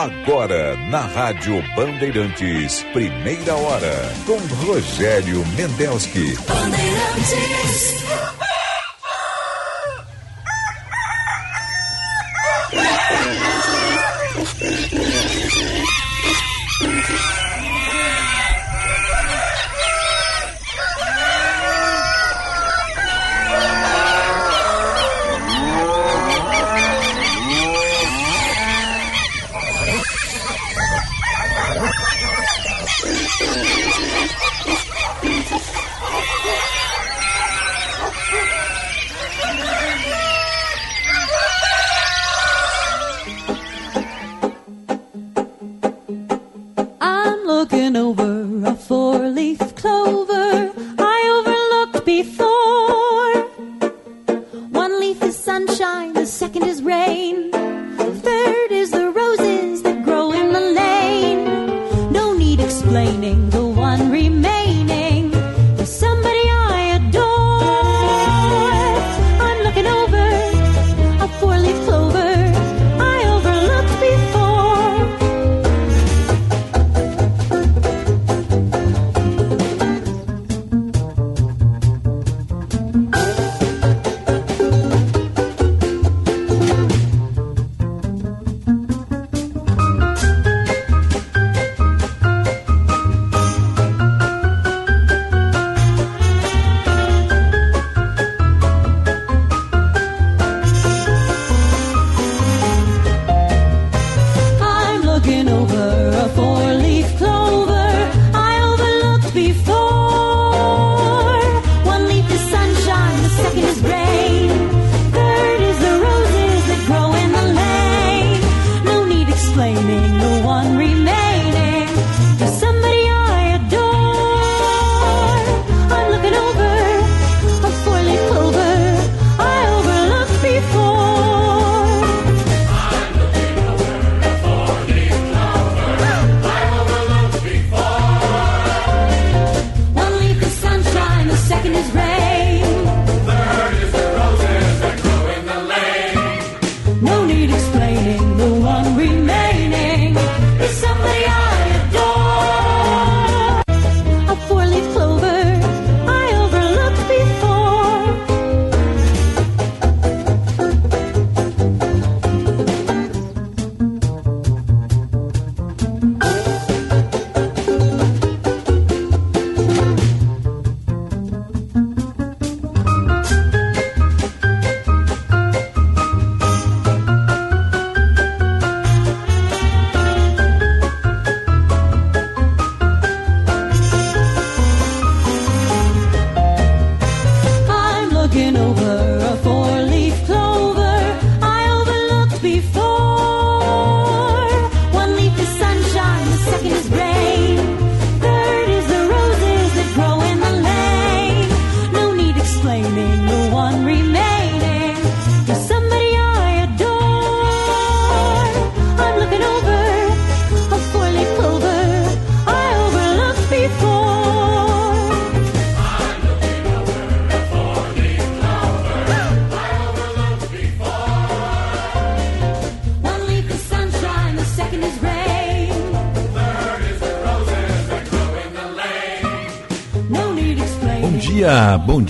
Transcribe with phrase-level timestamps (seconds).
[0.00, 6.38] Agora, na Rádio Bandeirantes, primeira hora, com Rogério Mendelski.
[6.48, 8.49] Bandeirantes.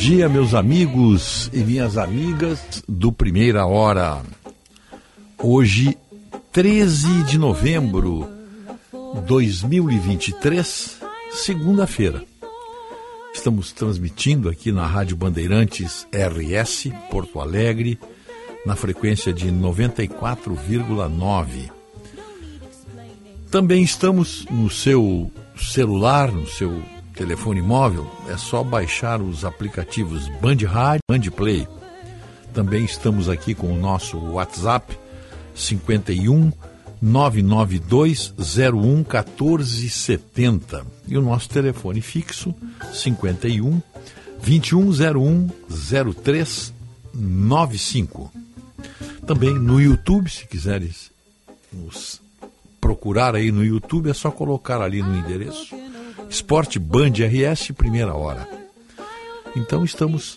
[0.00, 4.22] Dia, meus amigos e minhas amigas do Primeira Hora.
[5.36, 5.98] Hoje,
[6.50, 8.26] 13 de novembro
[9.14, 10.98] de 2023,
[11.32, 12.24] segunda-feira.
[13.34, 18.00] Estamos transmitindo aqui na Rádio Bandeirantes RS, Porto Alegre,
[18.64, 21.70] na frequência de 94,9.
[23.50, 26.82] Também estamos no seu celular, no seu
[27.14, 31.66] telefone móvel, é só baixar os aplicativos Band Rádio, Band Play.
[32.54, 34.96] Também estamos aqui com o nosso WhatsApp
[35.54, 36.52] 51
[37.02, 42.54] 992 01 1470 e o nosso telefone fixo
[42.92, 43.82] 51
[44.44, 45.48] 2101
[46.24, 48.32] 0395.
[49.26, 51.10] Também no YouTube, se quiseres
[51.72, 52.22] nos
[52.80, 55.69] procurar aí no YouTube, é só colocar ali no endereço
[56.50, 58.44] Esporte Band RS, primeira hora.
[59.54, 60.36] Então estamos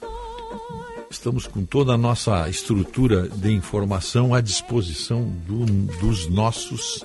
[1.10, 5.66] estamos com toda a nossa estrutura de informação à disposição do,
[6.00, 7.04] dos nossos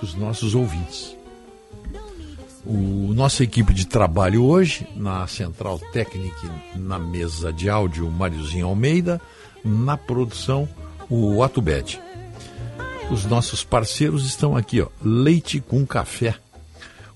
[0.00, 1.16] dos nossos ouvintes.
[2.64, 9.20] O nossa equipe de trabalho hoje, na Central Técnica, na mesa de áudio, Mariozinho Almeida,
[9.64, 10.68] na produção,
[11.08, 12.00] o Atubed.
[13.10, 16.38] Os nossos parceiros estão aqui, ó, Leite com Café.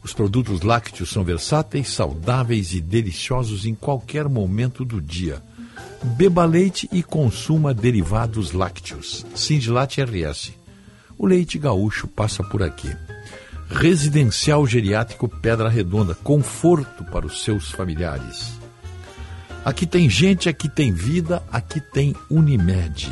[0.04, 5.42] Os produtos lácteos são versáteis, saudáveis e deliciosos em qualquer momento do dia.
[6.02, 9.24] Beba leite e consuma derivados lácteos.
[9.34, 10.52] Sindilat RS.
[11.16, 12.94] O leite gaúcho passa por aqui.
[13.70, 16.14] Residencial Geriátrico Pedra Redonda.
[16.14, 18.52] Conforto para os seus familiares.
[19.64, 23.10] Aqui tem gente, aqui tem vida, aqui tem Unimed.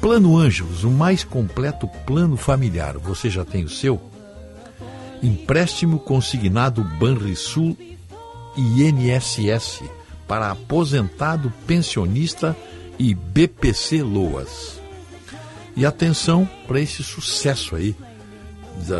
[0.00, 2.96] Plano Ângelos, o mais completo plano familiar.
[2.96, 4.13] Você já tem o seu?
[5.24, 7.74] Empréstimo consignado Banrisul
[8.54, 9.82] e INSS
[10.28, 12.54] para aposentado, pensionista
[12.98, 14.78] e BPC Loas.
[15.74, 17.96] E atenção para esse sucesso aí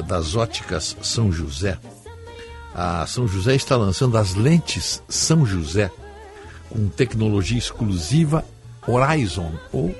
[0.07, 1.79] das óticas São José.
[2.75, 5.91] A São José está lançando as lentes São José
[6.71, 8.43] com tecnologia exclusiva
[8.89, 9.95] Horizon ou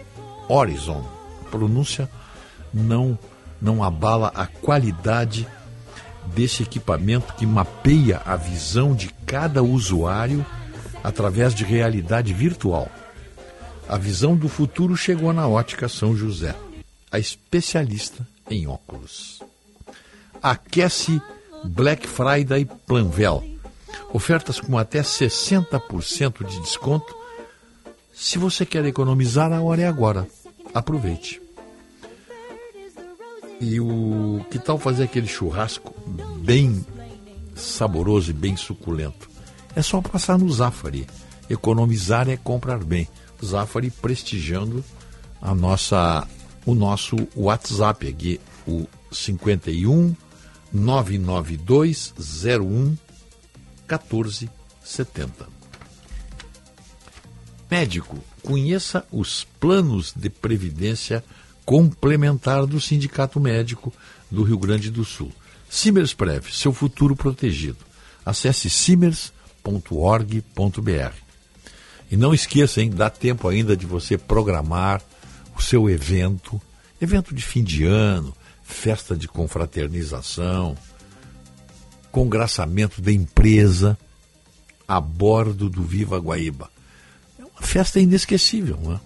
[0.49, 1.07] Horizon.
[1.43, 2.09] A pronúncia
[2.73, 3.19] não
[3.61, 5.47] não abala a qualidade
[6.35, 10.45] desse equipamento que mapeia a visão de cada usuário
[11.03, 12.89] através de realidade virtual.
[13.89, 16.55] A visão do futuro chegou na ótica São José,
[17.11, 19.43] a especialista em óculos.
[20.43, 21.21] Aquece
[21.65, 23.55] Black Friday Planvel
[24.15, 27.15] Ofertas com até 60% de desconto.
[28.13, 30.29] Se você quer economizar, a hora é agora.
[30.73, 31.44] Aproveite.
[33.61, 35.95] E o que tal fazer aquele churrasco
[36.41, 36.85] bem
[37.55, 39.31] saboroso e bem suculento?
[39.75, 41.07] É só passar no Zafari.
[41.49, 43.09] Economizar é comprar bem.
[43.45, 44.85] Zafari prestigiando
[45.41, 46.27] a nossa
[46.67, 50.17] o nosso WhatsApp aqui, o 51
[50.73, 52.97] 992 01
[53.87, 55.47] 1470.
[57.71, 61.25] Médico, conheça os planos de previdência
[61.65, 63.93] complementar do Sindicato Médico
[64.31, 65.33] do Rio Grande do Sul.
[65.69, 67.79] Simers Prev, seu futuro protegido.
[68.25, 69.25] Acesse simers.org.br.
[72.11, 75.03] E não esqueça, hein, dá tempo ainda de você programar
[75.57, 76.61] o seu evento,
[77.01, 80.77] evento de fim de ano, festa de confraternização,
[82.11, 83.99] congraçamento da empresa
[84.87, 86.71] a bordo do Viva Guaíba.
[87.39, 89.01] É uma festa inesquecível, não é?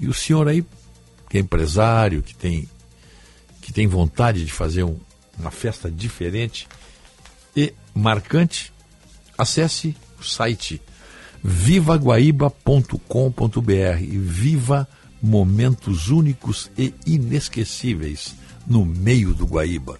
[0.00, 0.64] E o senhor aí,
[1.34, 2.68] que é empresário, que tem,
[3.60, 4.96] que tem vontade de fazer um,
[5.36, 6.68] uma festa diferente
[7.56, 8.72] e marcante,
[9.36, 10.80] acesse o site
[11.42, 14.86] vivaguaíba.com.br e viva
[15.20, 19.98] momentos únicos e inesquecíveis no meio do Guaíba.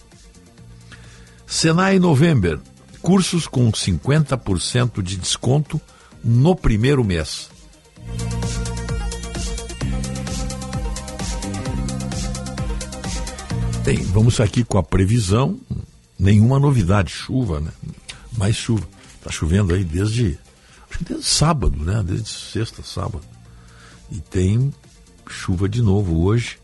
[1.45, 2.61] Senai November,
[3.01, 5.81] cursos com 50% de desconto
[6.23, 7.49] no primeiro mês.
[13.85, 15.59] Bem, vamos aqui com a previsão.
[16.17, 17.71] Nenhuma novidade, chuva, né?
[18.35, 18.83] Mais chuva.
[19.19, 20.39] Está chovendo aí desde,
[21.01, 22.01] desde sábado, né?
[22.03, 23.21] Desde sexta, sábado.
[24.09, 24.73] E tem
[25.29, 26.57] chuva de novo hoje.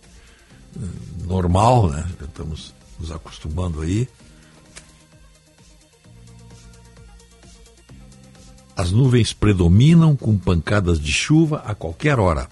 [1.24, 2.10] Normal, né?
[2.20, 4.10] Estamos nos acostumando aí.
[8.76, 12.50] As nuvens predominam com pancadas de chuva a qualquer hora.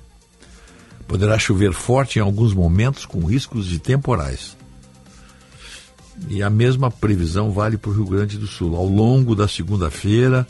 [1.07, 4.58] Poderá chover forte em alguns momentos com riscos de temporais.
[6.27, 8.75] E a mesma previsão vale para o Rio Grande do Sul.
[8.75, 10.47] Ao longo da segunda-feira,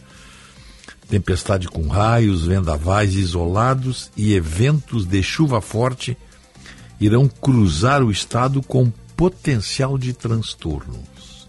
[1.07, 6.17] tempestade com raios, vendavais isolados e eventos de chuva forte
[6.99, 11.47] irão cruzar o estado com potencial de transtornos.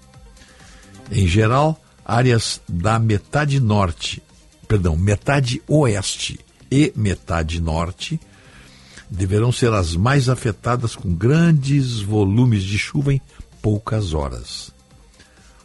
[1.11, 4.23] Em geral, áreas da metade norte,
[4.69, 6.39] perdão, metade oeste
[6.71, 8.21] e metade norte
[9.11, 13.21] deverão ser as mais afetadas com grandes volumes de chuva em
[13.63, 14.73] poucas horas,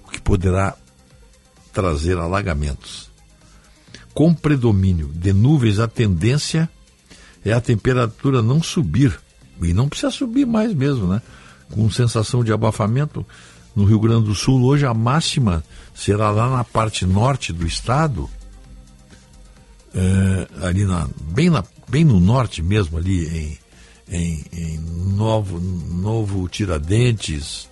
[0.05, 0.75] o que poderá
[1.73, 3.09] trazer alagamentos.
[4.13, 6.69] Com predomínio de nuvens, a tendência
[7.43, 9.19] é a temperatura não subir,
[9.61, 11.21] e não precisa subir mais mesmo, né?
[11.71, 13.25] Com sensação de abafamento,
[13.75, 18.29] no Rio Grande do Sul, hoje a máxima será lá na parte norte do estado,
[19.93, 23.59] é, ali na, bem, na, bem no norte mesmo, ali em,
[24.09, 27.69] em, em Novo, Novo Tiradentes,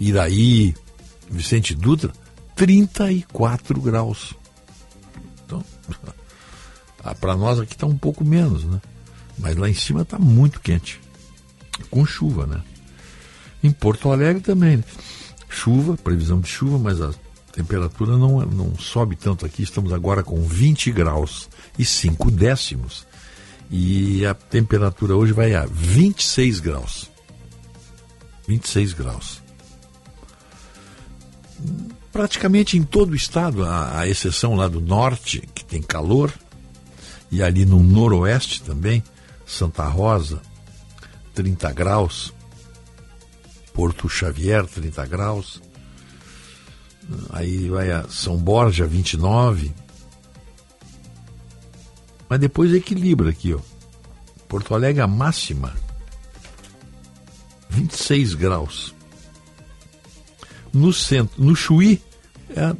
[0.00, 0.74] Iraí,
[1.30, 2.12] Vicente Dutra,
[2.54, 4.34] 34 graus.
[5.44, 5.64] Então,
[7.20, 8.80] para nós aqui está um pouco menos, né?
[9.38, 11.00] Mas lá em cima está muito quente,
[11.90, 12.60] com chuva, né?
[13.62, 14.78] Em Porto Alegre também.
[14.78, 14.84] Né?
[15.48, 17.12] Chuva, previsão de chuva, mas a
[17.52, 19.62] temperatura não, não sobe tanto aqui.
[19.62, 23.06] Estamos agora com 20 graus e 5 décimos.
[23.70, 27.10] E a temperatura hoje vai a 26 graus.
[28.46, 29.37] 26 graus.
[32.12, 36.32] Praticamente em todo o estado, a, a exceção lá do norte, que tem calor,
[37.30, 39.02] e ali no noroeste também,
[39.46, 40.40] Santa Rosa,
[41.34, 42.32] 30 graus,
[43.72, 45.62] Porto Xavier, 30 graus,
[47.30, 49.72] aí vai a São Borja, 29,
[52.28, 53.60] mas depois equilibra aqui, ó.
[54.48, 55.74] Porto Alegre a máxima
[57.70, 58.94] 26 graus.
[60.72, 62.00] No centro, no Chuí,
[62.50, 62.74] é,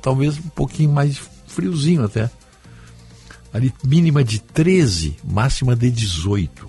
[0.00, 2.30] talvez um pouquinho mais friozinho até.
[3.52, 6.66] Ali mínima de 13, máxima de 18.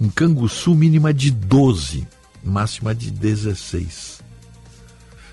[0.00, 2.06] Em Canguçu, mínima de 12,
[2.42, 4.20] máxima de 16.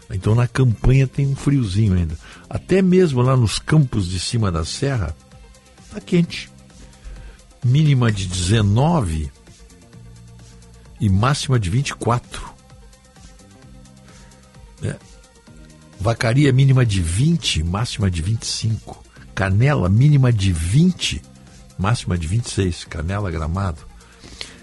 [0.09, 2.17] Então na campanha tem um friozinho ainda.
[2.49, 5.15] Até mesmo lá nos campos de cima da serra,
[5.91, 6.49] tá quente.
[7.63, 9.31] Mínima de 19
[10.99, 12.56] e máxima de 24.
[15.99, 19.03] Vacaria mínima de 20, máxima de 25.
[19.33, 21.21] Canela mínima de 20,
[21.77, 22.85] máxima de 26.
[22.85, 23.81] Canela Gramado.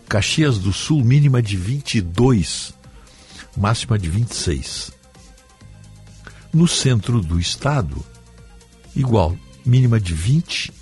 [0.08, 2.74] Caxias do Sul mínima de 22,
[3.56, 4.92] máxima de 26.
[6.52, 8.04] No centro do estado,
[8.94, 9.36] igual,
[9.66, 10.72] mínima de 20,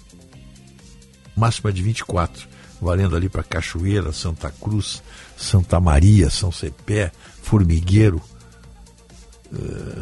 [1.35, 5.03] máxima de 24 valendo ali para Cachoeira, Santa Cruz,
[5.37, 8.21] Santa Maria, São Cepé, Formigueiro,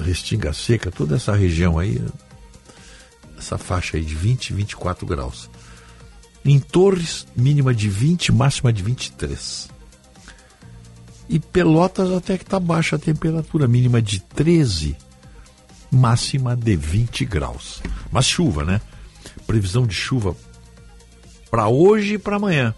[0.05, 2.01] Restinga Seca, toda essa região aí,
[3.37, 5.51] essa faixa aí de 20, 24 graus.
[6.45, 9.69] Em Torres, mínima de 20, máxima de 23.
[11.29, 14.97] E Pelotas até que está baixa a temperatura, mínima de 13,
[15.91, 17.83] máxima de 20 graus.
[18.11, 18.81] Mas chuva, né?
[19.47, 20.37] Previsão de chuva
[21.51, 22.75] para hoje e para amanhã.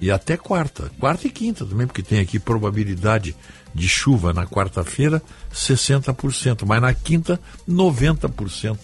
[0.00, 3.36] E até quarta, quarta e quinta também, porque tem aqui probabilidade
[3.74, 8.78] de chuva na quarta-feira, 60%, mas na quinta, 90%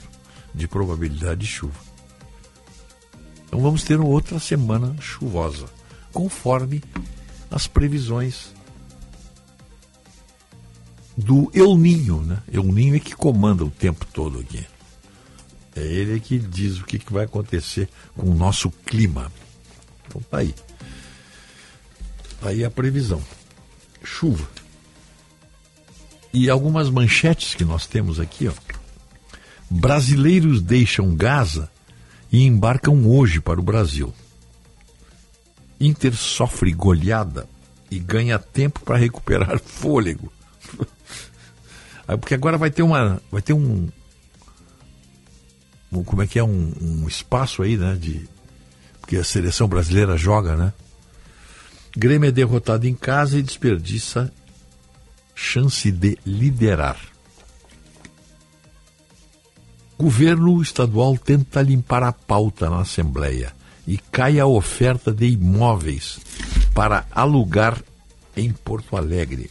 [0.55, 1.79] de probabilidade de chuva.
[3.47, 5.67] Então vamos ter outra semana chuvosa,
[6.13, 6.83] conforme
[7.51, 8.53] as previsões
[11.17, 12.43] do El Ninho, né?
[12.53, 14.65] El Ninho é que comanda o tempo todo aqui.
[15.75, 19.31] É ele que diz o que, vai acontecer com o nosso clima.
[20.07, 20.55] Então tá aí.
[22.41, 23.23] Tá aí a previsão.
[24.03, 24.49] Chuva.
[26.33, 28.53] E algumas manchetes que nós temos aqui, ó.
[29.71, 31.71] Brasileiros deixam Gaza
[32.31, 34.15] e embarcam hoje para o Brasil.
[35.81, 37.49] Inter sofre goleada
[37.91, 40.33] e ganha tempo para recuperar fôlego.
[42.07, 43.89] Porque agora vai ter uma, vai ter um,
[45.91, 47.97] como é que é um, um espaço aí, né?
[48.01, 48.29] De,
[49.01, 50.73] porque a seleção brasileira joga, né?
[51.97, 54.33] Grêmio é derrotado em casa e desperdiça
[55.39, 56.99] chance de liderar.
[59.97, 63.55] Governo estadual tenta limpar a pauta na Assembleia
[63.87, 66.19] e cai a oferta de imóveis
[66.75, 67.81] para alugar
[68.37, 69.51] em Porto Alegre.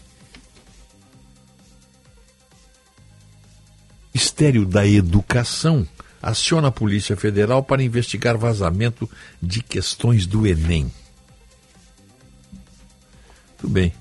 [4.13, 5.87] Ministério da Educação
[6.21, 9.09] aciona a Polícia Federal para investigar vazamento
[9.41, 10.91] de questões do Enem.
[13.57, 13.93] Tudo bem.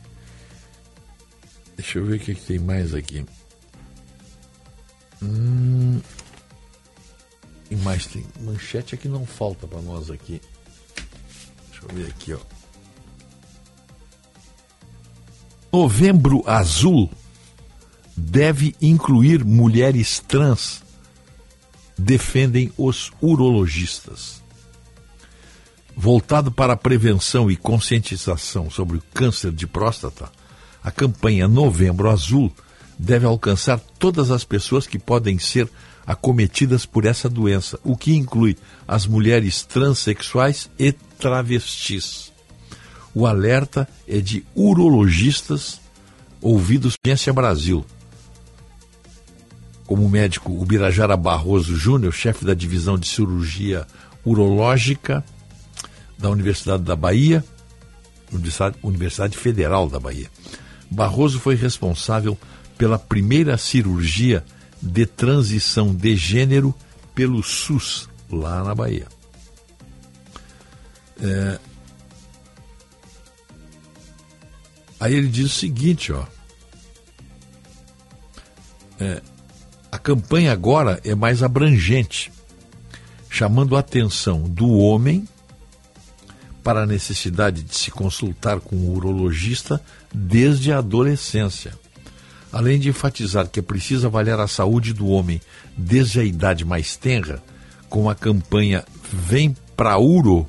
[1.77, 3.25] Deixa eu ver o que, que tem mais aqui.
[5.23, 6.01] Hum,
[7.71, 10.41] e mais tem manchete aqui não falta para nós aqui.
[11.71, 12.39] Deixa eu ver aqui, ó.
[15.73, 17.11] Novembro Azul
[18.17, 20.83] deve incluir mulheres trans
[21.99, 24.43] defendem os urologistas.
[25.95, 30.31] Voltado para a prevenção e conscientização sobre o câncer de próstata,
[30.87, 32.53] a campanha Novembro Azul
[32.97, 35.69] deve alcançar todas as pessoas que podem ser
[36.07, 42.33] acometidas por essa doença, o que inclui as mulheres transexuais e travestis.
[43.13, 45.81] O alerta é de urologistas
[46.41, 47.85] ouvidos Ciência Brasil
[49.89, 53.89] como médico Ubirajara Barroso Júnior, chefe da divisão de cirurgia
[54.25, 55.25] urológica
[56.17, 57.45] da Universidade da Bahia,
[58.83, 60.31] Universidade, Federal da Bahia.
[60.91, 62.39] Barroso foi responsável
[62.79, 64.45] pela primeira cirurgia
[64.81, 66.75] de transição de gênero
[67.15, 69.07] pelo SUS, lá na Bahia.
[71.21, 71.59] É...
[75.01, 76.25] Aí ele diz o seguinte, ó.
[78.99, 79.21] É,
[79.93, 82.33] a campanha agora é mais abrangente,
[83.29, 85.29] chamando a atenção do homem
[86.67, 89.81] para a necessidade de se consultar com o urologista
[90.13, 91.79] desde a adolescência.
[92.53, 95.41] Além de enfatizar que é preciso avaliar a saúde do homem
[95.77, 97.41] desde a idade mais tenra,
[97.89, 100.45] com a campanha Vem pra Uro,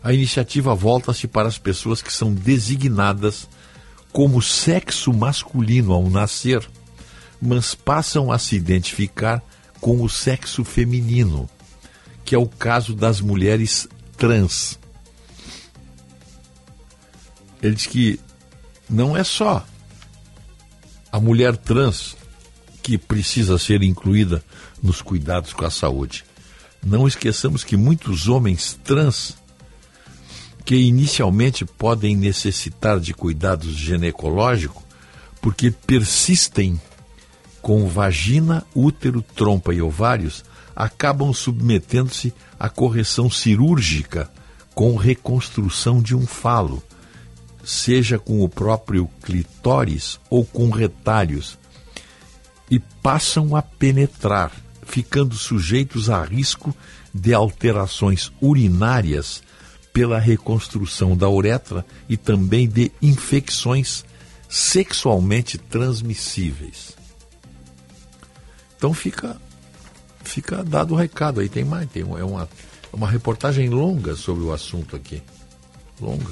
[0.00, 3.48] a iniciativa volta-se para as pessoas que são designadas
[4.12, 6.64] como sexo masculino ao nascer,
[7.40, 9.42] mas passam a se identificar
[9.80, 11.50] com o sexo feminino,
[12.24, 14.78] que é o caso das mulheres trans.
[17.62, 18.20] Ele diz que
[18.88, 19.64] não é só
[21.10, 22.16] a mulher trans
[22.82, 24.42] que precisa ser incluída
[24.82, 26.24] nos cuidados com a saúde.
[26.84, 29.36] Não esqueçamos que muitos homens trans
[30.64, 34.82] que inicialmente podem necessitar de cuidados ginecológicos
[35.40, 36.80] porque persistem
[37.60, 44.30] com vagina, útero, trompa e ovários, acabam submetendo-se à correção cirúrgica
[44.74, 46.82] com reconstrução de um falo,
[47.64, 51.58] seja com o próprio clitóris ou com retalhos,
[52.70, 54.50] e passam a penetrar,
[54.82, 56.74] ficando sujeitos a risco
[57.14, 59.42] de alterações urinárias
[59.92, 64.04] pela reconstrução da uretra e também de infecções
[64.48, 66.96] sexualmente transmissíveis.
[68.76, 69.40] Então fica
[70.24, 71.48] fica dado o recado aí.
[71.48, 72.48] Tem mais tem é uma
[72.92, 75.22] uma reportagem longa sobre o assunto aqui.
[76.00, 76.30] Longa.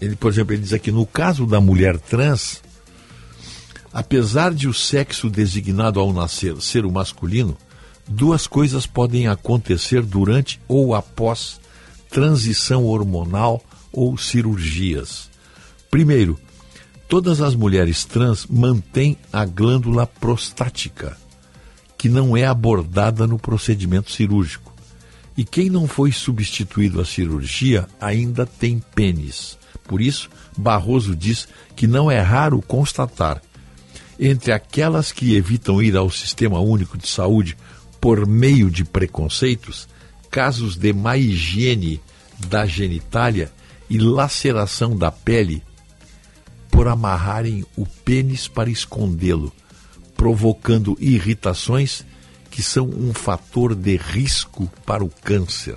[0.00, 2.62] Ele por exemplo ele diz aqui no caso da mulher trans
[3.92, 7.56] apesar de o sexo designado ao nascer ser o masculino
[8.08, 11.60] duas coisas podem acontecer durante ou após
[12.08, 13.62] transição hormonal
[13.92, 15.28] ou cirurgias.
[15.90, 16.38] Primeiro,
[17.08, 21.16] todas as mulheres trans mantêm a glândula prostática,
[21.96, 24.74] que não é abordada no procedimento cirúrgico.
[25.36, 29.58] E quem não foi substituído à cirurgia ainda tem pênis.
[29.84, 33.42] Por isso, Barroso diz que não é raro constatar
[34.18, 37.56] entre aquelas que evitam ir ao Sistema Único de Saúde
[38.00, 39.88] por meio de preconceitos
[40.30, 42.00] casos de má higiene
[42.48, 43.50] da genitália
[43.88, 45.62] e laceração da pele
[46.70, 49.52] por amarrarem o pênis para escondê-lo,
[50.16, 52.04] provocando irritações
[52.50, 55.76] que são um fator de risco para o câncer.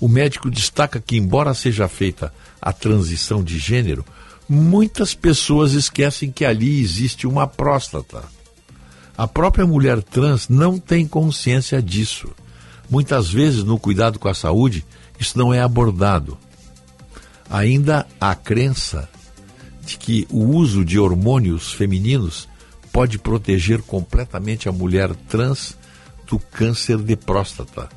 [0.00, 4.04] O médico destaca que, embora seja feita a transição de gênero,
[4.48, 8.22] muitas pessoas esquecem que ali existe uma próstata
[9.18, 12.28] a própria mulher trans não tem consciência disso.
[12.88, 14.86] Muitas vezes, no cuidado com a saúde,
[15.18, 16.38] isso não é abordado.
[17.50, 19.08] Ainda há crença
[19.88, 22.46] de que o uso de hormônios femininos
[22.92, 25.78] pode proteger completamente a mulher trans
[26.26, 27.88] do câncer de próstata.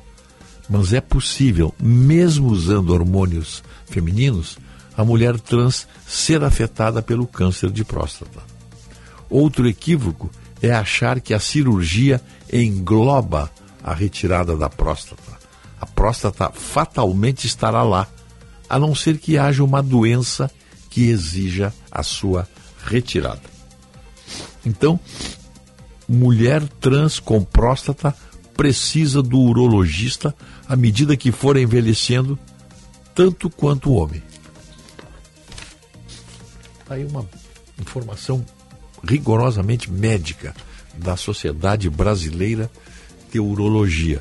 [0.70, 4.56] Mas é possível, mesmo usando hormônios femininos,
[4.96, 8.40] a mulher trans ser afetada pelo câncer de próstata.
[9.28, 10.30] Outro equívoco
[10.62, 13.50] é achar que a cirurgia engloba
[13.84, 15.38] a retirada da próstata.
[15.78, 18.06] A próstata fatalmente estará lá,
[18.66, 20.50] a não ser que haja uma doença
[20.92, 22.46] que exija a sua
[22.84, 23.40] retirada.
[24.64, 25.00] Então,
[26.06, 28.14] mulher trans com próstata
[28.54, 30.34] precisa do urologista
[30.68, 32.38] à medida que for envelhecendo,
[33.14, 34.22] tanto quanto o homem.
[36.90, 37.26] Aí uma
[37.80, 38.44] informação
[39.02, 40.54] rigorosamente médica
[40.94, 42.70] da Sociedade Brasileira
[43.32, 44.20] de Urologia.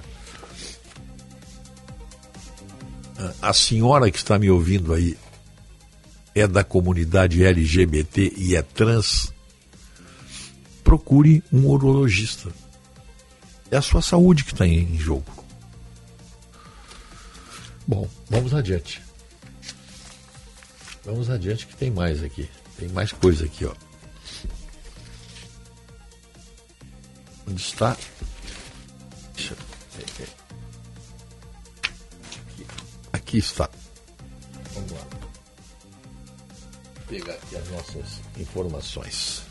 [3.41, 5.17] A senhora que está me ouvindo aí
[6.34, 9.34] é da comunidade LGBT e é trans,
[10.84, 12.52] procure um urologista.
[13.70, 15.41] É a sua saúde que está em jogo.
[17.88, 19.02] Bom, vamos adiante.
[21.04, 22.50] Vamos adiante que tem mais aqui.
[22.78, 23.74] Tem mais coisa aqui, ó.
[27.48, 27.98] Onde está?
[29.36, 29.58] Deixa eu...
[30.04, 30.32] aqui.
[33.12, 33.70] aqui está.
[34.74, 35.20] Vamos lá.
[37.12, 39.41] Pegar aqui as nossas informações.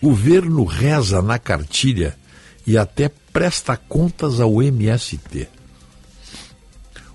[0.00, 2.16] Governo reza na cartilha
[2.64, 5.48] e até presta contas ao MST.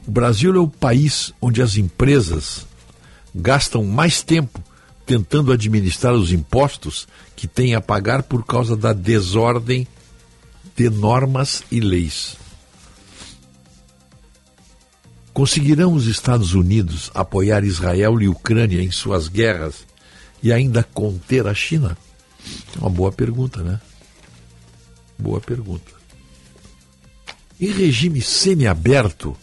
[0.06, 2.68] O Brasil é o país onde as empresas
[3.34, 4.62] gastam mais tempo
[5.06, 9.88] tentando administrar os impostos que têm a pagar por causa da desordem
[10.76, 12.43] de normas e leis.
[15.34, 19.86] Conseguirão os Estados Unidos apoiar Israel e Ucrânia em suas guerras
[20.44, 21.98] e ainda conter a China?
[22.76, 23.82] É uma boa pergunta, né?
[25.18, 25.92] Boa pergunta.
[27.60, 29.36] Em regime semiaberto,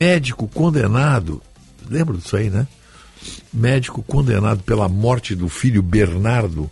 [0.00, 1.40] médico condenado,
[1.88, 2.66] lembra disso aí, né?
[3.52, 6.68] Médico condenado pela morte do filho Bernardo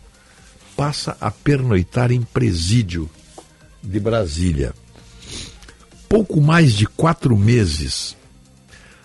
[0.77, 3.09] passa a pernoitar em presídio
[3.83, 4.75] de Brasília.
[6.15, 8.17] Pouco mais de quatro meses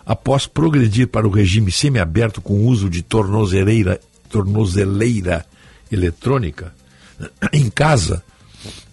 [0.06, 5.44] após progredir para o regime semiaberto com uso de tornozeleira, tornozeleira
[5.92, 6.72] eletrônica,
[7.52, 8.24] em casa,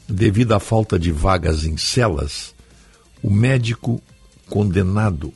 [0.09, 2.55] devido à falta de vagas em celas,
[3.23, 4.01] o médico
[4.49, 5.31] condenado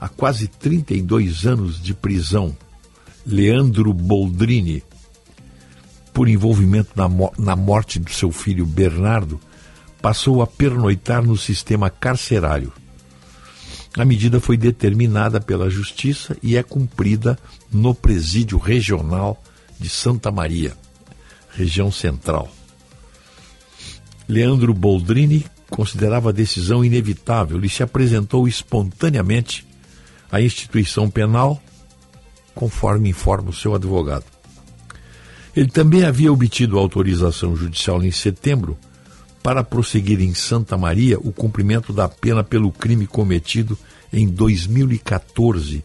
[0.00, 2.56] a quase 32 anos de prisão,
[3.24, 4.82] Leandro Boldrini,
[6.12, 9.40] por envolvimento na, na morte do seu filho Bernardo,
[10.06, 12.72] passou a pernoitar no sistema carcerário.
[13.98, 17.36] A medida foi determinada pela Justiça e é cumprida
[17.72, 19.42] no Presídio Regional
[19.80, 20.74] de Santa Maria,
[21.50, 22.48] região central.
[24.28, 29.66] Leandro Boldrini considerava a decisão inevitável e se apresentou espontaneamente
[30.30, 31.60] à instituição penal,
[32.54, 34.26] conforme informa o seu advogado.
[35.56, 38.78] Ele também havia obtido autorização judicial em setembro
[39.46, 43.78] para prosseguir em Santa Maria o cumprimento da pena pelo crime cometido
[44.12, 45.84] em 2014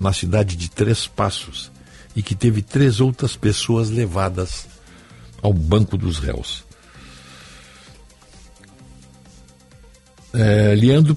[0.00, 1.70] na cidade de Três Passos
[2.16, 4.66] e que teve três outras pessoas levadas
[5.42, 6.64] ao banco dos réus.
[10.32, 11.14] É, Leandro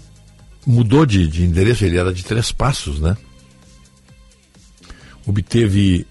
[0.65, 3.15] mudou de, de endereço, ele era de Três Passos, né?
[5.26, 6.06] Obteve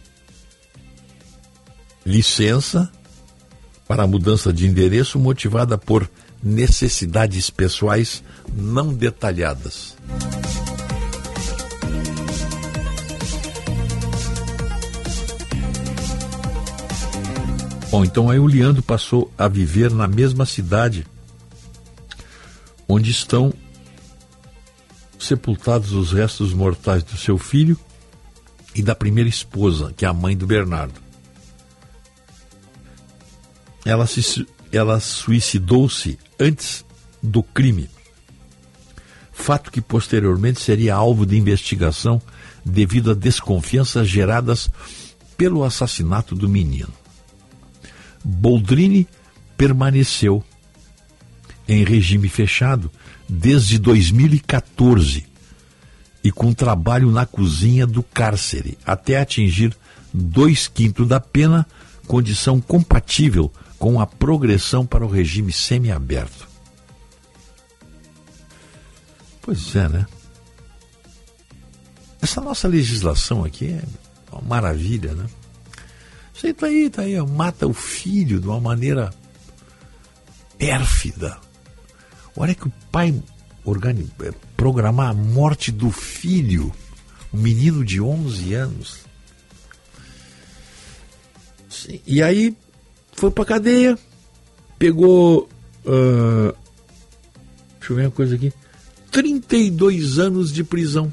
[2.07, 2.91] licença
[3.87, 6.09] para a mudança de endereço motivada por
[6.42, 8.22] necessidades pessoais
[8.55, 9.96] não detalhadas.
[17.90, 21.07] Bom, então aí o Leandro passou a viver na mesma cidade
[22.88, 23.53] onde estão
[25.18, 27.79] sepultados os restos mortais do seu filho
[28.75, 31.06] e da primeira esposa, que é a mãe do Bernardo.
[33.87, 36.85] Ela, se, ela suicidou-se antes
[37.22, 37.88] do crime,
[39.33, 42.20] fato que posteriormente seria alvo de investigação
[42.64, 44.68] devido a desconfianças geradas
[45.37, 46.92] pelo assassinato do menino.
[48.25, 49.07] Boldrini
[49.57, 50.42] permaneceu
[51.68, 52.90] em regime fechado
[53.29, 55.27] desde 2014
[56.25, 59.77] e com trabalho na cozinha do cárcere, até atingir
[60.12, 61.64] dois quintos da pena,
[62.09, 66.49] condição compatível com a progressão para o regime semiaberto.
[69.43, 70.07] Pois é, né?
[72.21, 73.83] Essa nossa legislação aqui é
[74.33, 75.27] uma maravilha, né?
[76.35, 79.12] Você tá aí, tá aí, mata o filho de uma maneira
[80.59, 81.39] pérfida.
[82.37, 83.15] Olha que o pai
[83.65, 86.73] organi é, programar a morte do filho,
[87.33, 88.99] um menino de 11 anos.
[92.07, 92.57] E aí
[93.16, 93.98] foi pra cadeia,
[94.79, 95.48] pegou.
[95.85, 96.55] Uh,
[97.79, 98.52] deixa eu ver uma coisa aqui.
[99.11, 101.12] 32 anos de prisão.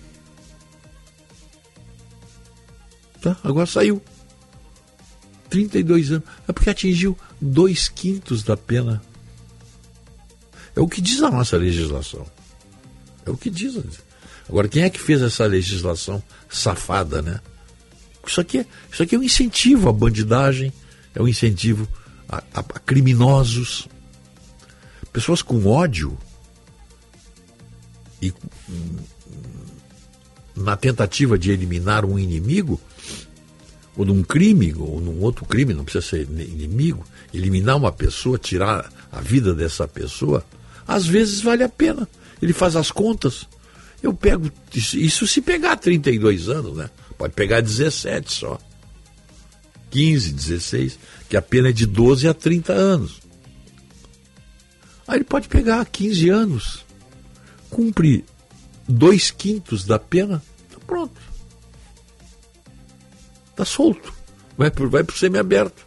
[3.22, 3.38] Tá?
[3.44, 4.02] Agora saiu.
[5.50, 6.24] 32 anos.
[6.48, 9.02] É porque atingiu dois quintos da pena.
[10.76, 12.26] É o que diz a nossa legislação.
[13.26, 13.80] É o que diz.
[14.50, 17.40] Agora, quem é que fez essa legislação safada, né?
[18.26, 20.74] Isso aqui é, isso aqui é um incentivo à bandidagem,
[21.16, 21.88] é um incentivo
[22.28, 23.88] a, a, a criminosos.
[25.12, 26.18] Pessoas com ódio
[28.22, 28.34] e
[30.56, 32.80] na tentativa de eliminar um inimigo,
[33.96, 38.92] ou num crime, ou num outro crime, não precisa ser inimigo, eliminar uma pessoa, tirar
[39.12, 40.44] a vida dessa pessoa,
[40.88, 42.08] às vezes vale a pena.
[42.42, 43.48] Ele faz as contas.
[44.02, 46.90] Eu pego, isso se pegar 32 anos, né?
[47.18, 48.60] Pode pegar 17 só.
[49.94, 53.22] 15, 16, que a pena é de 12 a 30 anos.
[55.08, 56.84] Aí ele pode pegar 15 anos,
[57.70, 58.26] cumpre
[58.90, 61.22] dois quintos da pena, tá pronto.
[63.56, 64.12] Tá solto.
[64.58, 65.86] Vai para vai o semiaberto.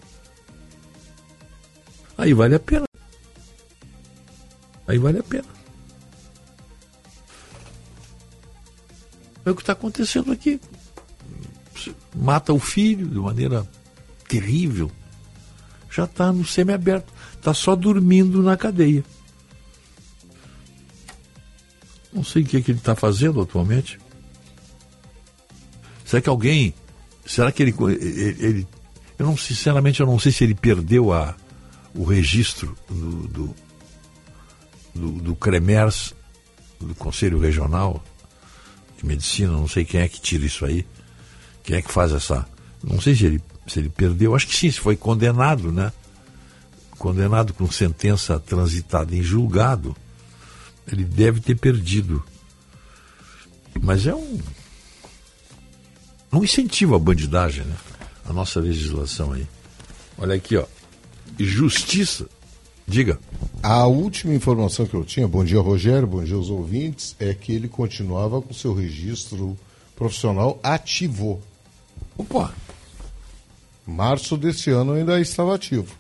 [2.17, 2.87] Aí vale a pena.
[4.87, 5.49] Aí vale a pena.
[9.45, 10.61] É o que está acontecendo aqui.
[12.15, 13.67] Mata o filho de maneira
[14.29, 14.91] terrível.
[15.91, 17.13] Já está no semiaberto.
[17.35, 19.05] Está só dormindo na cadeia.
[22.13, 23.99] Não sei o que, que ele está fazendo atualmente.
[26.05, 26.75] Será que alguém.
[27.25, 28.69] Será que ele, ele, ele,
[29.19, 31.35] Eu não, sinceramente, eu não sei se ele perdeu a,
[31.95, 33.55] o registro do, do,
[34.95, 36.15] do, do CREMERS,
[36.81, 38.03] do Conselho Regional
[38.97, 40.87] de Medicina, não sei quem é que tira isso aí.
[41.63, 42.49] Quem é que faz essa.
[42.83, 45.93] Não sei se ele, se ele perdeu, acho que sim, se foi condenado, né?
[46.99, 49.95] Condenado com sentença transitada em julgado,
[50.91, 52.23] ele deve ter perdido.
[53.83, 54.39] Mas é um.
[56.31, 57.77] Não incentiva a bandidagem, né?
[58.29, 59.47] A nossa legislação aí.
[60.19, 60.65] Olha aqui, ó.
[61.39, 62.29] Justiça.
[62.87, 63.19] Diga.
[63.63, 67.53] A última informação que eu tinha, bom dia Rogério, bom dia aos ouvintes, é que
[67.53, 69.59] ele continuava com seu registro
[69.97, 71.43] profissional ativo.
[72.17, 72.55] Opa!
[73.87, 75.95] Março desse ano ainda estava ativo.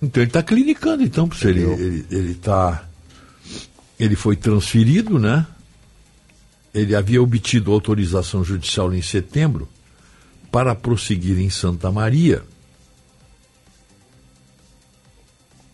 [0.00, 2.88] Então ele está clinicando, então, para ele, ele, ele tá.
[3.98, 5.46] Ele foi transferido, né?
[6.74, 9.68] Ele havia obtido autorização judicial em setembro
[10.50, 12.42] para prosseguir em Santa Maria.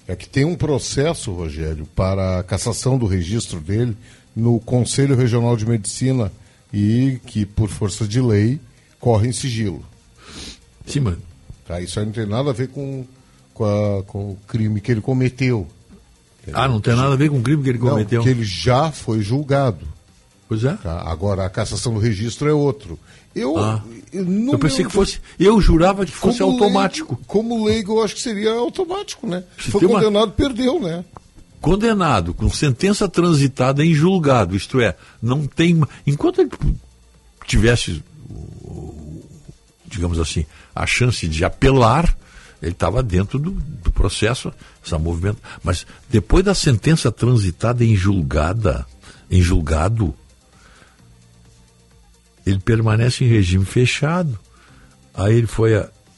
[0.07, 3.97] É que tem um processo, Rogério, para a cassação do registro dele
[4.35, 6.33] no Conselho Regional de Medicina
[6.73, 8.59] e que, por força de lei,
[8.99, 9.85] corre em sigilo.
[10.87, 11.29] Sim, mano.
[11.69, 13.05] Tá, isso aí não tem nada a ver com,
[13.53, 15.69] com, a, com o crime que ele cometeu.
[16.51, 18.21] Ah, não tem nada a ver com o crime que ele cometeu?
[18.21, 19.87] Não, que ele já foi julgado.
[20.49, 20.73] Pois é.
[20.77, 21.03] Tá?
[21.03, 22.99] Agora, a cassação do registro é outro.
[23.37, 23.85] Eu, ah.
[24.11, 24.89] eu, eu pensei meu...
[24.89, 25.21] que fosse.
[25.39, 27.13] Eu jurava que fosse como automático.
[27.13, 29.45] Leigo, como leigo, eu acho que seria automático, né?
[29.61, 30.29] Se foi condenado, uma...
[30.29, 31.05] perdeu, né?
[31.61, 35.83] Condenado, com sentença transitada em julgado, isto é, não tem.
[36.07, 36.51] Enquanto ele
[37.47, 38.03] tivesse
[39.89, 42.17] digamos assim, a chance de apelar,
[42.61, 44.53] ele estava dentro do, do, processo,
[44.85, 45.41] essa movimento.
[45.63, 48.87] Mas depois da sentença transitada em julgada,
[49.31, 50.15] em julgado,
[52.45, 54.39] ele permanece em regime fechado.
[55.15, 55.73] Aí ele foi,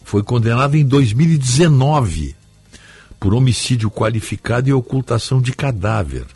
[0.05, 2.37] foi condenado em 2019
[3.19, 6.27] por homicídio qualificado e ocultação de cadáver.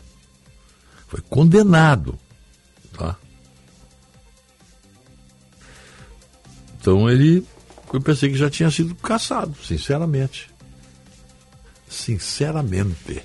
[1.07, 2.17] Foi condenado.
[6.85, 7.43] Então ele.
[7.91, 10.51] Eu pensei que já tinha sido caçado, sinceramente.
[11.89, 13.23] Sinceramente.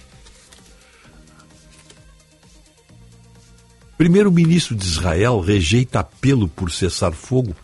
[3.98, 7.54] Primeiro-ministro de Israel rejeita apelo por cessar fogo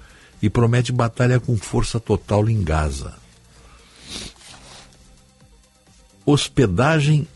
[0.43, 3.15] e promete batalha com força total em Gaza.
[6.27, 7.27] Hospedagem,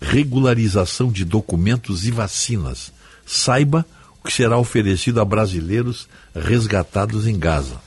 [0.00, 2.90] regularização de documentos e vacinas.
[3.26, 3.84] Saiba
[4.24, 7.80] que será oferecido a brasileiros resgatados em Gaza.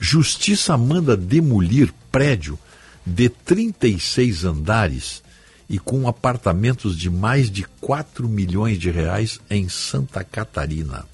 [0.00, 2.58] Justiça manda demolir prédio
[3.04, 5.22] de 36 andares
[5.68, 11.04] e com apartamentos de mais de 4 milhões de reais em Santa Catarina.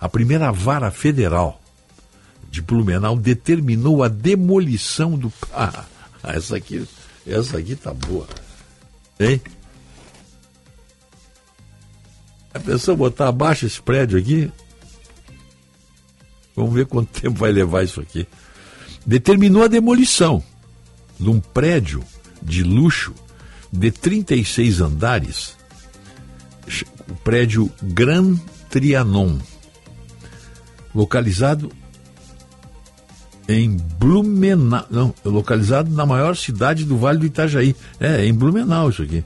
[0.00, 1.60] A primeira vara federal
[2.50, 5.32] de Blumenau determinou a demolição do.
[5.52, 5.84] Ah,
[6.36, 6.88] essa aqui,
[7.26, 8.26] essa aqui tá boa.
[9.20, 9.40] Hein?
[12.54, 14.50] A pessoa botar abaixo esse prédio aqui?
[16.54, 18.26] Vamos ver quanto tempo vai levar isso aqui.
[19.04, 20.42] Determinou a demolição
[21.18, 22.02] de um prédio
[22.40, 23.12] de luxo
[23.72, 25.56] de 36 andares,
[27.10, 28.36] o prédio Gran
[28.70, 29.38] Trianon,
[30.94, 31.72] localizado
[33.48, 37.74] em Blumenau, não, localizado na maior cidade do Vale do Itajaí.
[38.00, 39.24] É, é em Blumenau isso aqui.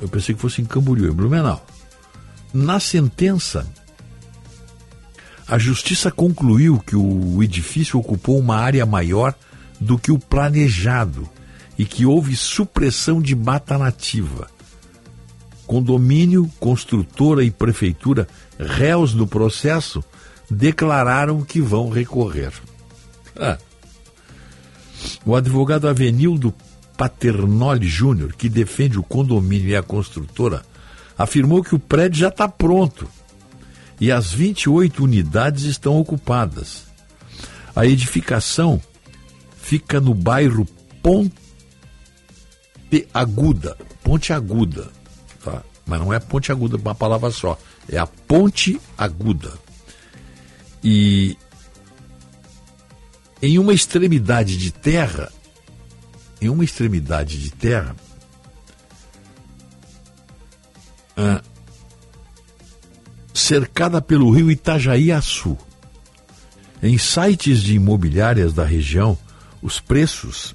[0.00, 1.64] Eu pensei que fosse em Camboriú, em Blumenau.
[2.52, 3.66] Na sentença,
[5.46, 9.34] a justiça concluiu que o edifício ocupou uma área maior
[9.80, 11.28] do que o planejado
[11.78, 14.48] e que houve supressão de mata nativa.
[15.66, 20.02] Condomínio, construtora e prefeitura, réus no processo,
[20.50, 22.52] declararam que vão recorrer.
[23.36, 23.56] Ah.
[25.24, 26.52] O advogado Avenildo
[26.96, 30.62] Paternoli Júnior, que defende o condomínio e a construtora,
[31.20, 33.06] afirmou que o prédio já está pronto
[34.00, 36.84] e as 28 unidades estão ocupadas.
[37.76, 38.80] A edificação
[39.60, 40.66] fica no bairro
[41.02, 41.34] Ponte
[43.12, 44.88] Aguda, Ponte Aguda,
[45.44, 45.62] tá?
[45.84, 49.52] mas não é Ponte Aguda uma palavra só, é a Ponte Aguda.
[50.82, 51.36] E
[53.42, 55.30] em uma extremidade de terra,
[56.40, 57.94] em uma extremidade de terra,
[61.20, 61.42] ah,
[63.34, 65.56] cercada pelo rio Itajaí-Açu.
[66.82, 69.18] Em sites de imobiliárias da região,
[69.60, 70.54] os preços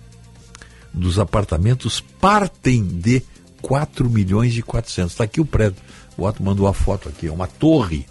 [0.91, 3.21] dos apartamentos partem de
[3.62, 5.12] 4 milhões e 400.
[5.12, 5.78] Está aqui o prédio.
[6.17, 7.28] O Otto mandou a foto aqui.
[7.28, 8.08] É uma torre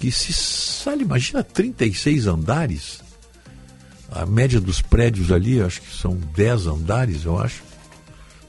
[0.00, 3.02] que se sabe, imagina 36 andares.
[4.10, 7.62] A média dos prédios ali, acho que são 10 andares, eu acho.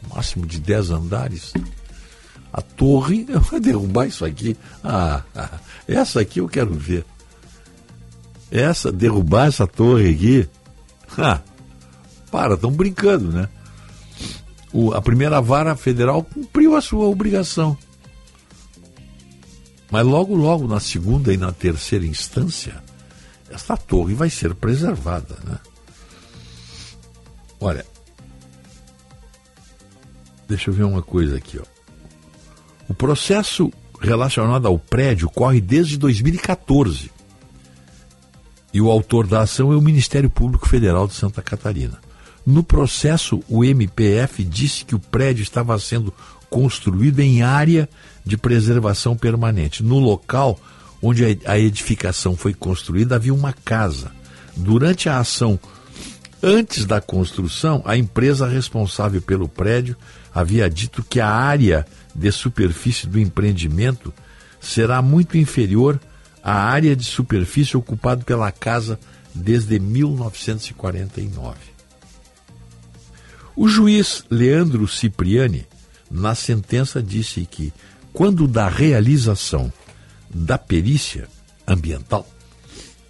[0.10, 1.54] Máximo de 10 andares.
[2.54, 4.58] A torre, vai derrubar isso aqui.
[4.84, 7.06] Ah, ah, essa aqui eu quero ver.
[8.52, 10.50] Essa, derrubar essa torre aqui.
[11.18, 11.42] Ah,
[12.32, 13.50] para, estão brincando, né?
[14.74, 17.78] O, a primeira vara federal cumpriu a sua obrigação.
[19.90, 22.82] Mas logo, logo, na segunda e na terceira instância,
[23.50, 25.38] esta torre vai ser preservada.
[25.44, 25.60] Né?
[27.60, 27.86] Olha,
[30.48, 31.60] deixa eu ver uma coisa aqui.
[31.60, 31.71] Ó.
[32.92, 37.10] O processo relacionado ao prédio corre desde 2014.
[38.74, 42.00] E o autor da ação é o Ministério Público Federal de Santa Catarina.
[42.46, 46.14] No processo, o MPF disse que o prédio estava sendo
[46.50, 47.88] construído em área
[48.26, 49.82] de preservação permanente.
[49.82, 50.60] No local
[51.02, 54.12] onde a edificação foi construída havia uma casa.
[54.58, 55.58] Durante a ação,
[56.44, 59.96] antes da construção, a empresa responsável pelo prédio
[60.36, 64.14] havia dito que a área de superfície do empreendimento
[64.60, 66.00] será muito inferior
[66.44, 69.00] à área de superfície ocupada pela casa
[69.34, 71.58] desde 1949.
[73.56, 75.66] O juiz Leandro Cipriani,
[76.10, 77.74] na sentença, disse que
[78.14, 79.72] quando da realização
[80.30, 81.28] da perícia
[81.68, 82.28] ambiental,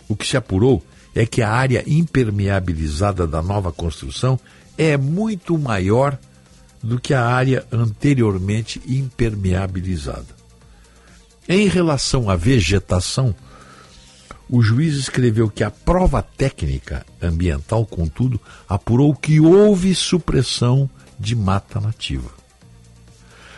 [0.08, 0.84] o que se apurou
[1.14, 4.40] é que a área impermeabilizada da nova construção
[4.78, 6.18] é muito maior
[6.84, 10.42] do que a área anteriormente impermeabilizada.
[11.48, 13.36] Em relação à vegetação,
[14.50, 20.90] o juiz escreveu que a prova técnica ambiental, contudo, apurou que houve supressão
[21.20, 22.30] de mata nativa.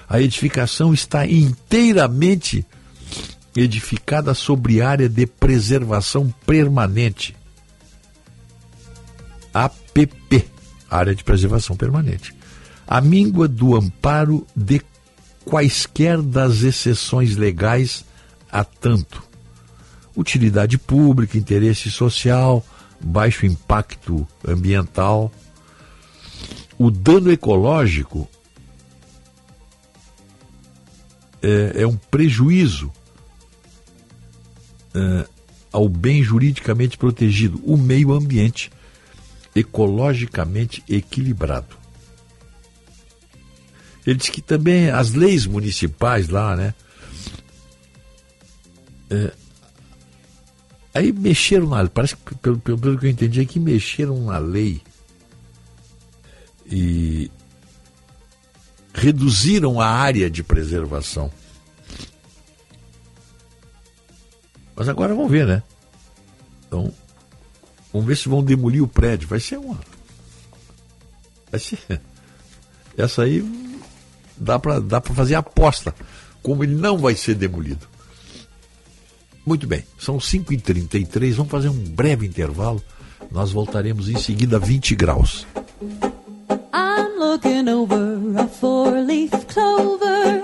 [0.07, 2.65] A edificação está inteiramente
[3.55, 7.35] edificada sobre área de preservação permanente.
[9.53, 10.45] APP,
[10.89, 12.35] área de preservação permanente.
[12.93, 14.79] A míngua do amparo de
[15.43, 18.05] quaisquer das exceções legais
[18.51, 19.23] a tanto.
[20.15, 22.63] Utilidade pública, interesse social,
[23.01, 25.31] baixo impacto ambiental.
[26.77, 28.29] O dano ecológico
[31.41, 32.91] é, é um prejuízo
[34.93, 35.27] é,
[35.71, 38.71] ao bem juridicamente protegido, o meio ambiente
[39.55, 41.81] ecologicamente equilibrado.
[44.05, 46.73] Ele diz que também as leis municipais lá, né?
[49.09, 49.31] É,
[50.93, 54.37] aí mexeram na parece que pelo, pelo, pelo que eu entendi é que mexeram na
[54.37, 54.81] lei
[56.65, 57.31] e
[58.93, 61.31] reduziram a área de preservação.
[64.75, 65.63] Mas agora vamos ver, né?
[66.67, 66.91] Então,
[67.91, 69.27] vamos ver se vão demolir o prédio.
[69.27, 69.79] Vai ser uma.
[71.51, 71.79] Vai ser.
[72.97, 73.41] Essa aí
[74.43, 75.95] dá para dá fazer aposta.
[76.41, 77.87] Como ele não vai ser demolido.
[79.45, 82.81] Muito bem, são 5h33, vamos fazer um breve intervalo.
[83.31, 85.45] Nós voltaremos em seguida a 20 graus.
[86.73, 90.42] I'm looking over a four-leaf clover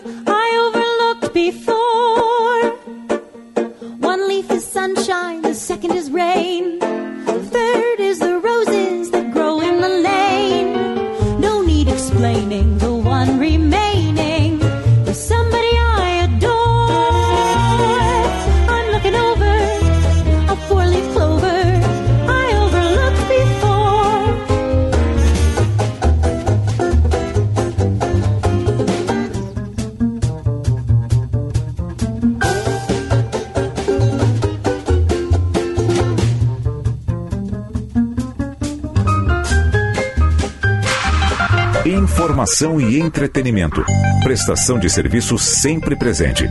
[42.40, 43.84] Informação e entretenimento.
[44.24, 46.46] Prestação de serviço sempre presente.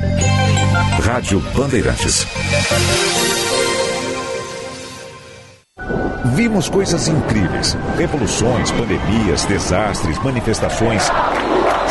[1.03, 2.27] Rádio Bandeirantes.
[6.35, 11.05] Vimos coisas incríveis: revoluções, pandemias, desastres, manifestações,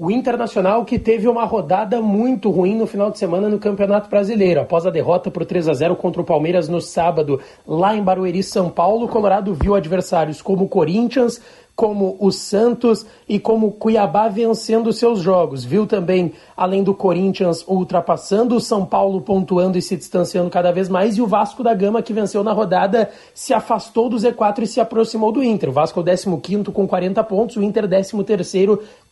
[0.00, 4.60] O Internacional que teve uma rodada muito ruim no final de semana no Campeonato Brasileiro.
[4.60, 8.40] Após a derrota por 3 a 0 contra o Palmeiras no sábado, lá em Barueri,
[8.44, 11.40] São Paulo, o Colorado viu adversários como o Corinthians,
[11.74, 15.64] como o Santos e como o Cuiabá vencendo seus jogos.
[15.64, 20.88] Viu também, além do Corinthians, ultrapassando o São Paulo, pontuando e se distanciando cada vez
[20.88, 24.66] mais, e o Vasco da Gama, que venceu na rodada, se afastou do Z4 e
[24.66, 25.68] se aproximou do Inter.
[25.68, 28.12] O Vasco é o 15 com 40 pontos, o Inter 13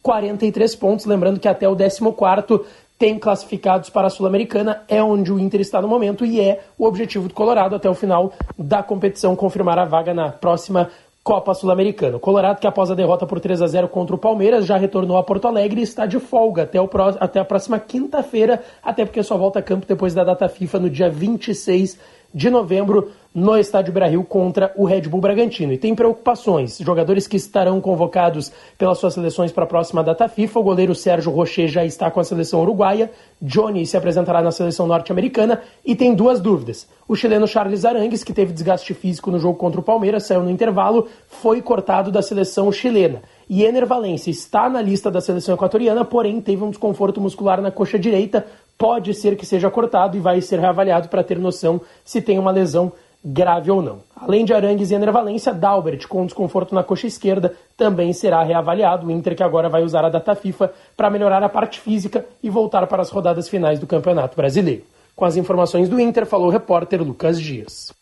[0.07, 1.05] 43 pontos.
[1.05, 2.65] Lembrando que até o 14
[2.97, 6.87] tem classificados para a Sul-Americana, é onde o Inter está no momento e é o
[6.87, 10.89] objetivo do Colorado até o final da competição confirmar a vaga na próxima
[11.25, 12.21] Copa Sul-Americana.
[12.21, 15.25] Colorado, que após a derrota por 3 a 0 contra o Palmeiras, já retornou a
[15.25, 19.25] Porto Alegre e está de folga até, o pró até a próxima quinta-feira, até porque
[19.25, 21.99] só volta a campo depois da data FIFA no dia 26
[22.35, 25.71] de novembro no estádio Brasil contra o Red Bull Bragantino.
[25.71, 26.79] E tem preocupações.
[26.79, 30.59] Jogadores que estarão convocados pelas suas seleções para a próxima data FIFA.
[30.59, 33.11] O goleiro Sérgio Rocher já está com a seleção uruguaia.
[33.41, 35.61] Johnny se apresentará na seleção norte-americana.
[35.85, 36.89] E tem duas dúvidas.
[37.07, 40.51] O chileno Charles Arangues, que teve desgaste físico no jogo contra o Palmeiras, saiu no
[40.51, 43.23] intervalo, foi cortado da seleção chilena.
[43.49, 47.71] E Ener Valencia está na lista da seleção equatoriana, porém teve um desconforto muscular na
[47.71, 48.45] coxa direita.
[48.79, 52.51] Pode ser que seja cortado e vai ser reavaliado para ter noção se tem uma
[52.51, 52.93] lesão
[53.25, 54.01] grave ou não.
[54.15, 59.07] Além de Arangues e Enervalência, Dalbert, com desconforto na coxa esquerda, também será reavaliado.
[59.07, 62.49] O Inter que agora vai usar a data FIFA para melhorar a parte física e
[62.49, 64.85] voltar para as rodadas finais do Campeonato Brasileiro.
[65.17, 67.93] Com as informações do Inter, falou o repórter Lucas Dias.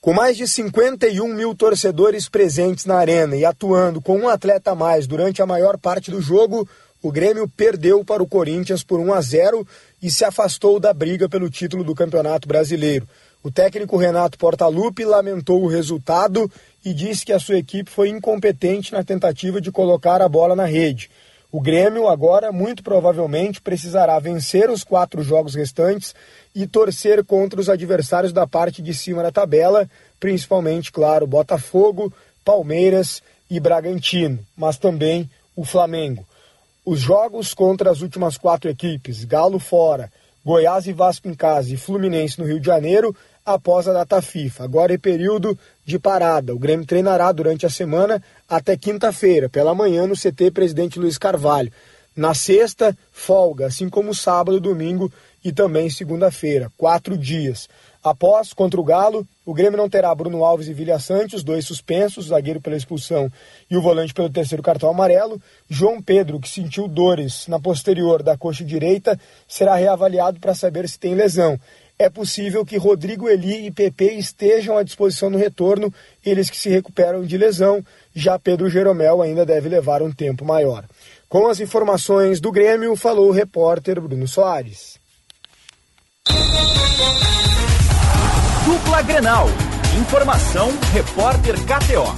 [0.00, 4.74] Com mais de 51 mil torcedores presentes na arena e atuando com um atleta a
[4.74, 6.66] mais durante a maior parte do jogo,
[7.02, 9.66] o Grêmio perdeu para o Corinthians por 1 a 0
[10.00, 13.08] e se afastou da briga pelo título do Campeonato Brasileiro.
[13.42, 16.48] O técnico Renato Portaluppi lamentou o resultado
[16.84, 20.64] e disse que a sua equipe foi incompetente na tentativa de colocar a bola na
[20.64, 21.10] rede.
[21.50, 26.14] O Grêmio agora, muito provavelmente, precisará vencer os quatro jogos restantes
[26.54, 29.90] e torcer contra os adversários da parte de cima da tabela,
[30.20, 32.12] principalmente, claro, Botafogo,
[32.44, 36.24] Palmeiras e Bragantino, mas também o Flamengo.
[36.84, 40.10] Os jogos contra as últimas quatro equipes, Galo fora,
[40.44, 43.14] Goiás e Vasco em casa e Fluminense no Rio de Janeiro,
[43.46, 44.64] após a data FIFA.
[44.64, 46.52] Agora é período de parada.
[46.52, 51.72] O Grêmio treinará durante a semana até quinta-feira, pela manhã, no CT Presidente Luiz Carvalho.
[52.16, 55.10] Na sexta, folga, assim como sábado, domingo
[55.44, 57.68] e também segunda-feira, quatro dias.
[58.02, 62.26] Após, contra o Galo, o Grêmio não terá Bruno Alves e Vilha Santos, dois suspensos,
[62.26, 63.30] o zagueiro pela expulsão
[63.70, 65.40] e o volante pelo terceiro cartão amarelo.
[65.68, 69.18] João Pedro, que sentiu dores na posterior da coxa direita,
[69.48, 71.58] será reavaliado para saber se tem lesão
[72.02, 75.92] é possível que Rodrigo Eli e PP estejam à disposição no retorno,
[76.24, 77.84] eles que se recuperam de lesão,
[78.14, 80.84] já Pedro Jeromel ainda deve levar um tempo maior.
[81.28, 85.00] Com as informações do Grêmio, falou o repórter Bruno Soares.
[88.64, 89.48] Dupla Grenal.
[90.00, 92.14] Informação, repórter KTO.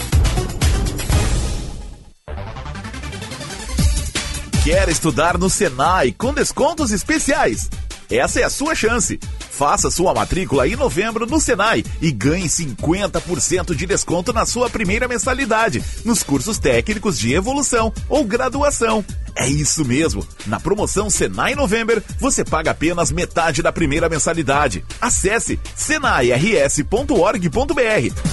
[4.63, 7.71] Quer estudar no Senai com descontos especiais?
[8.11, 9.19] Essa é a sua chance.
[9.57, 15.07] Faça sua matrícula em novembro no Senai e ganhe 50% de desconto na sua primeira
[15.07, 19.05] mensalidade nos cursos técnicos de evolução ou graduação.
[19.37, 20.27] É isso mesmo!
[20.47, 24.85] Na promoção Senai November, você paga apenas metade da primeira mensalidade.
[25.01, 27.07] Acesse senairs.org.br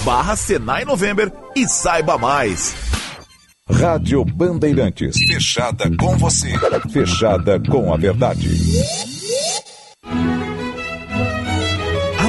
[0.04, 2.74] barra Senai November e saiba mais.
[3.70, 5.16] Rádio Bandeirantes.
[5.18, 6.52] Fechada com você.
[6.92, 8.48] Fechada com a verdade.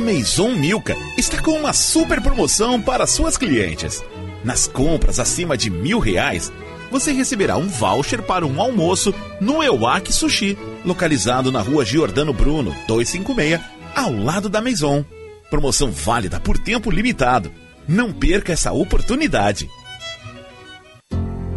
[0.04, 4.04] Maison Milka está com uma super promoção para suas clientes.
[4.44, 6.52] Nas compras acima de mil reais,
[6.92, 12.76] você receberá um voucher para um almoço no Ewak Sushi, localizado na rua Giordano Bruno,
[12.86, 13.62] 256,
[13.96, 15.06] ao lado da Maison.
[15.50, 17.50] Promoção válida por tempo limitado.
[17.88, 19.70] Não perca essa oportunidade.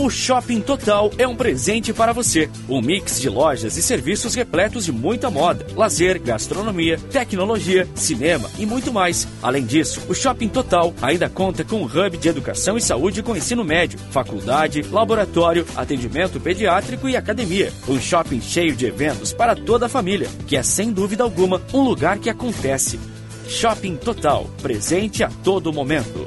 [0.00, 2.48] O Shopping Total é um presente para você.
[2.66, 8.64] Um mix de lojas e serviços repletos de muita moda, lazer, gastronomia, tecnologia, cinema e
[8.64, 9.28] muito mais.
[9.42, 13.36] Além disso, o Shopping Total ainda conta com um hub de educação e saúde com
[13.36, 17.70] ensino médio, faculdade, laboratório, atendimento pediátrico e academia.
[17.86, 21.82] Um shopping cheio de eventos para toda a família, que é sem dúvida alguma um
[21.82, 22.98] lugar que acontece.
[23.46, 26.26] Shopping Total, presente a todo momento.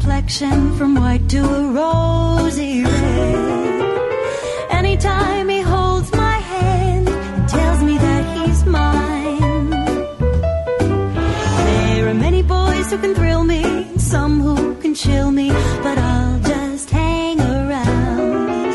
[0.00, 3.80] Complexion from white to a rosy red.
[4.70, 9.70] Anytime he holds my hand and tells me that he's mine.
[11.66, 13.62] There are many boys who can thrill me,
[13.98, 15.50] some who can chill me,
[15.82, 18.74] but I'll just hang around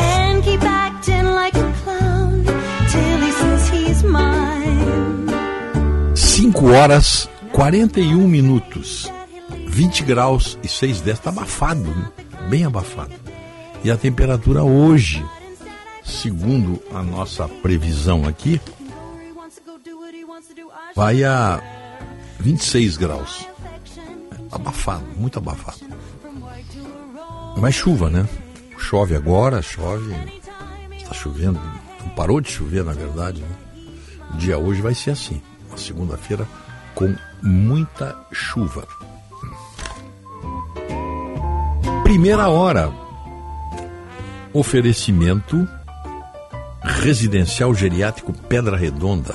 [0.00, 2.44] and keep acting like a clown
[2.92, 5.28] till he says he's mine.
[6.16, 9.12] 5 horas 41 minutos,
[9.72, 11.18] 20 graus e 6 décimos.
[11.18, 12.12] Está abafado, né?
[12.50, 13.14] bem abafado.
[13.82, 15.24] E a temperatura hoje,
[16.04, 18.60] segundo a nossa previsão aqui,
[20.94, 21.60] vai a
[22.38, 23.48] 26 graus.
[24.50, 25.80] Abafado, muito abafado.
[27.56, 28.28] Mas chuva, né?
[28.76, 30.14] Chove agora, chove.
[30.98, 31.58] Está chovendo.
[32.00, 33.40] Não parou de chover, na verdade.
[33.40, 33.56] Né?
[34.34, 35.40] O dia hoje vai ser assim.
[35.68, 36.46] Uma segunda-feira
[36.94, 38.86] com muita chuva.
[42.04, 42.92] Primeira hora.
[44.52, 45.66] Oferecimento
[46.82, 49.34] Residencial Geriátrico Pedra Redonda.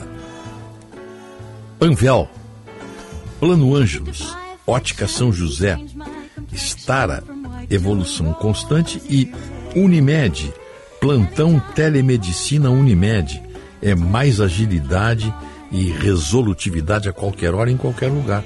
[1.79, 2.29] Panvel.
[3.39, 4.35] Plano Ângelos.
[4.65, 5.79] Ótica São José.
[6.53, 7.23] Stara.
[7.69, 9.31] Evolução Constante e
[9.75, 10.53] Unimed.
[10.99, 13.41] Plantão Telemedicina Unimed.
[13.81, 15.33] É mais agilidade
[15.71, 18.43] e resolutividade a qualquer hora, em qualquer lugar.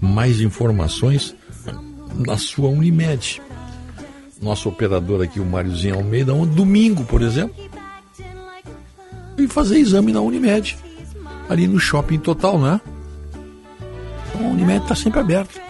[0.00, 1.34] Mais informações
[2.14, 3.40] na sua Unimed.
[4.42, 7.54] Nosso operador aqui, o Máriozinho Almeida, um domingo, por exemplo,
[9.38, 10.76] e fazer exame na Unimed,
[11.48, 12.80] ali no shopping total, né?
[14.34, 15.60] A Unimed está sempre aberto.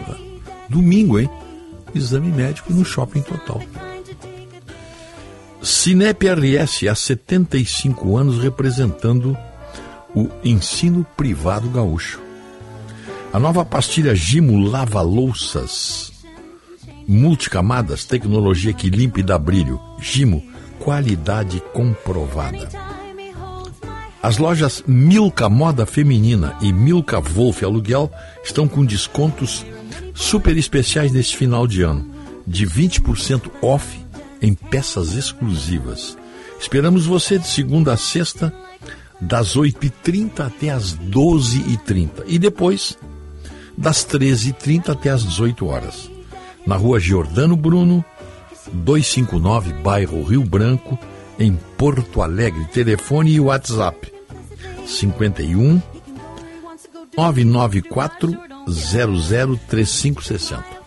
[0.67, 1.29] Domingo, hein?
[1.93, 3.61] Exame médico no shopping total.
[5.61, 9.37] Cinep RS há 75 anos representando
[10.15, 12.19] o ensino privado gaúcho.
[13.31, 16.12] A nova pastilha Gimo Lava Louças.
[17.07, 19.79] Multicamadas, tecnologia que limpa e dá brilho.
[19.99, 20.43] Gimo,
[20.79, 22.69] qualidade comprovada.
[24.21, 28.09] As lojas Milka Moda Feminina e Milka Wolf Aluguel
[28.43, 29.65] estão com descontos
[30.13, 32.09] super especiais neste final de ano,
[32.47, 33.99] de 20% off
[34.41, 36.17] em peças exclusivas.
[36.59, 38.53] Esperamos você de segunda a sexta,
[39.19, 42.97] das 8h30 até as 12h30 e depois
[43.77, 46.12] das 13h30 até as 18 horas.
[46.65, 48.03] Na rua Giordano Bruno,
[48.71, 50.97] 259, bairro Rio Branco,
[51.37, 52.65] em Porto Alegre.
[52.65, 54.11] Telefone e WhatsApp
[54.85, 55.81] 51
[57.15, 58.37] 994
[59.67, 60.83] 003560.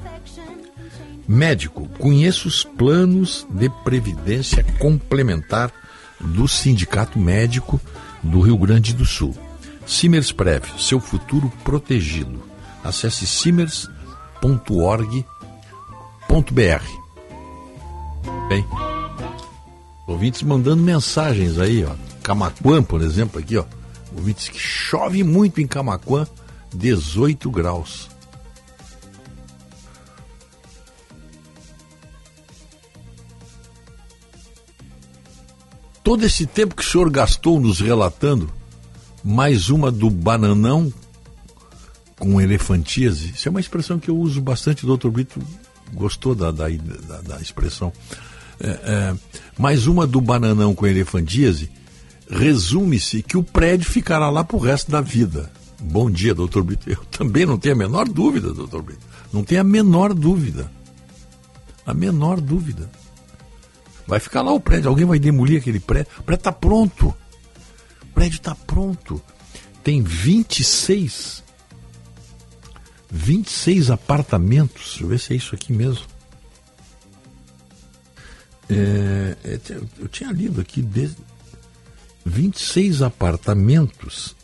[1.29, 5.73] Médico, conheça os planos de previdência complementar
[6.21, 7.81] do Sindicato Médico
[8.23, 9.37] do Rio Grande do Sul.
[9.85, 12.43] Simers Prev, seu futuro protegido.
[12.83, 15.36] Acesse simers.org.br.
[18.49, 18.65] Bem,
[20.07, 21.95] ouvintes mandando mensagens aí, ó.
[22.23, 23.65] Camaquã, por exemplo, aqui, ó.
[24.15, 26.27] Ouvintes que chove muito em Camaquã,
[26.75, 28.09] 18 graus.
[36.03, 38.49] Todo esse tempo que o senhor gastou nos relatando,
[39.25, 40.93] mais uma do bananão
[42.17, 43.33] com elefantíase.
[43.33, 45.41] Isso é uma expressão que eu uso bastante, doutor Brito
[45.93, 47.93] gostou da, da, da, da expressão.
[48.59, 49.17] É, é,
[49.59, 51.71] mais uma do bananão com elefantíase,
[52.29, 55.51] resume-se que o prédio ficará lá para o resto da vida.
[55.81, 56.89] Bom dia, doutor Brito.
[56.89, 59.07] Eu também não tenho a menor dúvida, doutor Brito.
[59.33, 60.71] Não tenho a menor dúvida.
[61.85, 62.91] A menor dúvida.
[64.07, 66.11] Vai ficar lá o prédio, alguém vai demolir aquele prédio.
[66.19, 67.15] O prédio está pronto.
[68.03, 69.21] O prédio está pronto.
[69.83, 71.45] Tem 26
[73.17, 74.89] 26 apartamentos.
[74.91, 76.05] Deixa eu ver se é isso aqui mesmo.
[78.69, 79.61] É, é,
[79.99, 81.11] eu tinha lido aqui de
[82.25, 84.37] 26 apartamentos.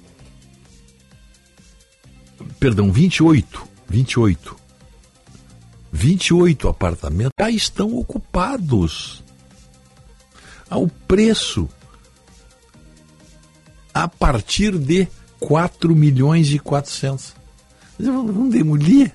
[2.59, 3.69] Perdão, 28.
[3.89, 4.57] 28.
[5.93, 9.23] 28 apartamentos já estão ocupados.
[10.71, 11.69] Ao preço
[13.93, 15.07] a partir de
[15.39, 17.42] 4 milhões e 400.
[18.11, 19.13] Vamos demolir?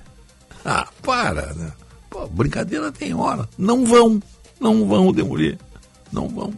[0.64, 1.72] Ah, para, né?
[2.08, 3.48] Pô, brincadeira tem hora.
[3.56, 4.22] Não vão,
[4.60, 5.58] não vão demolir.
[6.12, 6.52] Não vão.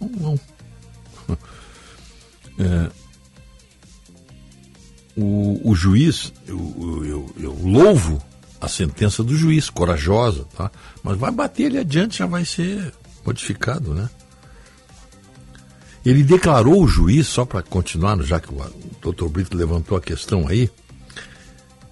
[0.00, 0.40] Não vão.
[2.58, 2.90] É,
[5.14, 8.22] o, o juiz, eu, eu, eu, louvo
[8.58, 10.70] a sentença do juiz, corajosa, tá?
[11.02, 12.94] Mas vai bater ele adiante, já vai ser
[13.26, 14.08] modificado, né?
[16.06, 20.46] Ele declarou o juiz, só para continuar, já que o, doutor Brito levantou a questão
[20.46, 20.70] aí,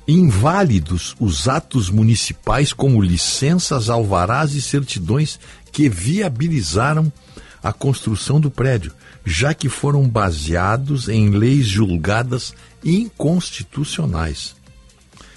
[0.06, 5.40] inválidos os atos municipais como licenças, alvarás e certidões
[5.72, 7.12] que viabilizaram
[7.60, 8.92] a construção do prédio,
[9.24, 12.54] já que foram baseados em leis julgadas
[12.84, 14.54] inconstitucionais.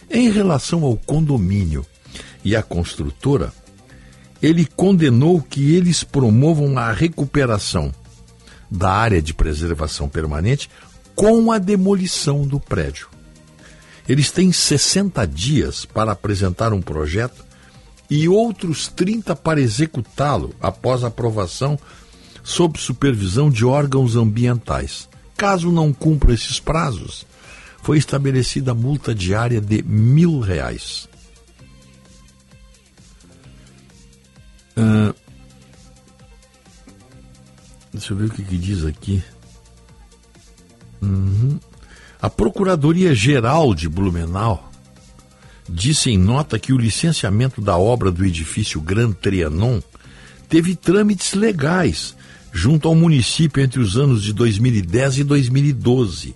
[0.08, 1.84] Em relação ao condomínio
[2.46, 3.52] e à construtora,
[4.40, 7.92] ele condenou que eles promovam a recuperação
[8.70, 10.70] da área de preservação permanente
[11.16, 13.08] com a demolição do prédio.
[14.08, 17.46] Eles têm 60 dias para apresentar um projeto
[18.10, 21.78] e outros 30 para executá-lo após aprovação
[22.44, 25.10] sob supervisão de órgãos ambientais.
[25.36, 27.26] Caso não cumpra esses prazos,
[27.84, 31.10] foi estabelecida multa diária de mil reais.
[34.78, 35.14] Uh,
[37.94, 39.24] deixa eu ver o que, que diz aqui.
[41.02, 41.60] Uhum.
[42.22, 44.72] A Procuradoria-Geral de Blumenau
[45.70, 49.82] disse em nota que o licenciamento da obra do edifício Gran Trianon
[50.50, 52.16] teve trâmites legais
[52.52, 56.36] junto ao município entre os anos de 2010 e 2012,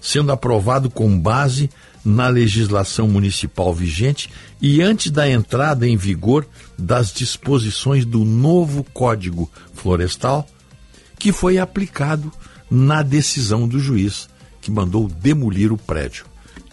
[0.00, 1.70] sendo aprovado com base
[2.04, 4.30] na legislação municipal vigente
[4.60, 6.46] e antes da entrada em vigor
[6.78, 10.48] das disposições do novo Código Florestal,
[11.20, 12.32] que foi aplicado
[12.70, 14.28] na decisão do juiz
[14.60, 16.24] que mandou demolir o prédio.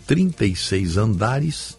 [0.07, 1.77] 36 andares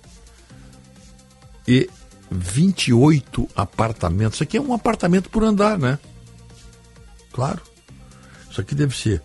[1.66, 1.88] e
[2.30, 4.36] 28 apartamentos.
[4.36, 5.98] Isso aqui é um apartamento por andar, né?
[7.32, 7.62] Claro.
[8.50, 9.22] Isso aqui deve ser.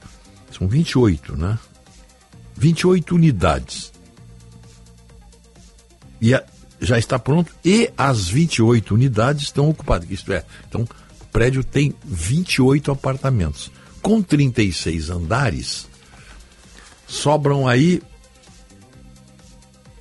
[0.58, 1.60] São 28, né?
[2.56, 3.92] 28 unidades.
[6.22, 6.42] E a,
[6.80, 10.10] já está pronto e as 28 unidades estão ocupadas.
[10.10, 10.88] Isto é, então o
[11.34, 13.72] prédio tem 28 apartamentos.
[14.02, 15.88] Com 36 andares,
[17.08, 18.02] sobram aí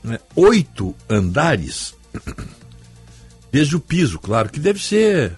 [0.04, 1.94] né, oito andares
[3.50, 5.34] desde o piso, claro, que deve ser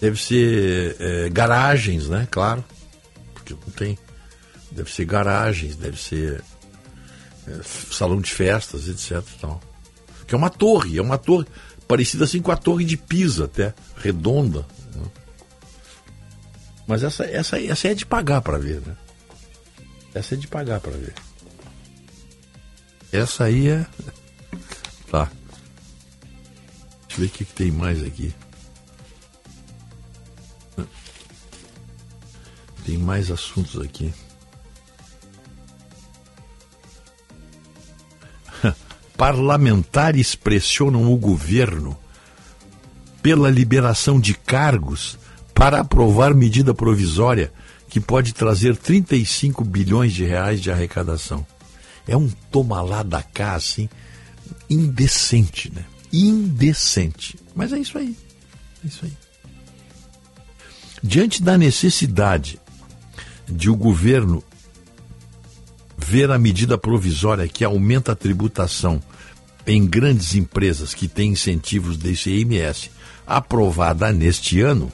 [0.00, 2.26] deve ser é, garagens, né?
[2.30, 2.64] Claro,
[3.34, 3.98] porque não tem,
[4.70, 6.42] deve ser garagens, deve ser
[7.46, 9.22] é, salão de festas, etc.
[9.40, 9.60] Tal.
[10.26, 11.46] Que é uma torre, é uma torre
[11.88, 14.66] parecida assim com a torre de Pisa, até redonda.
[14.94, 15.10] Né?
[16.86, 18.94] Mas essa, essa, essa é de pagar para ver, né?
[20.14, 21.14] Essa é de pagar para ver.
[23.10, 23.86] Essa aí é.
[25.10, 25.30] Tá.
[27.06, 28.34] Deixa eu ver o que, que tem mais aqui.
[32.84, 34.12] Tem mais assuntos aqui.
[39.18, 41.98] Parlamentares pressionam o governo
[43.20, 45.18] pela liberação de cargos
[45.52, 47.52] para aprovar medida provisória
[47.88, 51.44] que pode trazer 35 bilhões de reais de arrecadação.
[52.06, 53.88] É um toma lá da cá, assim,
[54.70, 55.84] indecente, né?
[56.12, 57.36] Indecente.
[57.56, 58.16] Mas é isso aí.
[58.84, 59.12] É isso aí.
[61.02, 62.60] Diante da necessidade
[63.48, 64.44] de o governo
[65.98, 69.02] ver a medida provisória que aumenta a tributação
[69.66, 72.90] em grandes empresas que têm incentivos de ICMS
[73.26, 74.90] aprovada neste ano,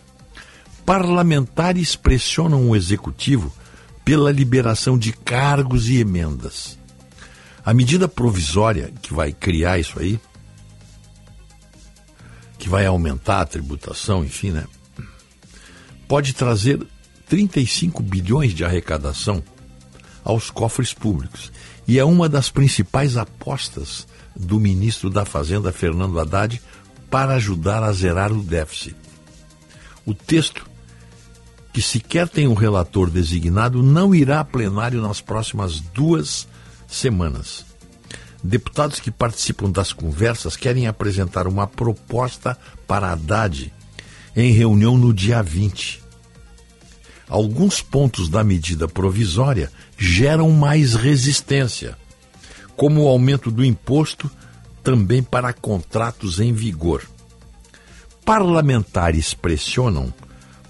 [0.84, 3.52] parlamentares pressionam o executivo
[4.05, 6.76] pela liberação de cargos e emendas.
[7.64, 10.18] A medida provisória que vai criar isso aí,
[12.59, 14.64] que vai aumentar a tributação, enfim, né?
[16.09, 16.84] Pode trazer
[17.28, 19.42] 35 bilhões de arrecadação
[20.24, 21.52] aos cofres públicos.
[21.86, 26.60] E é uma das principais apostas do ministro da Fazenda, Fernando Haddad,
[27.10, 28.96] para ajudar a zerar o déficit.
[30.04, 30.66] O texto
[31.72, 36.46] que sequer tem um relator designado, não irá a plenário nas próximas duas
[36.86, 37.64] semanas.
[38.42, 42.56] deputados que participam das conversas querem apresentar uma proposta
[42.86, 43.72] para Haddad
[44.36, 46.02] em reunião no dia 20.
[47.28, 51.97] Alguns pontos da medida provisória geram mais resistência,
[52.76, 54.30] como o aumento do imposto
[54.82, 57.03] também para contratos em vigor.
[58.24, 60.12] Parlamentares pressionam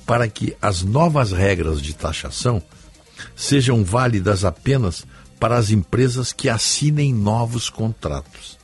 [0.07, 2.62] para que as novas regras de taxação
[3.35, 5.07] sejam válidas apenas
[5.41, 8.59] para as empresas que assinem novos contratos.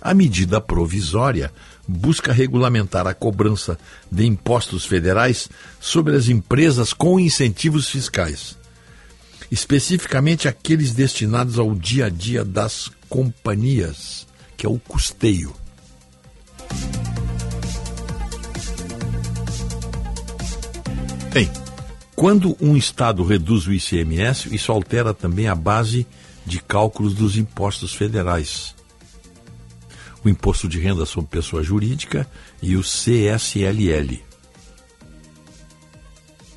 [0.00, 1.52] A medida provisória
[1.86, 3.78] busca regulamentar a cobrança
[4.10, 5.48] de impostos federais
[5.80, 8.56] sobre as empresas com incentivos fiscais,
[9.54, 14.26] especificamente aqueles destinados ao dia a dia das companhias,
[14.56, 15.54] que é o custeio.
[21.32, 21.48] Bem,
[22.16, 26.04] quando um Estado reduz o ICMS, isso altera também a base
[26.44, 28.74] de cálculos dos impostos federais.
[30.24, 32.28] O imposto de renda sobre pessoa jurídica
[32.60, 34.23] e o CSLL.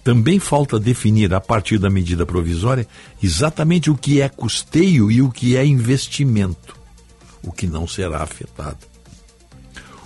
[0.08, 2.88] Também falta definir, a partir da medida provisória,
[3.22, 6.78] exatamente o que é custeio e o que é investimento,
[7.44, 8.78] o que não será afetado.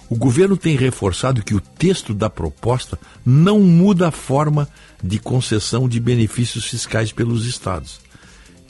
[0.09, 4.67] O governo tem reforçado que o texto da proposta não muda a forma
[5.03, 8.01] de concessão de benefícios fiscais pelos estados,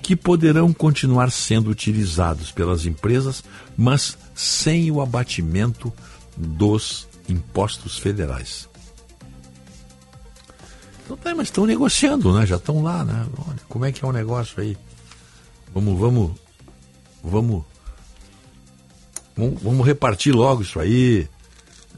[0.01, 3.41] que poderão continuar sendo utilizados pelas empresas,
[3.77, 5.93] mas sem o abatimento
[6.35, 8.69] dos impostos federais.
[11.03, 12.45] Então, tá, mas estão negociando, né?
[12.45, 13.27] Já estão lá, né?
[13.47, 14.77] Olha, como é que é o negócio aí?
[15.73, 16.31] Vamos, vamos,
[17.23, 17.63] vamos,
[19.35, 21.27] vamos, vamos repartir logo isso aí.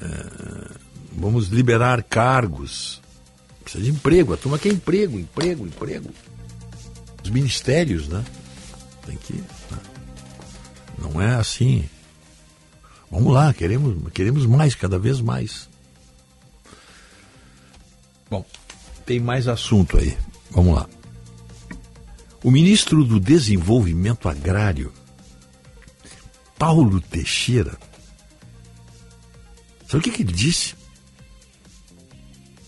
[0.01, 0.71] É,
[1.15, 3.03] vamos liberar cargos
[3.63, 6.09] Precisa de emprego, a turma quer emprego, emprego, emprego.
[7.23, 8.23] Os ministérios, né?
[9.05, 9.33] Tem que.
[9.33, 9.79] Né?
[10.97, 11.87] Não é assim.
[13.09, 15.69] Vamos lá, queremos, queremos mais, cada vez mais.
[18.29, 18.45] Bom,
[19.05, 20.17] tem mais assunto aí.
[20.51, 20.87] Vamos lá.
[22.43, 24.91] O ministro do Desenvolvimento Agrário,
[26.57, 27.77] Paulo Teixeira,
[29.87, 30.75] sabe o que, que ele disse?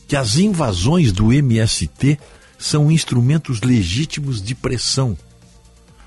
[0.07, 2.19] que as invasões do MST
[2.57, 5.17] são instrumentos legítimos de pressão.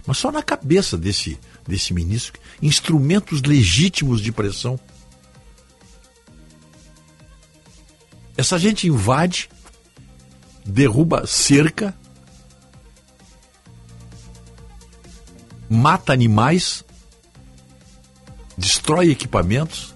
[0.06, 4.78] Mas só na cabeça desse, desse ministro, instrumentos legítimos de pressão.
[8.36, 9.50] Essa gente invade,
[10.68, 11.94] derruba cerca,
[15.68, 16.84] mata animais,
[18.56, 19.94] destrói equipamentos,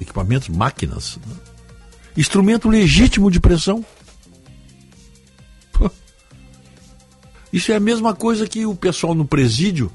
[0.00, 1.18] equipamentos, máquinas.
[1.26, 1.36] Né?
[2.16, 3.84] Instrumento legítimo de pressão.
[7.52, 9.92] Isso é a mesma coisa que o pessoal no presídio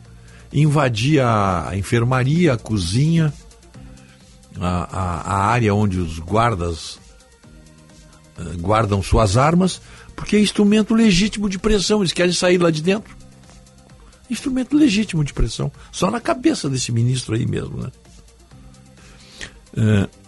[0.54, 3.34] invadia a enfermaria, a cozinha,
[4.60, 7.01] a, a, a área onde os guardas
[8.60, 9.82] guardam suas armas,
[10.16, 12.02] porque é instrumento legítimo de pressão.
[12.02, 13.16] Eles querem sair lá de dentro.
[14.30, 15.72] Instrumento legítimo de pressão.
[15.92, 17.92] Só na cabeça desse ministro aí mesmo, né?
[19.74, 20.22] Uh,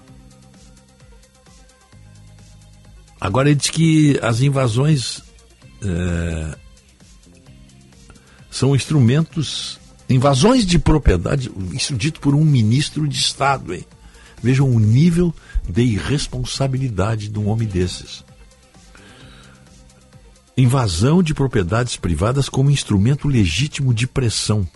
[3.24, 5.22] Agora ele diz que as invasões
[5.82, 6.58] é,
[8.52, 13.86] são instrumentos, invasões de propriedade, isso dito por um ministro de Estado, hein?
[14.42, 15.34] Vejam o nível
[15.68, 18.24] de irresponsabilidade de um homem desses.
[20.56, 24.68] Invasão de propriedades privadas como instrumento legítimo de pressão,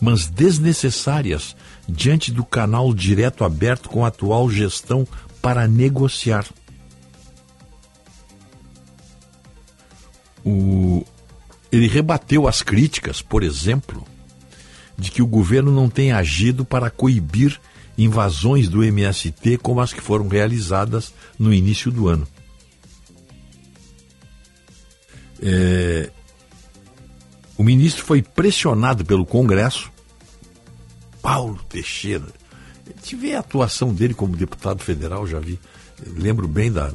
[0.00, 1.56] mas desnecessárias
[1.88, 5.06] diante do canal direto aberto com a atual gestão
[5.40, 6.46] para negociar.
[10.44, 11.04] O,
[11.72, 14.04] ele rebateu as críticas, por exemplo,
[14.96, 17.58] de que o governo não tem agido para coibir
[17.98, 22.26] invasões do MST como as que foram realizadas no início do ano.
[25.42, 26.10] É,
[27.56, 29.90] o ministro foi pressionado pelo Congresso,
[31.20, 32.26] Paulo Teixeira.
[33.02, 35.58] Tive a atuação dele como deputado federal, já vi.
[36.06, 36.92] lembro bem da,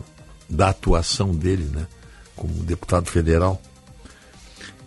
[0.49, 1.86] da atuação dele, né?
[2.36, 3.62] como deputado federal,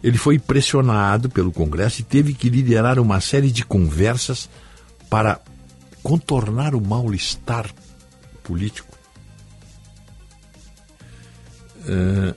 [0.03, 4.49] ele foi pressionado pelo Congresso e teve que liderar uma série de conversas
[5.09, 5.41] para
[6.07, 7.69] contornar o mal-estar
[8.45, 8.97] político.
[11.81, 12.33] Uh,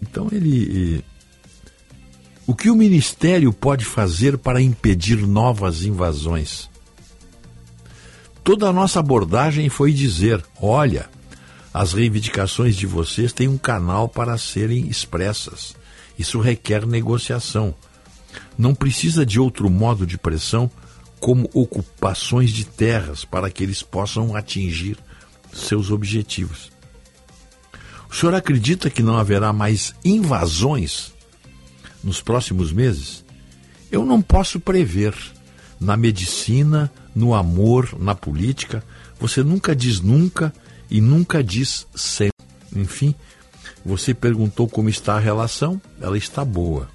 [0.00, 1.04] então ele.
[2.46, 6.70] O que o Ministério pode fazer para impedir novas invasões?
[8.44, 11.10] Toda a nossa abordagem foi dizer: olha,
[11.74, 15.74] as reivindicações de vocês têm um canal para serem expressas.
[16.16, 17.74] Isso requer negociação.
[18.56, 20.70] Não precisa de outro modo de pressão
[21.22, 24.98] como ocupações de terras para que eles possam atingir
[25.52, 26.72] seus objetivos.
[28.10, 31.14] O senhor acredita que não haverá mais invasões
[32.02, 33.24] nos próximos meses?
[33.88, 35.14] Eu não posso prever.
[35.78, 38.84] Na medicina, no amor, na política,
[39.20, 40.52] você nunca diz nunca
[40.90, 42.44] e nunca diz sempre.
[42.74, 43.14] Enfim,
[43.84, 46.88] você perguntou como está a relação, ela está boa.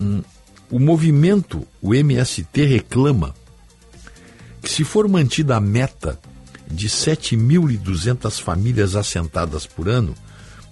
[0.00, 0.22] Hum,
[0.70, 3.34] o movimento, o MST, reclama
[4.60, 6.18] que, se for mantida a meta
[6.70, 10.14] de 7.200 famílias assentadas por ano,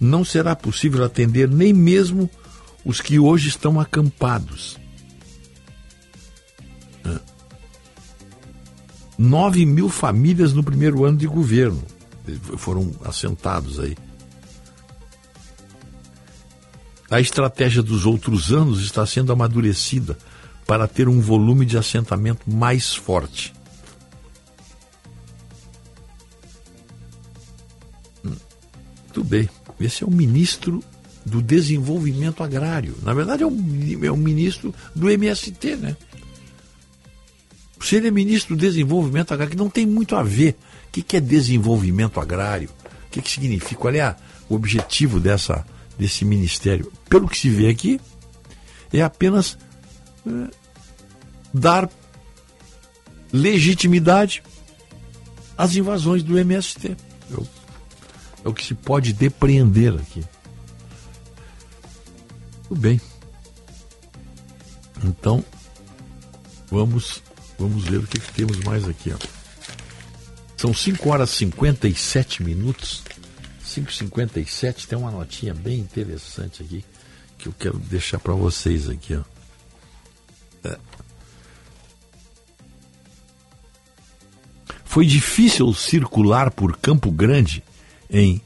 [0.01, 2.28] não será possível atender nem mesmo
[2.84, 4.80] os que hoje estão acampados.
[9.18, 11.82] 9 mil famílias no primeiro ano de governo
[12.57, 13.97] foram assentados aí.
[17.12, 20.16] A estratégia dos outros anos está sendo amadurecida
[20.66, 23.52] para ter um volume de assentamento mais forte.
[28.24, 28.34] Hum,
[29.12, 29.46] tudo bem.
[29.78, 30.82] Esse é o ministro
[31.22, 32.96] do Desenvolvimento Agrário.
[33.02, 33.52] Na verdade, é o,
[34.02, 35.94] é o ministro do MST, né?
[37.78, 40.56] Se ele é ministro do Desenvolvimento Agrário, que não tem muito a ver.
[40.88, 42.70] O que, que é desenvolvimento agrário?
[43.06, 43.78] O que, que significa?
[43.78, 44.16] Qual é a,
[44.48, 45.66] o objetivo dessa,
[45.99, 46.93] desse ministério?
[47.09, 48.01] Pelo que se vê aqui,
[48.93, 49.59] é apenas
[50.26, 50.51] é,
[51.53, 51.90] dar
[53.32, 54.43] legitimidade
[55.57, 56.88] às invasões do MST.
[56.88, 56.97] É,
[58.45, 60.24] é o que se pode depreender aqui.
[62.68, 63.01] Tudo bem.
[65.05, 65.45] Então,
[66.70, 67.22] vamos
[67.62, 69.12] Vamos ver o que, que temos mais aqui.
[69.12, 69.18] Ó.
[70.57, 73.05] São 5 horas e 57 minutos.
[73.80, 76.84] 5h57 tem uma notinha bem interessante aqui
[77.38, 79.16] que eu quero deixar para vocês aqui.
[79.16, 79.22] Ó.
[80.68, 80.78] É.
[84.84, 87.64] Foi difícil circular por Campo Grande,
[88.10, 88.40] em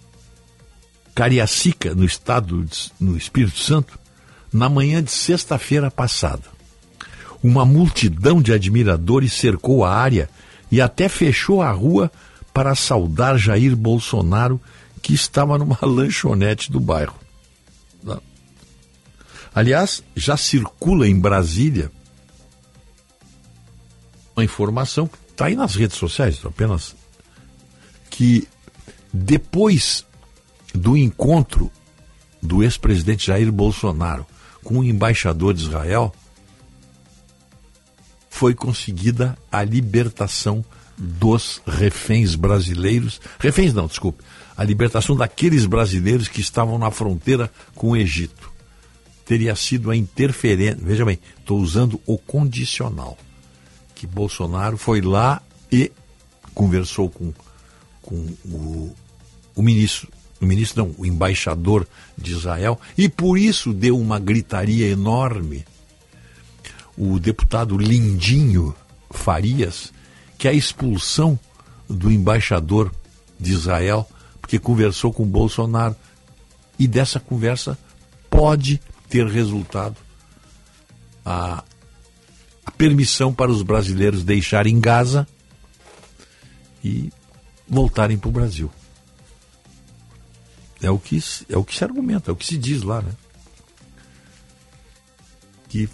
[1.15, 3.99] Cariacica, no estado de, no Espírito Santo,
[4.53, 6.45] na manhã de sexta-feira passada.
[7.43, 10.31] Uma multidão de admiradores cercou a área
[10.71, 12.11] e até fechou a rua
[12.55, 14.61] para saudar Jair Bolsonaro,
[15.07, 17.17] que estava numa lanchonete do bairro.
[19.55, 21.93] Aliás, já circula em Brasília
[24.35, 26.97] uma informação, está aí nas redes sociais, apenas,
[28.11, 28.49] que
[29.13, 30.05] depois
[30.75, 31.71] do encontro
[32.43, 34.27] do ex-presidente Jair Bolsonaro
[34.65, 36.13] com o embaixador de Israel,
[38.29, 40.65] foi conseguida a libertação
[40.99, 43.21] dos reféns brasileiros.
[43.39, 44.25] Reféns não, desculpe.
[44.57, 48.51] A libertação daqueles brasileiros que estavam na fronteira com o Egito.
[49.25, 50.79] Teria sido a interferência.
[50.81, 53.19] Veja bem, estou usando o condicional.
[53.95, 55.91] Que Bolsonaro foi lá e
[56.55, 57.33] conversou com,
[58.03, 58.95] com o,
[59.55, 60.09] o ministro.
[60.41, 61.87] O ministro não, o embaixador
[62.17, 65.65] de Israel, e por isso deu uma gritaria enorme
[66.97, 68.75] o deputado Lindinho
[69.11, 69.93] Farias,
[70.39, 71.39] que é a expulsão
[71.89, 72.91] do embaixador
[73.39, 74.09] de Israel,
[74.47, 75.97] porque conversou com Bolsonaro.
[76.79, 77.77] E dessa conversa
[78.31, 79.97] pode ter resultado
[81.25, 81.65] a,
[82.65, 85.27] a permissão para os brasileiros deixarem Gaza
[86.85, 87.13] e
[87.69, 88.71] voltarem para o Brasil.
[90.81, 93.11] É o, que, é o que se argumenta, é o que se diz lá, né?
[95.69, 95.89] Que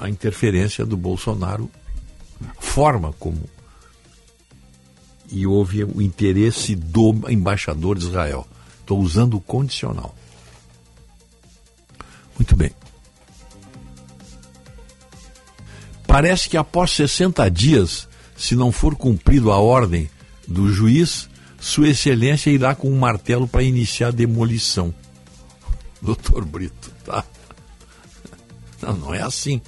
[0.00, 1.70] a interferência do Bolsonaro,
[2.58, 3.48] forma como.
[5.30, 8.46] E houve o interesse do embaixador de Israel.
[8.80, 10.14] Estou usando o condicional.
[12.38, 12.70] Muito bem.
[16.06, 20.08] Parece que após 60 dias, se não for cumprido a ordem
[20.46, 21.28] do juiz,
[21.60, 24.94] Sua Excelência irá com um martelo para iniciar a demolição.
[26.00, 27.24] Doutor Brito, tá?
[28.80, 29.60] Não, não é assim.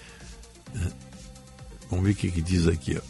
[1.91, 2.97] Vamos ver o que, que diz aqui.
[2.97, 3.10] Ó.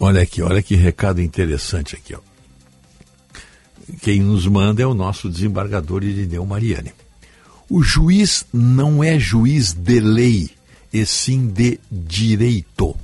[0.00, 2.14] Olha aqui, olha que recado interessante aqui.
[2.14, 2.20] Ó.
[4.00, 6.92] Quem nos manda é o nosso desembargador Irineu Mariani.
[7.68, 10.50] O juiz não é juiz de lei,
[10.92, 12.96] e sim de direito.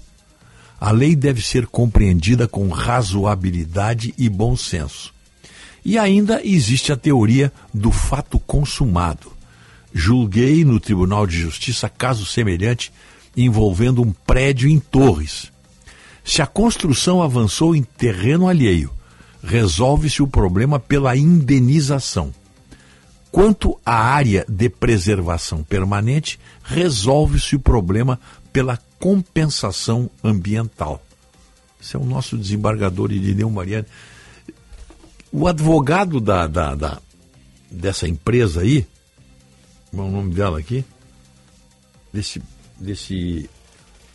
[0.80, 5.12] A lei deve ser compreendida com razoabilidade e bom senso.
[5.84, 9.34] E ainda existe a teoria do fato consumado
[9.94, 12.92] julguei no Tribunal de Justiça caso semelhante
[13.36, 15.52] envolvendo um prédio em Torres.
[16.24, 18.90] Se a construção avançou em terreno alheio,
[19.42, 22.32] resolve-se o problema pela indenização.
[23.30, 28.18] Quanto à área de preservação permanente, resolve-se o problema
[28.52, 31.04] pela compensação ambiental.
[31.82, 33.86] Esse é o nosso desembargador Irineu Mariani.
[35.30, 37.02] O advogado da, da, da,
[37.70, 38.86] dessa empresa aí,
[39.90, 40.84] qual é o nome dela aqui?
[42.12, 42.40] Desse,
[42.80, 43.50] desse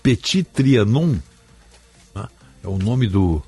[0.02, 1.18] Petit Trianon?
[2.64, 3.42] É o nome do.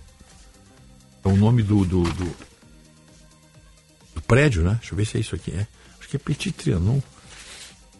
[1.23, 2.35] É o nome do, do, do,
[4.15, 4.75] do prédio, né?
[4.79, 5.51] Deixa eu ver se é isso aqui.
[5.51, 5.67] É.
[5.99, 6.99] Acho que é Petit Trianon.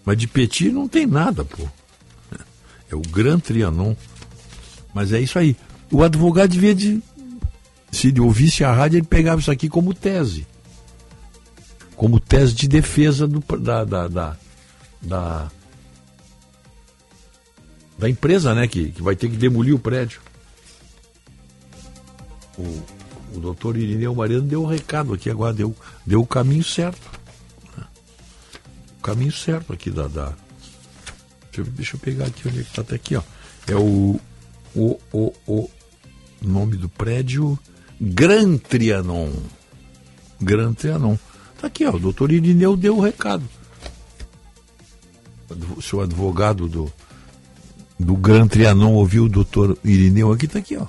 [0.03, 1.67] Mas de Petit não tem nada, pô.
[2.89, 3.95] É o Gran Trianon.
[4.93, 5.55] Mas é isso aí.
[5.91, 7.01] O advogado devia de.
[7.91, 10.47] Se ele ouvisse a rádio, ele pegava isso aqui como tese.
[11.95, 14.37] Como tese de defesa do, da, da, da,
[15.01, 15.51] da,
[17.99, 18.67] da empresa, né?
[18.67, 20.21] Que, que vai ter que demolir o prédio.
[22.61, 26.63] O, o doutor Irineu Mariano deu o um recado aqui agora, deu, deu o caminho
[26.63, 27.01] certo.
[27.77, 27.83] Né?
[28.99, 30.07] O caminho certo aqui da.
[30.07, 30.33] da
[31.45, 33.23] deixa, eu, deixa eu pegar aqui onde é que está até aqui, ó.
[33.67, 34.19] É o,
[34.75, 35.69] o, o, o
[36.41, 37.57] nome do prédio
[37.99, 39.31] Gran Trianon.
[40.41, 41.17] Gran Trianon.
[41.55, 41.91] Está aqui, ó.
[41.95, 43.43] O doutor Irineu deu o recado.
[45.75, 46.91] O seu advogado do,
[47.99, 50.87] do Gran Trianon ouviu o doutor Irineu aqui, está aqui, ó.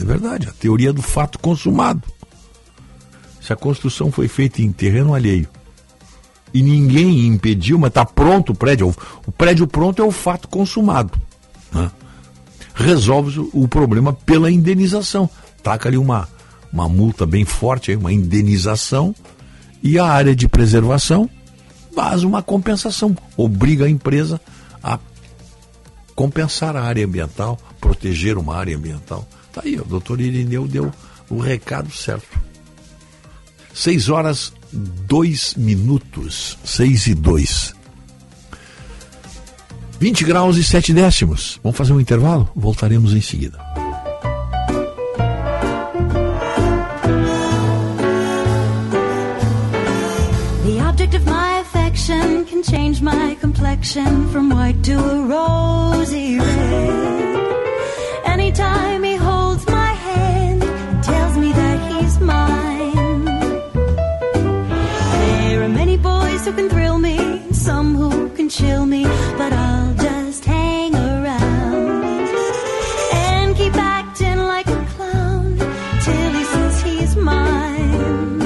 [0.00, 2.02] É verdade, a teoria do fato consumado.
[3.40, 5.48] Se a construção foi feita em terreno alheio
[6.52, 8.94] e ninguém impediu, mas está pronto o prédio,
[9.26, 11.12] o prédio pronto é o fato consumado.
[11.72, 11.90] Né?
[12.74, 15.28] Resolve o problema pela indenização.
[15.62, 16.28] Taca ali uma,
[16.72, 19.14] uma multa bem forte, uma indenização,
[19.82, 21.28] e a área de preservação
[21.94, 24.40] faz uma compensação, obriga a empresa
[24.82, 24.98] a
[26.14, 29.26] compensar a área ambiental, proteger uma área ambiental.
[29.52, 30.92] Tá aí, o doutor Irineu deu
[31.28, 32.38] o recado certo.
[33.74, 36.58] Seis horas, dois minutos.
[36.64, 37.74] Seis e dois.
[40.00, 41.60] 20 graus e 7 décimos.
[41.62, 42.48] Vamos fazer um intervalo?
[42.56, 43.58] Voltaremos em seguida.
[50.64, 57.10] The object of my affection can change my complexion from white to a rosy red.
[58.24, 59.04] Anytime
[66.40, 69.04] boys who can thrill me, some who can chill me,
[69.36, 72.28] but I'll just hang around
[73.12, 75.56] and keep acting like a clown
[76.02, 78.40] till he says he's mine.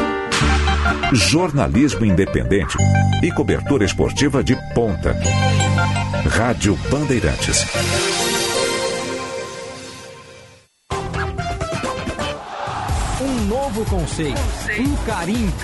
[1.13, 2.77] Jornalismo independente
[3.23, 5.15] e cobertura esportiva de ponta.
[6.27, 8.14] Rádio Bandeirantes.
[14.05, 14.41] Conceito,
[14.81, 15.55] um carinho.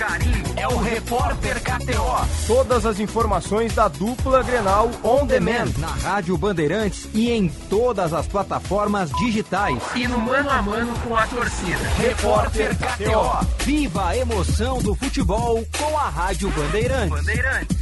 [0.55, 2.47] É o Repórter KTO.
[2.47, 8.27] Todas as informações da dupla Grenal on demand na Rádio Bandeirantes e em todas as
[8.27, 9.77] plataformas digitais.
[9.95, 11.77] E no mano a mano com a torcida.
[11.97, 13.63] Repórter KTO.
[13.63, 17.77] Viva a emoção do futebol com a Rádio Bandeirantes, Bandeirantes.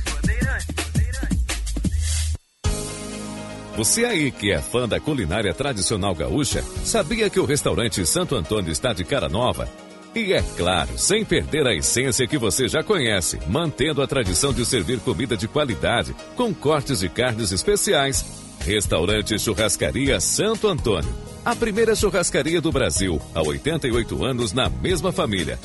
[3.78, 8.74] Você aí que é fã da culinária tradicional gaúcha, sabia que o restaurante Santo Antônio
[8.74, 9.70] está de cara nova?
[10.16, 14.66] E é claro, sem perder a essência que você já conhece, mantendo a tradição de
[14.66, 18.26] servir comida de qualidade, com cortes de carnes especiais.
[18.66, 21.14] Restaurante Churrascaria Santo Antônio.
[21.45, 25.60] A primeira churrascaria do Brasil, há 88 anos na mesma família.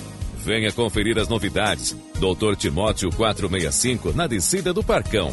[0.45, 1.97] Venha conferir as novidades.
[2.21, 5.33] Doutor Timóteo 465, na descida do Parcão.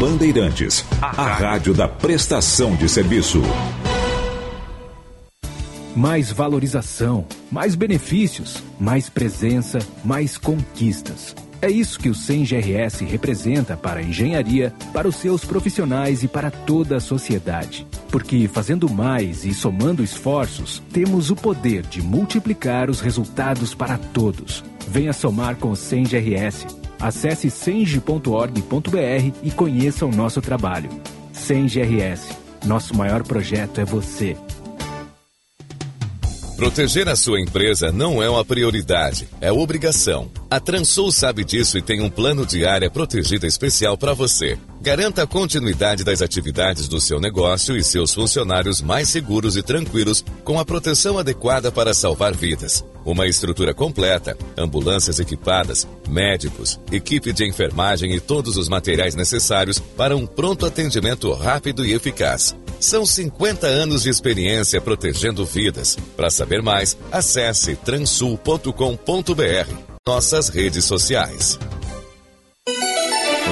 [0.00, 3.42] Bandeirantes, a rádio da prestação de serviço.
[5.94, 11.36] Mais valorização, mais benefícios, mais presença, mais conquistas.
[11.60, 16.50] É isso que o SEM-GRS representa para a engenharia, para os seus profissionais e para
[16.50, 17.86] toda a sociedade.
[18.10, 24.64] Porque fazendo mais e somando esforços, temos o poder de multiplicar os resultados para todos.
[24.88, 26.79] Venha somar com o SEM-GRS.
[27.00, 30.90] Acesse senge.org.br e conheça o nosso trabalho.
[31.32, 32.36] SEM-GRS.
[32.64, 34.36] Nosso maior projeto é você.
[36.60, 40.30] Proteger a sua empresa não é uma prioridade, é obrigação.
[40.50, 44.58] A Transul sabe disso e tem um plano de área protegida especial para você.
[44.82, 50.24] Garanta a continuidade das atividades do seu negócio e seus funcionários mais seguros e tranquilos
[50.42, 52.82] com a proteção adequada para salvar vidas.
[53.04, 60.16] Uma estrutura completa, ambulâncias equipadas, médicos, equipe de enfermagem e todos os materiais necessários para
[60.16, 62.56] um pronto atendimento rápido e eficaz.
[62.78, 65.98] São 50 anos de experiência protegendo vidas.
[66.16, 68.70] Para saber mais, acesse transul.com.br.
[70.06, 71.58] Nossas redes sociais.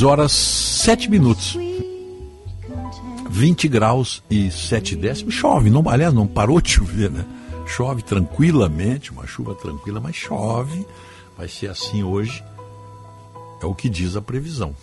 [0.00, 1.58] 6 horas 7 minutos.
[3.28, 5.34] 20 graus e 7 décimos.
[5.34, 7.26] Chove, não, aliás, não parou de chover, né?
[7.66, 10.86] Chove tranquilamente, uma chuva tranquila, mas chove.
[11.36, 12.42] Vai ser assim hoje.
[13.62, 14.74] É o que diz a previsão.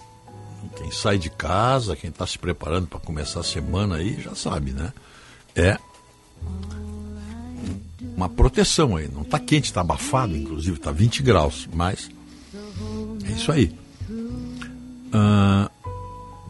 [0.75, 4.71] Quem sai de casa, quem está se preparando para começar a semana aí, já sabe,
[4.71, 4.93] né?
[5.55, 5.79] É
[8.15, 9.09] uma proteção aí.
[9.11, 12.07] Não está quente, está abafado, inclusive, está 20 graus, mas
[13.25, 13.86] é isso aí.
[15.11, 15.69] Ah,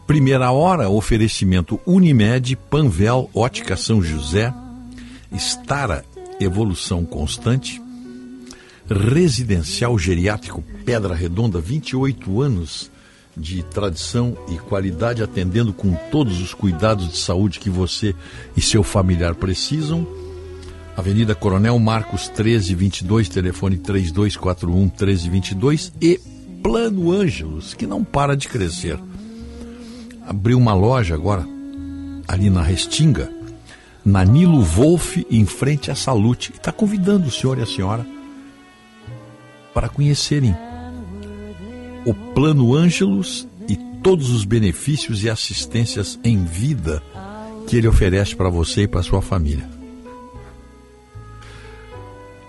[0.06, 4.52] primeira hora, oferecimento Unimed, Panvel, Ótica São José,
[5.30, 6.04] Estara,
[6.40, 7.82] Evolução Constante,
[8.88, 12.90] Residencial Geriátrico Pedra Redonda, 28 anos
[13.36, 18.14] de tradição e qualidade, atendendo com todos os cuidados de saúde que você
[18.56, 20.06] e seu familiar precisam.
[20.96, 26.20] Avenida Coronel Marcos 1322, telefone 3241 1322 e
[26.62, 28.98] Plano Ângelos, que não para de crescer.
[30.26, 31.46] Abriu uma loja agora,
[32.26, 33.30] ali na Restinga,
[34.04, 38.06] na Nilo Wolf, em frente à Salute, está convidando o senhor e a senhora
[39.72, 40.56] para conhecerem
[42.04, 47.02] o Plano Ângelos e todos os benefícios e assistências em vida
[47.66, 49.77] que ele oferece para você e para sua família.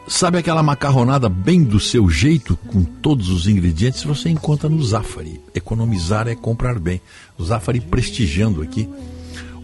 [0.10, 5.40] Sabe aquela macarronada bem do seu jeito, com todos os ingredientes, você encontra no Zafari.
[5.54, 7.00] Economizar é comprar bem.
[7.38, 8.90] O Zafari prestigiando aqui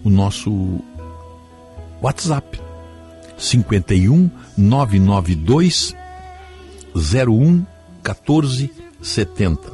[0.04, 0.80] o nosso
[2.00, 2.62] WhatsApp.
[3.40, 5.96] 51 992
[6.96, 7.66] 01
[8.04, 9.74] 14 70.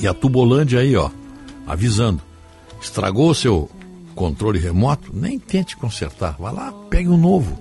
[0.00, 1.10] E a Tubolândia aí, ó,
[1.66, 2.22] avisando.
[2.80, 3.70] Estragou o seu
[4.14, 5.10] controle remoto?
[5.14, 6.36] Nem tente consertar.
[6.38, 7.58] Vá lá, pegue um novo.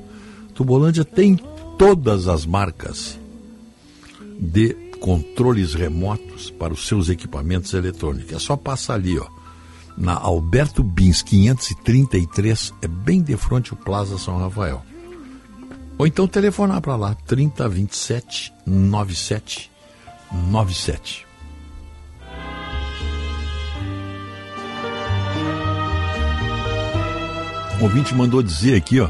[0.54, 1.40] Tubolândia tem
[1.80, 3.18] todas as marcas
[4.38, 8.34] de controles remotos para os seus equipamentos eletrônicos.
[8.34, 9.26] É só passar ali, ó,
[9.98, 14.84] na Alberto Bins 533, é bem de frente ao Plaza São Rafael.
[15.98, 21.26] Ou então telefonar para lá, 3027 9797.
[27.80, 29.10] O ouvinte mandou dizer aqui, ó,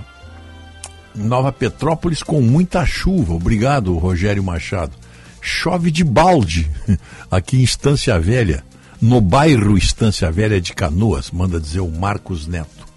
[1.19, 3.33] Nova Petrópolis com muita chuva.
[3.33, 4.93] Obrigado, Rogério Machado.
[5.41, 6.69] Chove de balde
[7.29, 8.63] aqui em Estância Velha,
[9.01, 12.87] no bairro Estância Velha de Canoas, manda dizer o Marcos Neto.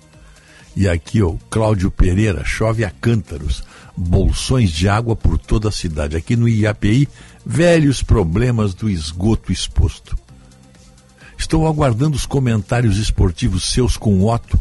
[0.74, 3.62] E aqui, ó, Cláudio Pereira, chove a cântaros,
[3.96, 6.16] bolsões de água por toda a cidade.
[6.16, 7.08] Aqui no IAPI,
[7.44, 10.16] velhos problemas do esgoto exposto.
[11.36, 14.60] Estou aguardando os comentários esportivos seus com o Otto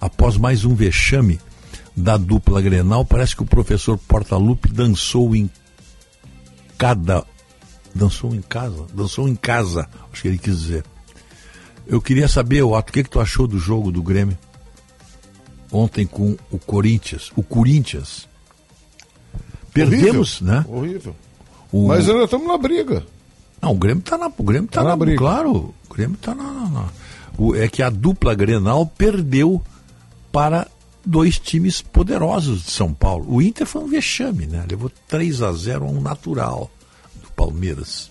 [0.00, 1.40] após mais um vexame
[1.96, 3.04] da dupla Grenal.
[3.04, 5.50] Parece que o professor Portalupe dançou em
[6.78, 7.24] cada.
[7.94, 8.86] Dançou em casa?
[8.94, 10.84] Dançou em casa, acho que ele quis dizer.
[11.86, 14.38] Eu queria saber, Otto, o que, que tu achou do jogo do Grêmio?
[15.72, 17.32] Ontem com o Corinthians.
[17.36, 18.28] O Corinthians.
[19.72, 20.64] Perdemos, Horrível, né?
[20.68, 21.16] Horrível.
[21.72, 23.04] O- Mas ainda estamos na briga.
[23.62, 25.18] Não, o Grêmio tá na, o Grêmio tá Tá na na, briga.
[25.18, 25.52] claro,
[25.88, 26.88] o Grêmio tá na, na- na-
[27.38, 29.62] o- é que a dupla Grenal perdeu
[30.32, 30.66] para
[31.04, 33.26] dois times poderosos de São Paulo.
[33.32, 34.64] O Inter foi um vexame, né?
[34.68, 36.70] Levou 3 a 0 a um natural
[37.22, 38.10] do Palmeiras.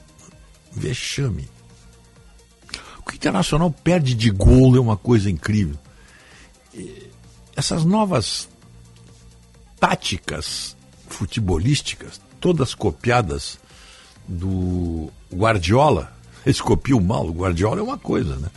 [0.72, 1.48] Vexame.
[3.06, 5.76] O Internacional perde de gol é uma coisa incrível.
[7.56, 8.48] Essas novas
[9.80, 10.76] táticas
[11.07, 13.60] futebolísticas, todas copiadas
[14.28, 16.14] do Guardiola.
[16.45, 18.49] Eles copiam mal, o Guardiola é uma coisa, né?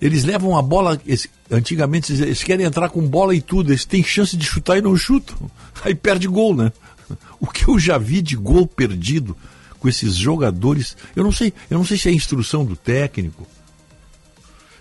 [0.00, 1.00] Eles levam a bola.
[1.06, 4.82] esse- antigamente eles, querem entrar com bola e tudo, eles têm chance de chutar e
[4.82, 5.36] não chutam.
[5.84, 6.72] Aí perde gol, né?
[7.38, 9.36] O que eu já vi de gol perdido
[9.78, 13.46] com esses jogadores, eu não sei, eu não sei se é instrução do técnico.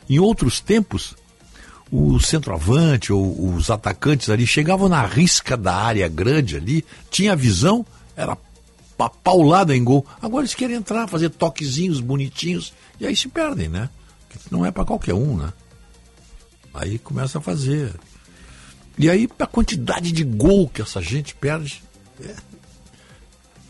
[0.09, 1.15] Em outros tempos,
[1.91, 7.85] o centroavante ou os atacantes ali chegavam na risca da área grande ali, tinha visão,
[8.15, 8.37] era
[8.97, 10.05] pa- paulada em gol.
[10.21, 13.89] Agora eles querem entrar, fazer toquezinhos bonitinhos e aí se perdem, né?
[14.49, 15.51] Não é para qualquer um, né?
[16.75, 17.93] Aí começa a fazer.
[18.97, 21.81] E aí a quantidade de gol que essa gente perde.
[22.21, 22.35] é-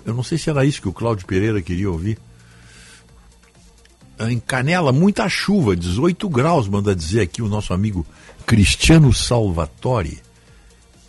[0.06, 2.19] Eu não sei se era isso que o Cláudio Pereira queria ouvir.
[4.19, 8.06] Em Canela, muita chuva, 18 graus, manda dizer aqui o nosso amigo
[8.45, 10.22] Cristiano Salvatore.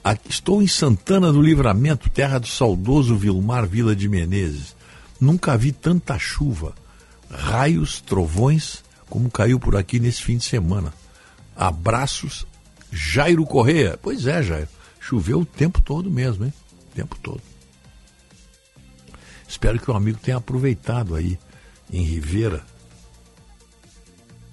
[0.02, 4.74] Aqui- estou em Santana do Livramento, terra do saudoso Vilmar Vila de Menezes.
[5.20, 6.74] Nunca vi tanta chuva,
[7.30, 10.92] raios, trovões, como caiu por aqui nesse fim de semana.
[11.56, 12.46] Abraços,
[12.92, 13.98] Jairo Correia.
[14.00, 14.68] Pois é, Jairo.
[15.00, 16.52] Choveu o tempo todo mesmo, hein?
[16.90, 17.40] O tempo todo.
[19.48, 21.38] Espero que o amigo tenha aproveitado aí
[21.90, 22.64] em Ribeira.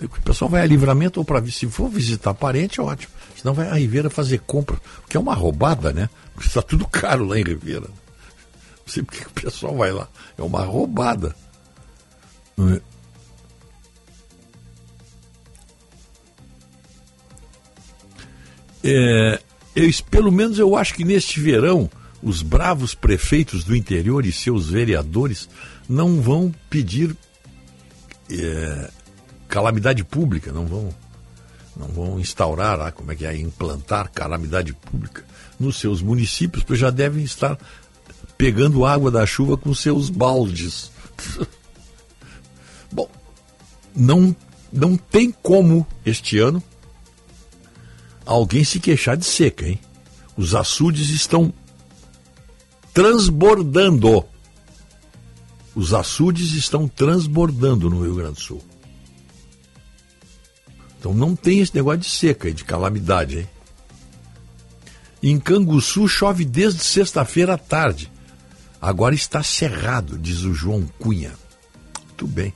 [0.02, 3.14] O pessoal vai a livramento ou para se for visitar parente, ótimo.
[3.36, 6.10] Senão vai a Ribeira fazer compra, que é uma roubada, né?
[6.34, 7.88] Porque está tudo caro lá em Ribeira.
[7.88, 10.08] Não sei porque que o pessoal vai lá.
[10.38, 11.36] É uma roubada.
[18.84, 19.40] É?
[19.76, 21.90] Eu, pelo menos eu acho que neste verão
[22.22, 25.50] os bravos prefeitos do interior e seus vereadores
[25.90, 27.16] não vão pedir
[28.32, 28.92] é,
[29.48, 30.96] calamidade pública, não vão,
[31.76, 35.26] não vão instaurar, ah, como é que é, implantar calamidade pública
[35.60, 37.58] nos seus municípios, porque já devem estar
[38.38, 40.92] pegando água da chuva com seus baldes.
[42.92, 43.10] Bom,
[43.96, 44.36] não,
[44.72, 46.64] não tem como este ano
[48.26, 49.80] alguém se queixar de seca, hein?
[50.36, 51.54] Os açudes estão
[52.94, 54.26] transbordando.
[55.76, 58.64] Os açudes estão transbordando no Rio Grande do Sul.
[61.00, 63.50] Então não tem esse negócio de seca e de calamidade, hein?
[65.22, 68.12] Em Canguçu chove desde sexta-feira à tarde.
[68.82, 71.34] Agora está cerrado, diz o João Cunha.
[72.06, 72.54] Muito bem.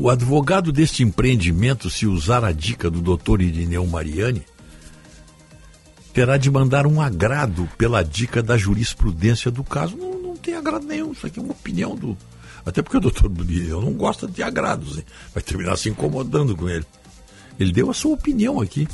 [0.00, 4.42] O advogado deste empreendimento, se usar a dica do doutor Irineu Mariani,
[6.12, 9.96] terá de mandar um agrado pela dica da jurisprudência do caso.
[9.96, 12.16] Não, não tem agrado nenhum, isso aqui é uma opinião do.
[12.64, 15.04] Até porque o doutor Irineu não gosta de agrados, hein?
[15.34, 16.84] vai terminar se incomodando com ele.
[17.58, 18.86] Ele deu a sua opinião aqui.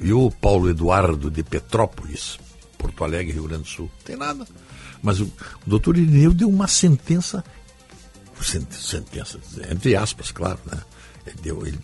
[0.00, 2.38] Viu, Paulo Eduardo de Petrópolis,
[2.76, 3.90] Porto Alegre, Rio Grande do Sul?
[3.98, 4.46] Não tem nada.
[5.02, 5.30] Mas o, o
[5.70, 7.44] doutor Irineu deu uma sentença sen-
[8.44, 9.38] sentença,
[9.70, 10.80] entre aspas, claro, né?
[11.26, 11.78] Ele, deu, ele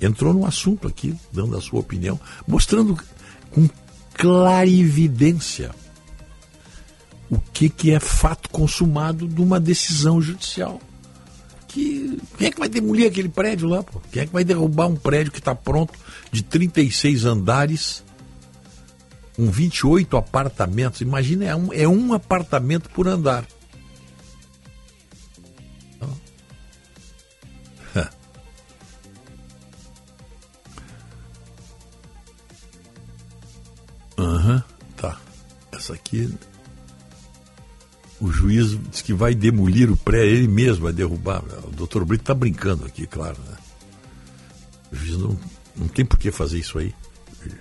[0.00, 2.98] entrou no assunto aqui, dando a sua opinião, mostrando
[3.50, 3.68] com
[4.14, 5.74] clarividência
[7.30, 10.80] o que, que é fato consumado de uma decisão judicial.
[11.66, 13.82] Que, quem é que vai demolir aquele prédio lá?
[13.82, 14.00] Pô?
[14.12, 15.92] Quem é que vai derrubar um prédio que está pronto
[16.30, 18.04] de 36 andares,
[19.34, 21.00] com 28 apartamentos?
[21.00, 23.44] Imagina, é um, é um apartamento por andar.
[35.84, 36.32] Essa aqui.
[38.18, 41.44] O juiz diz que vai demolir o prédio, ele mesmo vai derrubar.
[41.64, 43.36] O doutor Brito está brincando aqui, claro.
[43.42, 43.56] Né?
[44.90, 45.38] O juiz não,
[45.76, 46.94] não tem por que fazer isso aí.
[47.44, 47.58] Ele,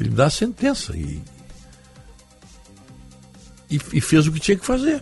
[0.00, 1.22] ele dá a sentença e.
[3.70, 5.00] e, e fez o que tinha que fazer.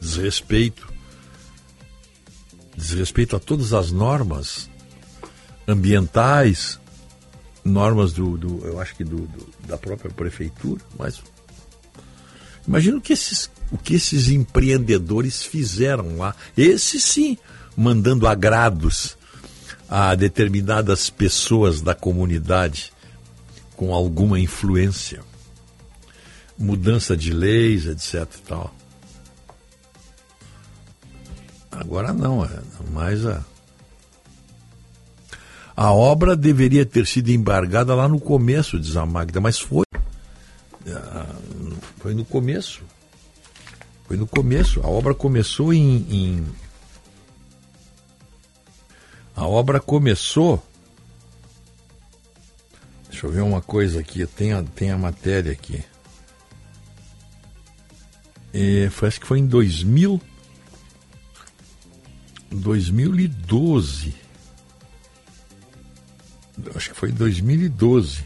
[0.00, 0.90] Desrespeito.
[2.74, 4.70] Desrespeito a todas as normas
[5.68, 6.80] ambientais,
[7.66, 11.22] normas do, do eu acho que do, do, da própria prefeitura, mas
[12.66, 16.34] imagina o que esses, o que esses empreendedores fizeram lá.
[16.56, 17.36] Esses sim,
[17.76, 19.16] mandando agrados
[19.88, 22.92] a determinadas pessoas da comunidade
[23.76, 25.20] com alguma influência.
[26.58, 28.26] Mudança de leis, etc.
[28.46, 28.74] Tal.
[31.70, 32.60] Agora não, é
[32.90, 33.44] mais a.
[35.76, 39.84] A obra deveria ter sido embargada lá no começo, diz a Magda, mas foi.
[40.88, 41.36] Ah,
[41.98, 42.82] foi no começo.
[44.06, 44.80] Foi no começo.
[44.80, 46.46] A obra começou em, em
[49.36, 50.66] a obra começou.
[53.10, 54.26] Deixa eu ver uma coisa aqui.
[54.26, 55.84] Tem a, tem a matéria aqui.
[58.54, 60.18] É, foi, acho que foi em 2000.
[62.50, 64.25] 2012.
[66.74, 68.24] Acho que foi em 2012.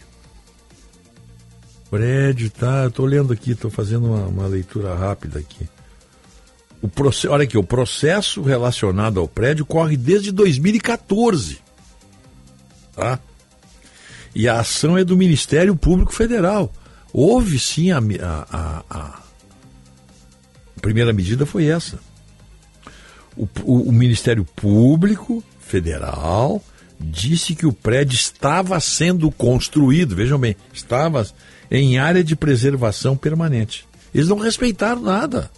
[1.90, 2.85] Prédio, tá?
[2.85, 5.69] Eu tô lendo aqui, tô fazendo uma, uma leitura rápida aqui.
[6.81, 11.59] O processo, olha aqui, o processo relacionado ao prédio corre desde 2014.
[12.94, 13.19] Tá?
[14.35, 16.73] E a ação é do Ministério Público Federal.
[17.12, 19.20] Houve sim a, a, a, a
[20.81, 21.98] primeira medida foi essa.
[23.36, 26.62] O, o, o Ministério Público Federal
[27.01, 31.27] disse que o prédio estava sendo construído, vejam bem, estava
[31.70, 33.89] em área de preservação permanente.
[34.14, 35.51] Eles não respeitaram nada.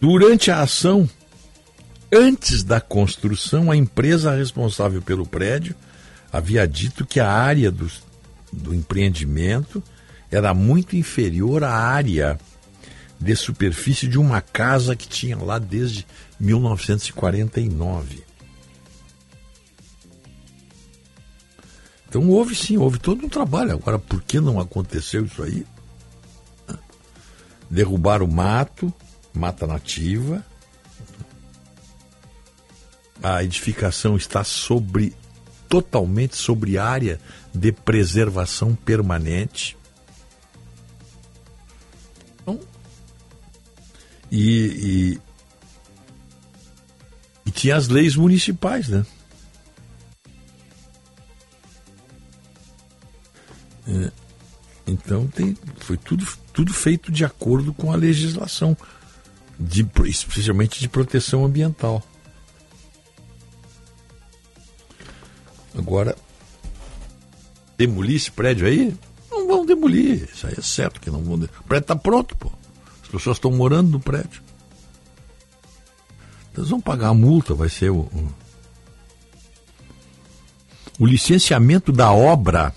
[0.00, 1.08] Durante a ação,
[2.12, 5.74] antes da construção, a empresa responsável pelo prédio
[6.32, 7.90] havia dito que a área do,
[8.52, 9.82] do empreendimento
[10.30, 12.38] era muito inferior à área
[13.20, 16.06] de superfície de uma casa que tinha lá desde
[16.40, 18.24] 1949.
[22.08, 23.72] Então houve sim, houve todo um trabalho.
[23.72, 25.64] Agora, por que não aconteceu isso aí?
[27.70, 28.92] Derrubar o mato,
[29.32, 30.44] mata nativa.
[33.22, 35.14] A edificação está sobre
[35.68, 37.20] totalmente sobre área
[37.54, 39.78] de preservação permanente.
[42.42, 42.58] Então,
[44.32, 45.20] e, e,
[47.44, 49.04] e tinha as leis municipais, né?
[53.88, 54.12] É,
[54.86, 58.76] então tem, foi tudo, tudo feito de acordo com a legislação
[59.58, 62.02] de, especialmente de proteção ambiental.
[65.76, 66.16] Agora,
[67.76, 68.94] demolir esse prédio aí?
[69.30, 70.28] Não vão demolir.
[70.32, 71.36] Isso aí é certo que não vão.
[71.36, 72.50] O prédio está pronto, pô.
[73.02, 74.42] As pessoas estão morando no prédio.
[76.56, 78.34] Eles vão pagar a multa, vai ser o, o,
[81.00, 82.74] o licenciamento da obra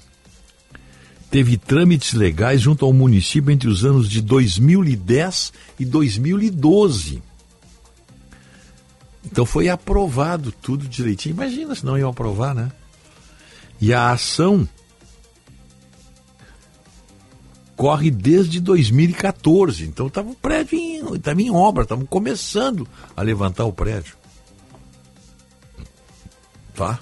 [1.34, 7.24] teve trâmites legais junto ao município entre os anos de 2010 e 2012.
[9.26, 11.34] Então foi aprovado tudo direitinho.
[11.34, 12.72] Imagina se não iam aprovar, né?
[13.82, 14.70] E a ação
[17.76, 19.86] corre desde 2014.
[19.86, 24.16] Então estava o prédio em, tava em obra, estavam começando a levantar o prédio.
[26.76, 27.00] Tá?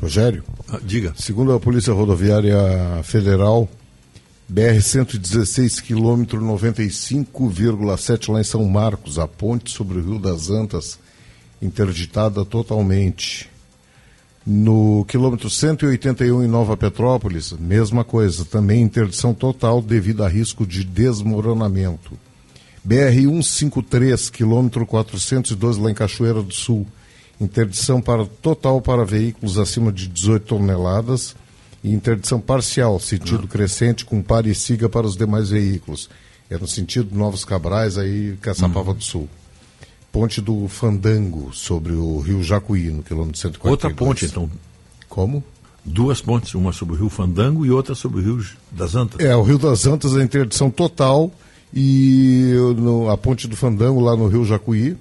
[0.00, 0.44] Rogério?
[0.68, 1.14] Ah, diga.
[1.16, 2.56] Segundo a Polícia Rodoviária
[3.02, 3.68] Federal,
[4.52, 10.98] BR-116, quilômetro 95,7 lá em São Marcos, a ponte sobre o Rio das Antas,
[11.62, 13.48] interditada totalmente.
[14.46, 20.84] No quilômetro 181 em Nova Petrópolis, mesma coisa, também interdição total devido a risco de
[20.84, 22.12] desmoronamento.
[22.86, 26.86] BR-153, quilômetro 412 lá em Cachoeira do Sul,
[27.40, 31.34] interdição para, total para veículos acima de 18 toneladas
[31.82, 36.10] e interdição parcial, sentido crescente, com pare e siga para os demais veículos.
[36.50, 38.96] É no sentido Novos Cabrais, aí Caçapava Uhum.
[38.96, 39.28] do Sul.
[40.14, 43.70] Ponte do Fandango, sobre o rio Jacuí, no quilômetro 142.
[43.72, 44.48] Outra ponte, então.
[45.08, 45.42] Como?
[45.84, 49.18] Duas pontes, uma sobre o Rio Fandango e outra sobre o Rio das Antas.
[49.20, 51.32] É, o Rio das Antas é interdição total
[51.74, 54.96] e no- a ponte do Fandango, lá no Rio Jacuí,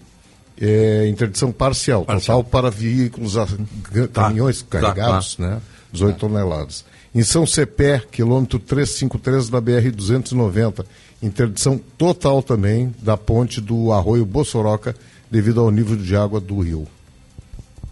[0.60, 3.48] é interdição parcial, total para veículos, a-
[3.92, 5.62] ga- caminhões tá, carregados, né?
[5.92, 6.84] 18 toneladas.
[7.14, 10.84] Em São Cepé, quilômetro 353 da BR-290,
[11.24, 14.96] interdição total também da ponte do Arroio Bossoroca
[15.32, 16.88] devido ao nível de água do rio.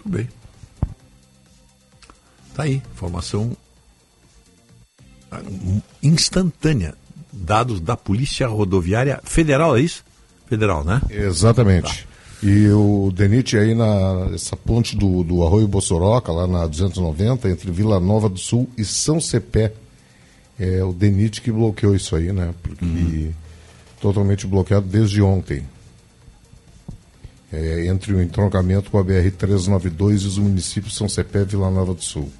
[0.03, 0.29] Tudo bem.
[2.53, 3.55] Tá aí, informação
[6.03, 6.95] instantânea.
[7.33, 10.03] Dados da Polícia Rodoviária Federal, é isso?
[10.47, 11.01] Federal, né?
[11.09, 12.05] Exatamente.
[12.43, 17.71] E o Denit aí na essa ponte do, do Arroio Bossoroca, lá na 290, entre
[17.71, 19.73] Vila Nova do Sul e São Cepé.
[20.63, 22.53] É o Denit que bloqueou isso aí, né?
[22.61, 23.31] Porque
[23.99, 25.65] totalmente bloqueado desde ontem.
[27.51, 31.95] É, entre o entroncamento com a BR-392 e os municípios São Cepé e Vila Nova
[31.95, 32.31] do Sul.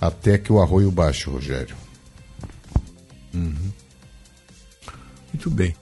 [0.00, 1.74] Até que o arroio baixe, Rogério.
[5.32, 5.74] Muito bem.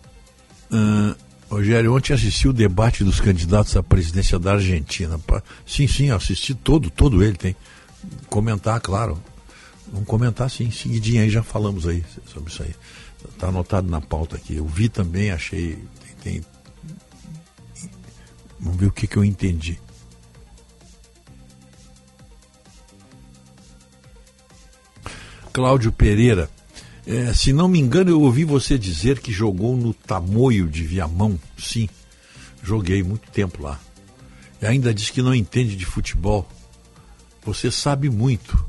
[0.71, 1.15] Ah,
[1.51, 5.21] Rogério, ontem assisti o debate dos candidatos à presidência da Argentina.
[5.67, 7.55] Sim, sim, assisti todo, todo ele tem.
[8.31, 9.21] Comentar, claro.
[9.93, 12.75] Vamos comentar sim, seguidinho aí, já falamos aí sobre isso aí.
[13.29, 14.57] Está anotado na pauta aqui.
[14.57, 15.77] Eu vi também, achei.
[16.23, 16.45] Tem, tem-
[18.59, 19.79] Vamos ver o que, que eu entendi.
[25.53, 26.49] Cláudio Pereira.
[27.07, 31.39] É, se não me engano, eu ouvi você dizer que jogou no Tamoio de Viamão.
[31.59, 31.89] Sim,
[32.63, 33.79] joguei muito tempo lá.
[34.61, 36.49] E ainda diz que não entende de futebol.
[37.45, 38.65] Você sabe muito.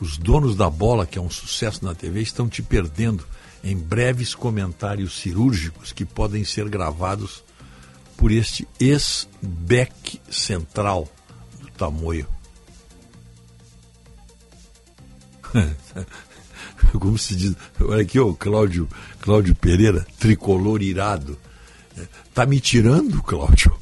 [0.00, 3.26] Os donos da bola, que é um sucesso na TV, estão te perdendo
[3.62, 7.44] em breves comentários cirúrgicos que podem ser gravados
[8.16, 11.08] por este ex-back central
[11.60, 12.26] do Tamoio.
[16.98, 18.88] Como se diz, olha aqui, o Cláudio,
[19.20, 21.38] Cláudio Pereira, tricolor irado.
[21.96, 23.76] É, Tá me tirando, Cláudio?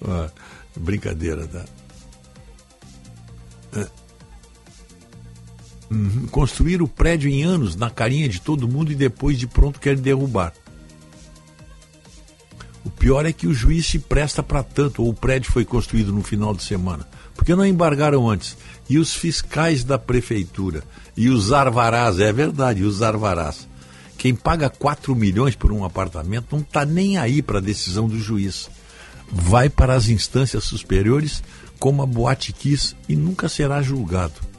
[0.76, 1.64] Brincadeira, tá?
[5.90, 6.26] Uhum.
[6.30, 9.96] Construir o prédio em anos, na carinha de todo mundo e depois de pronto quer
[9.96, 10.52] derrubar.
[12.84, 16.12] O pior é que o juiz se presta para tanto, ou o prédio foi construído
[16.12, 17.08] no final de semana.
[17.34, 18.56] Por que não embargaram antes?
[18.88, 20.82] E os fiscais da prefeitura?
[21.16, 22.20] E os arvarás?
[22.20, 23.66] É verdade, os arvarás.
[24.18, 28.18] Quem paga 4 milhões por um apartamento não está nem aí para a decisão do
[28.18, 28.70] juiz.
[29.30, 31.42] Vai para as instâncias superiores
[31.78, 34.53] como a Boate quis e nunca será julgado.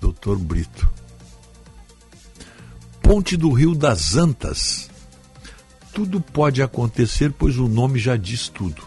[0.00, 0.88] Doutor Brito.
[3.02, 4.90] Ponte do Rio das Antas.
[5.92, 8.82] Tudo pode acontecer, pois o nome já diz tudo.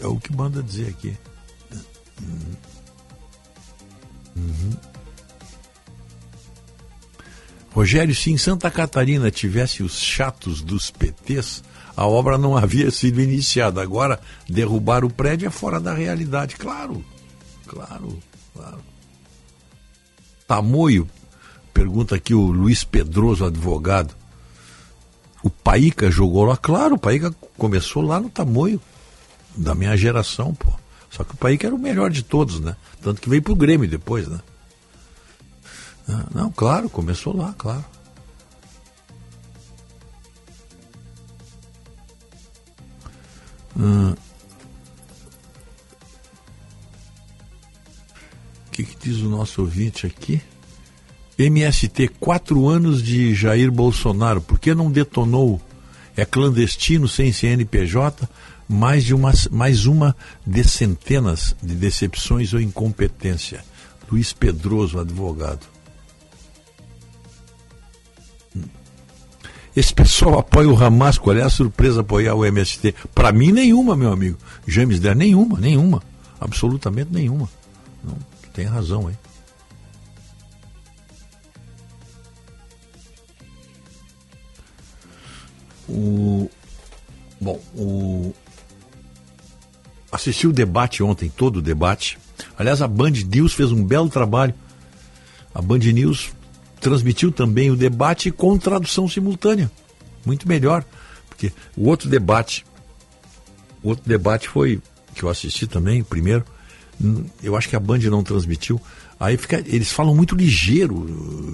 [0.00, 1.16] É o que manda dizer aqui.
[2.20, 2.56] Uhum.
[4.36, 4.76] Uhum.
[7.70, 11.62] Rogério, se em Santa Catarina tivesse os chatos dos PTs,
[11.96, 13.82] a obra não havia sido iniciada.
[13.82, 16.56] Agora, derrubar o prédio é fora da realidade.
[16.56, 17.04] Claro,
[17.66, 18.18] claro,
[18.54, 18.93] claro.
[20.46, 21.08] Tamoio,
[21.72, 24.14] pergunta aqui o Luiz Pedroso, advogado.
[25.42, 26.56] O Paíca jogou lá?
[26.56, 28.80] Claro, o Paíca começou lá no Tamoio,
[29.56, 30.72] da minha geração, pô.
[31.10, 32.76] Só que o Paíca era o melhor de todos, né?
[33.00, 34.40] Tanto que veio pro Grêmio depois, né?
[36.08, 37.84] Ah, Não, claro, começou lá, claro.
[43.76, 44.14] Hum.
[48.74, 50.42] Que, que diz o nosso ouvinte aqui?
[51.38, 55.60] MST, quatro anos de Jair Bolsonaro, por que não detonou?
[56.16, 58.28] É clandestino, sem CNPJ,
[58.68, 63.64] mais, de uma, mais uma de centenas de decepções ou incompetência.
[64.10, 65.66] Luiz Pedroso, advogado.
[69.76, 72.94] Esse pessoal apoia o Hamas, qual é a surpresa apoiar o MST?
[73.12, 74.38] Para mim, nenhuma, meu amigo.
[74.66, 76.00] James Der, nenhuma, nenhuma.
[76.40, 77.48] Absolutamente nenhuma.
[78.04, 78.16] Não,
[78.54, 79.14] tem razão aí.
[85.86, 86.48] O,
[87.38, 88.32] bom, o,
[90.10, 92.16] assisti o debate ontem, todo o debate.
[92.56, 94.54] Aliás, a Band News fez um belo trabalho.
[95.52, 96.32] A Band News
[96.80, 99.70] transmitiu também o debate com tradução simultânea.
[100.24, 100.84] Muito melhor.
[101.28, 102.64] Porque o outro debate,
[103.82, 104.80] o outro debate foi,
[105.12, 106.44] que eu assisti também, o primeiro,
[107.42, 108.80] eu acho que a Band não transmitiu.
[109.18, 111.06] Aí fica, eles falam muito ligeiro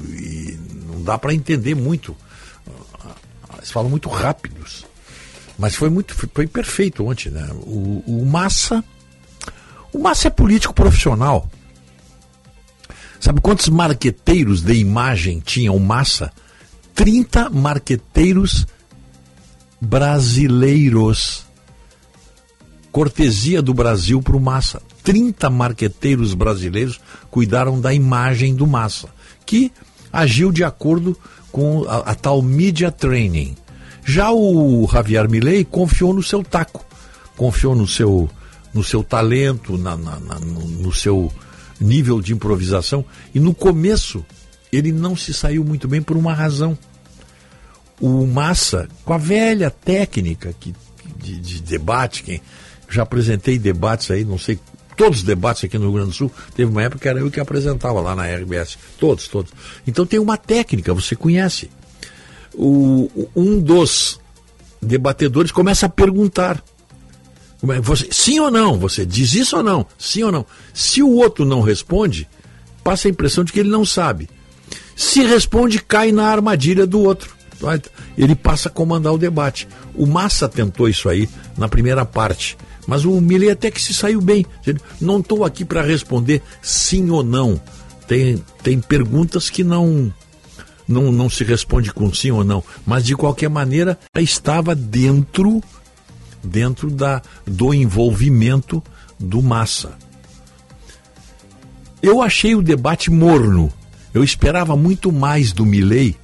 [0.09, 2.17] e não dá para entender muito.
[3.57, 4.87] Eles falam muito rápidos.
[5.59, 7.47] Mas foi muito, foi perfeito ontem, né?
[7.53, 8.83] O, o Massa,
[9.93, 11.51] o Massa é político profissional.
[13.21, 16.33] Sabe quantos marqueteiros de imagem tinha o Massa?
[16.95, 18.67] 30 marqueteiros
[19.79, 21.45] brasileiros.
[22.93, 24.83] Cortesia do Brasil para o Massa.
[25.03, 27.01] 30 marqueteiros brasileiros
[27.31, 29.09] cuidaram da imagem do Massa,
[29.47, 29.73] que
[30.13, 31.17] agiu de acordo
[31.51, 33.57] com a, a tal media training.
[34.05, 36.85] Já o Javier Milei confiou no seu taco,
[37.37, 38.29] confiou no seu,
[38.75, 41.33] no seu talento, na, na, na, no, no seu
[41.81, 43.05] nível de improvisação.
[43.35, 44.25] E no começo,
[44.73, 46.77] ele não se saiu muito bem por uma razão.
[48.01, 50.75] O Massa, com a velha técnica que,
[51.17, 52.41] de, de debate, quem
[52.91, 54.59] já apresentei debates aí, não sei,
[54.97, 57.31] todos os debates aqui no Rio Grande do Sul, teve uma época que era eu
[57.31, 58.77] que apresentava lá na RBS.
[58.99, 59.53] Todos, todos.
[59.87, 61.71] Então tem uma técnica, você conhece.
[62.55, 64.21] O, um dos
[64.83, 66.63] debatedores começa a perguntar.
[67.69, 68.79] É, Você, sim ou não?
[68.79, 69.87] Você diz isso ou não?
[69.99, 70.47] Sim ou não?
[70.75, 72.29] Se o outro não responde,
[72.83, 74.29] passa a impressão de que ele não sabe.
[74.97, 77.35] Se responde, cai na armadilha do outro.
[78.17, 79.69] Ele passa a comandar o debate.
[79.95, 82.57] O Massa tentou isso aí na primeira parte,
[82.91, 84.45] mas o Milley até que se saiu bem.
[85.01, 87.61] Não estou aqui para responder sim ou não.
[88.09, 90.13] Tem, tem perguntas que não,
[90.89, 95.63] não não se responde com sim ou não, mas de qualquer maneira estava dentro
[96.43, 98.83] dentro da, do envolvimento
[99.21, 99.97] do Massa.
[102.03, 103.73] Eu achei o debate morno.
[104.13, 106.17] Eu esperava muito mais do Milley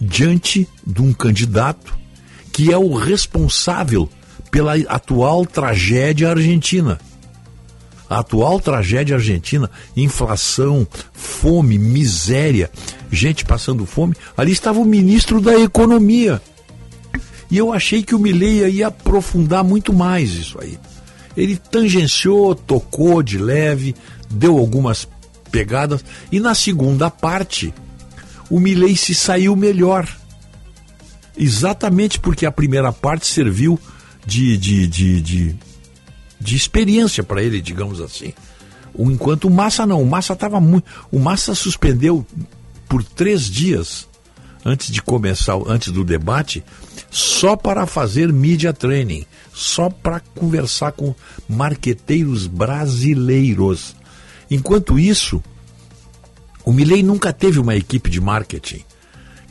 [0.00, 1.98] diante de um candidato
[2.52, 4.08] que é o responsável
[4.52, 7.00] pela atual tragédia argentina.
[8.08, 12.70] A atual tragédia argentina, inflação, fome, miséria,
[13.10, 14.14] gente passando fome.
[14.36, 16.40] Ali estava o ministro da Economia.
[17.50, 20.78] E eu achei que o Milley ia aprofundar muito mais isso aí.
[21.34, 23.94] Ele tangenciou, tocou de leve,
[24.30, 25.08] deu algumas
[25.50, 27.72] pegadas, e na segunda parte,
[28.50, 30.06] o Milley se saiu melhor.
[31.38, 33.80] Exatamente porque a primeira parte serviu
[34.26, 35.56] de, de, de, de,
[36.40, 38.32] de experiência para ele, digamos assim.
[38.98, 40.84] Enquanto o Massa não, o Massa estava muito.
[41.10, 42.26] O Massa suspendeu
[42.88, 44.08] por três dias
[44.64, 46.62] antes de começar, antes do debate,
[47.10, 51.14] só para fazer media training, só para conversar com
[51.48, 53.96] marqueteiros brasileiros.
[54.50, 55.42] Enquanto isso,
[56.64, 58.84] o Milley nunca teve uma equipe de marketing.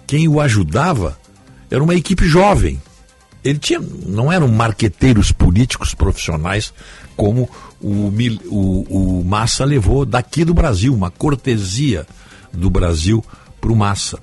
[0.07, 1.17] Quem o ajudava
[1.69, 2.81] era uma equipe jovem.
[3.43, 6.73] Ele tinha, não eram marqueteiros políticos profissionais
[7.17, 7.49] como
[7.81, 8.11] o,
[8.47, 12.05] o, o Massa levou daqui do Brasil, uma cortesia
[12.53, 13.23] do Brasil
[13.59, 14.19] para o Massa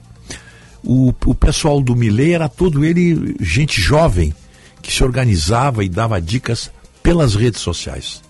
[0.83, 4.35] o, pessoal do Milley era todo ele gente jovem
[4.81, 6.71] que se organizava e dava dicas
[7.03, 8.23] pelas redes sociais.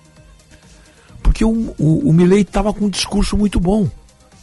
[1.23, 3.89] Porque o, o, o Milley estava com um discurso muito bom.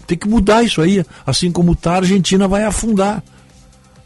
[0.05, 1.03] Tem que mudar isso aí.
[1.25, 3.23] Assim como está, a Argentina vai afundar.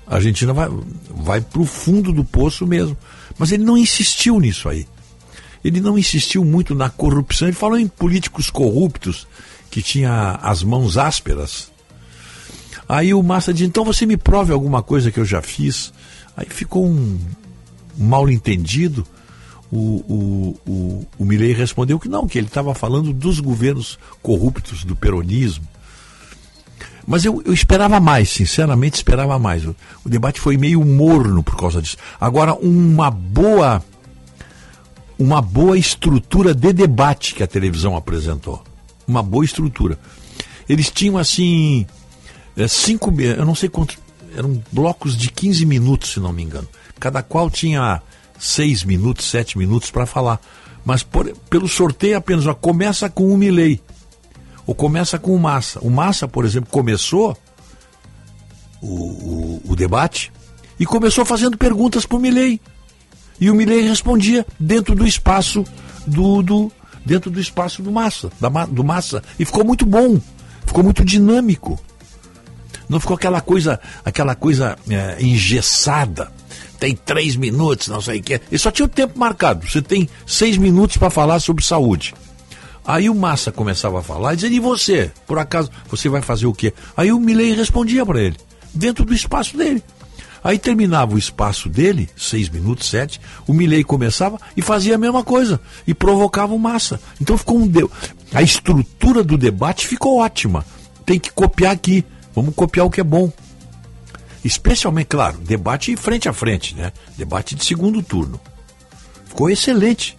[0.10, 0.68] A Argentina vai,
[1.10, 2.98] vai para o fundo do poço mesmo.
[3.38, 4.88] Mas ele não insistiu nisso aí.
[5.64, 7.48] Ele não insistiu muito na corrupção.
[7.48, 9.28] Ele falou em políticos corruptos
[9.70, 11.72] que tinha as mãos ásperas.
[12.88, 15.94] Aí o Massa diz: então você me prove alguma coisa que eu já fiz.
[16.36, 17.20] Aí ficou um
[17.96, 19.06] mal entendido.
[19.72, 24.84] O, o, o, o Milley respondeu que não, que ele estava falando dos governos corruptos
[24.84, 25.68] do peronismo.
[27.10, 29.66] Mas eu, eu esperava mais, sinceramente esperava mais.
[29.66, 29.76] O,
[30.06, 31.98] o, debate foi meio morno por causa disso.
[32.22, 33.84] Agora, uma boa,
[35.18, 38.64] uma boa estrutura de debate que a televisão apresentou.
[39.08, 39.98] Uma boa estrutura.
[40.70, 41.88] Eles tinham assim
[42.56, 43.98] é, cinco, eu não sei quantos,
[44.38, 46.68] eram blocos de 15 minutos, se não me engano.
[47.00, 48.04] Cada qual tinha
[48.38, 50.40] seis minutos, sete minutos para falar.
[50.86, 53.82] Mas por, pelo sorteio apenas, ó, começa com o Milley.
[54.70, 55.80] Ou começa com o Massa.
[55.82, 57.36] O Massa, por exemplo, começou
[58.80, 60.32] o, o, o debate
[60.80, 62.62] e começou fazendo perguntas para o Milley.
[63.42, 65.66] E o Milley respondia dentro do espaço
[66.06, 66.72] do, do
[67.04, 69.24] dentro do espaço do Massa, da, do Massa.
[69.40, 70.22] E ficou muito bom,
[70.64, 71.80] ficou muito dinâmico.
[72.88, 76.32] Não ficou aquela coisa, aquela coisa é, engessada.
[76.80, 78.40] Tem três minutos, não sei o que.
[78.52, 79.68] E só tinha o tempo marcado.
[79.68, 82.14] Você tem seis minutos para falar sobre saúde.
[82.90, 85.12] Aí o Massa começava a falar e dizia, e você?
[85.28, 86.74] Por acaso, você vai fazer o quê?
[86.98, 88.36] Aí o Milley respondia para ele,
[88.74, 89.84] dentro do espaço dele.
[90.44, 95.24] Aí terminava o espaço dele, seis minutos, sete, o Milley começava e fazia a mesma
[95.24, 95.62] coisa.
[95.86, 97.00] E provocava o Massa.
[97.22, 97.72] Então ficou um...
[98.34, 100.66] A estrutura do debate ficou ótima.
[101.06, 102.04] Tem que copiar aqui.
[102.34, 103.32] Vamos copiar o que é bom.
[104.44, 106.92] Especialmente, claro, debate frente a frente, né?
[107.16, 108.42] Debate de segundo turno.
[109.28, 110.18] Ficou excelente.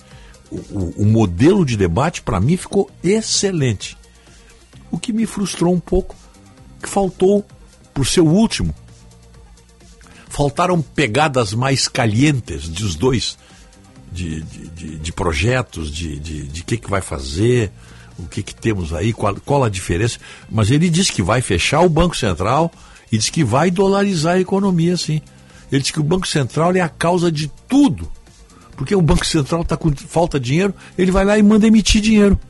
[0.51, 3.97] O, o, o modelo de debate, para mim, ficou excelente.
[4.90, 6.16] O que me frustrou um pouco,
[6.82, 7.47] que faltou,
[7.94, 8.74] por ser o último,
[10.28, 13.39] faltaram pegadas mais calientes dos dois,
[14.12, 17.70] de, de, de, de projetos, de, de, de que, que vai fazer,
[18.18, 20.18] o que, que temos aí, qual, qual, a diferença.
[20.51, 22.72] Mas ele diz que vai fechar o Banco Central
[23.10, 25.20] e diz que vai dolarizar a economia, sim.
[25.70, 28.10] Ele diz que o Banco Central é a causa de tudo.
[28.81, 32.01] Porque o Banco Central está com falta de dinheiro, ele vai lá e manda emitir
[32.01, 32.40] dinheiro.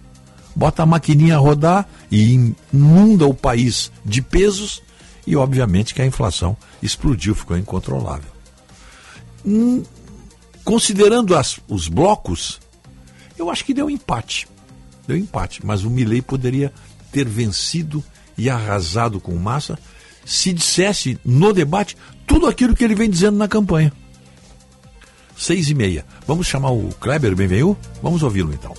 [0.55, 4.81] bota a maquininha a rodar e inunda o país de pesos
[5.27, 8.31] e, obviamente, que a inflação explodiu, ficou incontrolável.
[9.45, 9.83] Hum,
[10.63, 12.61] considerando as, os blocos,
[13.37, 14.47] eu acho que deu empate.
[15.09, 16.73] Deu empate, mas o Milley poderia
[17.11, 18.05] ter vencido
[18.39, 19.77] e arrasado com massa
[20.25, 23.93] se dissesse no debate tudo aquilo que ele vem dizendo na campanha.
[25.41, 26.05] Seis e meia.
[26.27, 27.75] Vamos chamar o Kleber Benvenu?
[28.03, 28.75] Vamos ouvi-lo então.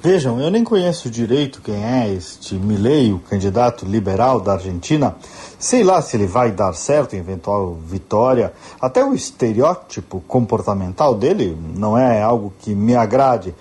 [0.00, 5.16] Vejam, eu nem conheço direito quem é este Milei, o candidato liberal da Argentina.
[5.58, 8.52] Sei lá se ele vai dar certo em eventual vitória.
[8.80, 13.52] Até o estereótipo comportamental dele não é algo que me agrade.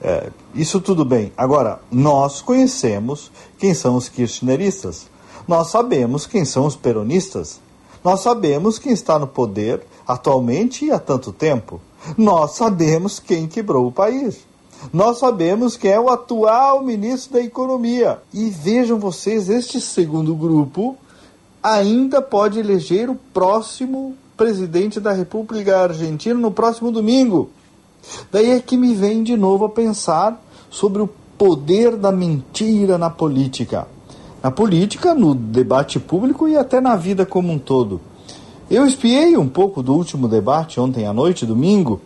[0.00, 1.34] É, isso tudo bem.
[1.36, 5.06] Agora, nós conhecemos quem são os kirchneristas.
[5.46, 7.60] Nós sabemos quem são os peronistas.
[8.02, 11.80] Nós sabemos quem está no poder atualmente e há tanto tempo.
[12.16, 14.40] Nós sabemos quem quebrou o país.
[14.92, 18.18] Nós sabemos quem é o atual ministro da Economia.
[18.32, 20.96] E vejam vocês, este segundo grupo
[21.62, 27.50] ainda pode eleger o próximo presidente da República Argentina no próximo domingo.
[28.32, 31.08] Daí é que me vem de novo a pensar sobre o
[31.38, 33.86] poder da mentira na política.
[34.42, 38.00] Na política, no debate público e até na vida como um todo.
[38.72, 42.00] Eu espiei um pouco do último debate ontem à noite, domingo,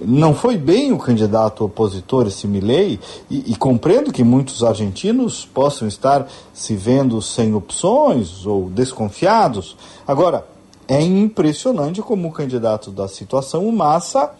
[0.00, 2.98] não foi bem o candidato opositor esse Milley
[3.30, 9.76] e, e, compreendo que muitos argentinos possam estar se vendo sem opções ou desconfiados.
[10.06, 10.46] Agora,
[10.88, 14.30] é impressionante como o candidato da situação, o Massa,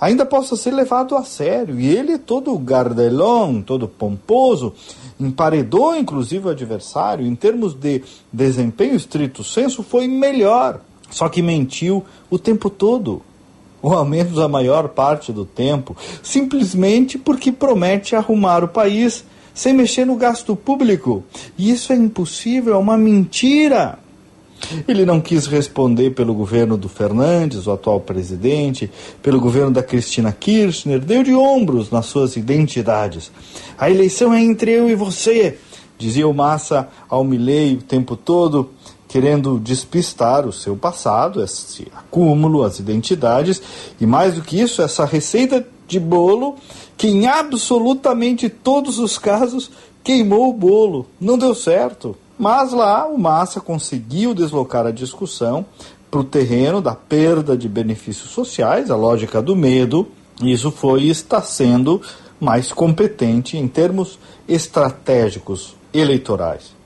[0.00, 1.78] ainda possa ser levado a sério.
[1.78, 4.72] E ele, todo gardelão, todo pomposo,
[5.20, 7.24] emparedou inclusive o adversário.
[7.24, 10.80] Em termos de desempenho estrito senso, foi melhor.
[11.12, 13.22] Só que mentiu o tempo todo
[13.82, 19.74] ou ao menos a maior parte do tempo, simplesmente porque promete arrumar o país sem
[19.74, 21.24] mexer no gasto público.
[21.58, 23.98] E isso é impossível, é uma mentira.
[24.86, 28.88] Ele não quis responder pelo governo do Fernandes, o atual presidente,
[29.20, 33.32] pelo governo da Cristina Kirchner, deu de ombros nas suas identidades.
[33.76, 35.58] A eleição é entre eu e você,
[35.98, 38.70] dizia o Massa ao Milei o tempo todo
[39.12, 43.60] querendo despistar o seu passado, esse acúmulo, as identidades,
[44.00, 46.56] e mais do que isso, essa receita de bolo
[46.96, 49.70] que em absolutamente todos os casos
[50.02, 52.16] queimou o bolo, não deu certo.
[52.38, 55.66] Mas lá o Massa conseguiu deslocar a discussão
[56.10, 60.08] para o terreno da perda de benefícios sociais, a lógica do medo,
[60.42, 62.00] e isso foi e está sendo
[62.40, 64.18] mais competente em termos
[64.48, 66.81] estratégicos eleitorais.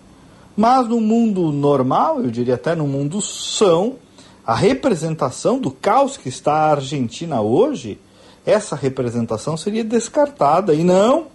[0.57, 3.97] Mas no mundo normal, eu diria até no mundo são,
[4.45, 7.99] a representação do caos que está a Argentina hoje,
[8.45, 10.73] essa representação seria descartada.
[10.73, 11.27] E não,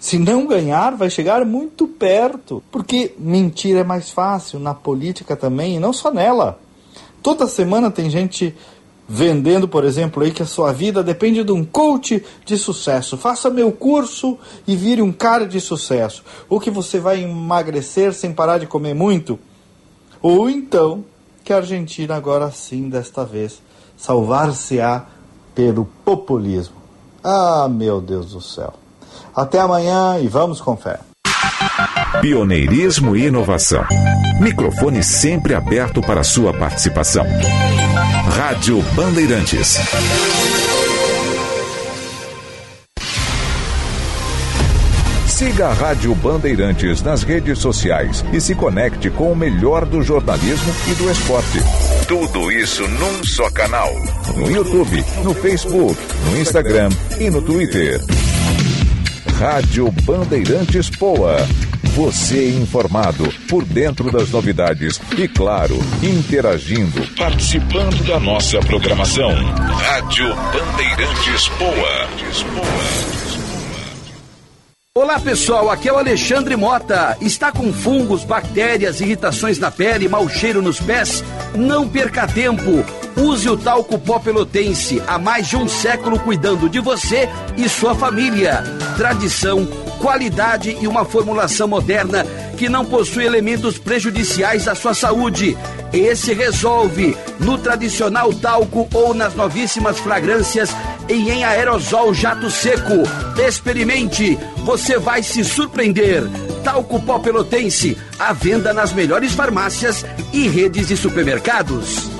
[0.00, 2.62] se não ganhar, vai chegar muito perto.
[2.72, 6.58] Porque mentir é mais fácil na política também, e não só nela.
[7.22, 8.54] Toda semana tem gente
[9.08, 13.16] vendendo, por exemplo, aí que a sua vida depende de um coach de sucesso.
[13.16, 16.22] Faça meu curso e vire um cara de sucesso.
[16.48, 19.38] Ou que você vai emagrecer sem parar de comer muito.
[20.22, 21.04] Ou então
[21.44, 23.60] que a Argentina agora sim, desta vez,
[23.96, 25.04] salvar-se-á
[25.54, 26.76] pelo populismo.
[27.22, 28.72] Ah, meu Deus do céu.
[29.34, 31.00] Até amanhã e vamos com fé.
[32.20, 33.84] Pioneirismo e inovação.
[34.40, 37.24] Microfone sempre aberto para sua participação.
[38.36, 39.78] Rádio Bandeirantes.
[45.28, 50.74] Siga a Rádio Bandeirantes nas redes sociais e se conecte com o melhor do jornalismo
[50.90, 51.60] e do esporte.
[52.08, 53.94] Tudo isso num só canal.
[54.36, 55.96] No YouTube, no Facebook,
[56.28, 56.90] no Instagram
[57.20, 58.00] e no Twitter.
[59.38, 61.36] Rádio Bandeirantes Poa.
[61.94, 69.30] Você informado por dentro das novidades e, claro, interagindo, participando da nossa programação.
[69.30, 72.08] Rádio Bandeirantes Poa.
[74.96, 77.16] Olá pessoal, aqui é o Alexandre Mota.
[77.20, 81.22] Está com fungos, bactérias, irritações na pele, mau cheiro nos pés?
[81.54, 82.84] Não perca tempo.
[83.16, 87.94] Use o talco pó pelotense, há mais de um século cuidando de você e sua
[87.94, 88.64] família.
[88.96, 89.64] Tradição,
[90.04, 92.26] qualidade e uma formulação moderna
[92.58, 95.56] que não possui elementos prejudiciais à sua saúde.
[95.94, 100.68] Esse resolve no tradicional talco ou nas novíssimas fragrâncias
[101.08, 102.92] e em aerosol jato seco.
[103.48, 106.22] Experimente, você vai se surpreender.
[106.62, 110.04] Talco pó pelotense, à venda nas melhores farmácias
[110.34, 112.13] e redes de supermercados.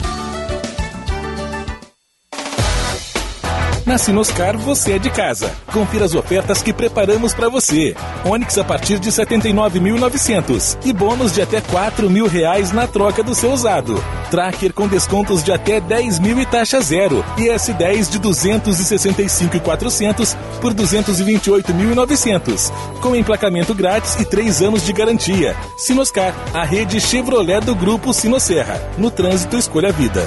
[3.87, 5.53] Na Sinoscar você é de casa.
[5.71, 7.95] Confira as ofertas que preparamos para você.
[8.25, 13.35] Onix a partir de 79.900 e bônus de até 4 mil reais na troca do
[13.35, 14.03] seu usado.
[14.31, 17.23] Tracker com descontos de até 10 mil e taxa zero.
[17.37, 22.73] E S10 de 265.400 por 228.900.
[23.03, 25.55] Com emplacamento grátis e 3 anos de garantia.
[25.77, 28.81] Sinoscar, a rede Chevrolet do Grupo Sinosserra.
[28.97, 30.27] No trânsito, escolha a vida.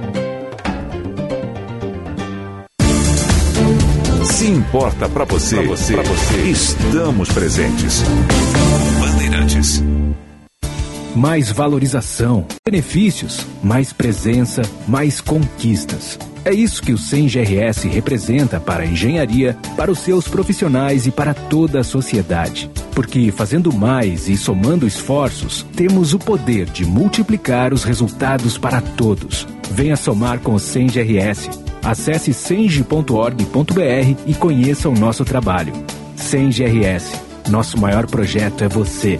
[4.41, 8.01] Se importa para você, pra você, pra você, estamos presentes.
[8.99, 9.83] Bandeirantes.
[11.15, 16.17] Mais valorização, benefícios, mais presença, mais conquistas.
[16.43, 21.11] É isso que o SEM GRS representa para a engenharia, para os seus profissionais e
[21.11, 22.67] para toda a sociedade.
[22.95, 29.47] Porque fazendo mais e somando esforços, temos o poder de multiplicar os resultados para todos.
[29.69, 33.41] Venha somar com o SEM GRS Acesse senge.org.br
[34.27, 35.73] e conheça o nosso trabalho.
[36.15, 37.11] Senge RS.
[37.49, 39.19] Nosso maior projeto é você.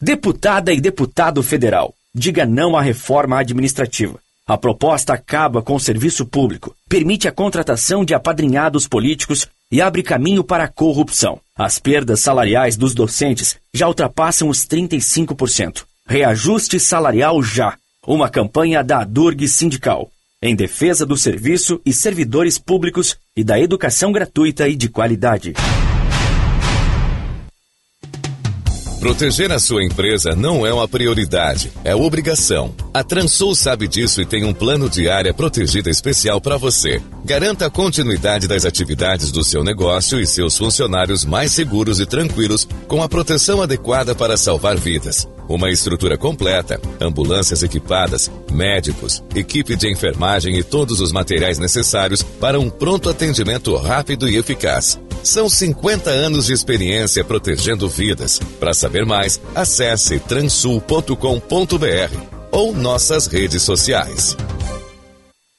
[0.00, 4.18] Deputada e deputado federal, diga não à reforma administrativa.
[4.44, 10.02] A proposta acaba com o serviço público, permite a contratação de apadrinhados políticos e abre
[10.02, 11.38] caminho para a corrupção.
[11.56, 15.84] As perdas salariais dos docentes já ultrapassam os 35%.
[16.04, 17.76] Reajuste salarial já.
[18.04, 20.10] Uma campanha da Durg Sindical
[20.42, 25.54] em defesa do serviço e servidores públicos e da educação gratuita e de qualidade.
[29.02, 32.72] Proteger a sua empresa não é uma prioridade, é obrigação.
[32.94, 37.02] A Transul sabe disso e tem um plano de área protegida especial para você.
[37.24, 42.64] Garanta a continuidade das atividades do seu negócio e seus funcionários mais seguros e tranquilos
[42.86, 45.26] com a proteção adequada para salvar vidas.
[45.48, 52.58] Uma estrutura completa, ambulâncias equipadas, médicos, equipe de enfermagem e todos os materiais necessários para
[52.58, 54.98] um pronto atendimento rápido e eficaz.
[55.22, 58.40] São 50 anos de experiência protegendo vidas.
[58.58, 61.16] Para saber mais, acesse transul.com.br
[62.50, 64.36] ou nossas redes sociais.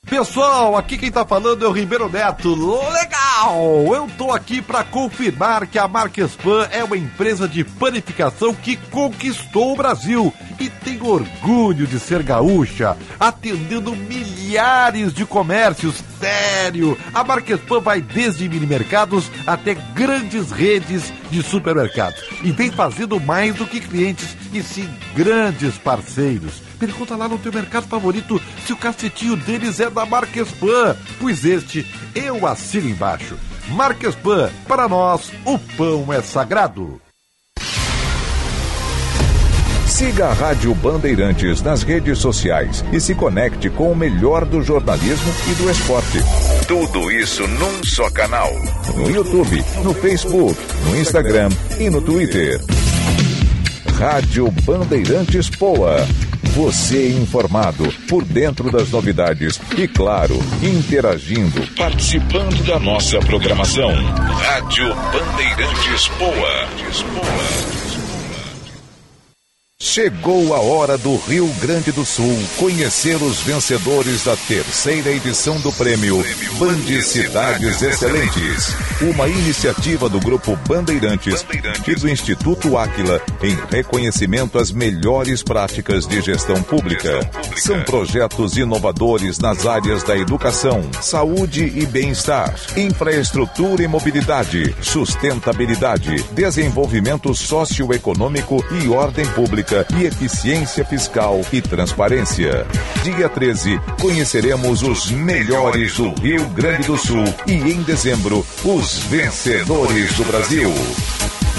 [0.05, 2.53] Pessoal, aqui quem tá falando é o Ribeiro Neto.
[2.53, 3.32] Legal!
[3.35, 9.73] Eu tô aqui para confirmar que a Marquespan é uma empresa de panificação que conquistou
[9.73, 16.03] o Brasil e tem orgulho de ser gaúcha, atendendo milhares de comércios.
[16.19, 16.97] Sério!
[17.14, 23.55] A Marquespan vai desde mini mercados até grandes redes de supermercados e vem fazendo mais
[23.55, 26.61] do que clientes e sim grandes parceiros.
[26.80, 31.85] Pergunta lá no teu mercado favorito se o cacetinho deles é da Marquespan, pois este
[32.14, 33.23] eu assino embaixo.
[33.69, 37.02] Marquespan, para nós, o pão é sagrado.
[39.88, 45.31] Siga a Rádio Bandeirantes nas redes sociais e se conecte com o melhor do jornalismo
[45.49, 46.18] e do esporte.
[46.68, 48.52] Tudo isso num só canal.
[48.95, 51.49] No YouTube, no Facebook, no Instagram
[51.80, 52.60] e no Twitter.
[53.98, 55.98] Rádio Bandeirantes Poa.
[56.53, 63.91] Você informado por dentro das novidades e, claro, interagindo, participando da nossa programação.
[63.91, 67.93] Rádio Bandeirantes Poa.
[69.84, 75.73] Chegou a hora do Rio Grande do Sul conhecer os vencedores da terceira edição do
[75.73, 76.23] prêmio
[76.57, 81.45] Band Cidades Excelentes, uma iniciativa do Grupo Bandeirantes
[81.85, 87.30] e do Instituto Áquila em reconhecimento às melhores práticas de gestão pública.
[87.57, 97.35] São projetos inovadores nas áreas da educação, saúde e bem-estar, infraestrutura e mobilidade, sustentabilidade, desenvolvimento
[97.35, 102.66] socioeconômico e ordem pública e eficiência fiscal e transparência.
[103.04, 110.14] Dia 13, conheceremos os melhores do Rio Grande do Sul e em dezembro, os vencedores
[110.14, 110.72] do Brasil.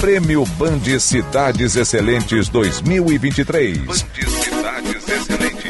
[0.01, 3.78] Prêmio Band Cidades Excelentes 2023.
[3.78, 5.65] Band Cidades Excelentes.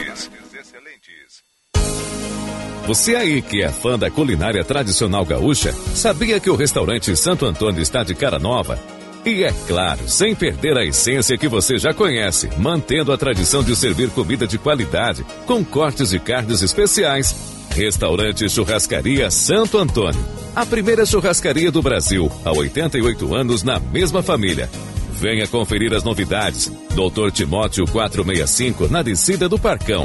[2.87, 7.81] Você aí que é fã da culinária tradicional gaúcha, sabia que o restaurante Santo Antônio
[7.81, 8.79] está de cara nova?
[9.25, 13.75] E é claro, sem perder a essência que você já conhece, mantendo a tradição de
[13.75, 20.25] servir comida de qualidade, com cortes de carnes especiais Restaurante Churrascaria Santo Antônio.
[20.55, 24.71] A primeira churrascaria do Brasil, há 88 anos na mesma família.
[25.15, 26.71] Venha conferir as novidades.
[26.95, 30.05] Doutor Timóteo 465, na descida do Parcão.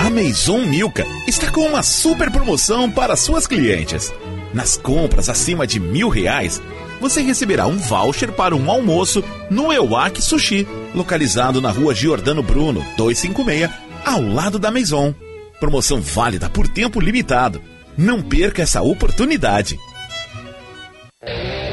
[0.00, 4.12] A Maison Milka está com uma super promoção para suas clientes.
[4.52, 6.60] Nas compras acima de mil reais,
[7.00, 12.84] você receberá um voucher para um almoço no Ewak Sushi, localizado na rua Giordano Bruno,
[12.96, 13.70] 256,
[14.04, 15.14] ao lado da Maison.
[15.60, 17.60] Promoção válida por tempo limitado.
[17.96, 19.78] Não perca essa oportunidade.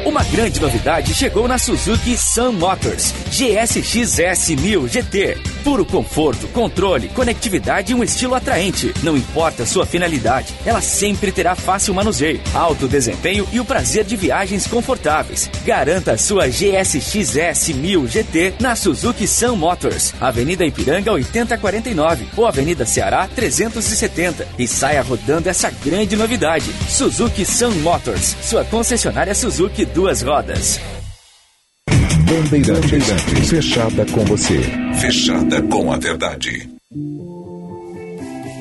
[0.06, 5.36] Uma grande novidade chegou na Suzuki Sun Motors GSX-S 1000 GT.
[5.64, 8.94] Puro conforto, controle, conectividade e um estilo atraente.
[9.02, 14.16] Não importa sua finalidade, ela sempre terá fácil manuseio, alto desempenho e o prazer de
[14.16, 15.50] viagens confortáveis.
[15.66, 23.28] Garanta sua GSX-S 1000 GT na Suzuki Sun Motors, Avenida Ipiranga 8049 ou Avenida Ceará
[23.36, 26.72] 370 e saia rodando essa grande novidade.
[26.88, 30.80] Suzuki Sun Motors, sua concessionária Suzuki duas rodas.
[32.28, 34.60] Bandeirantes, fechada com você.
[35.00, 36.70] Fechada com a verdade.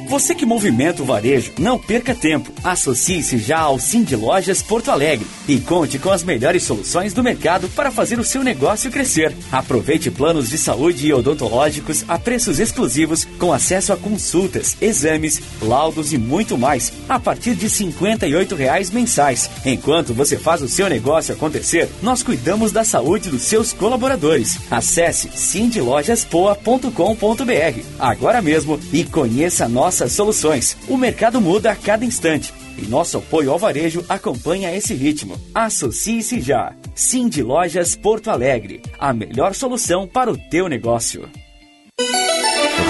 [0.07, 2.53] Você que movimenta o varejo, não perca tempo.
[2.63, 7.69] Associe-se já ao Cindy Lojas Porto Alegre e conte com as melhores soluções do mercado
[7.71, 9.35] para fazer o seu negócio crescer.
[9.51, 16.13] Aproveite planos de saúde e odontológicos a preços exclusivos com acesso a consultas, exames, laudos
[16.13, 19.49] e muito mais a partir de 58 reais mensais.
[19.65, 24.59] Enquanto você faz o seu negócio acontecer, nós cuidamos da saúde dos seus colaboradores.
[24.71, 30.77] Acesse cindylojaspoa.com.br agora mesmo e conheça nossas soluções.
[30.89, 35.41] O mercado muda a cada instante e nosso apoio ao varejo acompanha esse ritmo.
[35.55, 36.73] Associe-se já.
[36.97, 41.29] Cindy Lojas Porto Alegre, a melhor solução para o teu negócio.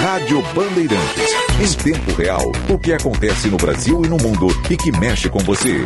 [0.01, 1.29] Rádio Bandeirantes.
[1.61, 5.39] Em tempo real, o que acontece no Brasil e no mundo e que mexe com
[5.39, 5.85] você.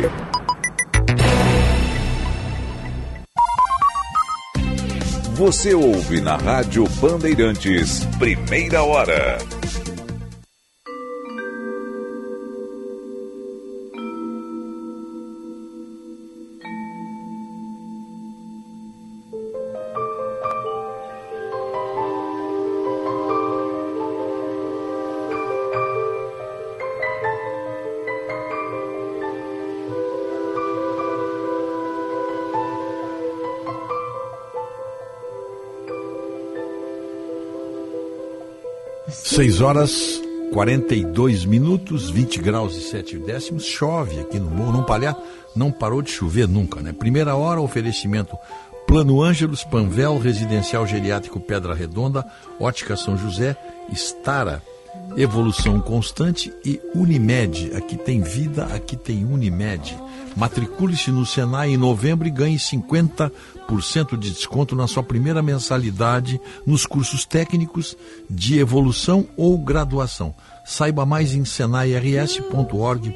[5.34, 9.38] Você ouve na Rádio Bandeirantes, primeira hora.
[39.40, 40.20] Seis horas
[40.52, 43.64] 42 minutos, 20 graus e 7 décimos.
[43.64, 45.16] Chove aqui no morro, não, palha,
[45.56, 46.92] não parou de chover nunca, né?
[46.92, 48.36] Primeira hora, oferecimento
[48.86, 52.22] Plano Ângelos, Panvel, Residencial Geriátrico Pedra Redonda,
[52.60, 53.56] Ótica São José,
[53.90, 54.62] Estara,
[55.16, 57.72] Evolução Constante e Unimed.
[57.74, 59.96] Aqui tem vida, aqui tem Unimed.
[60.36, 63.32] Matricule-se no Senai em novembro e ganhe 50%
[64.18, 67.96] de desconto na sua primeira mensalidade nos cursos técnicos
[68.28, 70.34] de evolução ou graduação.
[70.64, 73.14] Saiba mais em senairs.org.br.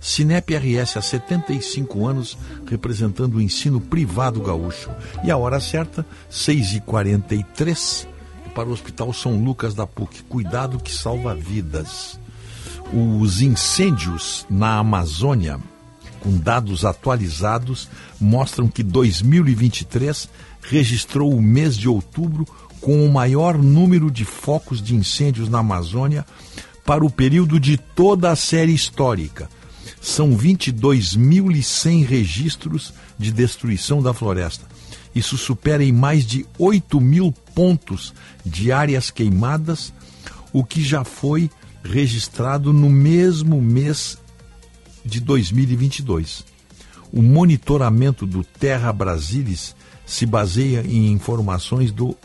[0.00, 2.36] Cinep RS há 75 anos,
[2.66, 4.90] representando o ensino privado gaúcho.
[5.22, 8.08] E a hora certa, 6h43,
[8.54, 10.24] para o Hospital São Lucas da PUC.
[10.24, 12.20] Cuidado que salva vidas.
[12.92, 15.60] Os incêndios na Amazônia,
[16.22, 17.88] com dados atualizados,
[18.20, 20.28] mostram que 2023
[20.62, 22.46] registrou o mês de outubro
[22.80, 26.24] com o maior número de focos de incêndios na Amazônia
[26.84, 29.48] para o período de toda a série histórica.
[30.00, 34.64] São 22.100 registros de destruição da floresta.
[35.14, 39.92] Isso supera em mais de 8 mil pontos de áreas queimadas,
[40.52, 41.50] o que já foi
[41.84, 44.18] registrado no mesmo mês
[45.04, 46.44] de 2022.
[47.12, 49.76] O monitoramento do Terra Brasilis
[50.06, 52.16] se baseia em informações do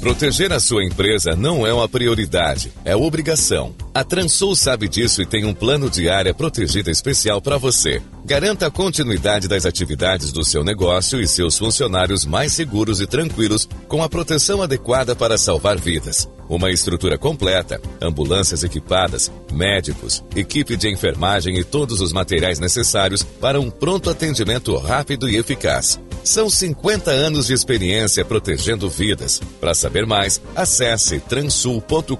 [0.00, 3.74] Proteger a sua empresa não é uma prioridade, é obrigação.
[3.94, 8.00] A Transul sabe disso e tem um plano de área protegida especial para você.
[8.24, 13.68] Garanta a continuidade das atividades do seu negócio e seus funcionários mais seguros e tranquilos
[13.88, 16.26] com a proteção adequada para salvar vidas.
[16.50, 23.60] Uma estrutura completa, ambulâncias equipadas, médicos, equipe de enfermagem e todos os materiais necessários para
[23.60, 26.00] um pronto atendimento rápido e eficaz.
[26.24, 29.40] São 50 anos de experiência protegendo vidas.
[29.60, 32.16] Para saber mais, acesse transul.com.br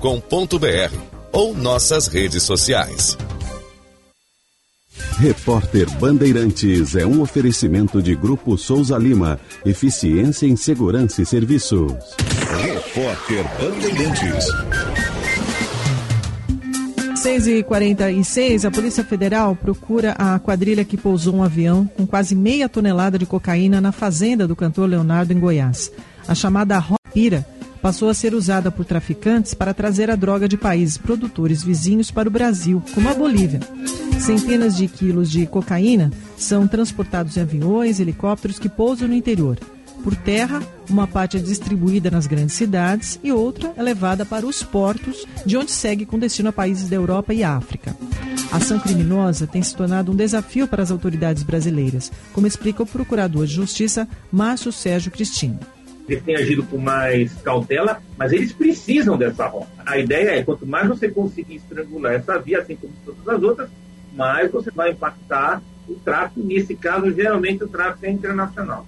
[1.33, 3.19] ou nossas redes sociais.
[5.19, 9.39] Repórter Bandeirantes é um oferecimento de Grupo Souza Lima.
[9.65, 11.93] Eficiência em Segurança e Serviços.
[12.63, 14.47] Repórter Bandeirantes.
[17.17, 22.35] 6 e 46 a Polícia Federal procura a quadrilha que pousou um avião com quase
[22.35, 25.93] meia tonelada de cocaína na fazenda do cantor Leonardo, em Goiás.
[26.27, 27.47] A chamada Ropira
[27.81, 32.29] passou a ser usada por traficantes para trazer a droga de países produtores vizinhos para
[32.29, 33.61] o Brasil, como a Bolívia.
[34.19, 39.59] Centenas de quilos de cocaína são transportados em aviões, helicópteros que pousam no interior.
[40.03, 44.63] Por terra, uma parte é distribuída nas grandes cidades e outra é levada para os
[44.63, 47.95] portos, de onde segue com destino a países da Europa e África.
[48.51, 52.87] A ação criminosa tem se tornado um desafio para as autoridades brasileiras, como explica o
[52.87, 55.61] procurador de Justiça Márcio Sérgio Cristino.
[56.11, 59.69] Eles têm agido com mais cautela, mas eles precisam dessa rota.
[59.87, 63.71] A ideia é, quanto mais você conseguir estrangular essa via, assim como todas as outras,
[64.13, 66.43] mais você vai impactar o tráfico.
[66.43, 68.85] Nesse caso, geralmente o tráfico é internacional.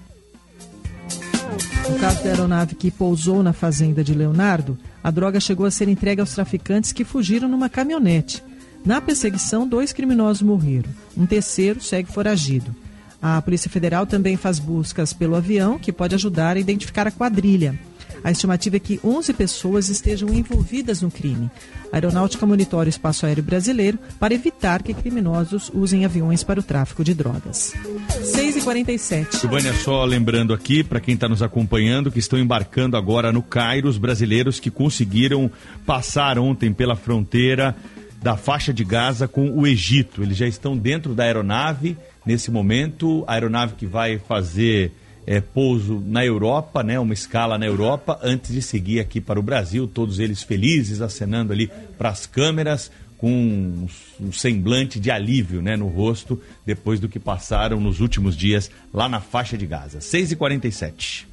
[1.89, 5.87] No caso da aeronave que pousou na fazenda de Leonardo, a droga chegou a ser
[5.87, 8.43] entregue aos traficantes que fugiram numa caminhonete.
[8.85, 10.89] Na perseguição, dois criminosos morreram.
[11.15, 12.75] Um terceiro segue foragido.
[13.23, 17.79] A Polícia Federal também faz buscas pelo avião, que pode ajudar a identificar a quadrilha.
[18.21, 21.49] A estimativa é que 11 pessoas estejam envolvidas no crime.
[21.89, 26.63] A aeronáutica monitora o espaço aéreo brasileiro para evitar que criminosos usem aviões para o
[26.63, 27.73] tráfico de drogas.
[28.09, 29.35] 6h47.
[29.35, 33.87] Silvânia, só lembrando aqui, para quem está nos acompanhando, que estão embarcando agora no Cairo
[33.87, 35.49] os brasileiros que conseguiram
[35.85, 37.73] passar ontem pela fronteira
[38.21, 40.23] da faixa de Gaza com o Egito.
[40.23, 44.91] Eles já estão dentro da aeronave nesse momento, a aeronave que vai fazer
[45.25, 49.43] é, pouso na Europa, né, uma escala na Europa, antes de seguir aqui para o
[49.43, 53.87] Brasil, todos eles felizes, acenando ali para as câmeras, com
[54.19, 59.07] um, semblante de alívio né, no rosto, depois do que passaram nos últimos dias lá
[59.07, 59.99] na faixa de Gaza.
[59.99, 61.25] 6h47.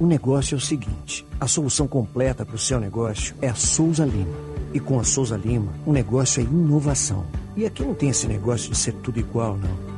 [0.00, 4.04] O negócio é o seguinte: a solução completa para o seu negócio é a Souza
[4.04, 4.34] Lima.
[4.74, 7.24] E com a Souza Lima, o negócio é inovação.
[7.56, 9.97] E aqui não tem esse negócio de ser tudo igual, não.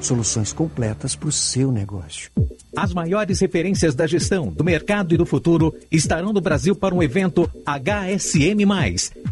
[0.00, 2.30] Soluções completas para o seu negócio.
[2.76, 7.02] As maiores referências da gestão, do mercado e do futuro estarão no Brasil para um
[7.02, 8.66] evento HSM.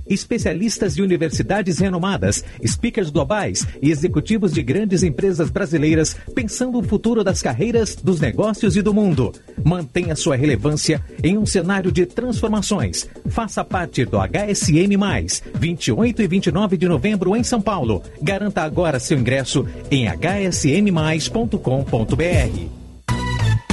[0.08, 7.22] Especialistas de universidades renomadas, speakers globais e executivos de grandes empresas brasileiras pensando o futuro
[7.22, 9.32] das carreiras, dos negócios e do mundo.
[9.62, 13.08] Mantenha sua relevância em um cenário de transformações.
[13.28, 14.96] Faça parte do HSM,
[15.54, 18.02] 28 e 29 de novembro em São Paulo.
[18.22, 20.08] Garanta agora seu ingresso em
[20.54, 21.58] hsmmais.com.br.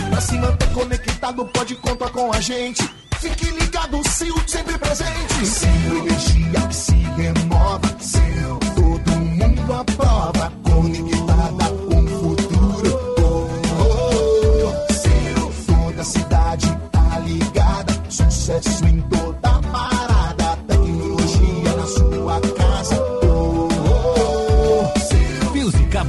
[0.09, 2.83] Pra se manter conectado, pode contar com a gente.
[3.19, 5.45] Fique ligado, Sil, sempre presente.
[5.45, 7.95] Sil, energia que se renova.
[8.01, 10.51] Sil, todo mundo aprova.
[10.63, 13.15] Conectada com o futuro.
[13.19, 13.47] Oh,
[13.79, 14.93] oh, oh.
[14.97, 17.93] Sil, toda cidade tá ligada.
[18.09, 18.99] Sucesso em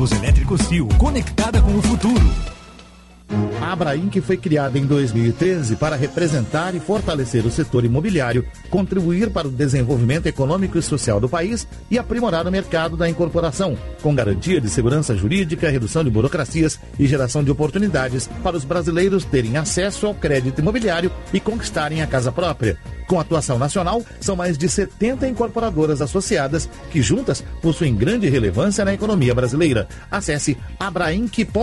[0.02, 2.51] cabos elétricos Sil, conectada com o futuro.
[3.62, 9.48] A Abrainc foi criada em 2013 para representar e fortalecer o setor imobiliário, contribuir para
[9.48, 14.60] o desenvolvimento econômico e social do país e aprimorar o mercado da incorporação, com garantia
[14.60, 20.06] de segurança jurídica, redução de burocracias e geração de oportunidades para os brasileiros terem acesso
[20.06, 22.76] ao crédito imobiliário e conquistarem a casa própria.
[23.06, 28.92] Com atuação nacional, são mais de 70 incorporadoras associadas que juntas possuem grande relevância na
[28.92, 29.88] economia brasileira.
[30.10, 31.62] Acesse abrainc.org.br.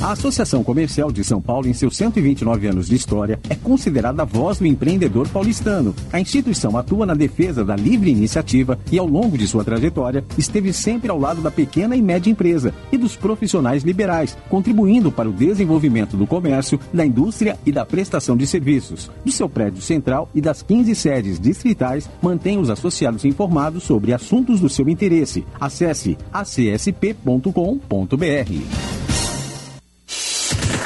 [0.00, 4.24] A Associação Comercial de São Paulo, em seus 129 anos de história, é considerada a
[4.24, 5.92] voz do empreendedor paulistano.
[6.12, 10.72] A instituição atua na defesa da livre iniciativa e, ao longo de sua trajetória, esteve
[10.72, 15.32] sempre ao lado da pequena e média empresa e dos profissionais liberais, contribuindo para o
[15.32, 19.10] desenvolvimento do comércio, da indústria e da prestação de serviços.
[19.24, 24.60] Do seu prédio central e das 15 sedes distritais, mantém os associados informados sobre assuntos
[24.60, 25.44] do seu interesse.
[25.60, 27.48] Acesse acsp.com.br.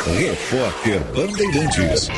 [0.05, 2.09] Repórter Bandeirantes.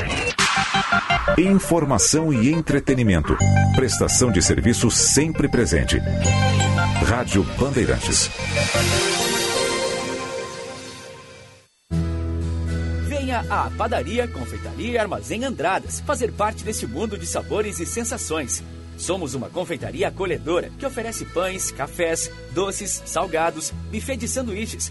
[1.36, 3.36] Informação e entretenimento.
[3.77, 5.98] Prestação de serviço sempre presente.
[7.06, 8.31] Rádio Bandeirantes.
[13.06, 18.65] Venha à Padaria, Confeitaria e Armazém Andradas fazer parte desse mundo de sabores e sensações.
[18.97, 24.90] Somos uma confeitaria acolhedora que oferece pães, cafés, doces, salgados, buffet de sanduíches,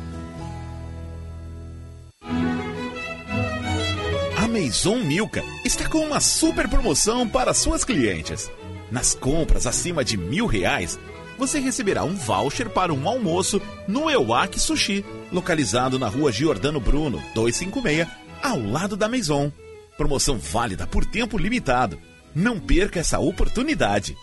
[4.51, 8.51] Maison Milka está com uma super promoção para suas clientes.
[8.91, 10.99] Nas compras acima de mil reais,
[11.37, 17.23] você receberá um voucher para um almoço no Ewak Sushi, localizado na rua Giordano Bruno,
[17.33, 18.05] 256,
[18.43, 19.49] ao lado da Maison.
[19.97, 21.97] Promoção válida por tempo limitado.
[22.35, 24.17] Não perca essa oportunidade.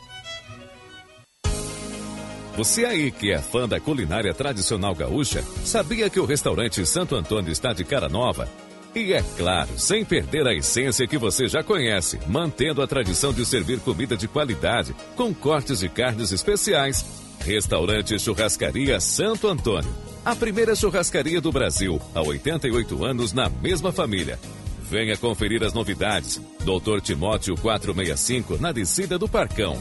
[2.54, 7.50] Você aí que é fã da culinária tradicional gaúcha, sabia que o restaurante Santo Antônio
[7.50, 8.46] está de cara nova?
[8.94, 13.44] E é claro, sem perder a essência que você já conhece, mantendo a tradição de
[13.44, 17.04] servir comida de qualidade, com cortes de carnes especiais.
[17.44, 19.94] Restaurante Churrascaria Santo Antônio.
[20.24, 24.38] A primeira churrascaria do Brasil, há 88 anos na mesma família.
[24.90, 26.40] Venha conferir as novidades.
[26.64, 29.80] Doutor Timóteo 465, na descida do Parcão.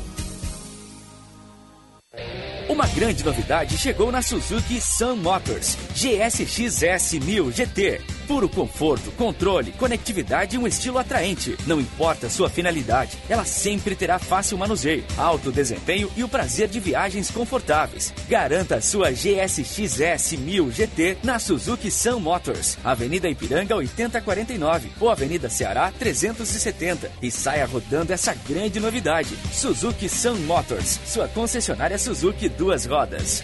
[2.69, 8.16] Uma grande novidade chegou na Suzuki Sun Motors GSX-S 1000 GT.
[8.27, 11.57] Puro conforto, controle, conectividade e um estilo atraente.
[11.65, 16.79] Não importa sua finalidade, ela sempre terá fácil manuseio, alto desempenho e o prazer de
[16.79, 18.13] viagens confortáveis.
[18.27, 25.91] Garanta sua GSX-S 1000 GT na Suzuki Sun Motors, Avenida Ipiranga 8049 ou Avenida Ceará
[25.97, 29.37] 370 e saia rodando essa grande novidade.
[29.53, 33.43] Suzuki Sun Motors, sua concessionária Suzuki duas rodas.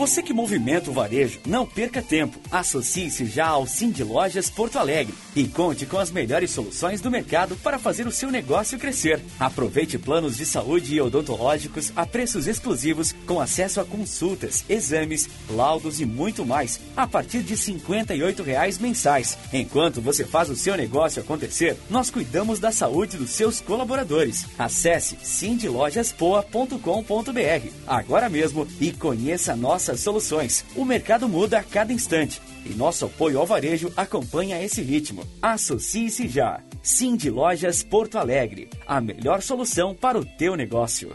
[0.00, 2.40] Você que movimenta o varejo, não perca tempo.
[2.50, 7.54] Associe-se já ao Cindy Lojas Porto Alegre e conte com as melhores soluções do mercado
[7.56, 9.20] para fazer o seu negócio crescer.
[9.38, 16.00] Aproveite planos de saúde e odontológicos a preços exclusivos com acesso a consultas, exames, laudos
[16.00, 19.36] e muito mais a partir de 58 reais mensais.
[19.52, 24.46] Enquanto você faz o seu negócio acontecer, nós cuidamos da saúde dos seus colaboradores.
[24.58, 29.54] Acesse cindylojaspoa.com.br agora mesmo e conheça
[29.90, 30.64] nossas soluções.
[30.76, 35.26] O mercado muda a cada instante e nosso apoio ao varejo acompanha esse ritmo.
[35.42, 36.60] Associe-se já.
[36.82, 41.14] Cindy Lojas Porto Alegre, a melhor solução para o teu negócio.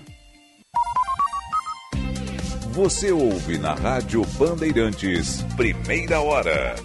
[2.71, 6.75] Você ouve na Rádio Bandeirantes, primeira hora.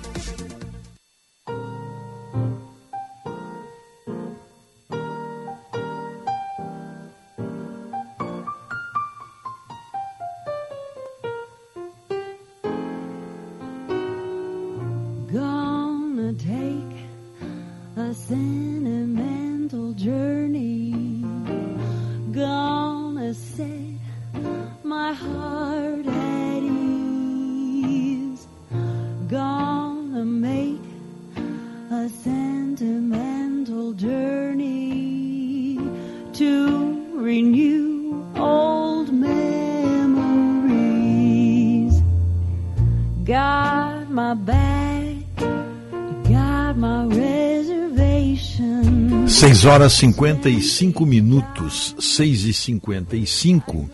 [49.70, 53.88] Horas 55 minutos, 6 e 55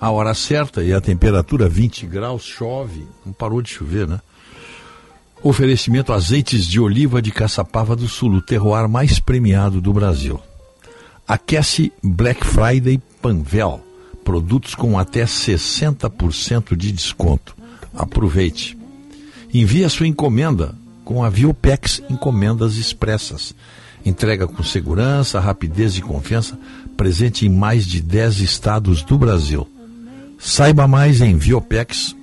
[0.00, 4.20] a hora certa e a temperatura 20 graus, chove, não parou de chover, né?
[5.42, 10.38] Oferecimento azeites de oliva de Caçapava do Sul, o terroir mais premiado do Brasil.
[11.26, 13.80] Aquece Black Friday Panvel,
[14.22, 17.56] produtos com até 60% de desconto.
[17.92, 18.78] Aproveite.
[19.52, 20.72] Envie a sua encomenda
[21.04, 23.56] com a Viopex Encomendas Expressas.
[24.04, 26.58] Entrega com segurança, rapidez e confiança,
[26.96, 29.66] presente em mais de 10 estados do Brasil.
[30.38, 32.14] Saiba mais em viopex.com.br.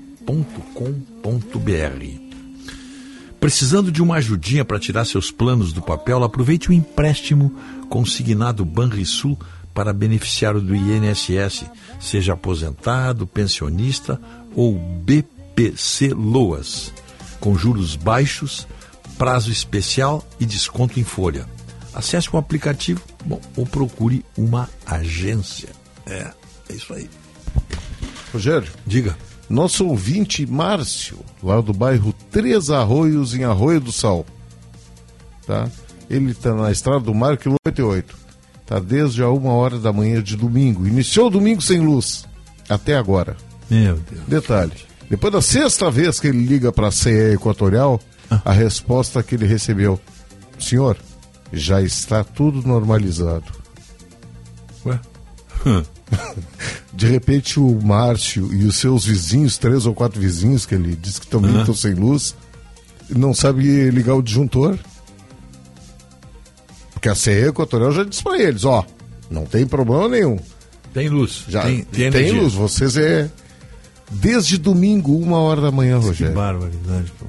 [3.40, 7.52] Precisando de uma ajudinha para tirar seus planos do papel, aproveite o empréstimo
[7.90, 9.36] consignado Banrisul
[9.74, 11.66] para beneficiário do INSS,
[12.00, 14.22] seja aposentado, pensionista
[14.56, 16.94] ou BPC Loas,
[17.40, 18.68] com juros baixos,
[19.18, 21.48] prazo especial e desconto em folha.
[21.94, 25.70] Acesse o aplicativo bom, ou procure uma agência.
[26.06, 26.32] É,
[26.70, 27.10] é isso aí.
[28.34, 28.72] Rogério.
[28.86, 29.18] Diga.
[29.50, 34.26] Nosso ouvinte Márcio, lá do bairro Três Arroios, em Arroio do Sal.
[35.46, 35.70] Tá?
[36.10, 38.16] Ele está na Estrada do Mar, quilômetro 88.
[38.66, 40.88] Tá desde a uma hora da manhã de domingo.
[40.88, 42.26] Iniciou o domingo sem luz.
[42.70, 43.36] Até agora.
[43.70, 44.24] Meu Deus.
[44.28, 44.72] Detalhe.
[45.10, 48.00] Depois da sexta vez que ele liga para a CE Equatorial,
[48.30, 48.42] Ah.
[48.46, 50.00] a resposta que ele recebeu:
[50.58, 50.98] Senhor,
[51.52, 53.46] já está tudo normalizado.
[54.86, 55.00] Ué?
[56.94, 61.22] De repente o Márcio e os seus vizinhos, três ou quatro vizinhos que ele disse
[61.22, 62.36] que também estão sem luz,
[63.10, 64.78] não sabe ligar o disjuntor.
[66.94, 68.86] Porque a CE Equatorial já disse para eles, ó,
[69.30, 70.38] não tem problema nenhum.
[70.94, 71.46] Tem luz.
[71.48, 73.30] Já tem, tem, tem luz, vocês é
[74.12, 76.36] desde domingo, uma hora da manhã, Que Rogério.
[76.36, 77.26] barbaridade, pô.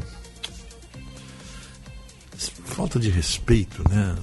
[2.75, 4.17] Falta de respeito, né?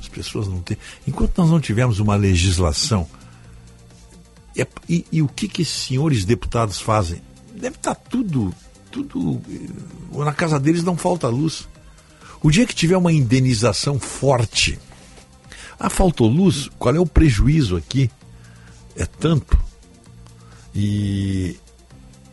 [0.00, 0.76] As pessoas não têm.
[1.06, 3.06] Enquanto nós não tivermos uma legislação.
[4.56, 7.20] E, e- e o que, que esses senhores deputados fazem?
[7.54, 8.54] Deve estar tudo.
[8.90, 9.40] tudo.
[9.50, 11.68] eh, Na casa deles não falta luz.
[12.42, 14.78] O dia que tiver uma indenização forte.
[15.78, 16.68] Ah, faltou luz?
[16.78, 18.10] Qual é o prejuízo aqui?
[18.96, 19.58] É tanto.
[20.74, 21.56] E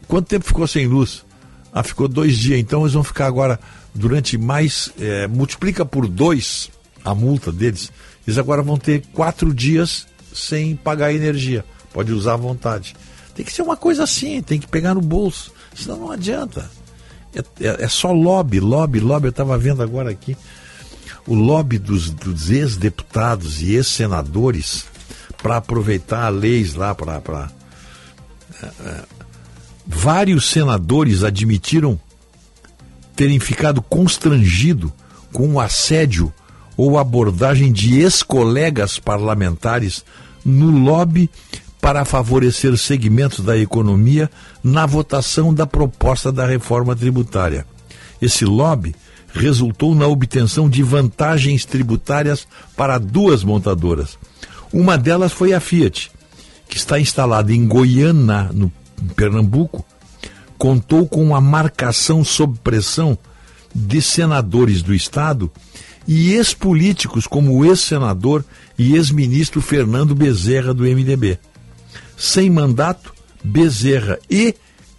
[0.07, 1.25] Quanto tempo ficou sem luz?
[1.71, 2.59] Ah, ficou dois dias.
[2.59, 3.59] Então eles vão ficar agora
[3.93, 4.91] durante mais.
[4.99, 6.69] eh, multiplica por dois
[7.03, 7.91] a multa deles.
[8.27, 11.65] Eles agora vão ter quatro dias sem pagar energia.
[11.93, 12.95] Pode usar à vontade.
[13.35, 15.51] Tem que ser uma coisa assim, tem que pegar no bolso.
[15.75, 16.69] Senão não adianta.
[17.33, 19.27] É, é- é só lobby, lobby, lobby.
[19.27, 20.35] Eu estava vendo agora aqui
[21.27, 24.85] o lobby dos, dos ex-deputados e ex-senadores
[25.41, 27.19] para aproveitar leis lá para.
[27.21, 27.51] pra-
[28.61, 29.03] é, é,
[29.87, 31.99] vários senadores admitiram
[33.21, 34.91] terem ficado constrangido
[35.31, 36.33] com o assédio
[36.75, 40.03] ou abordagem de ex-colegas parlamentares
[40.43, 41.29] no lobby
[41.79, 44.27] para favorecer segmentos da economia
[44.63, 47.63] na votação da proposta da reforma tributária.
[48.19, 48.95] Esse lobby
[49.31, 54.17] resultou na obtenção de vantagens tributárias para duas montadoras.
[54.73, 56.11] Uma delas foi a Fiat,
[56.67, 58.71] que está instalada em Goiânia, no
[59.15, 59.85] Pernambuco,
[60.61, 63.17] contou com a marcação sob pressão
[63.73, 65.51] de senadores do Estado
[66.07, 68.45] e ex-políticos como o ex-senador
[68.77, 71.39] e ex-ministro Fernando Bezerra do MDB.
[72.15, 73.11] Sem mandato,
[73.43, 74.53] Bezerra e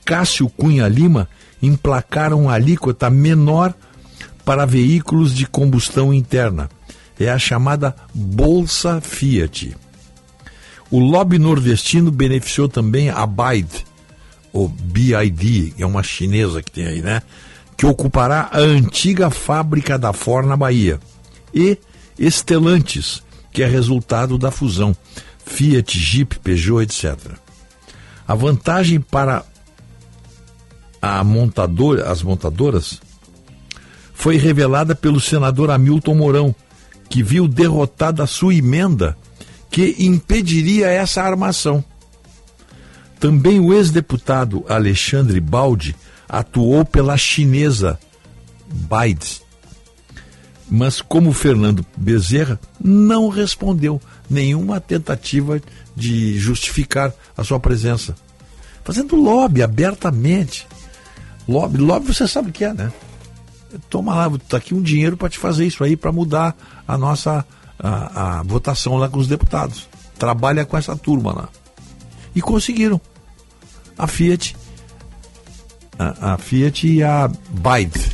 [0.04, 1.28] Cássio Cunha Lima
[1.62, 3.72] emplacaram a alíquota menor
[4.44, 6.68] para veículos de combustão interna.
[7.20, 9.76] É a chamada Bolsa Fiat.
[10.90, 13.91] O lobby nordestino beneficiou também a Bide,
[14.52, 17.22] ou BID, é uma chinesa que tem aí, né?
[17.76, 21.00] Que ocupará a antiga fábrica da Ford na Bahia.
[21.54, 21.78] E
[22.18, 24.94] Estelantes, que é resultado da fusão
[25.44, 27.16] Fiat, Jeep, Peugeot, etc.
[28.26, 29.44] A vantagem para
[31.00, 31.20] a
[32.06, 33.00] as montadoras
[34.14, 36.54] foi revelada pelo senador Hamilton Mourão,
[37.08, 39.16] que viu derrotada a sua emenda
[39.68, 41.84] que impediria essa armação.
[43.22, 45.94] Também o ex-deputado Alexandre Baldi
[46.28, 47.96] atuou pela chinesa
[48.68, 49.40] Baides.
[50.68, 55.62] Mas como Fernando Bezerra não respondeu nenhuma tentativa
[55.94, 58.16] de justificar a sua presença.
[58.82, 60.66] Fazendo lobby abertamente.
[61.46, 62.92] Lobby, lobby você sabe o que é, né?
[63.88, 66.56] Toma lá, tá aqui um dinheiro para te fazer isso aí, para mudar
[66.88, 67.46] a nossa
[67.78, 69.88] a, a votação lá com os deputados.
[70.18, 71.48] Trabalha com essa turma lá.
[72.34, 73.00] E conseguiram.
[73.98, 74.56] A Fiat,
[75.98, 78.12] a, a Fiat e a BYD.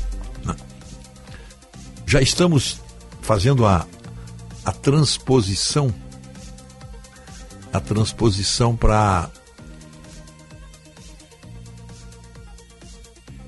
[2.07, 2.81] Já estamos
[3.21, 3.87] fazendo a,
[4.65, 5.95] a transposição
[7.73, 9.31] a transposição para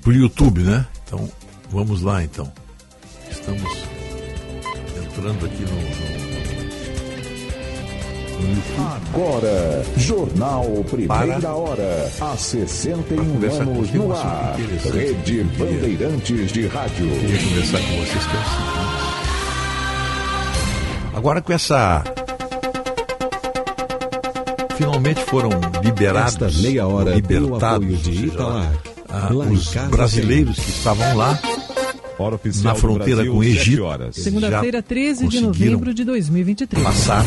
[0.07, 0.87] o YouTube, né?
[1.05, 1.31] Então,
[1.71, 2.53] vamos lá então.
[3.31, 3.71] Estamos
[5.05, 6.30] entrando aqui no, no.
[9.13, 11.55] Agora, Jornal Primeira Para.
[11.55, 14.61] Hora, há 61 conversar com anos no um ar.
[14.61, 14.97] interessante.
[14.97, 17.11] Rede Eu Bandeirantes de Rádio.
[17.11, 19.11] Queria conversar com vocês que é seguinte.
[21.15, 22.05] Agora com essa.
[24.77, 25.51] Finalmente foram
[25.83, 28.79] liberados, Esta meia hora libertados, de Italac.
[29.11, 31.39] ah, os brasileiros que estavam lá
[32.21, 33.83] Hora na fronteira com o Egito.
[34.13, 36.85] Segunda-feira, já 13 de conseguiram novembro de 2023.
[36.85, 37.25] Passar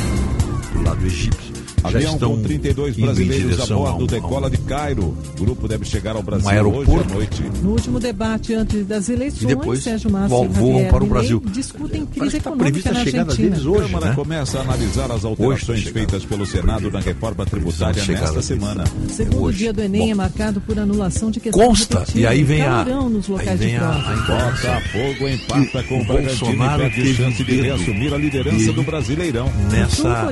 [0.83, 1.52] do lado egípcio.
[1.83, 5.03] Já Avião estão com 32 indo em brasileiros a bordo um- decola de Cairo.
[5.37, 6.91] O grupo deve chegar ao Brasil aeroporto.
[6.91, 7.43] hoje à noite.
[7.61, 11.43] No último debate antes das eleições, E depois Sérgio e voam Javier para o Brasil.
[11.51, 13.25] discutem crise está econômica na Argentina.
[13.49, 14.15] deles hoje, a Câmara né?
[14.15, 18.83] começa a analisar as alterações feitas pelo Senado na reforma tributária nesta semana.
[19.09, 19.57] Segundo hoje.
[19.59, 23.27] dia do Enem é marcado por anulação de questões Consta, e aí vem a- aí
[23.27, 24.13] locais vem de a- prova.
[24.13, 24.43] a.
[24.53, 28.83] Botafogo empata com O Bragantino e Bolsonaro perde teve chance de reassumir a liderança do
[28.83, 29.49] Brasileirão.
[29.71, 30.25] Nessa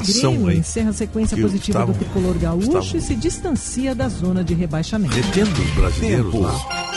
[0.00, 0.62] ação aí.
[0.74, 4.42] Encerra a sequência que positiva do estavam- tricolor gaúcho estavam- e se distancia da zona
[4.42, 5.14] de rebaixamento.
[5.14, 6.40] detendo os brasileiros Tempo.
[6.44, 6.94] lá.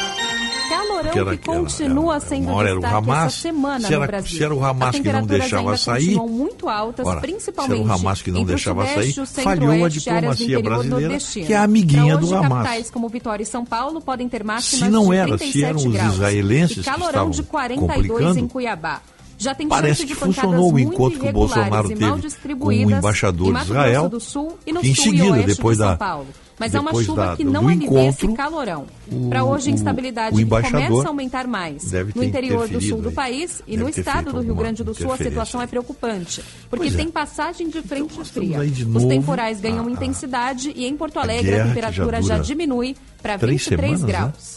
[0.69, 3.79] Calorão Que era- que continua era- sendo uma hora era o destaque Hamas, essa semana
[3.87, 4.37] se era- no Brasil.
[4.37, 7.87] se era o Hamas As que não deixava sair, muito altas, ora, principalmente se era
[7.87, 9.13] o Hamas que não deixava sair,
[9.43, 12.49] falhou a do diplomacia brasileira, que é a amiguinha hoje, do Hamas.
[12.49, 15.63] capitais como Vitória e São Paulo podem ter máximas Se não de era, se 37
[15.65, 16.13] eram os graus.
[16.15, 19.01] israelenses e que estavam de 42 complicando, em Cuiabá.
[19.37, 22.17] Já tem Parece chance de que funcionou o encontro que o Bolsonaro teve mal com
[22.17, 25.29] o distribuídas embaixador em de Israel, do Sul e no que em sul seguida, e
[25.31, 26.27] oeste depois de São da- Paulo.
[26.59, 28.87] Mas é uma chuva da- que do não alivia esse calorão.
[29.29, 31.83] Para hoje, a instabilidade o começa a aumentar mais.
[31.91, 33.13] No ter interior do sul do aí.
[33.15, 36.43] país e Deve no estado do Rio Grande do Sul, a situação é preocupante.
[36.67, 36.91] Porque é.
[36.91, 38.59] tem passagem de frente fria.
[38.61, 42.21] aí de Os temporais ganham a- a- intensidade e em Porto Alegre a que temperatura
[42.23, 44.07] já já, diminui para três 23 semanas, né?
[44.07, 44.55] graus.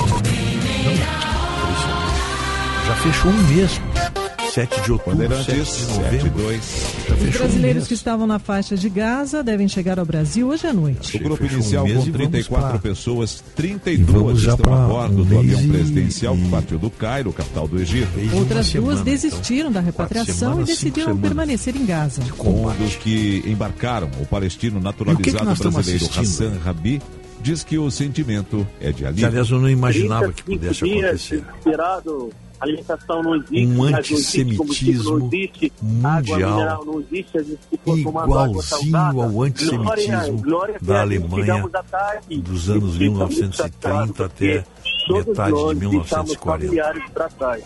[2.87, 3.79] Já fechou um mês.
[4.53, 6.31] 7 de outubro, 7 Bandeirantes, de novembro.
[6.31, 6.61] 7-2.
[7.09, 10.67] Já Os um brasileiros que estavam na faixa de Gaza devem chegar ao Brasil hoje
[10.67, 11.17] à noite.
[11.17, 14.41] O grupo Fechou um inicial mês com e vamos 34 pra- pessoas, E 32 vamos
[14.43, 17.81] já estão a bordo um do avião e- presidencial que partiu do Cairo, capital do
[17.81, 18.09] Egito.
[18.35, 19.13] Outras semana, duas então.
[19.13, 22.23] desistiram da repatriação semanas, e decidiram permanecer em Gaza.
[22.41, 26.21] Um dos que embarcaram, o palestino naturalizado nós estamos brasileiro?
[26.21, 27.01] Hassan Rabi,
[27.43, 29.27] diz que o sentimento é de Que, alívio.
[29.29, 31.45] aliás, eu não imaginava que pudesse acontecer.
[32.61, 36.85] Alimentação não existe, Um gás não existe, mundial.
[36.85, 41.65] não existe, igualzinho ao antissemitismo Glória, glória da Alemanha
[42.39, 44.65] dos anos e 1930 até
[45.07, 46.67] todos metade de nós deixamos 1940.
[46.67, 47.65] familiares para trás.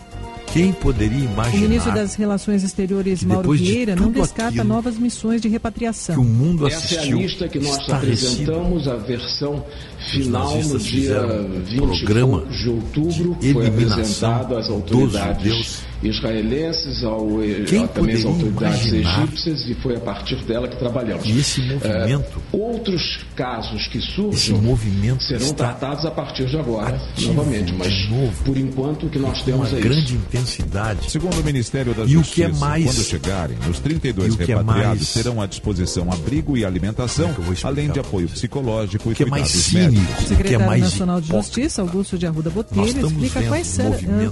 [0.55, 5.41] Quem poderia O ministro imaginar das Relações Exteriores, que Mauro Vieira, não descarta novas missões
[5.41, 6.15] de repatriação.
[6.15, 9.65] que o mundo Essa é a assistiu lista que nós apresentamos, a versão
[10.11, 14.75] final no dia fizeram um 20 programa de outubro, de foi eliminação apresentado às dos
[14.75, 15.81] autoridades judeus.
[16.07, 17.27] Israelenses, ao,
[17.67, 21.25] Quem a- também às autoridades imaginar egípcias e foi a partir dela que trabalhamos.
[21.25, 26.95] E esse movimento, É, outros casos que surgem movimento serão tratados a partir de agora,
[26.95, 30.05] ativo novamente, mas de novo, por enquanto o que nós com uma temos é grande
[30.05, 30.15] isso.
[30.15, 31.11] intensidade.
[31.11, 34.35] Segundo o Ministério da E o Justiça, que é mais- quando chegarem, os 32 e
[34.35, 38.27] o que é repatriados mais- terão à disposição abrigo e alimentação, é além de apoio
[38.27, 40.09] psicológico e O que é mais cuidados cínico, médicos.
[40.09, 41.27] O o que é secretário mais nacional de.
[41.27, 43.67] Justiça, Augusto de Arruda Botelho, explica quais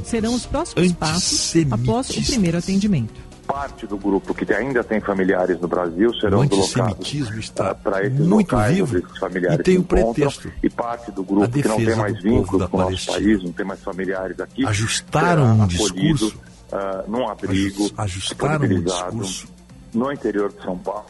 [0.05, 1.39] serão os próximos passos
[1.71, 3.13] após o primeiro atendimento.
[3.47, 8.05] Parte do grupo que ainda tem familiares no Brasil serão O deslocados antissemitismo está para
[8.05, 10.51] esses muito locais vivo esses familiares e tem encontram, pretexto.
[10.63, 13.65] e parte do grupo que não tem mais vínculos com o nosso país, não tem
[13.65, 16.37] mais familiares aqui, Ajustaram um discurso.
[16.71, 19.47] ah, num abrigo, ajustaram um discurso.
[19.93, 21.05] no interior de São Paulo.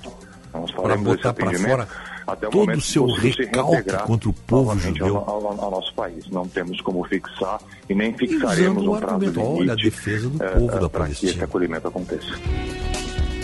[0.51, 1.87] Nós Para faremos esse botar para atendimento fora
[2.25, 5.17] até o todo momento o seu recalque contra o povo judeu.
[5.17, 6.27] Ao, ao- ao nosso país.
[6.29, 7.59] Não temos como fixar
[7.89, 10.79] e nem fixaremos o um prazo argumento, limite olha, a defesa do eh, povo eh,
[10.79, 11.43] da para que esse Palestina.
[11.45, 12.31] acolhimento aconteça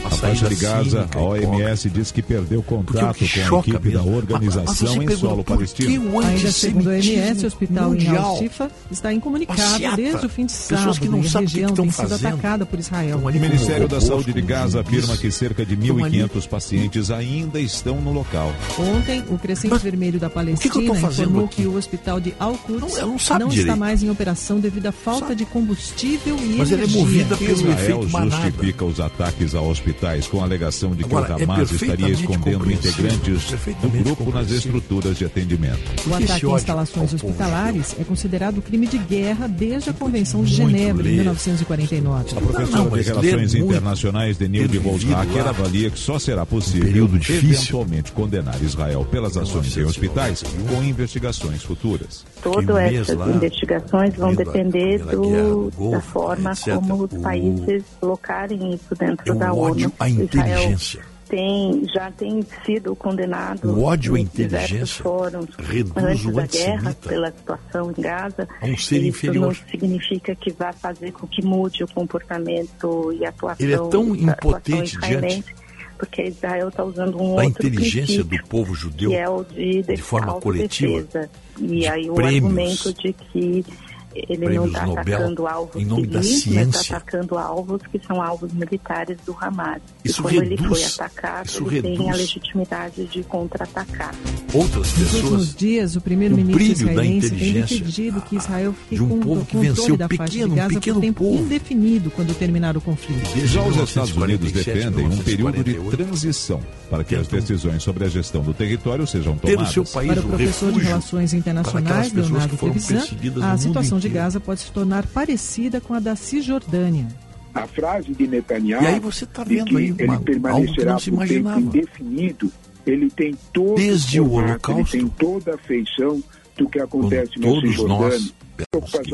[0.09, 3.91] a faixa de Gaza, a OMS diz que perdeu contato com a equipe mesmo.
[3.91, 6.19] da organização em solo palestino.
[6.19, 10.51] Ainda segundo a OMS, o hospital mundial, em Al-Shifa está incomunicado desde o fim de
[10.51, 10.99] sábado.
[10.99, 12.27] Que não a região que tem sido fazendo.
[12.27, 13.19] atacada por Israel.
[13.19, 18.11] O Ministério da Saúde de Gaza afirma que cerca de 1.500 pacientes ainda estão no
[18.11, 18.53] local.
[18.77, 21.55] Ontem, o Crescente Mas, Vermelho da Palestina que informou aqui?
[21.55, 25.27] que o hospital de Al-Quds não, não, não está mais em operação devido à falta
[25.27, 25.35] sabe.
[25.35, 26.77] de combustível e Mas energia.
[26.77, 29.98] Mas ele é movida pelo Israel efeito justifica os ataques ao hospital
[30.29, 33.51] com a alegação de Agora, que o Hamas é estaria escondendo integrantes
[33.81, 35.79] do grupo nas estruturas de atendimento.
[36.07, 41.03] O ataque a instalações hospitalares é considerado crime de guerra desde a Convenção de Genebra,
[41.03, 42.37] de 1949.
[42.37, 47.15] A professora não, não, de Relações Internacionais, Denilde Voltaker, avalia que só será possível um
[47.17, 52.25] eventualmente condenar Israel pelas ações em hospitais com investigações futuras.
[52.41, 59.35] Todas essas lá, investigações vão depender do, da forma como os países colocarem isso dentro
[59.35, 59.88] da ONU.
[59.89, 60.99] Israel, a inteligência.
[60.99, 63.69] Israel tem, já tem sido condenado.
[63.69, 67.07] O ódio à inteligência fóruns, reduz o antissemita.
[67.07, 68.47] pela situação em Gaza.
[68.59, 69.47] A um ser inferior.
[69.47, 73.65] Não significa que vá fazer com que mude o comportamento e a atuação.
[73.65, 75.55] Ele é tão impotente diante
[75.97, 81.29] porque Israel está usando um a inteligência do povo judeu é de, de, forma coletiva
[81.59, 82.45] e aí o prêmios.
[82.45, 83.65] argumento de que
[84.15, 86.79] ele Prêmios não está atacando alvos em nome civis, da tá ciência.
[86.81, 89.81] está atacando alvos que são alvos militares do Hamas.
[90.03, 91.97] Isso e quando reduz, ele foi atacado, isso ele reduz.
[91.97, 94.15] tem a legitimidade de contra-atacar.
[94.53, 95.13] Outras pessoas...
[95.13, 99.45] Nos últimos dias, o primeiro-ministro israelense tem pedido que Israel fique de um com povo
[99.45, 101.37] que venceu da pequeno, por um pequeno tempo povo.
[101.43, 103.45] indefinido quando terminar o conflito.
[103.45, 108.09] Já os Estados Unidos defendem um período de transição para que as decisões sobre a
[108.09, 109.69] gestão do território sejam tomadas.
[109.69, 113.05] Seu país para o professor de Relações Internacionais, Leonardo Trevisan,
[113.43, 117.07] a situação de Gaza pode se tornar parecida com a da Cisjordânia.
[117.53, 122.51] A frase de Netanyahu, e aí você tá vendo aí, uma, ele permanecerá por indefinido,
[122.85, 126.23] ele tem todo Desde o, Holocausto, ele tem toda a feição
[126.57, 128.33] do que acontece no todos Nós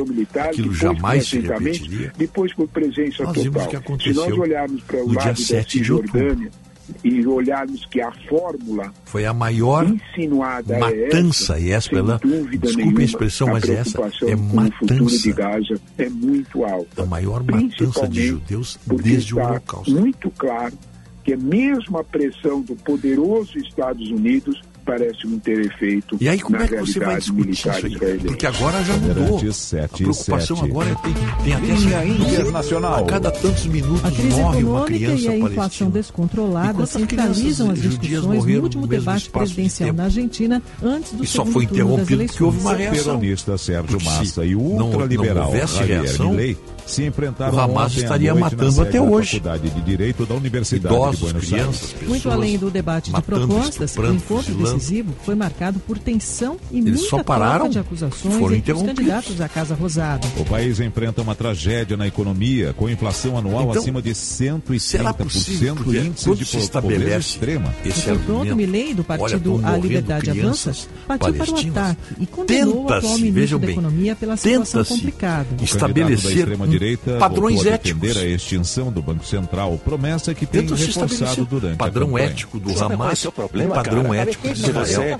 [0.07, 2.12] militar, aquilo jamais se repetiria.
[2.18, 3.70] Depois por presença nós total.
[3.99, 6.52] Se nós olharmos para o lado da Cisjordânia,
[7.03, 12.20] e olharmos que a fórmula foi a maior insinuada é matança é essa, e essa
[12.60, 15.18] desculpe a expressão mas a essa é matança.
[15.24, 17.03] de Gaza é muito alta.
[17.03, 19.91] A maior matança de judeus desde o Holocausto.
[19.91, 20.78] muito claro
[21.24, 26.18] que mesmo a pressão do poderoso Estados Unidos parece não ter efeito.
[26.22, 28.20] E aí como é que você vai discutir isso aí?
[28.20, 29.40] Porque agora já mudou.
[29.84, 31.14] A preocupação agora é tem,
[31.44, 33.03] tem até internacional.
[33.03, 35.90] A cada tantos minutos crise morre uma criança e a inflação palestina.
[35.90, 41.45] descontrolada centralizam as discussões no último debate presidencial de na Argentina antes do e só
[41.45, 43.16] foi interrompido porque houve uma reação.
[43.16, 46.56] O peronista Sérgio Massa e o ultraliberal não, Javier
[46.86, 49.40] se enfrentaram o Hamas estaria matando até hoje.
[49.40, 54.53] De Direito da Universidade Idosos, crianças, pessoas, Muito além do debate de propostas, o encontro
[54.56, 58.82] decisivo foi marcado por tensão e Eles muita só pararam, de acusações foram entre os
[58.82, 60.28] candidatos à Casa Rosada.
[60.38, 65.98] O país enfrenta uma tragédia na economia, com inflação anual então, acima de 130% e
[65.98, 67.74] índice de pobreza extrema.
[67.84, 70.74] Esse o confronto Milley do partido Olha, A Liberdade Avança
[71.07, 75.48] partiu para o ataque e condenou o atual ministro da bem, Economia pela situação complicada.
[75.62, 78.18] Estabelecer um direita padrões éticos.
[78.18, 83.26] a extinção do Banco Central, promessa que tem reforçado durante padrão a ético do Hamas,
[83.26, 84.18] é problema, padrão cara.
[84.18, 85.18] ético de Você,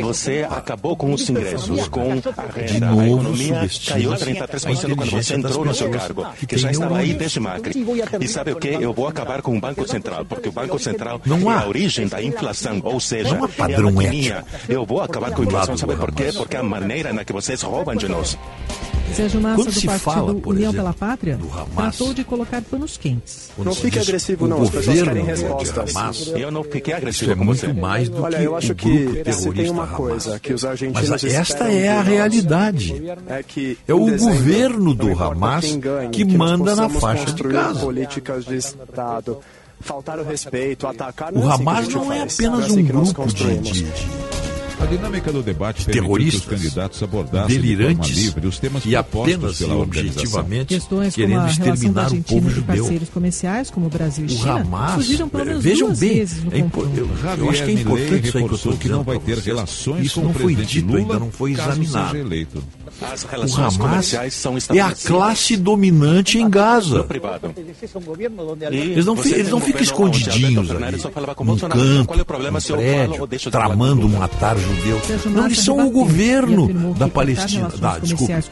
[0.00, 5.64] você acabou com os ingressos, com a renda, a economia caiu 33% quando você entrou
[5.64, 7.86] no seu cargo, que já estava aí desde Macri.
[8.20, 8.68] E sabe o que?
[8.68, 11.54] Eu vou acabar com o Banco Central, porque o Banco Central é não há.
[11.54, 14.44] é a origem da inflação, ou seja, não há padrão é ético.
[14.68, 16.30] Eu vou acabar com a inflação, sabe por quê?
[16.34, 18.36] Porque a maneira na que vocês roubam de nós.
[19.14, 22.24] Sérgio Massa, Quando do se partido fala, por União exemplo, pela Pátria, Hamas, tratou de
[22.24, 23.50] colocar panos quentes.
[23.56, 24.62] Não fique agressivo, não.
[24.62, 25.96] As pessoas querem respostas.
[25.96, 29.52] Hamas, eu não fiquei agressivo é muito mais do Olha, que eu acho que terrorista
[29.52, 29.96] tem uma Hamas.
[29.96, 32.94] coisa que os argentinos Mas esta é a realidade.
[33.28, 37.80] É, que é o governo do Hamas ganhe, que, que manda na faixa de Gaza.
[37.80, 39.38] Políticas de Estado
[39.80, 41.32] faltar o respeito, atacar.
[41.34, 43.86] O Hamas não é, assim é apenas é assim um grupo de, de,
[44.78, 49.58] a dinâmica do debate terroristas, os candidatos abordassem delirantes de livre os temas e apenas
[49.58, 52.76] pela objetivamente questões querendo como exterminar o povo judeu.
[52.76, 55.08] Parceiros comerciais como o Brasil e o China, Hamas,
[55.60, 57.08] vejam bem, é eu,
[57.38, 60.06] eu, acho que é importante isso aí que eu estou que não vai ter relações
[60.06, 62.18] isso não foi dito Lula, ainda não foi examinado.
[62.18, 67.06] o Hamas é a classe dominante em Gaza.
[68.70, 70.96] Eles não, eles não ficam escondidinhos ali,
[71.44, 74.65] num campo, num prédio, tramando um atalho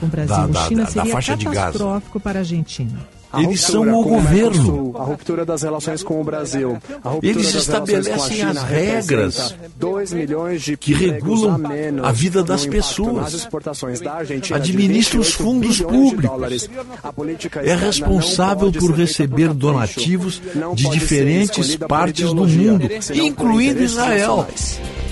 [0.07, 1.61] Brasil da, e da, China da, da seria faixa de Gaza.
[1.61, 2.99] catastrófico para a Argentina.
[3.35, 4.95] A Eles são o com governo.
[4.97, 6.78] A ruptura das relações com o Brasil.
[7.03, 10.77] A ruptura Eles das relações com a estabelecem China as regras representa 2 milhões de
[10.77, 11.61] que regulam
[12.05, 13.49] a vida das pessoas.
[14.01, 14.19] Da
[14.55, 16.69] Administra os 28 fundos públicos.
[17.65, 24.47] É não responsável por receber donativos Não de diferentes partes do mundo, incluindo Israel.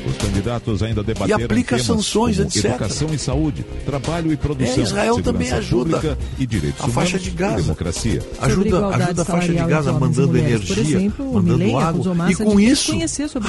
[0.04, 2.64] Os candidatos ainda debateram E aplica temas sanções, como etc.
[2.64, 7.30] educação e saúde, trabalho e produção, É, Israel também ajuda e direitos a faixa de
[7.30, 7.62] Gaza.
[7.62, 8.20] democracia.
[8.40, 12.30] Ajuda, ajuda a faixa de Gaza mandando mulheres, energia, exemplo, mandando água.
[12.30, 12.98] E com de isso, o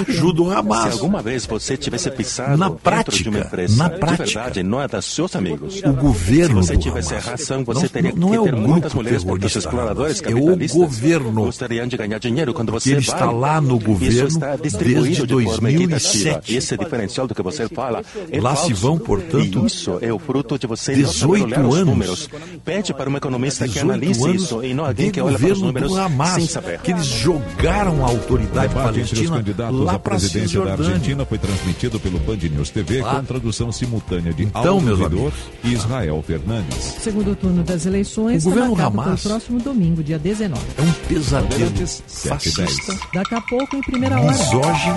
[0.10, 0.94] ajuda o Se Hamas.
[0.94, 4.82] alguma vez você tivesse pisado Na prática, de uma empresa, na de prática, verdade, não
[4.82, 5.82] é dos seus amigos.
[5.84, 8.52] O governo Se você do tivesse razão, você Não- teria não que é o ter
[8.52, 11.32] grupo muitas mulheres porque exploradores é o governo.
[11.46, 13.16] gostariam de ganhar dinheiro quando você Ele vai.
[13.16, 15.88] está lá no governo desde de forma equitativa.
[15.88, 16.43] 2007.
[16.48, 18.02] Esse diferencial do que você fala
[18.32, 21.44] é Lá se vão, portanto, E isso é o fruto de você não saber 18
[21.46, 21.88] olhar os anos.
[21.88, 22.30] números.
[22.66, 25.60] Pede para um economista que 18 analise isso e não alguém que olha para os
[25.60, 26.80] governo números do Hamas, sem saber.
[26.80, 30.74] que eles jogaram a autoridade palestina lá para a presidência da.
[30.74, 33.16] Argentina foi transmitido pelo Band News TV Lá.
[33.16, 35.34] com tradução simultânea de Então, Aldo meus Vidor amigos.
[35.64, 36.78] e Israel Fernandes.
[37.02, 40.62] Segundo turno das eleições O governo marcado Hamas- para o próximo domingo, dia 19.
[40.78, 41.72] É um pesadelo
[42.08, 44.32] fascista, Daqui a pouco, em primeira hora.
[44.32, 44.96] misógino,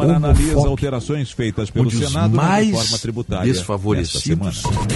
[0.00, 4.86] Câmara analisa homofóbico, alterações feitas pelo Senado na reforma mais tributária desfavorecidos semana.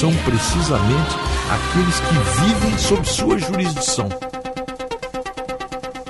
[0.00, 1.16] são precisamente
[1.50, 4.08] aqueles que vivem sob sua jurisdição.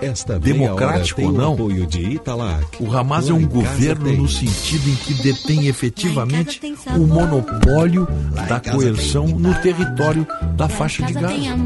[0.02, 2.66] Esta Democrático ou não, o apoio de Italac.
[2.80, 4.16] O Hamas é Lá um governo tem.
[4.16, 6.60] no sentido em que detém efetivamente
[6.96, 8.08] o monopólio
[8.48, 10.26] da coerção no território
[10.56, 11.56] da faixa de Gaza.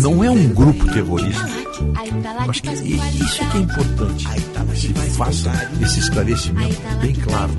[0.00, 1.46] Não é um grupo terrorista.
[2.44, 4.26] Eu acho que é isso que é importante.
[4.74, 7.52] Se faça esse esclarecimento bem claro.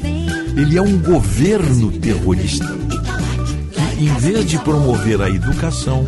[0.58, 2.66] Ele é um governo terrorista.
[3.96, 6.06] Que, em vez de promover a educação,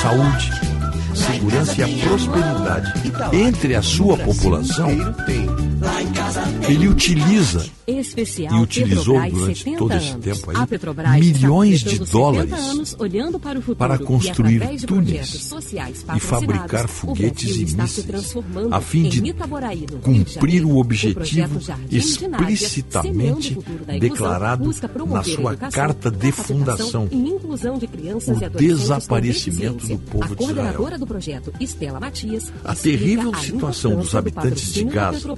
[0.00, 0.69] saúde,
[1.14, 2.92] segurança e a prosperidade.
[3.32, 4.90] Entre a sua população,
[6.68, 10.24] ele utiliza Especial e utilizou Petrobras, durante 70 todo esse anos.
[10.24, 10.50] tempo
[11.04, 12.96] aí milhões de completando 70 dólares
[13.40, 15.50] para, o futuro para construir e túneis
[16.16, 18.34] e fabricar foguetes e mísseis,
[18.70, 19.20] a fim de
[20.02, 20.68] cumprir Janeiro.
[20.68, 21.20] o objetivo
[21.90, 24.70] explicitamente o inclusão, declarado
[25.08, 27.08] na sua educação, carta de fundação.
[27.10, 30.98] e inclusão de crianças O e desaparecimento do povo a de coordenadora Israel.
[30.98, 35.34] do projeto, Estela Matias, A terrível a situação dos habitantes de Gaza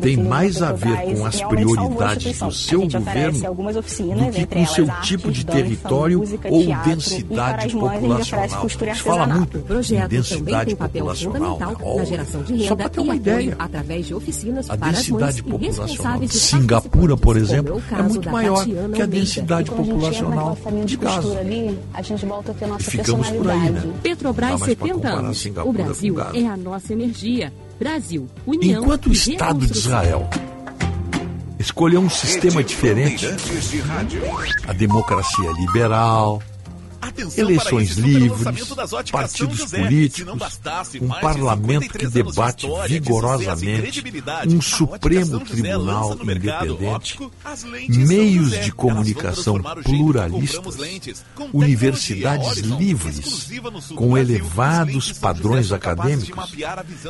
[0.00, 4.66] tem mais a ver com as prioridades do seu governo algumas do oficinas, que com
[4.66, 8.68] seu tipo de território ou densidade populacional.
[8.68, 11.58] Se fala muito O projeto em também densidade tem papel populacional.
[11.58, 11.98] fundamental né?
[11.98, 13.56] na geração de Só renda para ter e uma ideia.
[13.58, 18.64] através de oficinas A densidade populacional responsáveis de Singapura, por exemplo, é é muito maior
[18.94, 21.38] que a densidade populacional de de costura Gaza.
[21.40, 23.82] ali, a gente volta a ter nossa ficamos por aí, né?
[24.02, 25.46] Petrobras Dá mais pra 70 comparar anos.
[25.64, 27.52] O Brasil é a nossa energia.
[27.78, 29.72] Brasil, União Enquanto o Estado de.
[29.72, 30.28] Israel
[31.58, 33.26] escolheu um sistema diferente,
[34.66, 36.40] a democracia liberal,
[37.36, 38.68] eleições livres,
[39.10, 40.60] partidos políticos,
[41.00, 44.02] um parlamento que debate vigorosamente,
[44.48, 47.18] um Supremo Tribunal independente,
[47.88, 50.76] meios de comunicação pluralistas,
[51.52, 53.50] universidades livres,
[53.94, 56.52] com elevados padrões acadêmicos,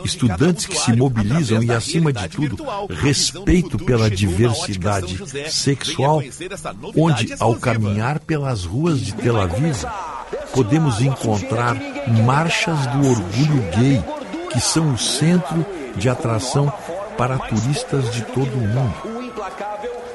[0.05, 5.19] estudantes que se mobilizam e, acima de tudo, respeito pela diversidade
[5.51, 6.23] sexual,
[6.97, 9.76] onde, ao caminhar pelas ruas de Tel Aviv,
[10.53, 11.77] podemos encontrar
[12.25, 14.03] marchas do orgulho gay,
[14.51, 15.67] que são o centro
[15.97, 16.73] de atração
[17.17, 18.95] para turistas de todo o mundo.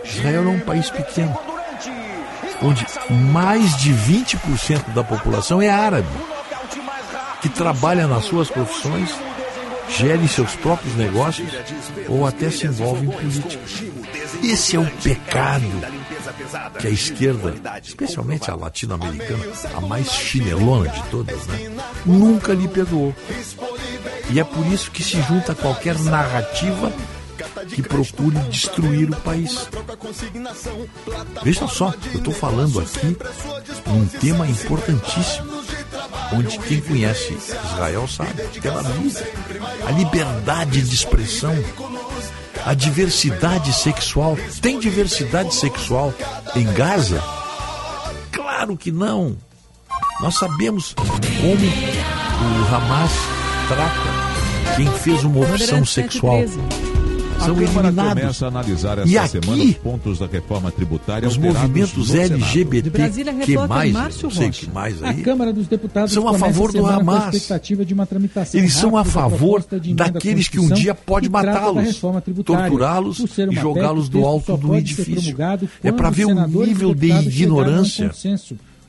[0.03, 1.37] Israel é um país pequeno,
[2.61, 2.85] onde
[3.31, 6.09] mais de 20% da população é árabe,
[7.41, 9.09] que trabalha nas suas profissões,
[9.89, 11.49] gere seus próprios negócios
[12.07, 13.63] ou até se envolve em política.
[14.43, 15.65] Esse é o pecado
[16.79, 17.53] que a esquerda,
[17.83, 19.45] especialmente a latino-americana,
[19.75, 21.71] a mais chinelona de todas, né,
[22.05, 23.15] nunca lhe perdoou.
[24.29, 26.91] E é por isso que se junta a qualquer narrativa
[27.67, 29.67] que procure destruir o país.
[31.43, 33.17] Veja só, eu estou falando aqui
[33.87, 35.51] um tema importantíssimo,
[36.33, 39.27] onde quem conhece Israel sabe, pela vida,
[39.87, 41.55] a liberdade de expressão,
[42.65, 44.37] a diversidade sexual.
[44.61, 46.13] Tem diversidade sexual
[46.55, 47.21] em Gaza?
[48.31, 49.35] Claro que não.
[50.21, 51.11] Nós sabemos como
[52.61, 53.11] o Hamas
[53.67, 56.43] trata quem fez uma opção sexual
[57.45, 58.21] são a eliminados.
[58.21, 61.27] começa a analisar essa e semana aqui, os pontos da reforma tributária.
[61.27, 64.39] Os movimentos LGBT Brasília que mais, Márcio Rocha.
[64.39, 65.21] Sei que mais aí.
[65.21, 67.33] A Câmara dos Deputados são a favor do Hamas.
[67.33, 69.63] expectativa de uma tramitação Eles são a favor
[69.95, 71.99] da daqueles que um dia pode matá-los,
[72.45, 75.35] torturá-los e jogá-los do alto do edifício.
[75.83, 78.11] É para ver o nível de ignorância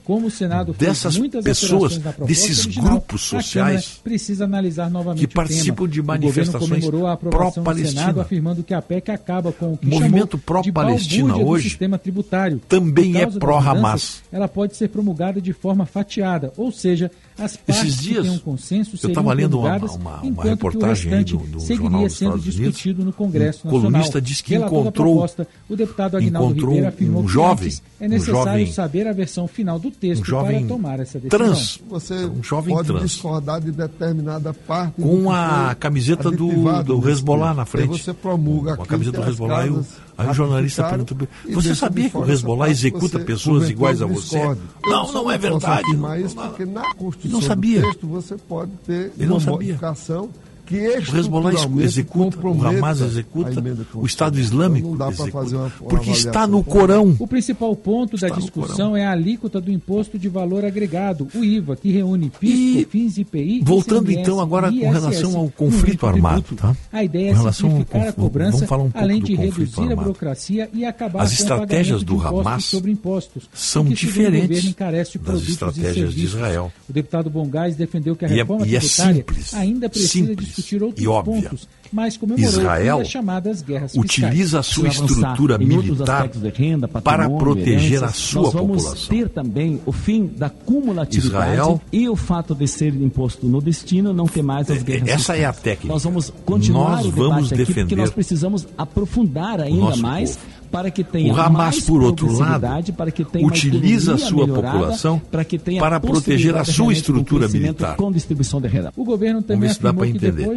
[0.05, 4.91] como o Senado fez dessas muitas pessoas, proposta, desses original, grupos né, sociais precisa analisar
[4.91, 6.85] novamente que participam de manifestações
[7.31, 12.61] pró-Palestina, afirmando que a PEC acaba com o que movimento pró-Palestina hoje sistema tributário.
[12.69, 14.23] também é pró-Hamas.
[14.33, 17.11] Ela pode ser promulgada de forma fatiada, ou seja,
[17.43, 21.61] as Esses dias, um consenso eu estava lendo uma, uma, uma reportagem aí do, do
[21.61, 26.89] Jornal dos Estados Unidos, no Congresso colunista disse que encontrou, proposta, o deputado encontrou Ribeiro
[26.89, 30.23] afirmou é um jovem, que é necessário um jovem, saber a versão final do texto
[30.23, 31.39] um jovem para tomar essa decisão.
[31.47, 33.03] Trans, Você um jovem pode trans.
[33.03, 35.01] discordar de determinada parte.
[35.01, 37.93] Com a camiseta do, do Hezbollah na frente.
[37.93, 39.85] Aí você promulga com a camiseta do Hezbollah e o
[40.17, 41.17] Aí o jornalista perguntou:
[41.51, 44.39] Você sabia que o Hezbollah executa pessoas iguais a você?
[44.85, 45.97] Não, não é verdade.
[45.97, 47.83] Não, porque na Constituição não sabia.
[47.83, 50.31] Texto, você pode ter ele uma modificação
[50.73, 53.63] que o Hezbollah executa, o Hamas executa,
[53.95, 57.17] o Estado Islâmico então executa, uma, uma porque está no Corão.
[57.19, 61.45] O principal ponto está da discussão é a alíquota do Imposto de Valor Agregado, o
[61.45, 66.07] IVA, que reúne PIS, e, COFINS, IPI Voltando ICMS, então agora com relação ao conflito
[66.07, 66.77] armado, tá?
[66.93, 69.93] A ideia é simplificar a cobrança, um além de reduzir armado.
[69.93, 74.75] a burocracia e acabar As estratégias do Hamas sobre impostos, são diferentes
[75.21, 76.73] das estratégias de Israel.
[76.89, 80.62] O deputado Bongás defendeu que a é- reforma é tributária ainda precisa discutir
[81.03, 86.89] e óbvia, pontos, mas comemorou Israel as chamadas guerras utiliza a sua estrutura militar renda,
[86.89, 89.09] para proteger a sua nós vamos população.
[89.09, 94.13] ter também o fim da cumulatividade Israel, e o fato de ser imposto no destino
[94.13, 95.09] não ter mais as é, guerras.
[95.09, 95.41] Essa fiscais.
[95.41, 95.93] é a técnica.
[95.93, 100.62] Nós vamos continuar nós o vamos defender aqui, porque nós precisamos aprofundar ainda mais povo
[100.73, 102.67] para que tenha o Hamas, mais por outro lado,
[102.97, 107.47] para que tenha utiliza a sua população para, que tenha para proteger a sua estrutura
[107.47, 107.95] militar.
[107.97, 108.91] Com distribuição de renda.
[108.97, 110.49] O governo também Como isso dá para entender.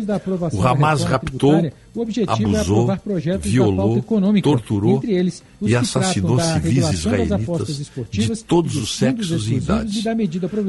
[0.53, 1.71] o Hamas raptou, é
[2.27, 4.01] abusou, é violou,
[4.41, 10.03] torturou eles, e assassinou civis israelitas de todos os sexos e idades.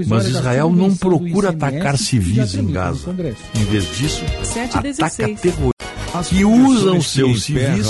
[0.09, 3.15] Mas Israel não procura atacar civis em Gaza.
[3.55, 5.86] Em vez disso, 7, ataca terroristas.
[6.17, 7.87] As que usam seus civis,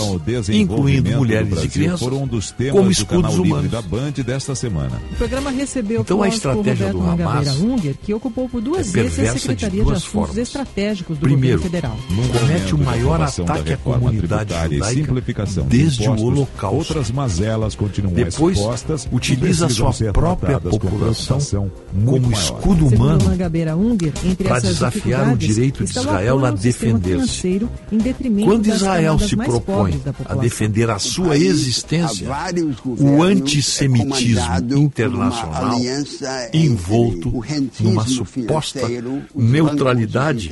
[0.49, 3.73] incluindo mulheres e crianças, um dos temas como escudos humanos.
[3.73, 9.29] O programa recebeu então, a estratégia do Hamas Unger, que ocupou por duas é vezes
[9.29, 10.37] a Secretaria de, de Assuntos formas.
[10.37, 11.97] Estratégicos do Primeiro, Federal.
[12.09, 15.13] comete o maior ataque à comunidade judaica
[15.69, 16.77] desde impostos, o Holocausto.
[16.77, 21.71] Outras mazelas continuam Depois, expostas, utiliza sua própria população
[22.05, 23.21] como escudo humano
[24.43, 27.67] para desafiar o direito de Israel a defender-se
[28.17, 32.29] detrimento Quando Israel se propõe a defender a sua país, existência,
[32.99, 35.79] o é antissemitismo internacional
[36.53, 37.43] envolto
[37.81, 38.81] numa suposta
[39.35, 40.51] neutralidade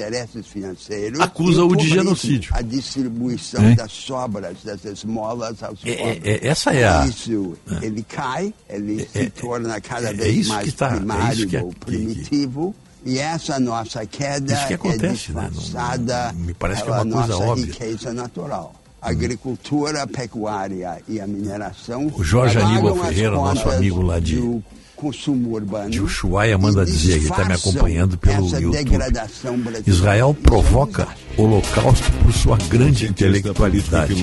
[1.20, 2.52] acusa-o de genocídio.
[2.54, 3.74] A distribuição é?
[3.74, 7.06] das sobras, das esmolas aos é, é, é essa é a.
[7.06, 7.86] Isso, é.
[7.86, 14.72] ele cai, ele se torna cada vez mais primário, primitivo e essa nossa queda que
[14.72, 16.38] é acontece, é disfarçada né?
[16.46, 17.66] Me parece que é uma coisa óbvia.
[17.66, 18.74] riqueza natural.
[19.00, 22.10] A agricultura, a pecuária e a mineração.
[22.16, 24.62] O Jorge Aníbal Ferreira, nosso amigo lá de
[24.96, 25.90] consumo urbano.
[25.90, 29.82] De Ushuaia manda dizer, ele está me acompanhando pelo YouTube.
[29.86, 34.14] Israel provoca é Holocausto por sua grande intelectualidade,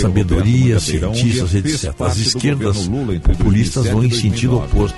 [0.00, 1.94] sabedoria, cientistas, etc.
[2.00, 2.88] As esquerdas
[3.22, 4.96] populistas vão em sentido oposto,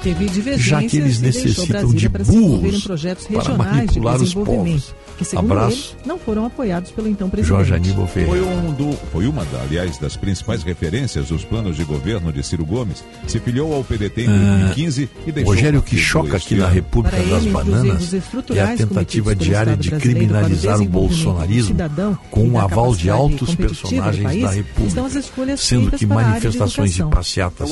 [0.57, 4.95] já que eles necessitam de burros para manipular os povos.
[5.17, 5.95] Que, segundo Abraço.
[6.01, 7.57] Ele, não foram apoiados pelo então presidente.
[7.57, 8.45] Jorge Aníbal Ferreira.
[8.45, 12.43] Foi, um do, foi uma, da, aliás, das principais referências dos planos de governo de
[12.43, 13.05] Ciro Gomes.
[13.29, 15.55] Se filiou ao PDT em 2015 ah, e deixou...
[15.55, 19.77] Rogério, o que choca aqui na República para das ele, Bananas é a tentativa diária
[19.77, 25.57] de criminalizar o Bolsonaro bolsonarismo cidadão, com o aval de altos personagens país, da República,
[25.57, 27.71] sendo que manifestações e passeatas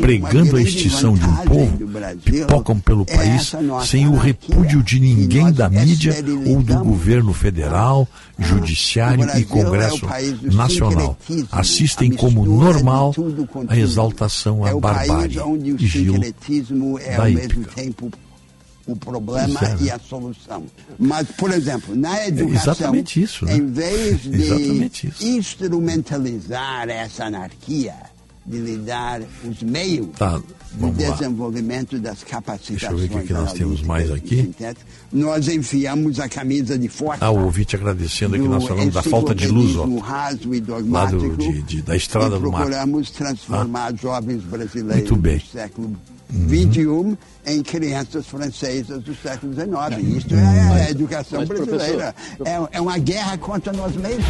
[0.00, 1.78] pregando a extinção de um povo
[2.24, 3.52] pipocam pelo país
[3.84, 6.14] sem o repúdio de ninguém da mídia
[6.46, 8.06] ou do governo federal,
[8.38, 10.06] judiciário e Congresso
[10.42, 11.16] Nacional.
[11.50, 13.14] Assistem como normal
[13.68, 15.38] a exaltação à barbárie
[15.78, 16.14] e gil
[17.16, 17.70] da hípica
[18.86, 19.76] o problema é, né?
[19.80, 20.64] e a solução.
[20.98, 23.56] Mas, por exemplo, na educação, exatamente isso, né?
[23.56, 24.90] em vez de
[25.72, 27.94] instrumentalizar essa anarquia,
[28.44, 30.44] de lhe dar os meios Tá, de
[30.76, 31.10] vamos lá.
[31.10, 32.80] desenvolvimento das capacitações.
[32.80, 34.52] Deixa eu ver o que nós temos mais aqui.
[35.12, 39.32] Nós enfiamos a camisa de força Ah, o ouvinte agradecendo aqui, nós falamos da falta
[39.32, 39.86] de luz, ó.
[39.98, 42.62] raso e dogmático do, de, de- da estrada do mar.
[42.62, 45.34] procuramos transformar jovens brasileiros Muito bem.
[45.34, 45.38] Uhum.
[45.38, 45.96] do século
[46.32, 50.16] XXI em crianças francesas do século XIX.
[50.16, 52.14] Isso é a educação Mas, brasileira.
[52.44, 54.24] É, é uma guerra contra nós mesmos.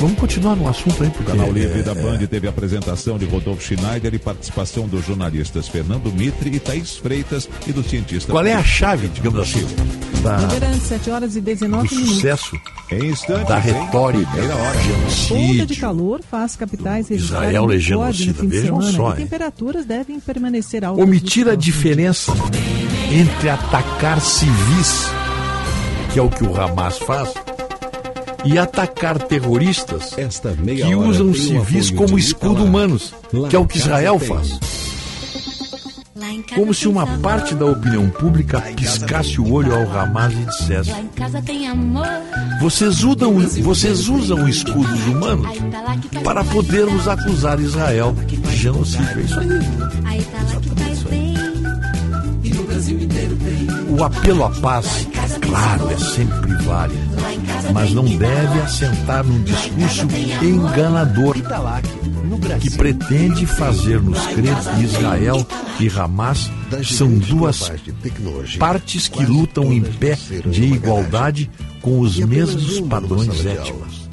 [0.00, 1.30] Vamos continuar no assunto aí, O porque...
[1.30, 5.04] canal Livre é, da é, Band teve a apresentação de Rodolfo Schneider e participação dos
[5.06, 8.32] jornalistas Fernando Mitre e Thaís Freitas e do cientista.
[8.32, 9.64] Qual é a chave, digamos assim,
[10.22, 10.38] da,
[10.78, 12.14] 7 horas e do 19 minutos.
[12.14, 12.56] sucesso
[12.90, 14.78] Em instantes, da retórica, Primeira hora.
[14.78, 15.80] Onda de genocídio?
[15.80, 21.04] calor faz capitais registrarem Israel, legenda Vejam semana só, e temperaturas devem permanecer altas.
[21.04, 22.32] Omitir a diferença
[23.10, 25.10] entre atacar civis,
[26.12, 27.32] que é o que o Hamas faz,
[28.44, 33.12] e atacar terroristas Esta meia que usam civis como escudo humanos,
[33.50, 34.58] que é o que Israel faz.
[36.54, 40.90] Como se uma parte da opinião pública piscasse o olho ao Hamas e dissesse:
[42.60, 45.46] vocês usam, vocês usam escudos humanos
[46.12, 49.20] tá para podermos acusar Israel de genocídio.
[49.20, 49.48] É isso aí.
[50.04, 50.24] Aí
[53.96, 55.08] O apelo à paz,
[55.40, 57.00] claro, é sempre válido,
[57.72, 60.06] mas não deve assentar num discurso
[60.42, 61.34] enganador
[62.60, 65.46] que pretende fazer-nos crer que Israel
[65.80, 66.50] e Hamas
[66.84, 67.72] são duas
[68.58, 71.50] partes que lutam em pé de igualdade
[71.80, 74.10] com os mesmos padrões éticos.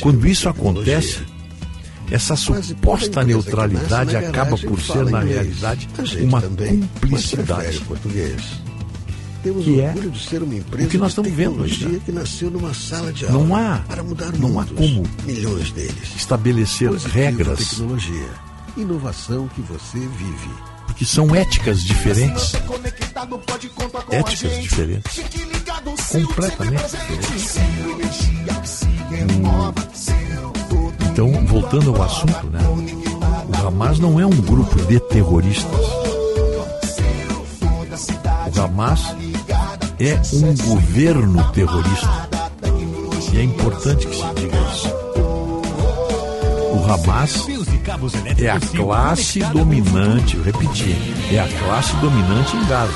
[0.00, 1.18] Quando isso acontece,
[2.10, 5.88] essa suposta neutralidade acaba por ser, na realidade,
[6.22, 7.82] uma cumplicidade.
[9.44, 12.00] Temos Que é orgulho de ser uma empresa o que nós estamos vendo hoje, né?
[12.04, 15.70] que nasceu numa sala de Não aula há, para mudar não há mundos, como milhões
[15.70, 16.16] deles.
[16.16, 18.28] estabelecer Positivo regras Tecnologia,
[18.76, 20.50] inovação que você vive.
[20.86, 22.54] porque são éticas diferentes.
[24.10, 25.20] Éticas diferentes.
[26.10, 28.30] Completamente diferentes.
[31.12, 32.60] Então, voltando ao assunto, né?
[33.62, 36.13] O Hamas não é um grupo de terroristas.
[38.56, 39.00] O Hamas
[39.98, 42.28] é um governo terrorista.
[43.32, 44.88] E é importante que se diga isso.
[46.72, 47.46] O Hamas
[48.38, 50.96] é a classe dominante, eu repeti,
[51.32, 52.92] é a classe dominante em Gaza.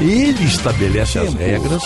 [0.00, 1.82] Ele estabelece as regras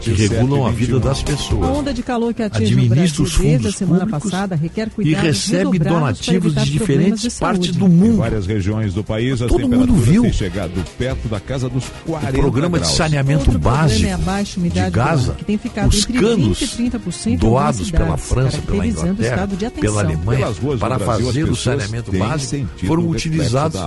[0.00, 1.68] que regulam a vida das A pessoas.
[1.78, 4.56] onda de calor que atinge o Administra Brasil os desde a fundos semana públicos passada
[4.56, 8.16] requer e cuidados recebe redobrados para donativos de diferentes de partes do Em mundo.
[8.18, 10.22] várias regiões do país, Todo mundo viu.
[10.22, 12.96] têm chegado perto da casa dos 40 O programa de graus.
[12.96, 16.62] saneamento Outro problema básico é a baixa de Gaza, que tem ficado os canos 20
[16.62, 20.46] e 30% em doados pela França, pela o Inglaterra, de pela Alemanha,
[20.78, 23.80] para fazer o saneamento básico, foram o utilizados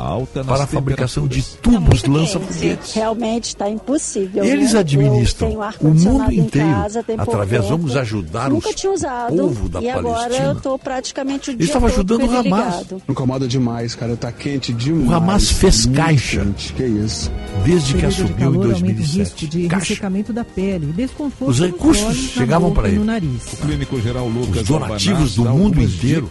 [0.45, 2.93] para a fabricação de tubos lança-foguetes.
[2.93, 4.43] Realmente está impossível.
[4.43, 4.79] Eles né?
[4.79, 6.67] administram Tenho o mundo em inteiro.
[6.69, 7.77] casa, Através, tempo.
[7.77, 9.33] vamos ajudar Nunca os- tinha usado.
[9.33, 10.45] o povo da e agora Palestina.
[10.47, 12.43] eu estou praticamente o dia estava ajudando o Hamas.
[12.43, 13.01] ligado.
[13.07, 14.15] Incomoda demais, cara.
[14.15, 15.09] Tá quente demais.
[15.09, 17.31] O Hamas fez caixa quente, Que isso?
[17.63, 19.19] desde que assumiu em calor o 2007.
[19.19, 19.89] risco de Caixa.
[19.89, 23.03] ressecamento da pele, desconforto Os recursos na chegavam para no ele.
[23.03, 23.53] nariz.
[23.53, 26.27] O clínico geral Lucas Os donativos do mundo inteiro,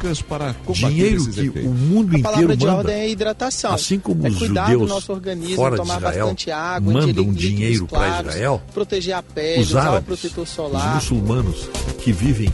[0.66, 1.64] dinheiro que efeitos.
[1.64, 2.78] o mundo A palavra inteiro de manda.
[2.78, 3.72] ordem é hidratação.
[3.72, 7.32] Assim como é os judeus do nosso organismo, fora de tomar Israel bastante água, mandam
[7.32, 10.94] dinheiro para Israel, proteger a pele, os usar protetor os solar.
[10.96, 11.68] muçulmanos
[12.02, 12.48] que vivem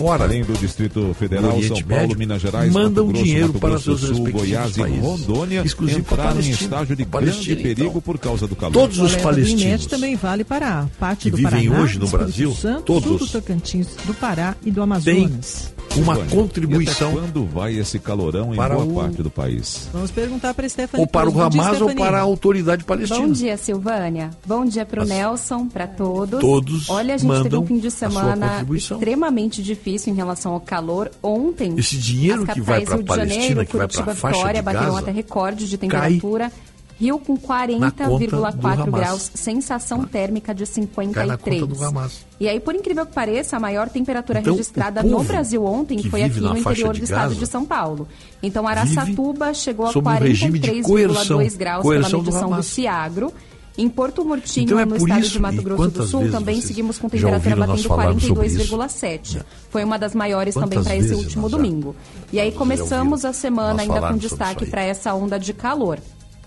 [0.00, 3.58] fora Além do Distrito Federal, Oriente São Paulo, Médio, Minas Gerais, mandam Grosso, dinheiro Mato
[3.60, 4.80] para Grosso seus do Sul, Goiás e.
[4.80, 7.62] Rondônia Exclusivo para a entraram em estágio de grande então.
[7.62, 8.72] perigo por causa do calor.
[8.72, 12.24] Todos os palestinos também vale para a parte que do vivem Paraná, hoje no Espírito
[12.26, 15.70] Brasil, Santo, todos do Tocantins, do Pará e do Amazonas.
[15.96, 19.86] uma Vânia, contribuição até quando vai esse calorão em para boa o- parte do país?
[19.92, 21.04] Vamos perguntar para Stephanie.
[21.04, 21.96] ou para o Hamas ou Stephanie.
[21.96, 23.20] para a autoridade palestina.
[23.20, 24.30] Bom dia, Silvânia.
[24.46, 26.40] Bom dia para o As- Nelson, para todos.
[26.40, 30.52] Todos Olha, a gente teve mandam um fim de a semana extremamente difícil em relação
[30.52, 31.10] ao calor.
[31.22, 34.04] Ontem, Esse dinheiro que vai para a Rio de Palestina, Janeiro, que vai para a
[34.04, 36.52] Curitiba, faixa Vitória de bateram Gaza, até recorde de temperatura.
[37.00, 37.32] Rio com
[37.78, 38.90] na conta do 40,4 Hamas.
[38.90, 41.60] graus, sensação térmica de Cai na 53.
[41.62, 42.26] conta do Hamas.
[42.38, 46.22] E aí, por incrível que pareça, a maior temperatura Então, registrada no Brasil ontem foi
[46.24, 48.06] aqui no interior do estado de São Paulo.
[48.42, 52.48] Então, Araçatuba chegou a sob um regime de 43,2 coerção, graus coerção pela do medição
[52.48, 52.66] do, Hamas.
[52.66, 53.32] Ciagro.
[53.78, 56.98] Em Porto Murtinho, Então é no estado isso, de Mato Grosso do Sul, também seguimos
[56.98, 58.76] com temperatura batendo falarmos sobre isso?
[58.76, 59.42] 42,7.
[59.70, 61.96] Foi uma das maiores também Quantas para esse último domingo.
[62.32, 65.98] E aí começamos a semana ainda com destaque para essa onda de calor.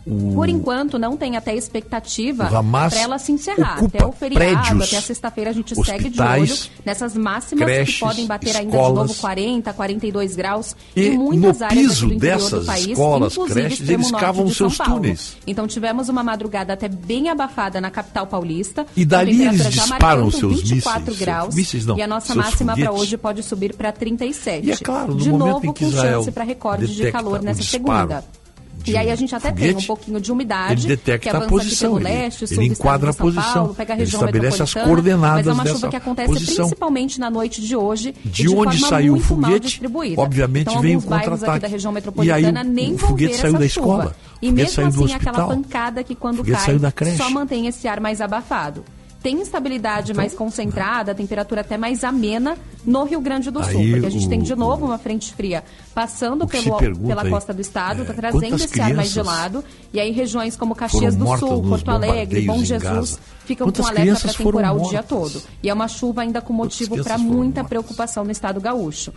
[0.06, 3.84] O, Por enquanto, não tem até expectativa para ela se encerrar.
[3.84, 8.00] Até o feriado, prédios, até sexta-feira a gente segue de olho nessas máximas creches, que
[8.02, 9.08] podem bater ainda de escolas.
[9.08, 12.88] novo 40, 42 graus E em muitas no áreas piso do interior dessas do país,
[12.88, 15.02] escolas, inclusive creches, eles norte cavam de São seus Paulo.
[15.02, 15.38] túneis.
[15.48, 18.86] Então tivemos uma madrugada até bem abafada na capital paulista.
[18.96, 21.56] E com dali eles disparam seus 24 mísseis, graus.
[21.56, 24.68] mísseis não, e a nossa máxima para hoje pode subir para 37.
[24.68, 27.12] E é claro, no de momento novo em que com Israel chance para recorde de
[27.12, 28.43] calor nessa disparo segunda.
[28.86, 31.42] E aí a gente até foguete, tem um pouquinho de umidade, ele detecta que a
[31.48, 34.04] posição, aqui pelo ele- leste, ele do enquadra a São posição, Paulo, pega a ele
[34.04, 36.66] região estabelece as coordenadas mas é uma chuva que acontece posição.
[36.66, 39.82] principalmente na noite de hoje De de onde saiu o foguete,
[40.18, 41.60] obviamente então, vem o contra-ataque.
[41.60, 45.14] da região E aí metropolitana o- nem o foguete saiu da escola, E mesmo assim,
[45.14, 46.80] aquela pancada que quando cai
[47.16, 48.84] só mantém esse ar mais abafado.
[49.24, 54.06] Tem instabilidade mais concentrada, temperatura até mais amena no Rio Grande do Sul, Aí porque
[54.06, 55.64] a gente o- tem de novo uma frente fria
[55.96, 56.78] passando pelo,
[57.08, 59.64] pela aí, costa do estado, está é, trazendo quantas esse ar mais gelado.
[59.94, 64.20] E aí regiões como Caxias do Sul, Porto Alegre, Bom Jesus, ficam Quantas com alerta
[64.20, 65.42] para temporal o dia todo.
[65.64, 67.70] E é uma chuva ainda com motivo para muita mortas?
[67.70, 69.14] preocupação no estado gaúcho.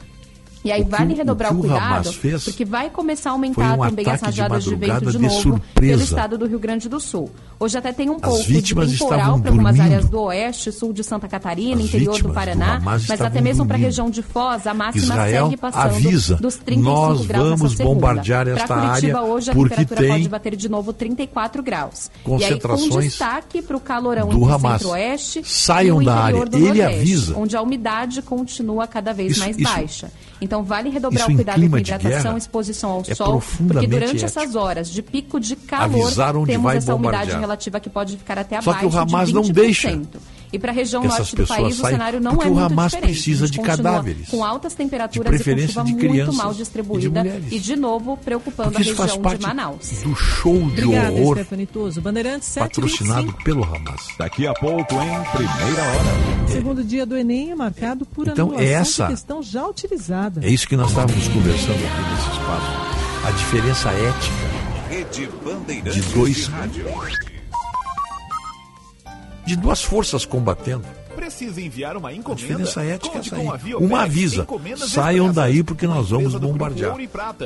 [0.67, 3.75] E aí O vale o- redobrar o o, cuidado, fez porque vai começar a aumentar
[3.75, 5.71] um também as ataque de rajadas de, vento de de novo surpresa.
[5.81, 7.31] pelo estado do Rio Grande do Sul.
[7.59, 11.27] Hoje até tem um pouco de temporal para algumas áreas do oeste, sul de Santa
[11.29, 14.67] Catarina, As interior do do Paraná, Hamas mas até mesmo para a região de Foz,
[14.67, 19.23] a máxima Israel segue passando avisa, dos 35 nós graus vamos bombardear esta Curitiba, área
[19.23, 22.07] hoje a porque temperatura tem pode bater de novo 34 graus.
[22.07, 24.83] E aí com concentrações destaque para o calorão do Hamas.
[24.83, 26.45] centro-oeste Saiam da área.
[26.45, 27.35] do Ele Nordeste, avisa.
[27.39, 30.11] onde a umidade continua cada vez Isso- mais isso- baixa.
[30.41, 34.11] Então vale redobrar isso o cuidado com hidratação, guerra exposição ao é sol, porque durante
[34.17, 34.25] ético.
[34.27, 36.13] essas horas de pico de calor
[36.47, 37.41] temos essa umidade bombardear.
[37.41, 39.53] relativa que pode ficar até Só que abaixo o Hamas de não 20%.
[39.53, 40.01] deixa
[40.53, 42.93] E para a região norte do país o saiam, cenário não é o muito Hamas
[42.93, 43.13] diferente.
[43.13, 44.29] precisa A gente de cadáveres.
[44.29, 47.41] Com altas temperaturas De e com preferência chuva de muito crianças mal e de distribuída
[47.51, 49.91] e de novo preocupando Porque a isso faz região parte de Manaus.
[50.03, 51.39] do show de Obrigada, horror.
[52.01, 54.07] Bandeirantes 7 patrocinado pelo Hamas.
[54.19, 56.49] Daqui a pouco, em primeira hora.
[56.49, 60.41] Segundo dia do Enem é marcado por Então, anulação essa- de questão já utilizada.
[60.45, 63.27] É isso que nós estávamos conversando aqui nesse espaço.
[63.27, 64.57] A diferença ética
[64.89, 66.85] Rede Bandeirantes de dois de rádio.
[69.47, 70.85] De duas forças combatendo.
[71.15, 72.43] Precisa enviar uma A encomenda?
[72.47, 73.75] diferença ética é essa a aí.
[73.75, 74.47] Uma avisa,
[74.87, 76.95] saiam daí porque nós vamos bombardear.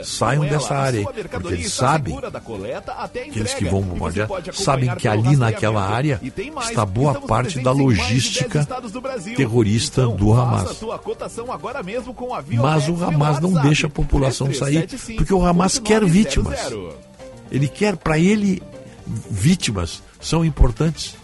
[0.03, 5.07] Saiam dessa a área, sua porque eles sabem, a aqueles que vão bombardear, sabem que
[5.07, 6.20] ali naquela área
[6.62, 8.69] está boa parte da presentes em mais de 10 logística
[9.37, 10.83] terrorista Então, do Hamas.
[10.93, 10.99] a
[12.35, 16.11] a Mas o Hamas não deixa a população sair, 3375 porque o Hamas quer 8900.
[16.12, 16.85] vítimas.
[17.53, 18.61] Ele quer, para ele,
[19.31, 21.15] vítimas são importantes.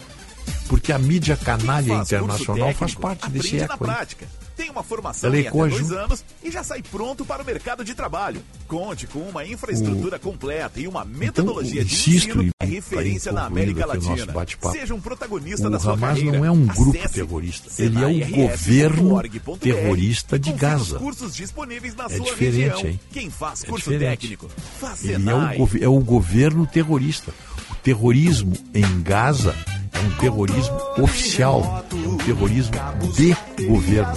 [0.67, 4.27] Porque a mídia canalha Faz internacional faz técnico, parte desse eco na prática.
[4.55, 7.83] Tem uma formação Ela em até dois anos e já sai pronto para o mercado
[7.85, 8.41] de trabalho.
[8.67, 13.43] Conte com uma infraestrutura completa e uma metodologia de Então, insisto ensino é referência na
[13.43, 14.71] concluindo América o Latina.
[14.71, 16.37] Seja um protagonista O da sua Hamas carreira.
[16.39, 19.21] não é um grupo Acesse terrorista, ele é o governo
[19.59, 20.95] terrorista de Gaza.
[20.95, 22.87] os cursos disponíveis na É sua diferente, região.
[22.87, 22.99] hein?
[23.11, 24.19] Quem faz É curso diferente.
[24.21, 27.31] técnico, faz Ele é o, é o governo terrorista.
[27.71, 29.55] O terrorismo em Gaza
[29.93, 32.73] é um terrorismo oficial, é um terrorismo
[33.15, 33.35] de
[33.65, 34.13] governo.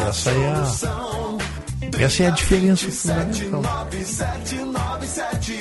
[0.00, 0.62] É é Essa é a,
[2.04, 3.62] essa é a diferença fundamental.
[3.62, 5.58] 9797.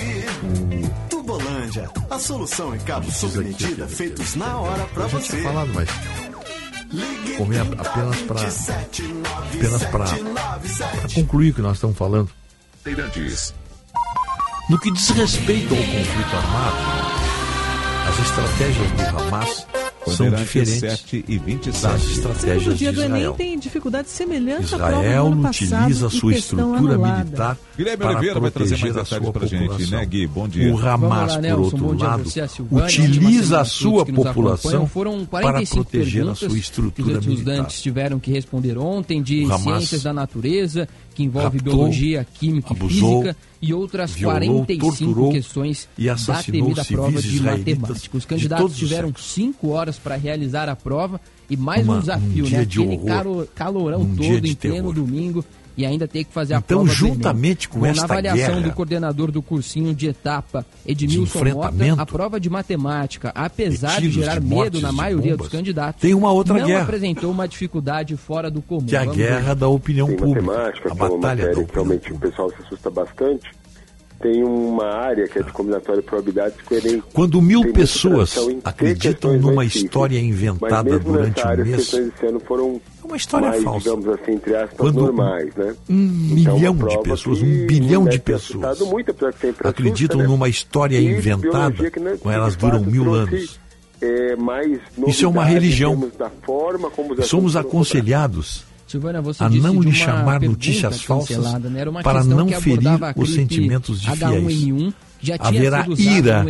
[1.09, 5.29] Tubolândia, a solução em cabos sob medida feitos na hora pra Eu já você.
[5.31, 5.89] tinha falado, mas
[7.37, 10.05] comer apenas para apenas para
[11.13, 12.29] concluir o que nós estamos falando.
[12.87, 13.53] Bandeirantes.
[14.69, 16.77] No que diz respeito ao conflito armado,
[18.07, 19.67] as estratégias do Hamas
[20.11, 21.81] são diferentes 7 e 27.
[21.83, 23.33] das Segundo estratégias de dia do Enem Israel.
[23.33, 27.23] tem dificuldade semelhante à prova do Israel ano passado utiliza e sua questão estrutura anulada.
[27.23, 29.99] militar Guilherme para Oliveira vai trazer proteger mais detalhes gente, população.
[29.99, 30.27] né, Gui?
[30.27, 30.73] Bom dia.
[30.73, 32.85] O Hamas, lá, por outro dia lado, você, a Silvânia.
[32.85, 34.87] utiliza a sua população
[35.29, 37.51] para 45 proteger a sua que estrutura os militar.
[37.53, 42.25] estudantes tiveram que responder ontem de O Hamas ciências da natureza, que envolve raptou, biologia,
[42.33, 47.41] química e abusou, física, e outras violou, 45 torturou questões e da temida prova de
[47.41, 48.17] matemática.
[48.17, 51.19] Os candidatos os tiveram cinco horas para realizar a prova
[51.49, 52.65] e mais Uma- um desafio, um né?
[52.65, 53.07] de Aquele horror.
[53.07, 54.93] calo- calorão Um todo em pleno terror.
[54.93, 55.45] domingo
[55.77, 57.13] e ainda ter que fazer a Então, prova do Enem.
[57.13, 61.53] juntamente com Bom, esta Na avaliação guerra do coordenador do cursinho de etapa, Edmilson de
[61.53, 65.47] Mota, enfrentamento, a prova de matemática, apesar de gerar de medo na maioria bombas, dos
[65.49, 66.83] candidatos, tem uma outra não guerra.
[66.83, 68.85] apresentou uma dificuldade fora do comum.
[68.85, 69.55] que é a Vamos guerra ver.
[69.55, 72.49] da opinião Tem pública, matemática, a que é uma batalha da matéria realmente o pessoal
[72.49, 73.51] se assusta bastante.
[74.19, 78.35] Tem uma área que é de combinatória de probabilidades que o Enem Quando mil pessoas
[78.63, 81.91] acreditam numa história inventada durante um mês,
[82.45, 83.79] foram uma história mais, falsa.
[83.89, 85.75] digamos assim, entre aspas, Quando normais, né?
[85.89, 89.11] Um Então, milhão de pessoas, um bilhão de pessoas muito,
[89.63, 90.27] acreditam assusta, né?
[90.27, 93.59] numa história E inventada, né, com elas duram mil anos.
[94.01, 96.11] é, mais Isso é uma religião.
[97.21, 101.81] Somos aconselhados Silvana, você a não lhe chamar notícias falsas né?
[101.81, 104.93] Era uma para não ferir os sentimentos de H1N1, fiéis.
[105.19, 106.45] que já tinha Haverá ira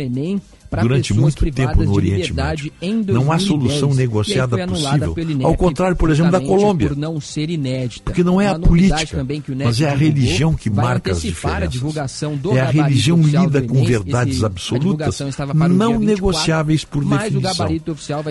[0.68, 2.72] para durante pessoas muito tempo no Oriente Médio.
[2.80, 5.14] em 2010, Não há solução negociada possível.
[5.18, 6.88] INEP Ao contrário, por exemplo, da Colômbia.
[6.88, 8.04] Por não ser inédita.
[8.04, 9.26] Porque não é a política,
[9.64, 11.80] mas é a religião que marca as diferenças.
[12.54, 17.68] É a religião lida com verdades absolutas, não dia 24, negociáveis por definição.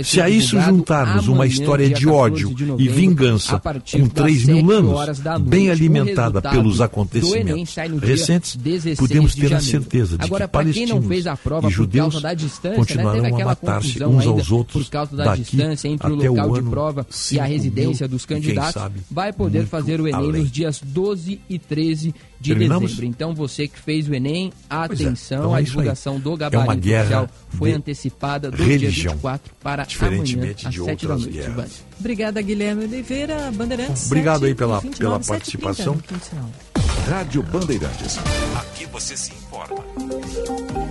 [0.03, 4.67] Se a isso juntarmos uma história de 14 ódio e vingança com das 3 mil
[4.67, 10.47] 7 anos, bem alimentada pelos acontecimentos recentes, 16 podemos de ter a certeza de que
[10.47, 14.11] palestinos fez a prova e judeus da distância, né, continuarão teve a aquela matar-se confusão
[14.11, 17.39] uns ainda aos outros por causa da distância entre o local de ano prova e
[17.39, 20.41] a 5 residência mil, dos candidatos, sabe, vai poder fazer o Enem além.
[20.41, 22.89] nos dias 12 e 13 de Terminamos?
[22.91, 23.05] dezembro.
[23.07, 25.75] Então, você que fez o Enem, é, atenção, então a é isso aí.
[25.77, 29.87] divulgação do É gabarito guerra oficial foi de antecipada do religião, dia 24 para amanhã,
[29.87, 31.29] diferentemente às de 7 da noite.
[31.31, 31.83] guerras.
[31.99, 34.05] Obrigada, Guilherme Oliveira, Bandeirantes.
[34.05, 36.76] Obrigado 7 aí pela- e 29, pela 7 e 30
[37.09, 38.17] Rádio Bandeirantes.
[38.57, 39.81] Aqui você se informa.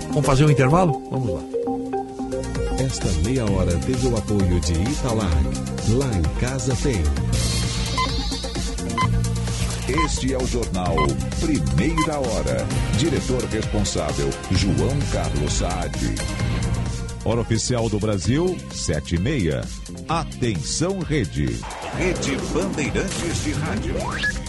[0.08, 1.06] Vamos fazer um intervalo?
[1.10, 1.40] Vamos lá.
[2.82, 5.44] Esta meia hora teve o apoio de Italag.
[5.90, 7.02] Lá em casa tem.
[10.04, 10.96] Este é o jornal
[11.38, 12.66] Primeira Hora.
[12.98, 16.14] Diretor responsável, João Carlos Saad.
[17.26, 19.64] Hora oficial do Brasil, 7 e meia.
[20.08, 21.60] Atenção, rede.
[21.98, 24.45] Rede Bandeirantes de Rádio.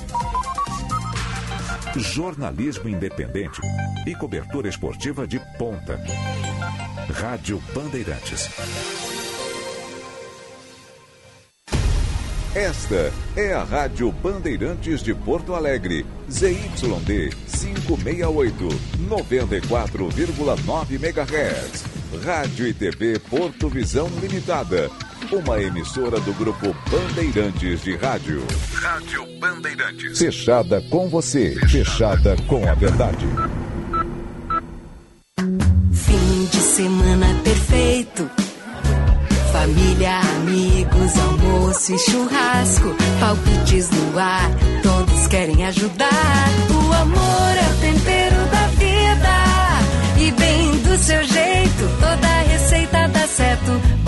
[1.96, 3.62] Jornalismo independente
[4.06, 6.00] e cobertura esportiva de ponta.
[7.14, 8.50] Rádio Bandeirantes.
[12.54, 16.06] Esta é a Rádio Bandeirantes de Porto Alegre.
[16.30, 18.68] ZYD 568,
[19.08, 21.84] 94,9 MHz.
[22.24, 24.90] Rádio e TV Porto Visão Limitada.
[25.32, 28.42] Uma emissora do grupo Bandeirantes de Rádio.
[28.74, 30.18] Rádio Bandeirantes.
[30.18, 33.26] Fechada com você, fechada com a verdade.
[35.92, 38.30] Fim de semana perfeito.
[39.52, 42.96] Família, amigos, almoço e churrasco.
[43.20, 44.50] Palpites no ar,
[44.82, 46.50] todos querem ajudar.
[46.70, 50.26] O amor é o tempero da vida.
[50.26, 54.07] E bem do seu jeito, toda receita dá certo.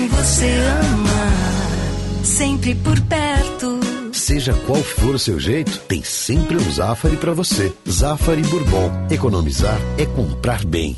[0.00, 2.24] Quem você ama.
[2.24, 3.80] Sempre por perto.
[4.14, 7.70] Seja qual for o seu jeito, tem sempre um Zafari para você.
[7.86, 8.90] Zafari Bourbon.
[9.10, 10.96] Economizar é comprar bem.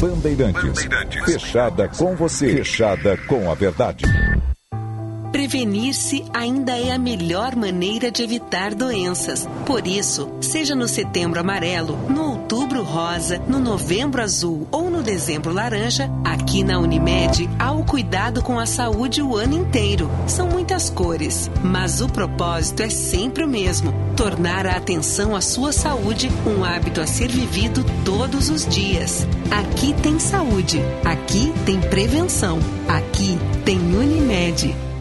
[0.00, 0.88] Bandeirantes.
[1.24, 4.04] Fechada com você, fechada com a verdade.
[5.42, 9.44] Prevenir-se ainda é a melhor maneira de evitar doenças.
[9.66, 15.52] Por isso, seja no setembro amarelo, no outubro rosa, no novembro azul ou no dezembro
[15.52, 20.08] laranja, aqui na Unimed há o cuidado com a saúde o ano inteiro.
[20.28, 25.72] São muitas cores, mas o propósito é sempre o mesmo: tornar a atenção à sua
[25.72, 29.26] saúde um hábito a ser vivido todos os dias.
[29.50, 34.91] Aqui tem saúde, aqui tem prevenção, aqui tem Unimed.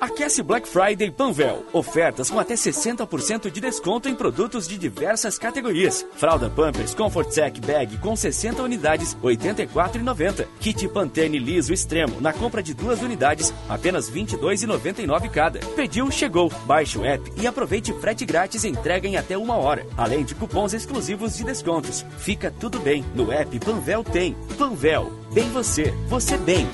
[0.00, 1.66] Aquece Black Friday Panvel.
[1.72, 6.06] Ofertas com até 60% de desconto em produtos de diversas categorias.
[6.14, 10.46] Fralda Pampers Comfort Sec Bag com 60 unidades, R$ 84,90.
[10.60, 15.58] Kit Pantene Liso Extremo na compra de duas unidades, apenas R$ 22,99 cada.
[15.74, 16.48] Pediu, chegou.
[16.64, 19.84] Baixe o app e aproveite frete grátis e entrega em até uma hora.
[19.96, 22.06] Além de cupons exclusivos de descontos.
[22.18, 23.04] Fica tudo bem.
[23.14, 24.36] No app Panvel tem.
[24.56, 25.12] Panvel.
[25.32, 25.92] Bem você.
[26.08, 26.68] Você bem.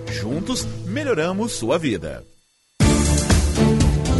[0.13, 2.23] juntos melhoramos sua vida.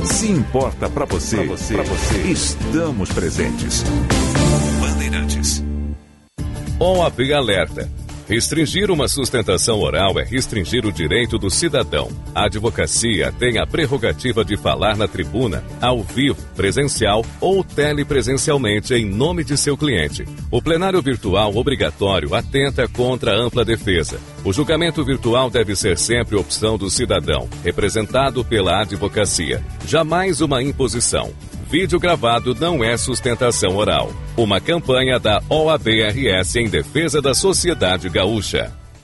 [0.03, 3.83] Se importa para você, pra você, pra você, estamos presentes.
[4.79, 5.63] Bandeirantes.
[6.79, 7.89] OAB Alerta.
[8.31, 12.07] Restringir uma sustentação oral é restringir o direito do cidadão.
[12.33, 19.03] A advocacia tem a prerrogativa de falar na tribuna, ao vivo, presencial ou telepresencialmente em
[19.03, 20.23] nome de seu cliente.
[20.49, 24.17] O plenário virtual obrigatório atenta contra a ampla defesa.
[24.45, 29.61] O julgamento virtual deve ser sempre opção do cidadão, representado pela advocacia.
[29.85, 31.33] Jamais uma imposição.
[31.71, 34.11] Vídeo gravado não é sustentação oral.
[34.35, 38.80] Uma campanha da OABRS em defesa da sociedade gaúcha.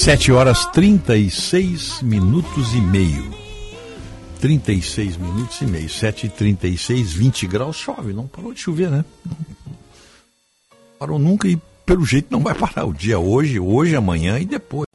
[0.00, 3.22] 7 horas 36 minutos e meio.
[4.40, 5.90] 36 minutos e meio.
[5.90, 8.14] 7 e 36, 20 graus, chove.
[8.14, 9.04] Não parou de chover, né?
[10.98, 12.86] Parou nunca e pelo jeito não vai parar.
[12.86, 14.86] O dia hoje, hoje, amanhã e depois.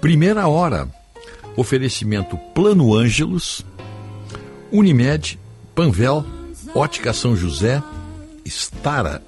[0.00, 0.88] Primeira hora.
[1.54, 3.66] Oferecimento Plano Ângelos,
[4.72, 5.38] Unimed,
[5.74, 6.24] Panvel,
[6.74, 7.82] Ótica São José,
[8.46, 9.22] Stara,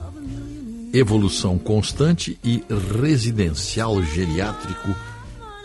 [0.98, 2.64] Evolução Constante e
[3.02, 4.96] Residencial Geriátrico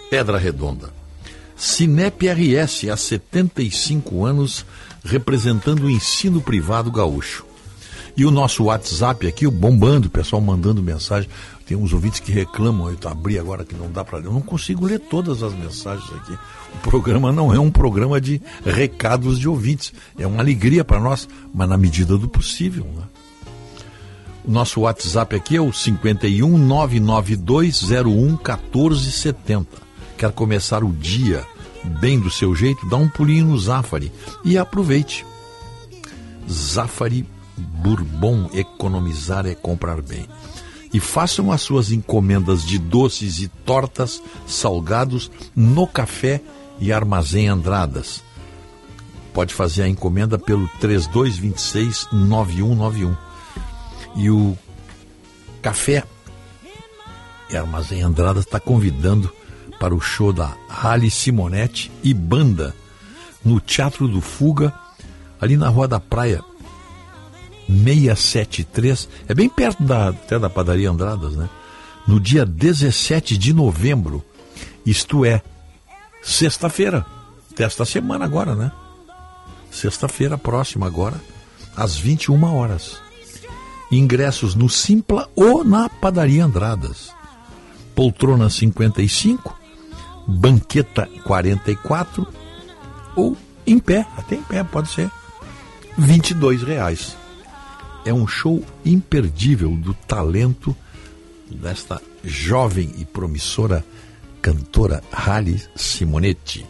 [0.09, 0.93] Pedra Redonda.
[1.55, 4.65] Cinep RS, há 75 anos,
[5.05, 7.45] representando o ensino privado gaúcho.
[8.17, 11.29] E o nosso WhatsApp aqui, o bombando, o pessoal mandando mensagem.
[11.65, 14.25] Tem uns ouvintes que reclamam, eu abri agora que não dá para ler.
[14.25, 16.37] Eu não consigo ler todas as mensagens aqui.
[16.75, 19.93] O programa não é um programa de recados de ouvintes.
[20.19, 22.83] É uma alegria para nós, mas na medida do possível.
[22.83, 23.03] Né?
[24.43, 29.67] O nosso WhatsApp aqui é o 51 99201 1470.
[30.17, 31.45] Quer começar o dia
[31.99, 32.87] bem do seu jeito?
[32.89, 34.11] Dá um pulinho no Zafari
[34.43, 35.25] e aproveite.
[36.49, 40.27] Zafari Bourbon, economizar é comprar bem.
[40.91, 46.41] E façam as suas encomendas de doces e tortas, salgados no café
[46.79, 48.23] e armazém Andradas.
[49.33, 53.30] Pode fazer a encomenda pelo 3226 9191.
[54.15, 54.57] E o
[55.61, 56.03] café
[57.49, 59.31] e armazém Andradas está convidando
[59.79, 62.75] para o show da Rally Simonetti e banda
[63.43, 64.73] no Teatro do Fuga,
[65.39, 66.43] ali na Rua da Praia,
[67.67, 71.49] 673, é bem perto da, até da padaria Andradas, né?
[72.07, 74.23] No dia 17 de novembro,
[74.85, 75.41] isto é,
[76.21, 77.05] sexta-feira,
[77.55, 78.71] desta semana agora, né?
[79.71, 81.19] Sexta-feira próxima agora,
[81.75, 83.01] às 21 horas.
[83.91, 87.11] Ingressos no Simpla ou na padaria Andradas.
[87.93, 89.57] Poltrona 55,
[90.27, 92.25] Banqueta 44
[93.15, 93.35] ou
[93.67, 95.11] em pé, até em pé pode ser,
[95.97, 97.17] 22 reais.
[98.05, 100.75] É um show imperdível do talento
[101.49, 103.85] desta jovem e promissora
[104.41, 106.65] cantora Rally Simonetti.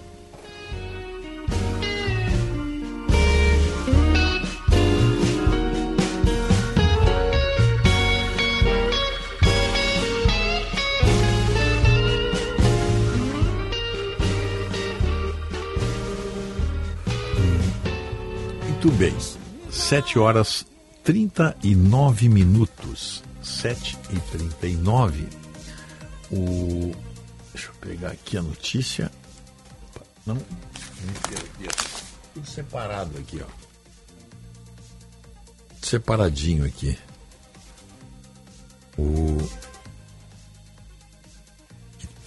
[18.84, 19.16] Muito bem.
[19.70, 20.66] 7 horas
[21.04, 23.24] 39 minutos.
[23.44, 25.30] 7 e 39.
[26.32, 26.92] O.
[27.54, 29.12] Deixa eu pegar aqui a notícia.
[30.26, 30.36] Não.
[32.34, 33.48] Tudo separado aqui, ó.
[35.80, 36.98] Separadinho aqui.
[38.98, 39.38] O.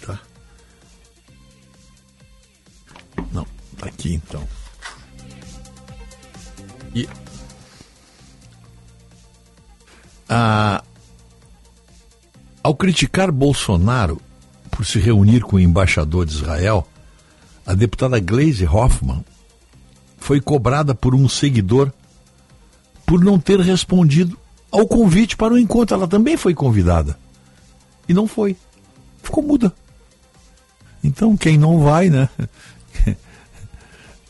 [0.06, 0.20] Tá.
[3.32, 3.44] Não,
[3.76, 4.46] tá aqui então.
[6.94, 7.08] E
[12.62, 14.20] ao criticar Bolsonaro
[14.70, 16.86] por se reunir com o embaixador de Israel,
[17.66, 19.24] a deputada Glaze Hoffman
[20.18, 21.92] foi cobrada por um seguidor
[23.06, 24.38] por não ter respondido
[24.70, 25.94] ao convite para o encontro.
[25.94, 27.18] Ela também foi convidada
[28.08, 28.56] e não foi.
[29.22, 29.72] Ficou muda.
[31.02, 32.28] Então, quem não vai, né?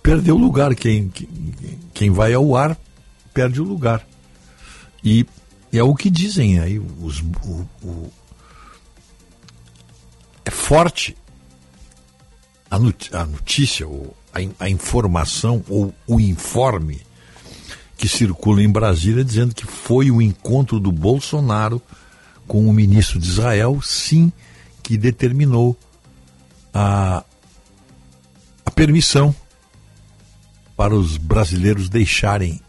[0.05, 0.75] Perdeu o lugar.
[0.75, 1.29] Quem, quem,
[1.95, 2.79] quem vai ao ar
[3.33, 4.07] perde o lugar.
[5.03, 5.27] E
[5.73, 6.79] é o que dizem aí.
[6.79, 8.13] Os, o, o,
[10.45, 11.17] é forte
[12.71, 12.79] a
[13.25, 17.01] notícia, a, a informação ou o informe
[17.97, 21.81] que circula em Brasília dizendo que foi o encontro do Bolsonaro
[22.47, 24.31] com o ministro de Israel, sim,
[24.83, 25.75] que determinou
[26.75, 27.25] a,
[28.67, 29.35] a permissão
[30.77, 32.61] para os brasileiros deixarem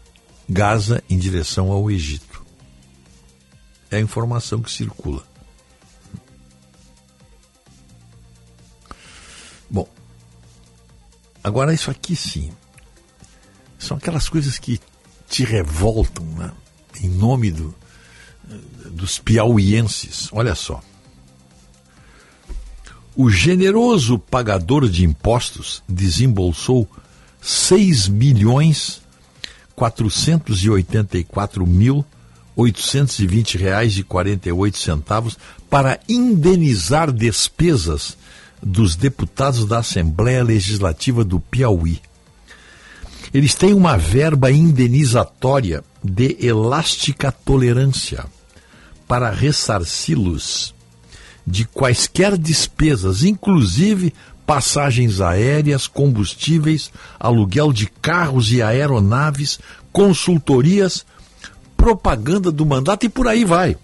[0.48, 2.44] Gaza em direção ao Egito.
[3.90, 5.24] É a informação que circula.
[9.68, 9.88] Bom,
[11.42, 12.52] agora isso aqui sim.
[13.78, 14.80] São aquelas coisas que
[15.28, 16.52] te revoltam, né?
[17.00, 17.74] Em nome do,
[18.90, 20.28] dos piauienses.
[20.32, 20.82] Olha só.
[23.16, 26.88] O generoso pagador de impostos desembolsou
[27.46, 29.00] 6 milhões
[29.76, 32.04] 484 mil
[32.56, 35.38] 820 reais e 48 centavos
[35.70, 38.16] para indenizar despesas
[38.60, 42.00] dos deputados da Assembleia Legislativa do Piauí.
[43.32, 48.24] Eles têm uma verba indenizatória de elástica tolerância
[49.06, 50.74] para ressarci-los
[51.46, 54.12] de quaisquer despesas, inclusive
[54.46, 59.58] passagens aéreas, combustíveis, aluguel de carros e aeronaves,
[59.92, 61.04] consultorias,
[61.76, 63.76] propaganda do mandato e por aí vai.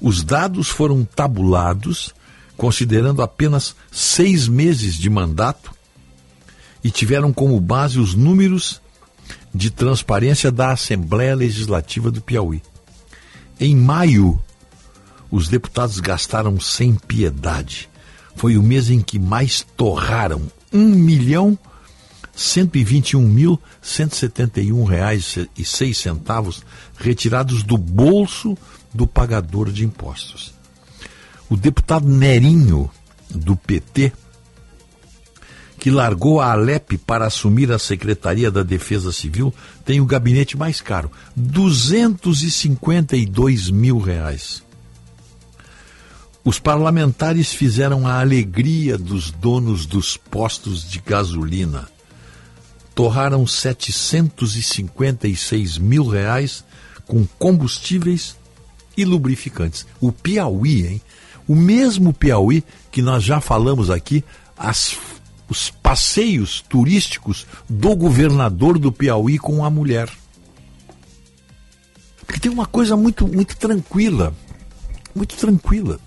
[0.00, 2.12] Os dados foram tabulados,
[2.56, 5.72] considerando apenas seis meses de mandato,
[6.82, 8.82] e tiveram como base os números
[9.54, 12.60] de transparência da Assembleia Legislativa do Piauí.
[13.58, 14.38] Em maio,
[15.30, 17.88] os deputados gastaram sem piedade
[18.36, 21.58] foi o mês em que mais torraram um milhão
[22.34, 26.62] 121 mil 171 reais e seis centavos
[26.98, 28.58] retirados do bolso
[28.92, 30.52] do pagador de impostos.
[31.48, 32.90] O deputado Nerinho
[33.30, 34.12] do PT
[35.84, 39.52] que largou a Alep para assumir a Secretaria da Defesa Civil,
[39.84, 44.63] tem o gabinete mais caro, 252 mil reais.
[46.44, 51.88] Os parlamentares fizeram a alegria dos donos dos postos de gasolina.
[52.94, 56.62] Torraram 756 mil reais
[57.06, 58.36] com combustíveis
[58.94, 59.86] e lubrificantes.
[59.98, 61.00] O Piauí, hein?
[61.48, 64.22] O mesmo Piauí que nós já falamos aqui,
[64.56, 64.98] as,
[65.48, 70.10] os passeios turísticos do governador do Piauí com a mulher.
[72.26, 74.34] Porque tem uma coisa muito, muito tranquila,
[75.14, 75.98] muito tranquila.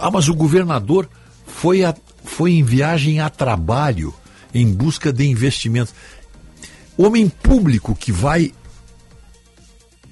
[0.00, 1.08] Ah, mas o governador
[1.46, 4.14] foi, a, foi em viagem a trabalho,
[4.54, 5.94] em busca de investimentos.
[6.96, 8.52] Homem público que vai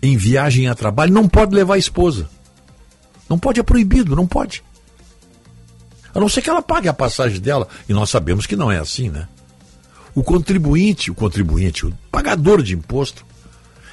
[0.02, 2.28] em viagem a trabalho não pode levar a esposa.
[3.28, 4.62] Não pode, é proibido, não pode.
[6.15, 7.68] A não ser que ela pague a passagem dela.
[7.89, 9.28] E nós sabemos que não é assim, né?
[10.15, 13.25] O contribuinte, o contribuinte, o pagador de imposto,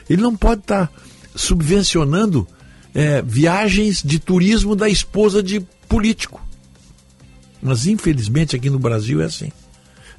[0.09, 0.93] ele não pode estar tá
[1.35, 2.47] subvencionando
[2.93, 6.41] é, viagens de turismo da esposa de político.
[7.61, 9.51] Mas infelizmente aqui no Brasil é assim.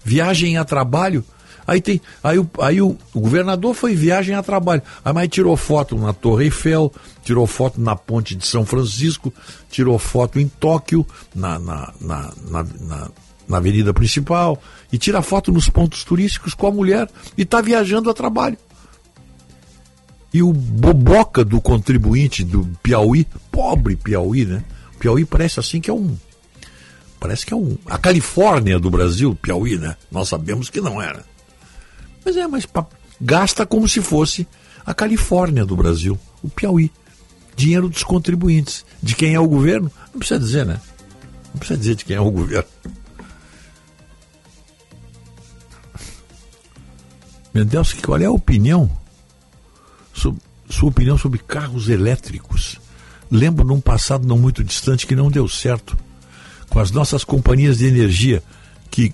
[0.05, 1.25] Viagem a trabalho.
[1.67, 2.01] Aí tem.
[2.23, 4.83] Aí, o, aí o, o governador foi viagem a trabalho.
[5.05, 6.93] Aí mas tirou foto na Torre Eiffel,
[7.25, 9.33] tirou foto na ponte de São Francisco,
[9.71, 11.05] tirou foto em Tóquio,
[11.35, 13.11] na, na, na, na, na,
[13.49, 14.61] na avenida principal,
[14.93, 18.57] e tira foto nos pontos turísticos com a mulher e está viajando a trabalho.
[20.33, 24.63] E o boboca do contribuinte do Piauí, pobre Piauí, né?
[24.99, 26.17] Piauí parece assim que é um.
[27.19, 27.77] Parece que é um.
[27.87, 29.97] A Califórnia do Brasil, Piauí, né?
[30.11, 31.25] Nós sabemos que não era.
[32.25, 32.67] Mas é, mas
[33.21, 34.47] gasta como se fosse
[34.85, 36.91] a Califórnia do Brasil, o Piauí.
[37.57, 38.85] Dinheiro dos contribuintes.
[39.03, 39.91] De quem é o governo?
[40.13, 40.81] Não precisa dizer, né?
[41.53, 42.69] Não precisa dizer de quem é o governo.
[47.55, 48.91] Mendelski, qual é a opinião?
[50.13, 52.79] Sua opinião sobre carros elétricos?
[53.31, 55.97] Lembro num passado não muito distante que não deu certo.
[56.69, 58.43] Com as nossas companhias de energia,
[58.91, 59.13] que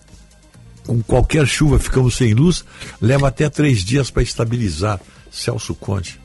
[0.86, 2.64] com qualquer chuva ficamos sem luz,
[3.00, 5.00] leva até três dias para estabilizar.
[5.30, 6.20] Celso Conde.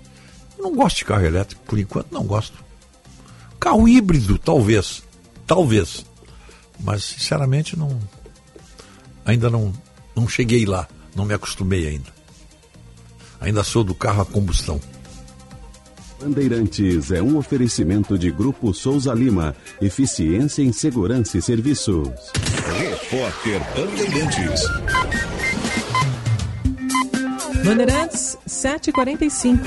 [0.59, 2.57] Não gosto de carro elétrico, por enquanto não gosto.
[3.59, 5.03] Carro híbrido, talvez.
[5.45, 6.05] Talvez.
[6.79, 7.99] Mas, sinceramente, não.
[9.25, 9.73] Ainda não,
[10.15, 10.87] não cheguei lá.
[11.15, 12.13] Não me acostumei ainda.
[13.39, 14.79] Ainda sou do carro a combustão.
[16.19, 19.55] Bandeirantes é um oferecimento de Grupo Souza Lima.
[19.79, 22.09] Eficiência em Segurança e Serviços.
[22.77, 24.63] Repórter Bandeirantes.
[27.63, 29.59] Bandeirantes 7h45.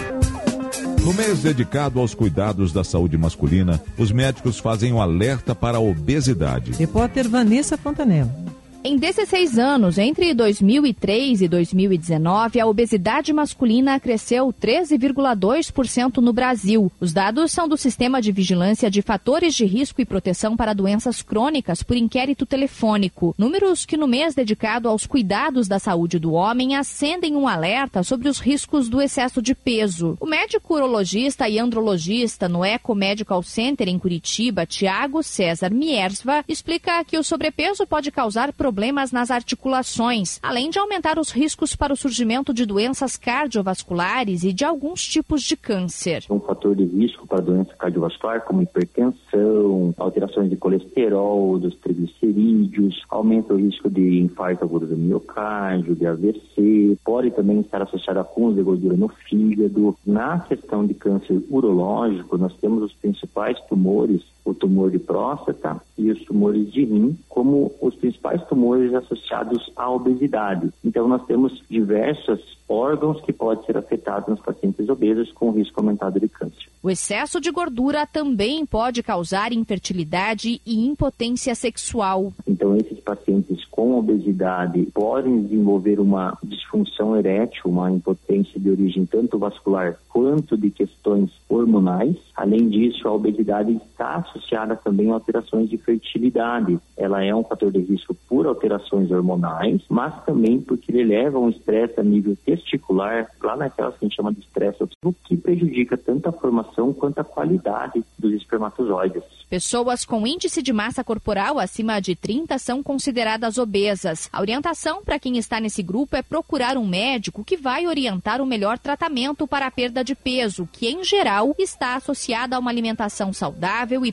[1.05, 5.81] No mês dedicado aos cuidados da saúde masculina, os médicos fazem um alerta para a
[5.81, 6.73] obesidade.
[6.73, 8.50] Repórter Vanessa Fontanella.
[8.83, 16.91] Em 16 anos, entre 2003 e 2019, a obesidade masculina cresceu 13,2% no Brasil.
[16.99, 21.21] Os dados são do Sistema de Vigilância de Fatores de Risco e Proteção para Doenças
[21.21, 23.35] Crônicas por inquérito telefônico.
[23.37, 28.31] Números que no mês dedicado aos cuidados da saúde do homem acendem um alerta sobre
[28.31, 30.17] os riscos do excesso de peso.
[30.19, 37.05] O médico urologista e andrologista no Eco Medical Center em Curitiba, Tiago César Miersva, explica
[37.05, 38.70] que o sobrepeso pode causar problemas
[39.13, 44.65] nas articulações, além de aumentar os riscos para o surgimento de doenças cardiovasculares e de
[44.65, 46.25] alguns tipos de câncer.
[46.31, 53.55] um fator de risco para doença cardiovascular, como hipertensão, alterações de colesterol, dos triglicerídeos, aumenta
[53.55, 58.55] o risco de infarto agudo do miocárdio, de AVC, pode também estar associado a acúmulo
[58.55, 59.97] de gordura no fígado.
[60.07, 66.11] Na questão de câncer urológico, nós temos os principais tumores, o tumor de próstata e
[66.11, 70.71] os tumores de rim, como os principais tumores associados à obesidade.
[70.85, 76.21] Então, nós temos diversos órgãos que podem ser afetados nos pacientes obesos com risco aumentado
[76.21, 76.71] de câncer.
[76.83, 82.33] O excesso de gordura também pode causar infertilidade e impotência sexual.
[82.47, 89.39] Então, esses pacientes com obesidade podem desenvolver uma disfunção erétil, uma impotência de origem tanto
[89.39, 92.17] vascular quanto de questões hormonais.
[92.37, 96.79] Além disso, a obesidade está associada também a alterações de fertilidade.
[96.97, 101.41] Ela é um fator de risco por alterações hormonais, mas também porque ele leva a
[101.41, 105.37] um estresse a nível testicular, lá naquela que a gente chama de estresse, o que
[105.37, 109.23] prejudica tanto a formação quanto a qualidade dos espermatozoides.
[109.49, 114.29] Pessoas com índice de massa corporal acima de 30 são consideradas obesas.
[114.33, 118.47] A orientação para quem está nesse grupo é procurar um médico que vai orientar o
[118.47, 123.33] melhor tratamento para a perda de peso, que em geral está associada a uma alimentação
[123.33, 124.13] saudável e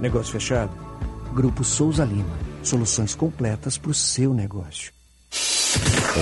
[0.00, 0.72] Negócio fechado?
[1.34, 2.38] Grupo Souza Lima.
[2.62, 4.92] Soluções completas para o seu negócio.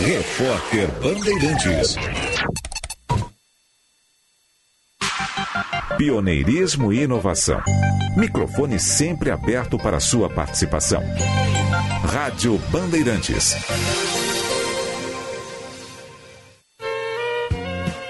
[0.04, 1.96] Repórter Bandeirantes.
[5.96, 7.60] Pioneirismo e inovação.
[8.16, 11.02] Microfone sempre aberto para sua participação.
[12.04, 13.54] Rádio Bandeirantes.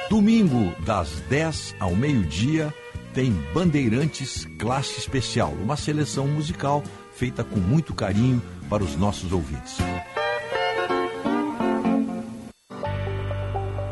[0.08, 2.74] Domingo, das 10 ao meio-dia,
[3.14, 9.76] tem Bandeirantes Classe Especial, uma seleção musical feita com muito carinho para os nossos ouvintes.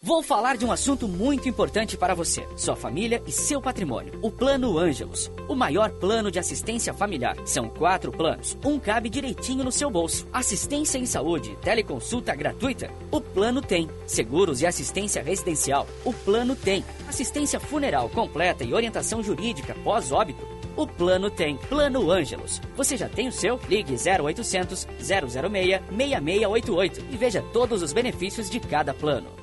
[0.05, 4.19] Vou falar de um assunto muito importante para você, sua família e seu patrimônio.
[4.21, 7.37] O Plano Ângelos, o maior plano de assistência familiar.
[7.45, 10.27] São quatro planos, um cabe direitinho no seu bolso.
[10.33, 12.91] Assistência em saúde, teleconsulta gratuita.
[13.09, 13.89] O plano tem.
[14.05, 15.87] Seguros e assistência residencial.
[16.03, 16.83] O plano tem.
[17.07, 20.45] Assistência funeral completa e orientação jurídica pós-óbito.
[20.75, 21.55] O plano tem.
[21.55, 22.59] Plano Ângelos.
[22.75, 23.57] Você já tem o seu?
[23.69, 29.42] Ligue 0800 006 6688 e veja todos os benefícios de cada plano.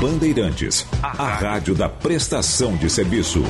[0.00, 3.42] Bandeirantes, a rádio da prestação de serviço.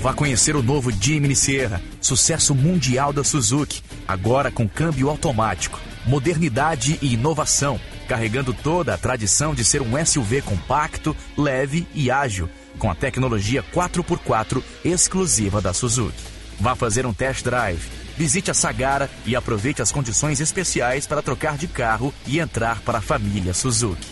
[0.00, 6.98] Vá conhecer o novo Jimny Sierra, sucesso mundial da Suzuki, agora com câmbio automático, modernidade
[7.00, 12.90] e inovação, carregando toda a tradição de ser um SUV compacto, leve e ágil, com
[12.90, 16.22] a tecnologia 4x4 exclusiva da Suzuki.
[16.58, 18.03] Vá fazer um test drive.
[18.16, 22.98] Visite a Sagara e aproveite as condições especiais para trocar de carro e entrar para
[22.98, 24.08] a família Suzuki.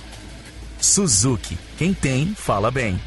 [0.80, 3.00] Suzuki, quem tem, fala bem.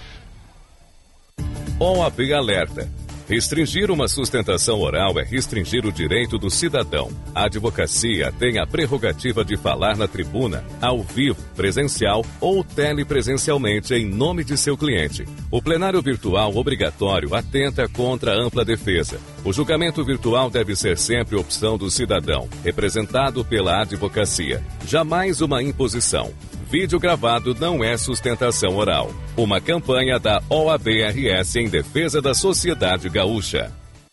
[1.77, 2.89] OAB Alerta.
[3.27, 7.09] Restringir uma sustentação oral é restringir o direito do cidadão.
[7.33, 14.05] A advocacia tem a prerrogativa de falar na tribuna, ao vivo, presencial ou telepresencialmente em
[14.05, 15.25] nome de seu cliente.
[15.49, 19.19] O plenário virtual obrigatório atenta contra a ampla defesa.
[19.43, 24.63] O julgamento virtual deve ser sempre opção do cidadão, representado pela advocacia.
[24.85, 26.31] Jamais uma imposição.
[26.77, 29.09] Vídeo gravado não é sustentação oral.
[29.37, 33.71] Uma campanha da OABRS em defesa da sociedade gaúcha.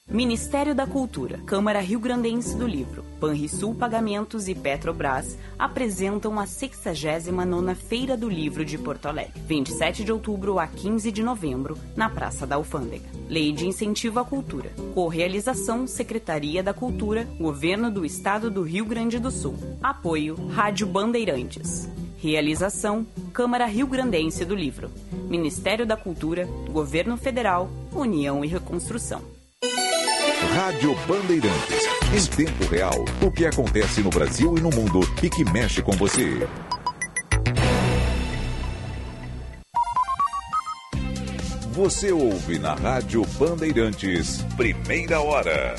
[0.08, 7.74] Ministério da Cultura, Câmara Rio Grandense do Livro, Panrisul Pagamentos e Petrobras apresentam a 69ª
[7.74, 12.47] Feira do Livro de Porto Alegre, 27 de outubro a 15 de novembro, na Praça
[12.47, 13.08] da Alfândega.
[13.28, 14.70] Lei de Incentivo à Cultura.
[14.94, 19.57] Correalização Secretaria da Cultura, Governo do Estado do Rio Grande do Sul.
[19.82, 21.91] Apoio Rádio Bandeirantes.
[22.23, 24.92] Realização Câmara Rio Grandense do Livro,
[25.28, 29.23] Ministério da Cultura, Governo Federal, União e Reconstrução.
[30.55, 31.83] Rádio Bandeirantes.
[32.15, 35.91] Em tempo real, o que acontece no Brasil e no mundo e que mexe com
[35.92, 36.47] você.
[41.73, 45.75] Você ouve na Rádio Bandeirantes, primeira hora.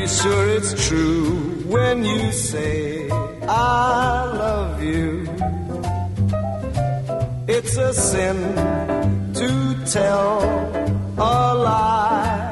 [0.00, 1.34] Be sure it's true
[1.68, 5.28] when you say, I love you.
[7.46, 8.38] It's a sin
[9.34, 9.50] to
[9.92, 10.40] tell
[11.18, 12.48] a lie.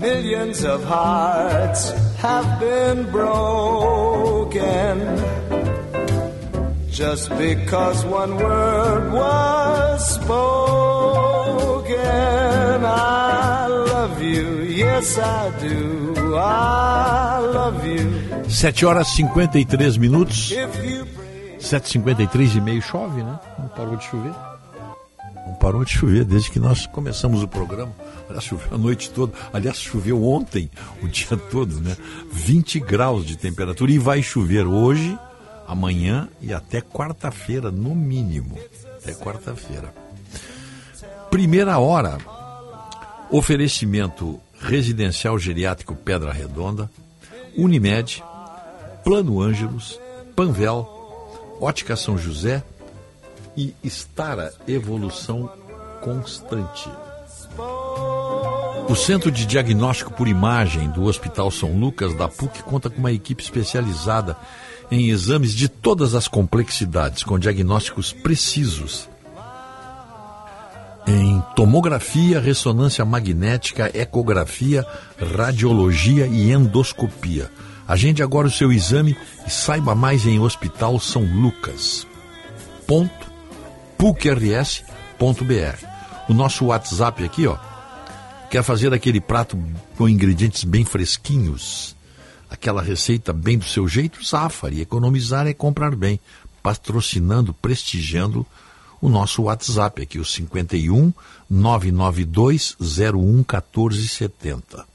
[0.00, 4.96] Millions of hearts have been broken
[6.90, 11.77] just because one word was spoken.
[11.96, 16.36] I love you, yes I do.
[16.36, 18.50] I love you.
[18.50, 20.52] 7 horas 53 minutos.
[21.58, 23.38] 7h53 e meio chove, né?
[23.58, 24.32] Não parou de chover.
[25.46, 27.92] Não parou de chover desde que nós começamos o programa.
[28.28, 29.32] Aliás, choveu a noite toda.
[29.52, 30.70] Aliás, choveu ontem,
[31.02, 31.96] o dia todo, né?
[32.30, 35.18] 20 graus de temperatura e vai chover hoje,
[35.66, 38.58] amanhã e até quarta-feira, no mínimo.
[39.02, 39.92] Até quarta-feira.
[41.30, 42.18] Primeira hora.
[43.30, 46.90] Oferecimento residencial geriátrico Pedra Redonda,
[47.56, 48.24] Unimed,
[49.04, 50.00] Plano Ângelos,
[50.34, 50.88] Panvel,
[51.60, 52.62] Ótica São José
[53.56, 55.50] e Estara Evolução
[56.00, 56.88] Constante.
[58.88, 63.12] O Centro de Diagnóstico por Imagem do Hospital São Lucas da PUC conta com uma
[63.12, 64.34] equipe especializada
[64.90, 69.06] em exames de todas as complexidades, com diagnósticos precisos
[71.08, 74.86] em tomografia, ressonância magnética, ecografia,
[75.34, 77.50] radiologia e endoscopia.
[77.86, 82.06] Agende agora o seu exame e saiba mais em Hospital São Lucas.
[82.86, 83.26] Ponto.
[86.28, 87.56] O nosso WhatsApp aqui, ó,
[88.50, 89.58] quer fazer aquele prato
[89.96, 91.96] com ingredientes bem fresquinhos,
[92.50, 94.82] aquela receita bem do seu jeito, Zafari.
[94.82, 96.20] Economizar é comprar bem,
[96.62, 98.46] patrocinando, prestigiando
[99.00, 101.12] o nosso WhatsApp aqui, o 51
[101.48, 104.86] 992 01 1470.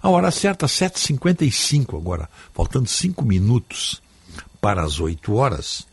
[0.00, 4.00] A hora certa, 7h55 agora, faltando 5 minutos
[4.60, 5.86] para as 8 horas.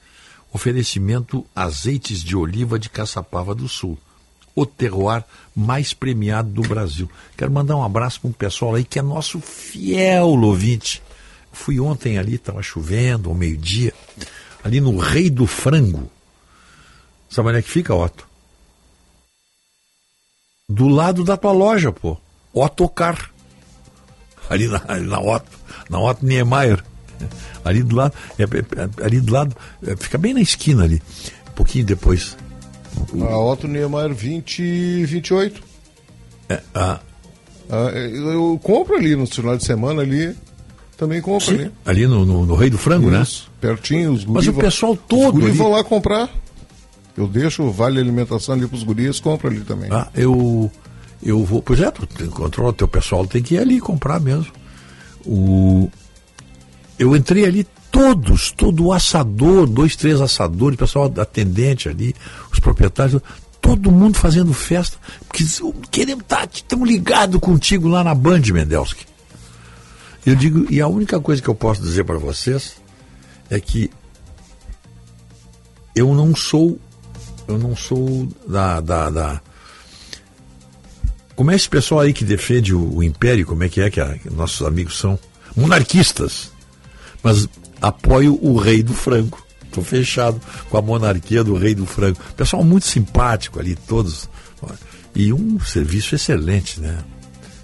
[0.54, 3.98] Oferecimento azeites de oliva de Caçapava do Sul.
[4.56, 7.10] O terroir mais premiado do Brasil.
[7.36, 11.02] Quero mandar um abraço para um pessoal aí que é nosso fiel ouvinte.
[11.52, 13.94] Fui ontem ali, estava chovendo, ao meio-dia,
[14.64, 16.10] ali no Rei do Frango.
[17.36, 18.26] Sabe onde é que fica, Otto?
[20.70, 22.16] Do lado da tua loja, pô.
[22.54, 23.30] Ottocar.
[24.50, 25.52] Ali na, ali na Otto,
[25.90, 26.82] na Otto Niemeyer.
[27.66, 29.54] Ali do lado, é, é, ali do lado,
[29.86, 31.02] é, fica bem na esquina ali.
[31.50, 32.38] Um pouquinho depois.
[33.30, 35.62] A Otto Niemeyer 20 28.
[36.48, 37.02] É, a...
[37.70, 40.34] Ah, eu compro ali no final de semana ali.
[40.96, 41.72] Também compro Sim, ali.
[41.86, 45.32] ali no, no, no Rei do Frango, Isso, Pertinho, os Mas o pessoal todo Os
[45.34, 46.30] guris ali- vão lá comprar.
[47.18, 49.90] Eu deixo o vale alimentação ali pros guris, compra ali também.
[49.92, 50.70] Ah, eu,
[51.24, 51.62] eu vou.
[51.62, 54.52] Pois é, tu controla o teu pessoal, tem que ir ali comprar mesmo.
[55.26, 55.90] O,
[57.00, 62.14] eu entrei ali todos, todo o assador, dois, três assadores, pessoal atendente ali,
[62.52, 63.22] os proprietários,
[63.62, 65.44] todo mundo fazendo festa, porque
[65.90, 69.06] queremos estar, estamos ligados contigo lá na Band, Mendelski.
[70.26, 72.76] Eu digo, e a única coisa que eu posso dizer para vocês
[73.50, 73.90] é que
[75.96, 76.78] eu não sou,
[77.48, 79.42] eu não sou da, da, da
[81.36, 84.00] como é esse pessoal aí que defende o, o império, como é que é que,
[84.00, 85.20] a- que nossos amigos são?
[85.56, 86.52] Monarquistas.
[87.22, 87.48] Mas
[87.82, 89.44] apoio o rei do frango.
[89.66, 92.18] Estou fechado com a monarquia do rei do frango.
[92.38, 94.30] Pessoal muito simpático ali, todos.
[95.14, 97.00] E um serviço excelente, né?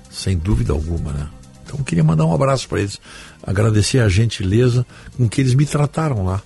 [0.09, 1.29] Sem dúvida alguma, né?
[1.65, 2.99] Então queria mandar um abraço para eles.
[3.41, 4.85] Agradecer a gentileza
[5.15, 6.41] com que eles me trataram lá.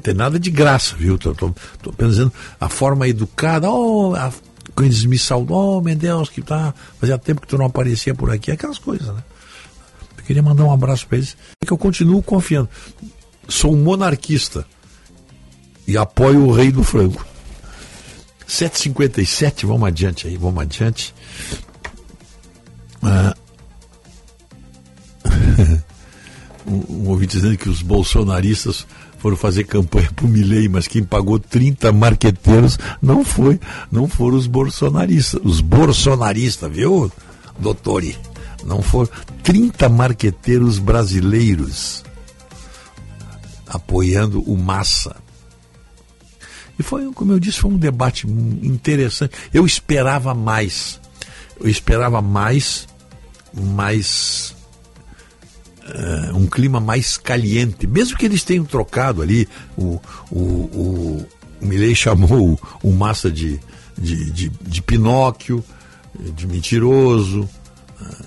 [0.00, 1.18] Não tem nada de graça, viu?
[1.18, 4.32] Tô, tô pensando a forma educada, oh, a,
[4.74, 6.72] quando eles me saudam, oh, meu Deus, que tá.
[6.98, 9.22] Fazia tempo que tu não aparecia por aqui, aquelas coisas, né?
[10.16, 12.70] Eu queria mandar um abraço para eles, que eu continuo confiando.
[13.46, 14.64] Sou um monarquista
[15.86, 17.22] e apoio o rei do frango.
[18.48, 21.14] 7h57, vamos adiante aí, vamos adiante.
[23.02, 23.36] Ah,
[26.66, 28.86] um, um ouvinte dizendo que os bolsonaristas
[29.20, 33.60] foram fazer campanha para o Milley, mas quem pagou 30 marqueteiros não foi,
[33.92, 37.12] não foram os bolsonaristas, os bolsonaristas, viu,
[37.58, 38.16] doutore?
[38.64, 39.10] Não foram
[39.42, 42.02] 30 marqueteiros brasileiros
[43.66, 45.16] apoiando o Massa.
[46.78, 49.36] E foi, como eu disse, foi um debate interessante.
[49.52, 50.98] Eu esperava mais.
[51.60, 52.88] Eu esperava mais,
[53.54, 54.56] mais
[55.92, 61.26] eh, um clima mais caliente, mesmo que eles tenham trocado ali, o, o, o,
[61.60, 63.58] o Milley chamou o, Massa de,
[63.98, 65.64] de, de, de Pinóquio,
[66.34, 67.48] de mentiroso,
[68.00, 68.26] eh,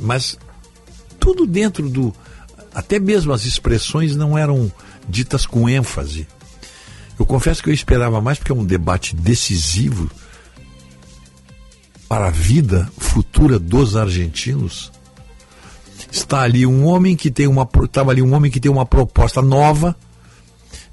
[0.00, 0.36] mas
[1.20, 2.14] tudo dentro do.
[2.74, 4.70] Até mesmo as expressões não eram
[5.08, 6.26] ditas com ênfase.
[7.18, 10.10] Eu confesso que eu esperava mais, porque é um debate decisivo
[12.08, 14.92] para a vida futura dos argentinos
[16.10, 19.42] está ali um homem que tem uma estava ali um homem que tem uma proposta
[19.42, 19.96] nova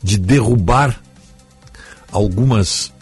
[0.01, 1.01] de derrubar
[2.11, 2.93] algumas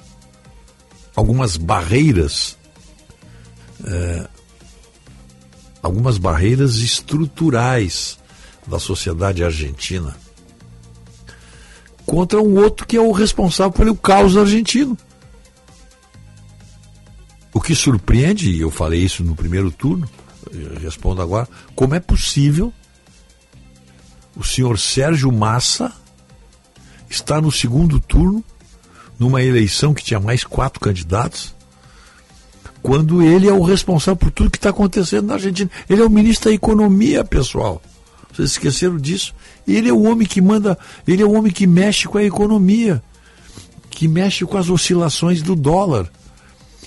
[1.16, 2.58] algumas barreiras
[3.86, 4.28] é,
[5.82, 8.18] algumas barreiras estruturais
[8.68, 10.16] da sociedade argentina
[12.06, 14.98] contra um outro que é o responsável pelo caos argentino.
[17.54, 20.10] O que surpreende, e eu falei isso no primeiro turno,
[20.82, 22.74] respondo agora, como é possível
[24.36, 25.92] o senhor Sérgio Massa
[27.10, 28.44] estar no segundo turno
[29.20, 31.54] numa eleição que tinha mais quatro candidatos,
[32.82, 35.70] quando ele é o responsável por tudo que está acontecendo na Argentina.
[35.90, 37.82] Ele é o ministro da Economia, pessoal.
[38.32, 39.34] Vocês esqueceram disso?
[39.68, 43.02] Ele é o homem que manda, ele é o homem que mexe com a economia,
[43.90, 46.12] que mexe com as oscilações do dólar,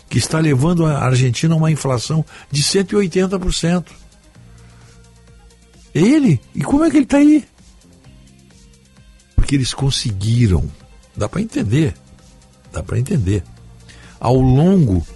[0.09, 3.87] que está levando a Argentina a uma inflação de 180%.
[5.95, 6.41] É ele?
[6.55, 7.45] E como é que ele está aí?
[9.35, 10.71] Porque eles conseguiram.
[11.17, 11.95] Dá para entender.
[12.73, 13.43] Dá para entender.
[14.21, 15.07] Ao longo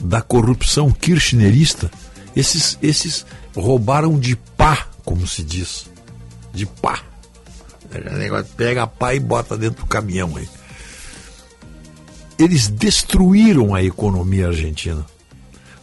[0.00, 1.90] da corrupção kirchnerista,
[2.34, 5.90] esses, esses roubaram de pá, como se diz.
[6.52, 7.02] De pá.
[8.56, 10.48] Pega a pá e bota dentro do caminhão aí.
[12.38, 15.06] Eles destruíram a economia argentina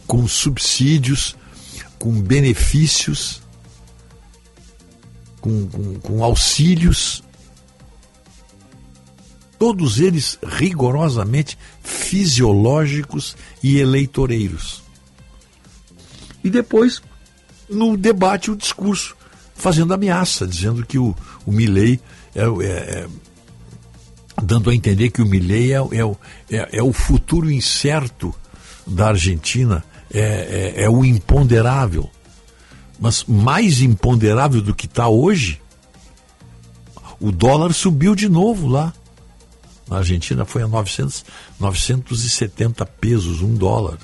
[0.06, 1.36] com subsídios,
[1.98, 3.40] com benefícios,
[5.40, 7.22] com, com, com auxílios
[9.62, 14.82] todos eles rigorosamente fisiológicos e eleitoreiros.
[16.42, 17.00] E depois,
[17.68, 19.16] no debate, o discurso,
[19.54, 21.14] fazendo ameaça, dizendo que o,
[21.46, 22.00] o Milley
[22.34, 23.08] é, é, é
[24.40, 28.34] dando a entender que o Milley é, é, é, é o futuro incerto
[28.86, 32.10] da Argentina, é, é, é o imponderável.
[32.98, 35.60] Mas mais imponderável do que está hoje,
[37.20, 38.92] o dólar subiu de novo lá.
[39.88, 41.24] Na Argentina foi a 900,
[41.58, 43.98] 970 pesos, um dólar.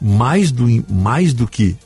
[0.00, 1.76] Mais do, mais do que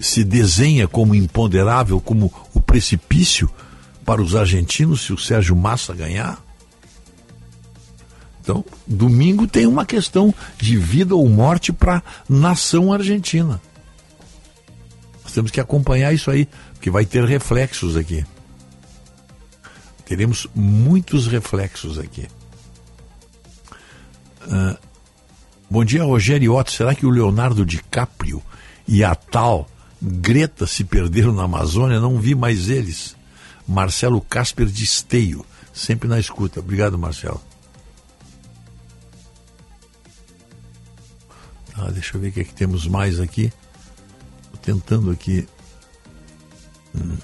[0.00, 3.50] se desenha como imponderável, como o precipício
[4.10, 6.44] para os argentinos se o Sérgio Massa ganhar.
[8.42, 13.62] Então, domingo tem uma questão de vida ou morte para a nação argentina.
[15.22, 18.26] Nós temos que acompanhar isso aí, porque vai ter reflexos aqui.
[20.04, 22.26] Teremos muitos reflexos aqui.
[24.44, 24.76] Uh,
[25.70, 26.72] bom dia, Rogério Otto.
[26.72, 28.42] Será que o Leonardo DiCaprio
[28.88, 29.68] e a tal
[30.02, 32.00] Greta se perderam na Amazônia?
[32.00, 33.19] Não vi mais eles.
[33.70, 36.58] Marcelo Casper de Esteio, sempre na escuta.
[36.58, 37.40] Obrigado, Marcelo.
[41.76, 43.52] Ah, deixa eu ver o que, é que temos mais aqui.
[44.42, 45.46] Estou tentando aqui.
[46.92, 47.16] Hum.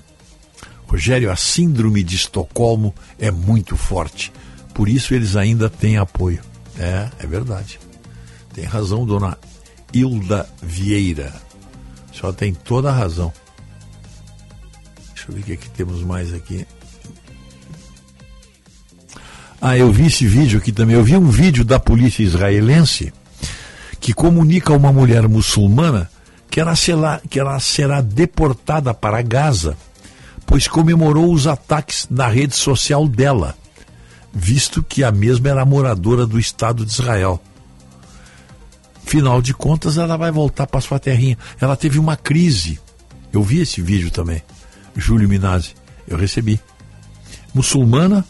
[0.86, 4.32] Rogério, a síndrome de Estocolmo é muito forte.
[4.72, 6.40] Por isso eles ainda têm apoio.
[6.78, 7.80] É, é verdade.
[8.54, 9.36] Tem razão, dona
[9.92, 11.34] Hilda Vieira.
[12.08, 13.32] A senhora tem toda a razão.
[15.26, 16.66] Deixa eu ver o que, é que temos mais aqui.
[19.60, 20.94] Ah, eu vi esse vídeo aqui também.
[20.94, 23.12] Eu vi um vídeo da polícia israelense
[23.98, 26.10] que comunica a uma mulher muçulmana
[26.50, 29.76] que ela será, que ela será deportada para Gaza
[30.46, 33.56] pois comemorou os ataques na rede social dela,
[34.32, 37.42] visto que a mesma era moradora do Estado de Israel.
[39.04, 41.36] Final de contas, ela vai voltar para sua terrinha.
[41.60, 42.80] Ela teve uma crise.
[43.32, 44.42] Eu vi esse vídeo também.
[44.96, 45.74] Júlio Minazzi,
[46.06, 46.60] eu recebi.
[47.54, 48.24] Muçulmana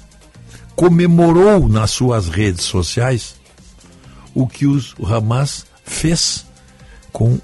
[0.74, 3.36] comemorou nas suas redes sociais
[4.34, 6.44] o que os, o Hamas fez
[7.12, 7.38] com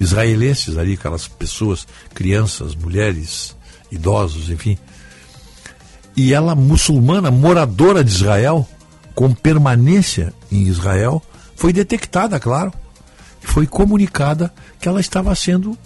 [0.00, 3.54] israelenses ali, aquelas pessoas, crianças, mulheres,
[3.90, 4.78] idosos, enfim.
[6.16, 8.66] E ela, muçulmana, moradora de Israel,
[9.14, 11.22] com permanência em Israel,
[11.54, 12.72] foi detectada, claro,
[13.40, 15.78] foi comunicada que ela estava sendo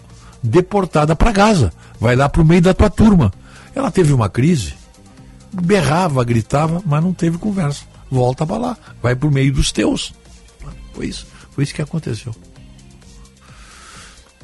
[0.42, 1.72] deportada para Gaza.
[2.00, 3.32] Vai lá para o meio da tua turma.
[3.74, 4.74] Ela teve uma crise,
[5.52, 7.84] berrava, gritava, mas não teve conversa.
[8.10, 10.14] Volta para lá, vai para o meio dos teus.
[10.92, 12.34] Foi isso, foi isso que aconteceu.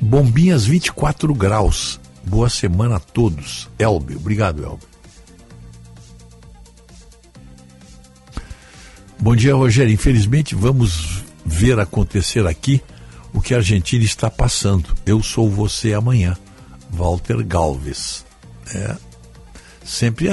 [0.00, 2.00] Bombinhas 24 graus.
[2.24, 3.68] Boa semana a todos.
[3.78, 4.82] Elbe, obrigado, Elbe.
[9.18, 9.94] Bom dia, Rogério.
[9.94, 12.82] Infelizmente, vamos ver acontecer aqui
[13.32, 14.88] o que a Argentina está passando.
[15.06, 16.36] Eu sou você amanhã.
[16.92, 18.24] Walter Galvez.
[18.74, 18.96] É,
[19.84, 20.32] sempre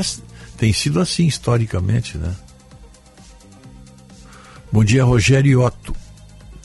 [0.57, 2.35] tem sido assim historicamente, né?
[4.71, 5.95] Bom dia, Rogério Otto.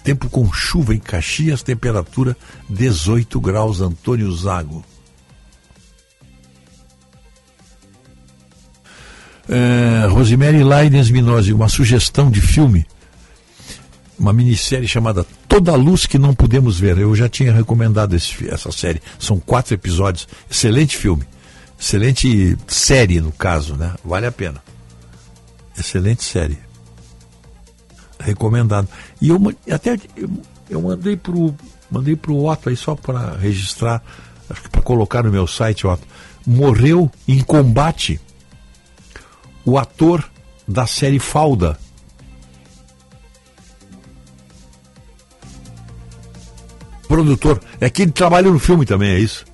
[0.03, 2.37] Tempo com chuva em Caxias, temperatura
[2.69, 4.85] 18 graus, Antônio Zago.
[9.49, 12.87] É, Rosemary Laines Minosi, uma sugestão de filme,
[14.19, 16.99] uma minissérie chamada Toda a Luz que Não Podemos Ver.
[16.99, 19.03] Eu já tinha recomendado esse, essa série.
[19.19, 20.29] São quatro episódios.
[20.51, 21.25] Excelente filme.
[21.79, 23.95] Excelente série, no caso, né?
[24.05, 24.63] Vale a pena.
[25.77, 26.59] Excelente série.
[28.19, 28.89] Recomendado.
[29.21, 30.31] E eu até eu,
[30.71, 31.55] eu mandei pro
[31.91, 34.03] mandei pro Otto aí só para registrar,
[34.71, 36.07] para colocar no meu site, Otto.
[36.47, 38.21] Morreu em combate
[39.65, 40.25] o ator
[40.67, 41.79] da série Falda.
[47.15, 47.61] Produtor.
[47.81, 49.45] É que ele trabalha no filme também, é isso?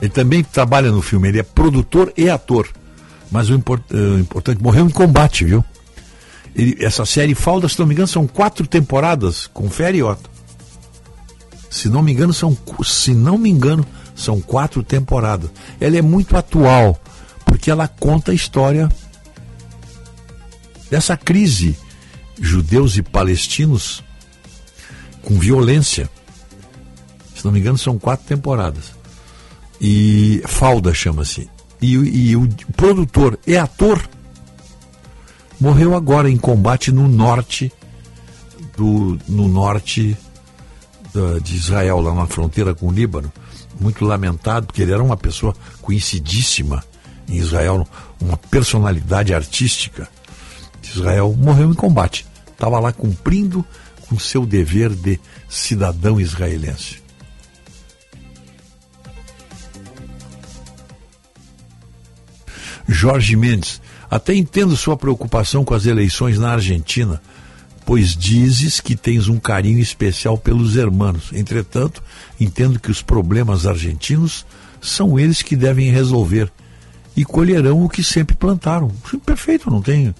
[0.00, 2.68] Ele também trabalha no filme, ele é produtor e ator.
[3.32, 5.64] Mas o import- eh, o importante, morreu em combate, viu?
[6.54, 9.48] Ele- essa série Falda, se não me engano, são quatro temporadas.
[9.52, 10.30] Confere, Otto.
[11.68, 13.84] Se não me engano, são, se não me engano,
[14.14, 15.50] são quatro temporadas.
[15.80, 17.00] Ela é muito atual,
[17.44, 18.88] porque ela conta a história
[20.90, 21.76] dessa crise
[22.40, 24.02] judeus e palestinos
[25.22, 26.08] com violência.
[27.42, 28.92] Se não me engano, são quatro temporadas.
[29.80, 31.50] E Falda chama-se.
[31.80, 34.00] E, o- e o produtor e ator
[35.60, 37.72] morreu agora em combate no norte
[38.76, 40.16] do no norte
[41.12, 43.32] da- de Israel, lá na fronteira com o Líbano.
[43.80, 46.84] Muito lamentado, porque ele era uma pessoa conhecidíssima
[47.28, 47.84] em Israel,
[48.20, 50.08] uma personalidade artística
[50.80, 51.34] de Israel.
[51.36, 52.24] Morreu em combate.
[52.52, 53.64] Estava lá cumprindo
[54.08, 57.01] com seu dever de cidadão israelense.
[62.92, 63.80] Jorge Mendes,
[64.10, 67.20] até entendo sua preocupação com as eleições na Argentina,
[67.84, 71.30] pois dizes que tens um carinho especial pelos hermanos.
[71.32, 72.02] Entretanto,
[72.38, 74.46] entendo que os problemas argentinos
[74.80, 76.50] são eles que devem resolver
[77.16, 78.90] e colherão o que sempre plantaram.
[79.24, 80.14] Perfeito, não tenho.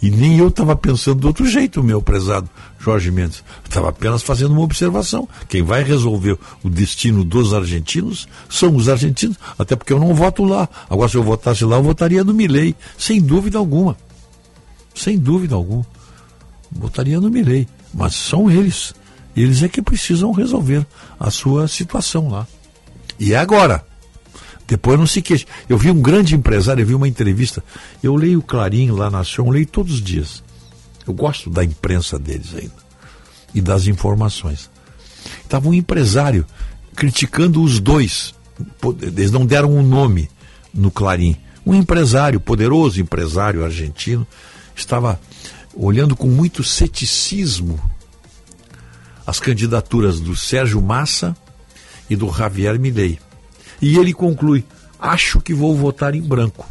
[0.00, 3.44] E nem eu estava pensando de outro jeito, meu prezado Jorge Mendes.
[3.64, 5.28] Estava apenas fazendo uma observação.
[5.48, 10.44] Quem vai resolver o destino dos argentinos são os argentinos, até porque eu não voto
[10.44, 10.68] lá.
[10.90, 13.96] Agora, se eu votasse lá, eu votaria no Milei, sem dúvida alguma.
[14.94, 15.86] Sem dúvida alguma.
[16.70, 17.68] Votaria no Milei.
[17.94, 18.94] Mas são eles.
[19.36, 20.86] Eles é que precisam resolver
[21.18, 22.46] a sua situação lá.
[23.18, 23.91] E é agora.
[24.72, 25.44] Depois não se queixe.
[25.68, 27.62] Eu vi um grande empresário, eu vi uma entrevista.
[28.02, 30.42] Eu leio o Clarim lá na Ação, leio todos os dias.
[31.06, 32.72] Eu gosto da imprensa deles ainda.
[33.54, 34.70] E das informações.
[35.42, 36.46] Estava um empresário
[36.96, 38.34] criticando os dois.
[39.02, 40.30] Eles não deram um nome
[40.72, 41.36] no Clarim.
[41.66, 44.26] Um empresário, poderoso empresário argentino,
[44.74, 45.20] estava
[45.74, 47.78] olhando com muito ceticismo
[49.26, 51.36] as candidaturas do Sérgio Massa
[52.08, 53.18] e do Javier Milei.
[53.82, 54.64] E ele conclui:
[54.98, 56.64] acho que vou votar em branco.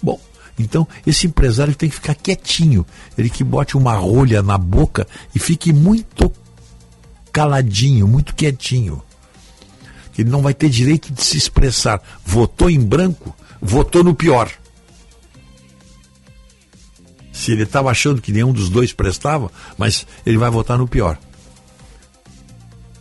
[0.00, 0.20] Bom,
[0.56, 2.86] então esse empresário tem que ficar quietinho.
[3.18, 6.32] Ele que bote uma rolha na boca e fique muito
[7.32, 9.02] caladinho, muito quietinho.
[10.16, 12.00] Ele não vai ter direito de se expressar.
[12.24, 14.50] Votou em branco, votou no pior.
[17.30, 21.18] Se ele estava achando que nenhum dos dois prestava, mas ele vai votar no pior.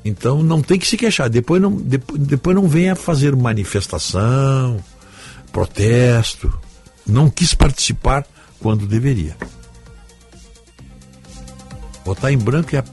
[0.06, 1.28] Então não tem que se queixar.
[1.30, 4.80] Depois não, depois, depois não venha fazer manifestação,
[5.52, 6.54] protesto.
[7.08, 8.24] Não quis participar
[8.60, 9.36] quando deveria.
[12.06, 12.84] Votar em branco é,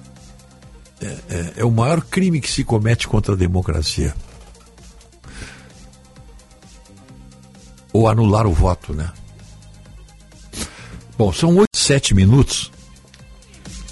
[1.03, 4.15] é, é- é o maior crime que se comete contra a democracia.
[7.93, 9.11] Ou anular o voto, né?
[11.19, 12.73] Bom, são oito, sete minutos.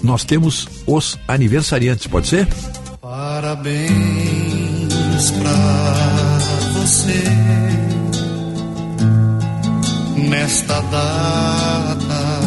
[0.01, 2.47] Nós temos os aniversariantes, pode ser?
[3.11, 3.91] Parabéns
[5.31, 5.51] pra
[6.79, 7.23] você.
[10.29, 12.39] Nesta data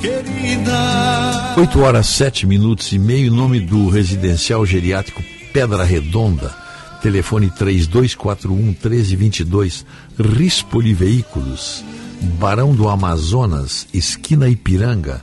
[0.00, 1.54] querida.
[1.58, 6.56] 8 horas 7 minutos e meio, em nome do residencial geriátrico Pedra Redonda,
[7.02, 9.84] telefone 3241 1322,
[10.18, 11.84] Rispoli Veículos,
[12.38, 15.22] Barão do Amazonas, esquina Ipiranga,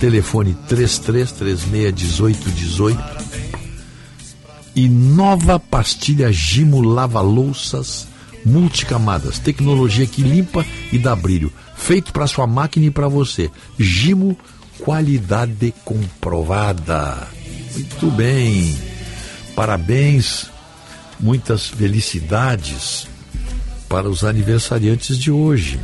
[0.00, 3.23] telefone 33361818
[4.74, 8.06] e nova pastilha Gimo Lava Louças
[8.44, 13.50] multicamadas, tecnologia que limpa e dá brilho, feito para sua máquina e para você.
[13.78, 14.36] Gimo
[14.78, 17.26] qualidade comprovada.
[17.72, 18.76] Muito bem.
[19.54, 20.50] Parabéns,
[21.18, 23.06] muitas felicidades
[23.88, 25.78] para os aniversariantes de hoje.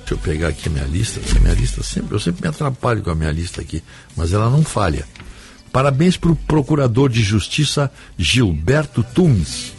[0.00, 1.20] Deixa eu pegar aqui a minha lista.
[1.40, 3.82] Minha lista sempre, eu sempre me atrapalho com a minha lista aqui,
[4.16, 5.06] mas ela não falha.
[5.72, 9.72] Parabéns para o Procurador de Justiça Gilberto Tumes,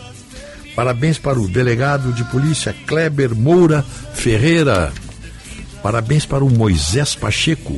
[0.75, 4.91] Parabéns para o delegado de polícia Kleber Moura Ferreira.
[5.83, 7.77] Parabéns para o Moisés Pacheco,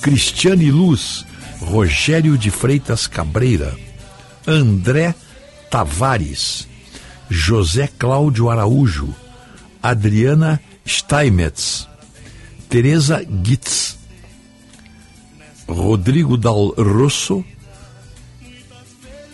[0.00, 1.26] Cristiane Luz,
[1.60, 3.76] Rogério de Freitas Cabreira,
[4.46, 5.14] André
[5.70, 6.68] Tavares,
[7.30, 9.14] José Cláudio Araújo,
[9.82, 11.88] Adriana Steinmetz,
[12.68, 13.97] Teresa Gitz,
[15.68, 17.44] Rodrigo Dal Rosso,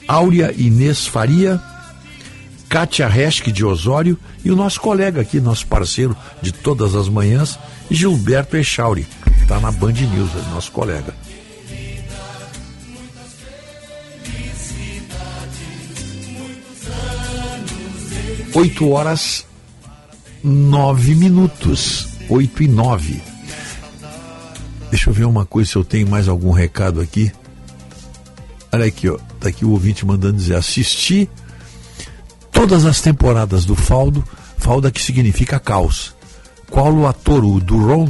[0.08, 1.62] Áurea Inês Faria,
[2.68, 7.58] Kátia Reschke de Osório e o nosso colega aqui, nosso parceiro de todas as manhãs,
[7.90, 11.14] Gilberto Echauri, que está na Band News, é nosso colega.
[18.54, 19.46] Oito horas
[20.42, 23.33] nove minutos, oito e nove.
[24.94, 27.32] Deixa eu ver uma coisa se eu tenho mais algum recado aqui.
[28.73, 29.18] Olha aqui, ó.
[29.40, 31.28] Tá aqui o ouvinte mandando dizer: assisti
[32.52, 34.23] todas as temporadas do Faldo,
[34.56, 36.14] Falda que significa caos.
[36.70, 37.44] Qual o ator?
[37.44, 38.08] O Duron?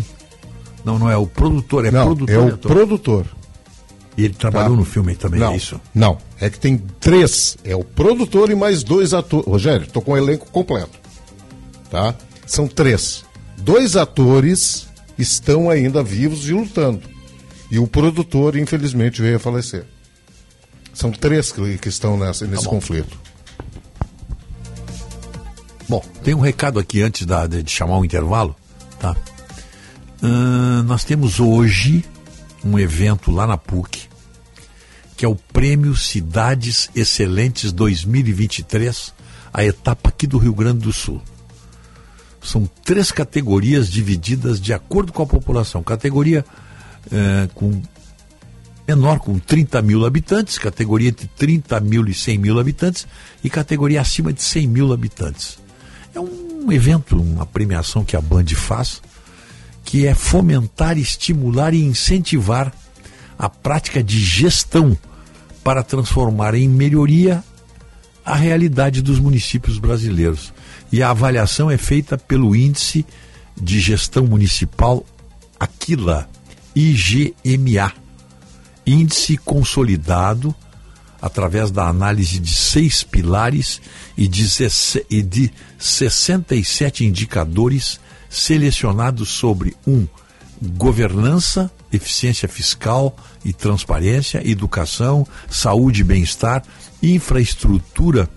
[0.84, 2.34] Não, não é o produtor, é Não, produtor.
[2.34, 2.70] é o ator.
[2.70, 3.26] produtor.
[4.18, 4.76] E ele trabalhou Tá.
[4.76, 5.80] no filme também, não, é isso?
[5.94, 7.56] Não, é que tem três.
[7.64, 9.46] É o produtor e mais dois atores.
[9.46, 10.98] Rogério, tô com o elenco completo.
[11.90, 12.14] Tá?
[12.46, 13.24] São três.
[13.56, 14.83] Dois atores
[15.18, 17.02] estão ainda vivos e lutando.
[17.70, 19.84] E o produtor, infelizmente, veio a falecer.
[20.92, 22.70] São três que, estão nessa, nesse bom.
[22.70, 23.18] conflito.
[25.88, 28.54] Bom, tem um recado aqui antes da- de, chamar o intervalo,
[28.98, 29.14] tá?
[30.22, 32.04] Ahn, nós temos hoje
[32.64, 34.08] um evento lá na PUC,
[35.16, 39.12] que é o Prêmio Cidades Excelentes 2023,
[39.52, 41.20] a etapa aqui do Rio Grande do Sul.
[42.44, 45.82] São três categorias divididas de acordo com a população.
[45.82, 46.44] Categoria
[47.10, 47.82] eh, com
[48.86, 53.06] menor, com 30 mil habitantes, categoria entre 30 mil e 100 mil habitantes
[53.42, 55.58] e categoria acima de 100 mil habitantes.
[56.14, 59.02] É um evento, uma premiação que a Band faz,
[59.84, 62.72] que é fomentar, estimular e incentivar
[63.38, 64.96] a prática de gestão
[65.62, 67.42] para transformar em melhoria
[68.24, 70.52] a realidade dos municípios brasileiros.
[70.94, 73.04] E a avaliação é feita pelo Índice
[73.60, 75.04] de Gestão Municipal
[75.58, 76.30] Aquila,
[76.72, 77.92] IGMA.
[78.86, 80.54] Índice consolidado
[81.20, 83.80] através da análise de seis pilares
[84.16, 87.98] e de, 16 e de 67 indicadores
[88.30, 90.06] selecionados sobre um
[90.62, 96.62] governança, eficiência fiscal e transparência, educação, saúde e bem-estar,
[97.02, 98.30] infraestrutura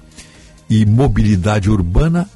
[0.67, 2.27] e mobilidade urbana,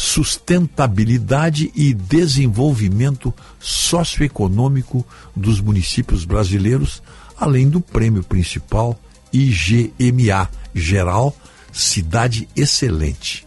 [0.00, 5.06] sustentabilidade e desenvolvimento socioeconômico
[5.36, 7.02] dos municípios brasileiros,
[7.38, 8.98] além do prêmio principal
[9.30, 11.36] IGMA geral
[11.70, 13.46] Cidade Excelente.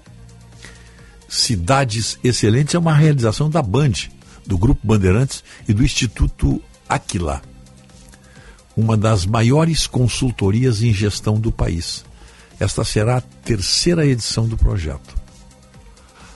[1.28, 3.94] Cidades Excelentes é uma realização da Band,
[4.46, 7.42] do Grupo Bandeirantes e do Instituto Aquila,
[8.78, 12.06] uma das maiores consultorias em gestão do país.
[12.60, 15.23] Esta será a terceira edição do projeto.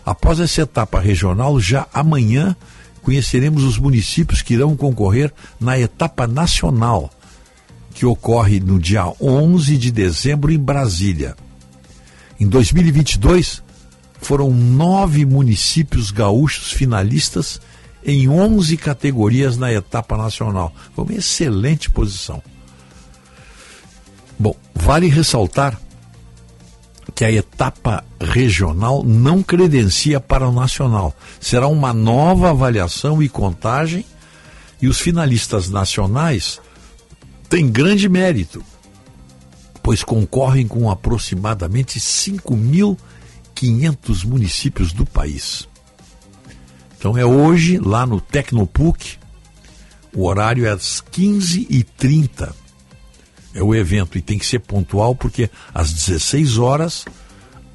[0.08, 2.56] Após essa etapa regional, já amanhã
[3.02, 7.11] conheceremos os municípios que irão concorrer na etapa nacional,
[7.94, 11.36] que ocorre no dia 11 de dezembro em Brasília.
[12.40, 13.61] Em 2022,
[14.22, 17.60] foram nove municípios gaúchos finalistas
[18.02, 20.74] em 11 categorias na etapa nacional.
[20.95, 22.42] Foi uma excelente posição.
[24.40, 25.77] Bom, vale ressaltar
[27.16, 31.16] que a etapa regional não credencia para o nacional.
[31.40, 34.06] Será uma nova avaliação e contagem,
[34.82, 36.60] e os finalistas nacionais
[37.50, 38.64] têm grande mérito,
[39.82, 45.68] pois concorrem com aproximadamente 5.500 municípios do país.
[46.98, 49.18] Então é hoje, lá no Tecnopuc,
[50.14, 52.53] o horário é às 15h30
[53.53, 57.06] é o evento e tem que ser pontual porque às 16 horas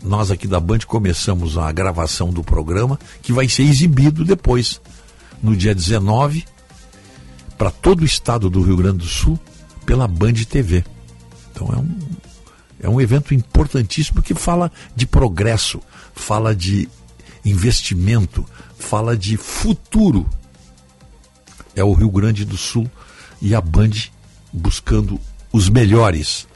[0.02, 4.80] nós aqui da Band começamos a gravação do programa que vai ser exibido depois
[5.42, 6.44] no dia 19
[7.56, 9.38] para todo o estado do Rio Grande do Sul
[9.86, 10.84] pela Band TV.
[11.52, 12.22] Então é um
[12.82, 15.80] é um evento importantíssimo que fala de progresso,
[16.14, 16.88] fala de
[17.44, 18.44] investimento,
[18.76, 20.28] fala de futuro.
[21.76, 22.90] É o Rio Grande do Sul
[23.40, 23.92] e a Band
[24.52, 25.18] buscando
[25.52, 26.46] os melhores,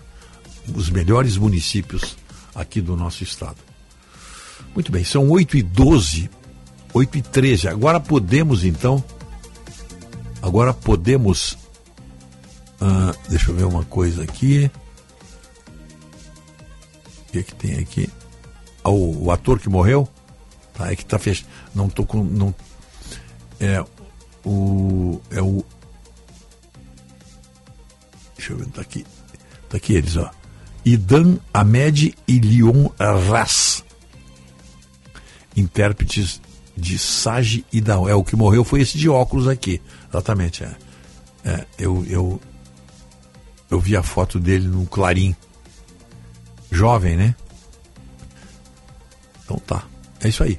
[0.75, 2.17] os melhores municípios
[2.55, 3.59] aqui do nosso estado.
[4.75, 6.31] Muito bem, são 8 e 12,
[6.93, 7.69] 8 e 13.
[7.69, 9.03] Agora podemos então,
[10.43, 11.57] agora podemos,
[12.81, 14.71] ah, deixa eu ver uma coisa aqui.
[17.29, 18.09] O que, que tem aqui?
[18.91, 20.09] o, o ator que morreu,
[20.75, 20.91] tá?
[20.91, 21.49] É que tá fechado.
[21.75, 22.23] Não tô com.
[22.23, 22.55] Não,
[23.61, 23.85] é
[24.45, 25.21] o.
[25.31, 25.65] É o.
[28.37, 29.05] Deixa eu ver, tá aqui.
[29.69, 30.31] Tá aqui eles, ó.
[30.85, 33.85] Idan Ahmed e Leon Ras.
[35.57, 36.41] Intérpretes
[36.77, 38.09] de Sage Daon.
[38.09, 39.81] É, o que morreu foi esse de óculos aqui.
[40.09, 40.77] Exatamente, é.
[41.45, 42.41] é eu, eu,
[43.71, 45.35] eu vi a foto dele no Clarim.
[46.71, 47.35] Jovem, né?
[49.45, 49.85] Então tá.
[50.21, 50.59] É isso aí.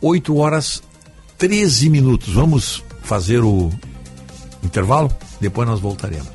[0.00, 0.82] 8 horas
[1.38, 2.34] 13 minutos.
[2.34, 3.72] Vamos fazer o
[4.62, 5.10] intervalo?
[5.40, 6.33] Depois nós voltaremos.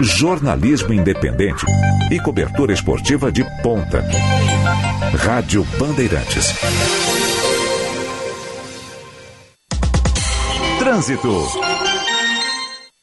[0.00, 1.66] Jornalismo independente
[2.08, 4.00] e cobertura esportiva de ponta.
[5.16, 6.54] Rádio Bandeirantes.
[10.78, 11.28] Trânsito.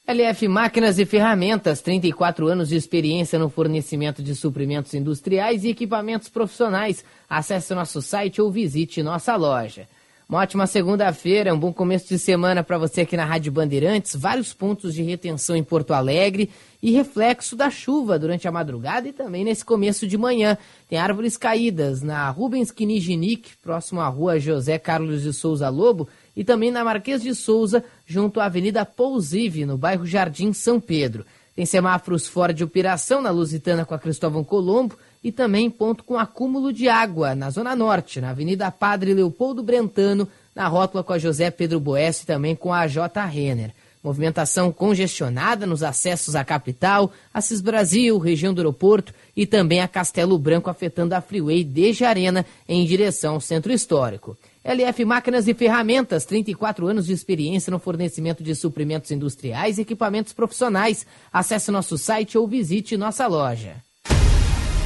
[0.07, 6.29] LF Máquinas e Ferramentas, 34 anos de experiência no fornecimento de suprimentos industriais e equipamentos
[6.29, 7.03] profissionais.
[7.29, 9.85] Acesse nosso site ou visite nossa loja.
[10.27, 14.15] Uma ótima segunda-feira, um bom começo de semana para você aqui na Rádio Bandeirantes.
[14.15, 16.49] Vários pontos de retenção em Porto Alegre
[16.81, 20.57] e reflexo da chuva durante a madrugada e também nesse começo de manhã.
[20.89, 26.43] Tem árvores caídas na Rubens Kiniginic, próximo à rua José Carlos de Souza Lobo, e
[26.43, 31.23] também na Marquês de Souza, junto à Avenida Pousive, no bairro Jardim São Pedro.
[31.55, 36.19] Tem semáforos fora de operação na Lusitana com a Cristóvão Colombo e também ponto com
[36.19, 41.17] acúmulo de água na Zona Norte, na Avenida Padre Leopoldo Brentano, na rótula com a
[41.17, 43.25] José Pedro Boés e também com a J.
[43.25, 43.71] Renner.
[44.03, 50.37] Movimentação congestionada nos acessos à capital, Assis Brasil, região do aeroporto e também a Castelo
[50.37, 54.37] Branco, afetando a Freeway desde Arena em direção ao centro histórico.
[54.63, 60.33] LF Máquinas e Ferramentas, 34 anos de experiência no fornecimento de suprimentos industriais e equipamentos
[60.33, 61.03] profissionais.
[61.33, 63.84] Acesse nosso site ou visite nossa loja.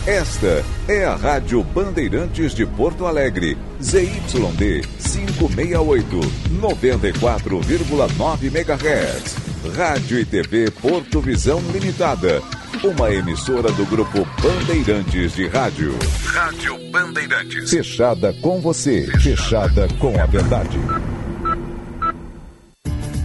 [0.10, 6.20] Esta é a Rádio Bandeirantes de Porto Alegre, ZYD 568,
[6.60, 9.36] 94,9 MHz.
[9.78, 12.42] Rádio e TV Porto Visão Limitada,
[12.84, 15.96] uma emissora do grupo Bandeirantes de Rádio.
[16.26, 17.70] Rádio Bandeirantes.
[17.70, 20.80] Fechada com você, fechada com a verdade.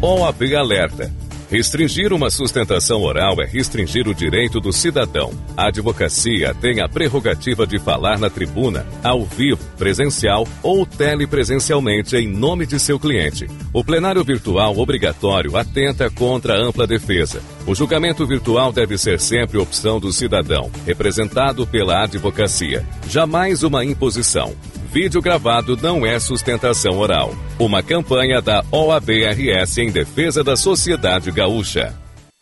[0.03, 1.24] OAB Alerta.
[1.55, 5.33] Restringir uma sustentação oral é restringir o direito do cidadão.
[5.57, 12.26] A advocacia tem a prerrogativa de falar na tribuna, ao vivo, presencial ou telepresencialmente em
[12.26, 13.47] nome de seu cliente.
[13.73, 17.41] O plenário virtual obrigatório atenta contra a ampla defesa.
[17.68, 22.84] O julgamento virtual deve ser sempre opção do cidadão, representado pela advocacia.
[23.08, 24.57] Jamais uma imposição.
[24.95, 27.35] Vídeo gravado não é sustentação oral.
[27.59, 31.93] Uma campanha da OABRS em defesa da sociedade gaúcha.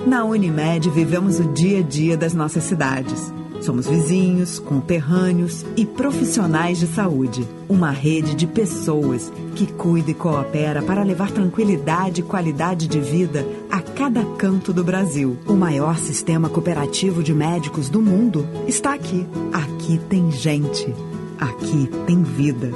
[0.07, 3.33] Na Unimed vivemos o dia a dia das nossas cidades.
[3.63, 7.49] Somos vizinhos, conterrâneos e profissionais de saúde.
[7.71, 13.47] Uma rede de pessoas que cuida e coopera para levar tranquilidade e qualidade de vida
[13.71, 15.39] a cada canto do Brasil.
[15.47, 19.27] O maior sistema cooperativo de médicos do mundo está aqui.
[19.55, 20.95] Aqui tem gente.
[21.43, 22.71] Aqui tem vida.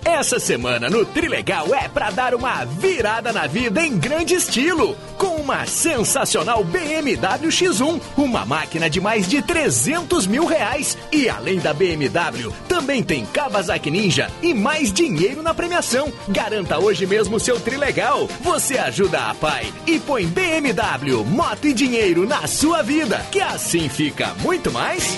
[0.05, 5.38] Essa semana no Trilegal é pra dar uma virada na vida em grande estilo, com
[5.49, 10.99] uma sensacional BMW X1, uma máquina de mais de 300 mil reais.
[11.11, 16.13] E além da BMW, também tem Kawasaki Ninja e mais dinheiro na premiação.
[16.29, 18.29] Garanta hoje mesmo seu Trilegal.
[18.43, 23.89] Você ajuda a pai e põe BMW, moto e dinheiro na sua vida, que assim
[23.89, 25.17] fica muito mais.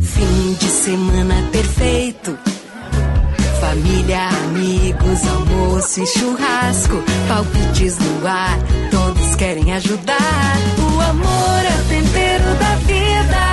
[0.00, 2.57] Fim de semana perfeito.
[3.60, 7.02] Família, amigos, almoço e churrasco.
[7.28, 8.58] Palpites no ar,
[8.90, 10.56] todos querem ajudar.
[10.78, 13.48] O amor é o tempero da vida.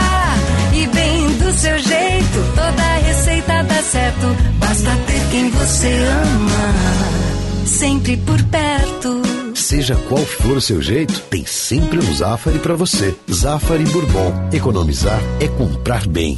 [0.74, 4.28] E bem do seu jeito, toda receita dá certo.
[4.60, 5.94] Basta ter quem você
[6.24, 7.66] ama.
[7.66, 9.22] Sempre por perto.
[9.56, 13.16] Seja qual for o seu jeito, tem sempre um Zafari para você.
[13.32, 14.50] Zafari Bourbon.
[14.54, 16.38] Economizar é comprar bem.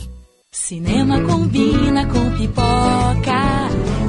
[0.51, 3.46] Cinema combina com pipoca,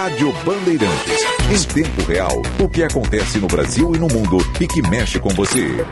[0.00, 1.26] Rádio Bandeirantes.
[1.50, 5.28] Em tempo real, o que acontece no Brasil e no mundo e que mexe com
[5.28, 5.84] você.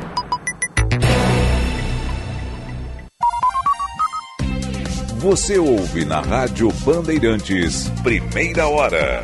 [5.18, 9.20] Você ouve na Rádio Bandeirantes, primeira hora.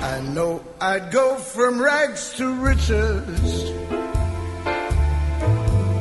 [0.00, 3.76] I know I'd go from rags to riches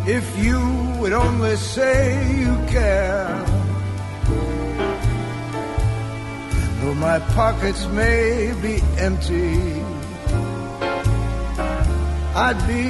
[0.08, 0.60] if you
[1.00, 1.98] would only say
[2.38, 3.46] you care.
[6.82, 9.82] Though my pockets may be empty,
[12.36, 12.86] I'd be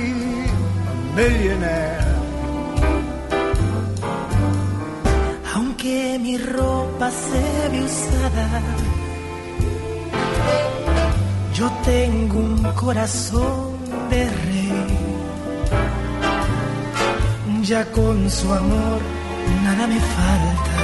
[0.92, 2.16] a millionaire.
[5.54, 8.62] Aunque mi ropa se ve usada,
[11.54, 13.78] yo tengo un corazón
[14.10, 14.55] de rey.
[17.68, 19.02] Ya con su amor
[19.64, 20.76] nada me falta.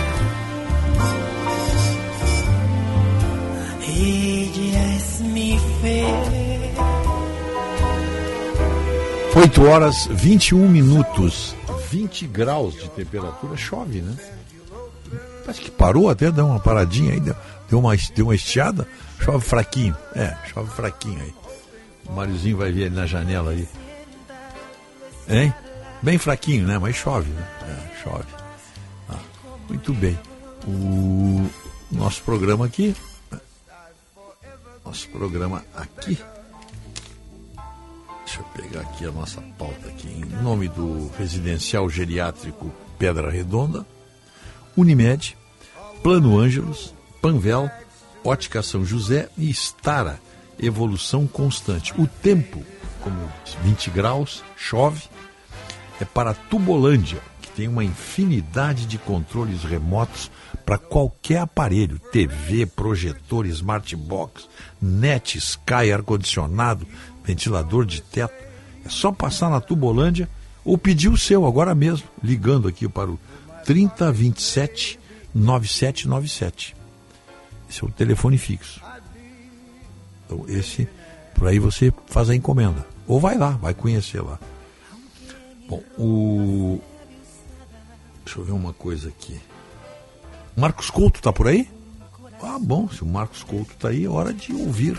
[3.87, 6.05] Ella es mi fe.
[9.35, 11.55] 8 horas 21 minutos,
[11.91, 14.15] 20 graus de temperatura, chove, né?
[15.45, 18.87] Parece que parou até, deu uma paradinha aí, deu, uma, deu uma estiada,
[19.19, 19.95] chove fraquinho.
[20.15, 21.33] É, chove fraquinho aí.
[22.09, 23.67] O Máriozinho vai ver ali na janela aí.
[25.29, 25.53] Hein?
[26.01, 26.77] Bem fraquinho, né?
[26.79, 27.47] Mas chove, né?
[27.61, 28.25] É, chove.
[29.09, 29.19] Ah,
[29.69, 30.17] muito bem.
[30.67, 31.47] O
[31.91, 32.95] nosso programa aqui.
[34.83, 36.17] Nosso programa aqui.
[38.25, 40.07] Deixa eu pegar aqui a nossa pauta aqui.
[40.07, 43.85] Em nome do Residencial Geriátrico Pedra Redonda,
[44.75, 45.37] Unimed,
[46.01, 47.69] Plano Ângelos, Panvel,
[48.23, 50.19] Ótica São José e Estara,
[50.59, 51.93] evolução constante.
[51.99, 52.63] O tempo,
[53.01, 53.31] como
[53.63, 55.01] 20 graus, chove,
[56.01, 60.31] é para Tubolândia, que tem uma infinidade de controles remotos
[60.65, 64.47] para qualquer aparelho, TV, projetor, smart box,
[64.81, 66.87] net, Sky, ar-condicionado,
[67.23, 68.33] ventilador de teto.
[68.83, 70.27] É só passar na Tubolândia
[70.65, 73.19] ou pedir o seu agora mesmo, ligando aqui para o
[73.63, 74.99] 3027
[75.33, 76.75] 9797.
[77.69, 78.81] Esse é o telefone fixo.
[80.25, 80.87] Então, esse,
[81.35, 82.85] por aí você faz a encomenda.
[83.07, 84.39] Ou vai lá, vai conhecer lá.
[85.71, 86.81] Bom, o.
[88.25, 89.39] Deixa eu ver uma coisa aqui.
[90.53, 91.65] Marcos Couto tá por aí?
[92.43, 94.97] Ah, bom, se o Marcos Couto tá aí, é hora de ouvir.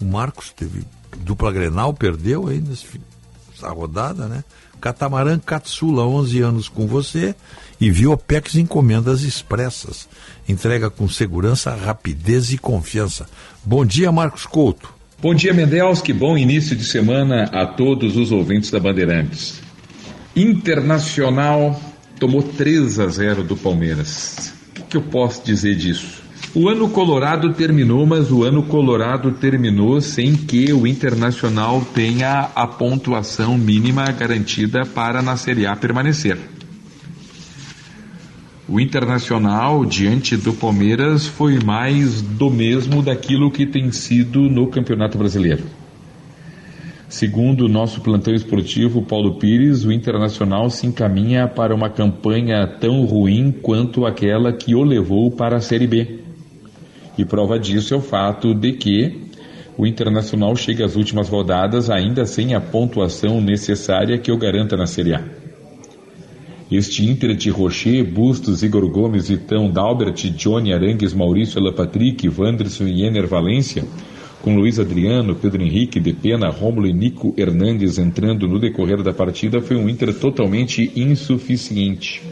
[0.00, 0.82] O Marcos teve
[1.18, 4.42] dupla Grenal, perdeu aí nessa rodada, né?
[4.80, 7.32] Catamarã Katsula, 11 anos com você
[7.80, 10.08] e viu OPEX encomendas expressas.
[10.48, 13.28] Entrega com segurança, rapidez e confiança.
[13.64, 14.92] Bom dia, Marcos Couto.
[15.22, 16.12] Bom dia, Mendelski.
[16.12, 19.63] Bom início de semana a todos os ouvintes da Bandeirantes.
[20.36, 21.80] Internacional
[22.18, 24.52] tomou 3 a 0 do Palmeiras.
[24.70, 26.24] O que, que eu posso dizer disso?
[26.52, 32.66] O ano colorado terminou, mas o ano colorado terminou sem que o Internacional tenha a
[32.66, 36.36] pontuação mínima garantida para na Série A permanecer.
[38.68, 45.16] O Internacional, diante do Palmeiras, foi mais do mesmo daquilo que tem sido no Campeonato
[45.16, 45.64] Brasileiro.
[47.14, 53.04] Segundo o nosso plantão esportivo, Paulo Pires, o Internacional se encaminha para uma campanha tão
[53.04, 56.18] ruim quanto aquela que o levou para a Série B.
[57.16, 59.28] E prova disso é o fato de que
[59.78, 64.86] o Internacional chega às últimas rodadas ainda sem a pontuação necessária que o garanta na
[64.86, 65.22] Série A.
[66.68, 73.04] Este Inter de Rocher, Bustos, Igor Gomes, Vitão, Dalbert, Johnny Arangues, Maurício Alapatrick, Wanderson e
[73.04, 73.84] Ener Valência,
[74.44, 79.62] com Luiz Adriano, Pedro Henrique, Depena, Rômulo e Nico Hernandes entrando no decorrer da partida,
[79.62, 82.22] foi um Inter totalmente insuficiente.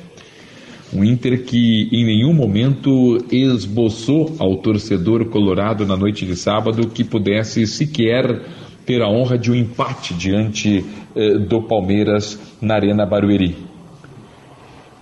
[0.92, 7.02] Um Inter que em nenhum momento esboçou ao torcedor colorado na noite de sábado que
[7.02, 8.42] pudesse sequer
[8.84, 10.84] ter a honra de um empate diante
[11.16, 13.56] eh, do Palmeiras na Arena Barueri.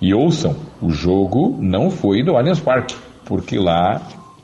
[0.00, 4.00] E ouçam, o jogo não foi no Allianz Parque, porque lá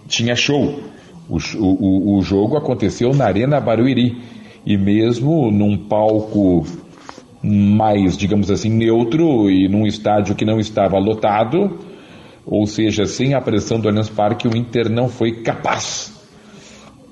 [0.09, 0.85] tinha show.
[1.28, 4.16] O, o, o jogo aconteceu na Arena Barueri.
[4.64, 6.66] E mesmo num palco
[7.42, 11.78] mais, digamos assim, neutro e num estádio que não estava lotado,
[12.44, 16.12] ou seja, sem a pressão do Allianz Parque, o Inter não foi capaz.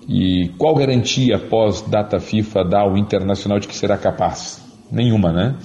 [0.08, 4.62] E qual garantia após data FIFA dá ao Internacional de que será capaz?
[4.90, 5.56] Nenhuma, né?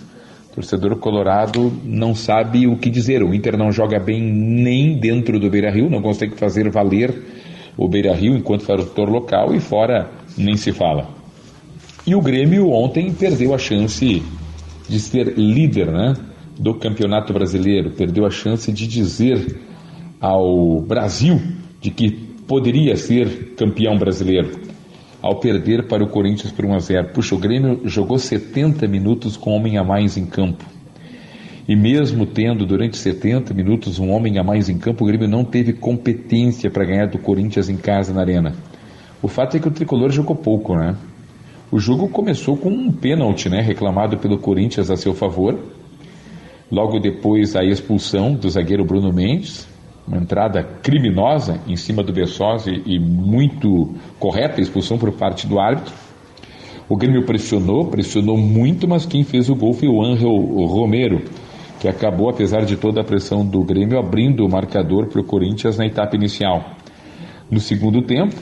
[0.52, 3.22] O torcedor colorado não sabe o que dizer.
[3.22, 7.14] O Inter não joga bem nem dentro do Beira-Rio, não consegue fazer valer
[7.80, 11.08] o Beira-Rio enquanto fator local e fora nem se fala.
[12.06, 14.22] E o Grêmio ontem perdeu a chance
[14.90, 16.14] de ser líder né,
[16.60, 19.62] do Campeonato Brasileiro, perdeu a chance de dizer
[20.20, 21.40] ao Brasil
[21.80, 22.12] de que
[22.46, 24.60] poderia ser campeão brasileiro,
[25.22, 27.08] ao perder para o Corinthians por 1 a 0.
[27.14, 30.66] Puxa, o Grêmio jogou 70 minutos com homem a mais em campo.
[31.70, 35.46] E mesmo tendo durante 70 minutos um homem a mais em campo, o Grêmio não
[35.46, 38.56] teve competência para ganhar do Corinthians em casa na arena.
[39.22, 40.98] O fato é que o tricolor jogou pouco, né?
[41.72, 45.60] O jogo começou com um pênalti, né, reclamado pelo Corinthians a seu favor.
[46.72, 49.68] Logo depois a expulsão do zagueiro Bruno Mendes,
[50.08, 55.60] uma entrada criminosa em cima do Bessosi e muito correta a expulsão por parte do
[55.60, 55.94] árbitro.
[56.90, 60.32] O Grêmio pressionou, pressionou muito, mas quem fez o gol foi o Ángel
[60.66, 61.22] Romero,
[61.80, 65.78] que acabou, apesar de toda a pressão do Grêmio, abrindo o marcador para o Corinthians
[65.78, 66.76] na etapa inicial.
[67.50, 68.36] No segundo tempo,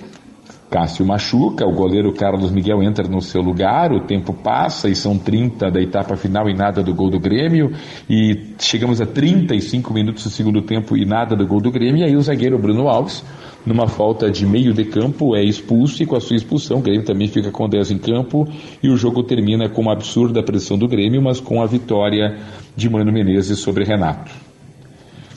[0.70, 5.18] Cássio machuca, o goleiro Carlos Miguel entra no seu lugar, o tempo passa e são
[5.18, 7.72] 30 da etapa final e nada do gol do Grêmio,
[8.10, 12.04] e chegamos a 35 minutos do segundo tempo e nada do gol do Grêmio, e
[12.04, 13.24] aí o zagueiro Bruno Alves,
[13.68, 17.04] numa falta de meio de campo, é expulso e com a sua expulsão o Grêmio
[17.04, 18.48] também fica com 10 em campo
[18.82, 22.38] e o jogo termina com uma absurda pressão do Grêmio, mas com a vitória
[22.78, 24.32] de Mano Menezes sobre Renato.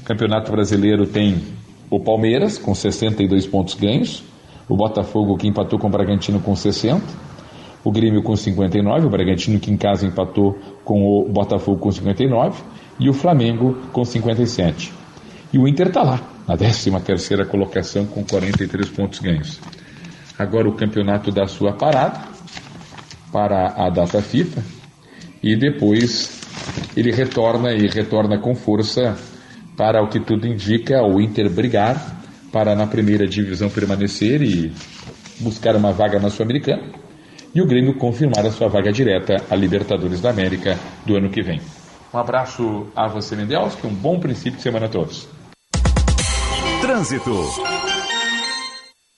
[0.00, 1.40] O Campeonato Brasileiro tem
[1.90, 4.22] o Palmeiras com 62 pontos ganhos,
[4.68, 7.02] o Botafogo que empatou com o Bragantino com 60,
[7.82, 12.62] o Grêmio com 59, o Bragantino que em casa empatou com o Botafogo com 59
[13.00, 14.92] e o Flamengo com 57.
[15.52, 16.20] E o Inter está lá,
[16.50, 19.60] na 13 terceira colocação com 43 pontos ganhos.
[20.36, 22.20] Agora o campeonato dá sua parada
[23.32, 24.60] para a data FIFA
[25.40, 26.40] e depois
[26.96, 29.16] ele retorna e retorna com força
[29.76, 32.20] para o que tudo indica o Inter brigar
[32.52, 34.72] para na primeira divisão permanecer e
[35.38, 36.82] buscar uma vaga na Sul-Americana
[37.54, 41.42] e o Grêmio confirmar a sua vaga direta à Libertadores da América do ano que
[41.42, 41.60] vem.
[42.12, 45.28] Um abraço a você, Mendelski, um bom princípio de semana a todos.
[46.80, 47.30] Trânsito.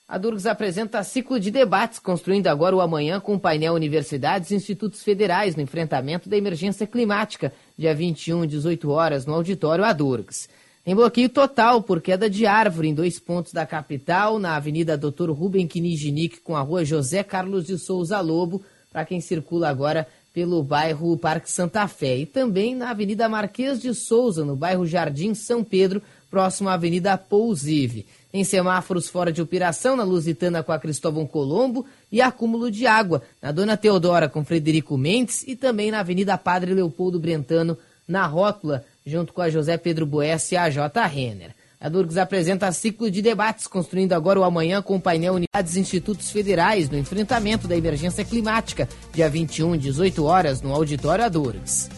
[0.05, 4.55] A Durgs apresenta ciclo de debates, construindo agora o amanhã com o painel Universidades e
[4.55, 10.49] Institutos Federais no enfrentamento da emergência climática, dia 21, 18 horas, no auditório Adurgs.
[10.83, 15.31] Tem bloqueio total por queda de árvore em dois pontos da capital, na Avenida Dr.
[15.31, 18.61] Rubem Kinijinic com a Rua José Carlos de Souza Lobo,
[18.91, 22.17] para quem circula agora pelo bairro Parque Santa Fé.
[22.17, 26.01] E também na Avenida Marquês de Souza, no bairro Jardim São Pedro,
[26.33, 28.07] próximo à Avenida Pousive.
[28.31, 33.21] Tem semáforos fora de operação na Lusitana com a Cristóvão Colombo e acúmulo de água
[33.39, 38.83] na Dona Teodora com Frederico Mendes e também na Avenida Padre Leopoldo Brentano, na Rótula,
[39.05, 41.05] junto com a José Pedro Boes e a J.
[41.05, 41.53] Renner.
[41.79, 46.31] A Durgs apresenta ciclo de debates, construindo agora o amanhã com o painel Unidades Institutos
[46.31, 51.91] Federais no enfrentamento da emergência climática, dia 21, 18 horas, no Auditório Adurgs.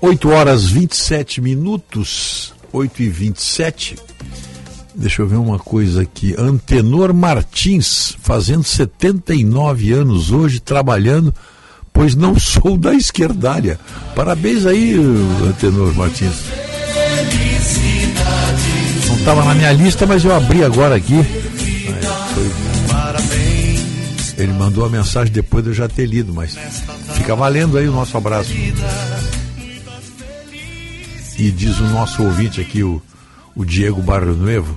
[0.00, 3.96] 8 horas 27 minutos, 8 e 27.
[4.94, 6.34] Deixa eu ver uma coisa aqui.
[6.38, 11.34] Antenor Martins, fazendo 79 anos hoje, trabalhando
[11.92, 13.78] pois não sou da esquerdalha.
[14.14, 14.96] Parabéns aí,
[15.46, 16.34] Antenor Martins.
[19.06, 21.18] Não estava na minha lista, mas eu abri agora aqui.
[24.38, 26.56] Ele mandou a mensagem depois de eu já ter lido, mas
[27.14, 28.50] fica valendo aí o nosso abraço.
[31.40, 33.00] E diz o nosso ouvinte aqui, o,
[33.56, 34.76] o Diego Barrio Nuevo,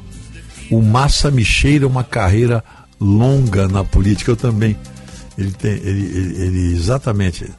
[0.71, 2.63] o Massa me cheira uma carreira
[2.97, 4.77] longa na política, eu também.
[5.37, 7.51] Ele tem, ele, ele, ele exatamente,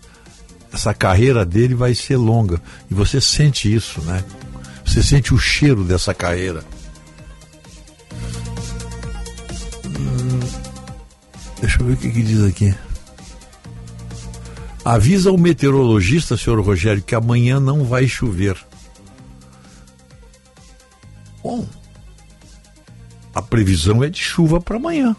[0.73, 2.62] essa carreira dele vai ser longa.
[2.91, 4.24] E você sente isso, né?
[4.86, 6.65] Você sente o cheiro dessa carreira.
[9.84, 10.41] Hum,
[11.60, 12.74] deixa eu ver o que, que diz aqui.
[14.83, 18.57] Avisa o meteorologista, senhor Rogério, que amanhã não vai chover.
[23.55, 25.15] Previsão é de chuva para amanhã.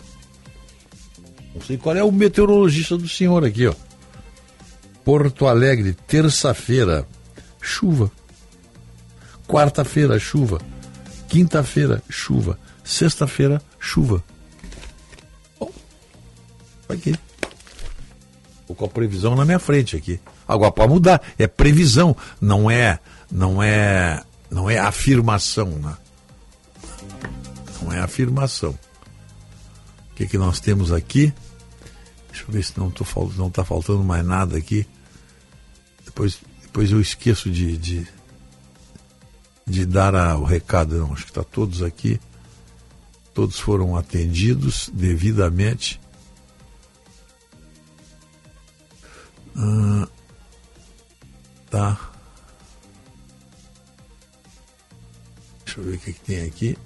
[1.53, 3.73] Não sei qual é o meteorologista do senhor aqui, ó.
[5.05, 7.07] Porto Alegre, terça-feira,
[7.61, 8.11] chuva.
[9.47, 10.59] Quarta-feira, chuva.
[11.29, 12.59] Quinta-feira, chuva.
[12.83, 14.21] Sexta-feira, chuva.
[15.57, 15.71] Bom,
[16.89, 17.15] aqui.
[18.59, 20.19] Estou com a previsão na minha frente aqui.
[20.45, 21.21] Agora pode mudar.
[21.39, 22.99] É previsão, não é,
[23.31, 25.95] não é, não é afirmação, né?
[27.91, 28.77] É afirmação.
[30.11, 31.33] O que, que nós temos aqui?
[32.29, 33.05] Deixa eu ver se não está
[33.37, 34.87] não tá faltando mais nada aqui.
[36.03, 38.07] Depois, depois eu esqueço de, de,
[39.65, 40.97] de dar a, o recado.
[40.97, 42.19] Não, acho que está todos aqui.
[43.33, 45.99] Todos foram atendidos devidamente.
[49.55, 50.07] Ah,
[51.69, 52.11] tá.
[55.65, 56.77] Deixa eu ver o que, que tem aqui.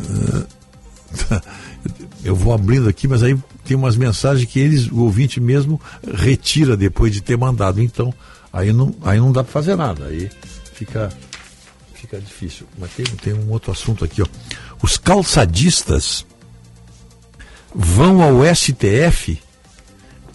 [2.24, 5.80] Eu vou abrindo aqui, mas aí tem umas mensagens que eles, o ouvinte mesmo,
[6.14, 7.80] retira depois de ter mandado.
[7.80, 8.12] Então,
[8.52, 10.06] aí não, aí não dá para fazer nada.
[10.06, 10.30] Aí
[10.72, 11.12] fica,
[11.94, 12.66] fica difícil.
[12.78, 14.26] Mas tem, tem um outro assunto aqui, ó.
[14.82, 16.26] Os calçadistas
[17.74, 19.40] vão ao STF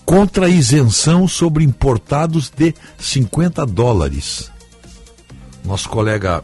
[0.06, 4.52] contra isenção sobre importados de 50 dólares.
[5.64, 6.44] Nosso colega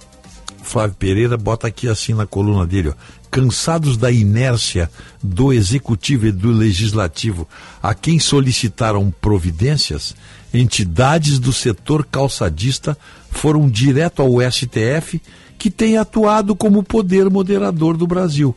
[0.68, 2.94] Flávio Pereira bota aqui assim na coluna dele, ó,
[3.32, 4.92] cansados da inércia
[5.24, 7.48] do executivo e do legislativo,
[7.82, 10.14] a quem solicitaram providências,
[10.54, 12.98] entidades do setor calçadista
[13.32, 15.22] foram direto ao STF,
[15.58, 18.54] que tem atuado como poder moderador do Brasil,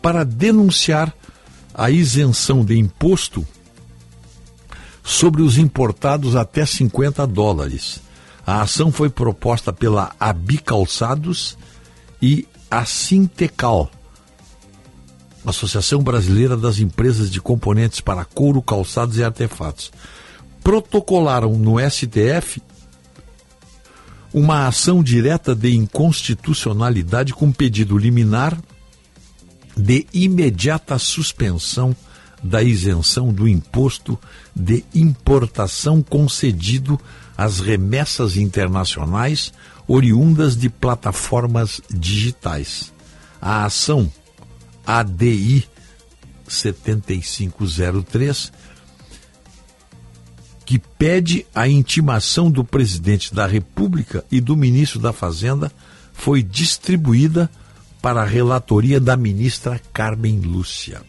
[0.00, 1.14] para denunciar
[1.74, 3.46] a isenção de imposto
[5.04, 8.00] sobre os importados até 50 dólares
[8.50, 11.56] a ação foi proposta pela Abicalçados
[12.20, 13.88] e a Sintecal,
[15.46, 19.92] Associação Brasileira das Empresas de Componentes para Couro, Calçados e Artefatos.
[20.64, 22.60] Protocolaram no STF
[24.34, 28.60] uma ação direta de inconstitucionalidade com pedido liminar
[29.76, 31.94] de imediata suspensão
[32.42, 34.18] da isenção do imposto
[34.56, 36.98] de importação concedido
[37.40, 39.50] as remessas internacionais
[39.88, 42.92] oriundas de plataformas digitais.
[43.40, 44.12] A ação
[44.86, 45.66] ADI
[46.46, 48.52] 7503,
[50.66, 55.72] que pede a intimação do presidente da República e do ministro da Fazenda,
[56.12, 57.50] foi distribuída
[58.02, 61.00] para a relatoria da ministra Carmen Lúcia.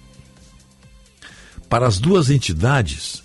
[1.67, 3.21] Para as duas entidades,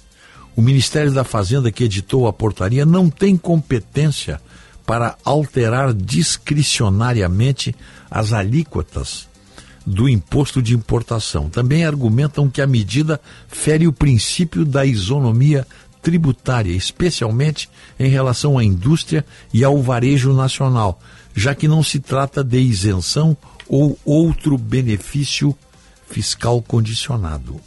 [0.56, 4.40] o Ministério da Fazenda, que editou a portaria, não tem competência
[4.86, 7.74] para alterar discricionariamente
[8.10, 9.28] as alíquotas
[9.84, 11.50] do imposto de importação.
[11.50, 15.66] Também argumentam que a medida fere o princípio da isonomia
[16.00, 17.68] tributária, especialmente
[17.98, 21.00] em relação à indústria e ao varejo nacional,
[21.34, 23.36] já que não se trata de isenção
[23.68, 25.54] ou outro benefício
[26.08, 27.60] fiscal condicionado.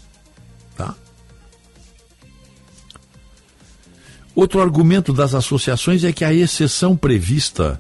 [4.40, 7.78] Outro argumento das associações é que a exceção prevista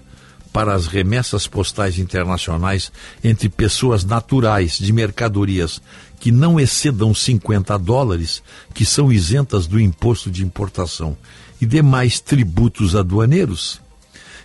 [0.51, 2.91] para as remessas postais internacionais
[3.23, 5.81] entre pessoas naturais de mercadorias
[6.19, 11.15] que não excedam 50 dólares, que são isentas do imposto de importação
[11.61, 13.79] e demais tributos aduaneiros,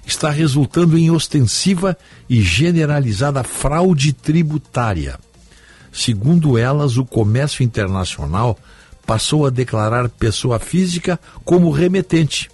[0.07, 1.99] está resultando em ostensiva
[2.31, 5.19] e generalizada fraude tributária.
[5.93, 8.57] Segundo elas, o comércio internacional
[9.07, 12.51] passou a declarar pessoa física como remetente,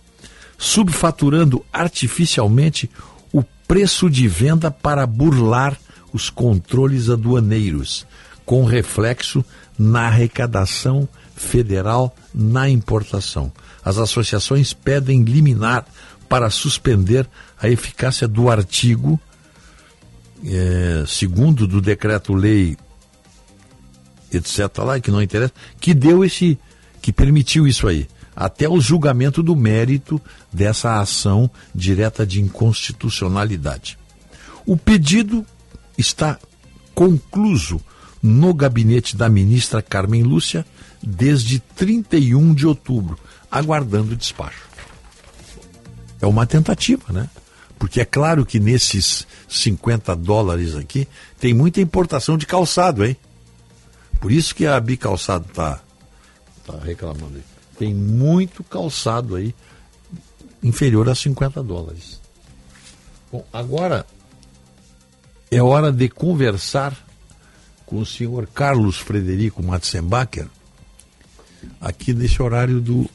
[0.59, 2.91] subfaturando artificialmente
[3.33, 5.79] o preço de venda para burlar
[6.13, 8.07] os controles aduaneiros,
[8.45, 9.45] com reflexo
[9.79, 13.53] na arrecadação federal na importação.
[13.85, 15.87] As associações pedem liminar
[16.29, 17.29] para suspender
[17.61, 19.19] a eficácia do artigo
[20.45, 22.77] é, segundo do decreto-lei
[24.33, 24.69] etc.
[24.79, 26.59] lá, que não interessa, que deu esse,
[27.01, 28.09] que permitiu isso aí.
[28.35, 30.21] Até o julgamento do mérito
[30.53, 33.99] dessa ação direta de inconstitucionalidade.
[34.65, 35.45] O pedido
[35.99, 36.39] está
[36.95, 37.81] concluso
[38.23, 40.65] no gabinete da ministra Carmen Lúcia
[41.03, 43.19] desde 31 de outubro,
[43.51, 44.69] aguardando o despacho.
[46.21, 47.29] É uma tentativa, né?
[47.79, 53.17] Porque é claro que nesses 50 dólares aqui tem muita importação de calçado, hein?
[54.21, 55.81] Por isso que a Bicalçado está
[56.67, 57.43] tá reclamando aí.
[57.79, 59.55] Tem muito calçado aí
[60.63, 62.21] inferior a 50 dólares.
[63.33, 64.05] Bom, agora
[65.51, 66.95] é hora de conversar
[67.87, 70.47] com o senhor Carlos Frederico Matzenbacher,
[71.81, 73.07] aqui nesse horário do,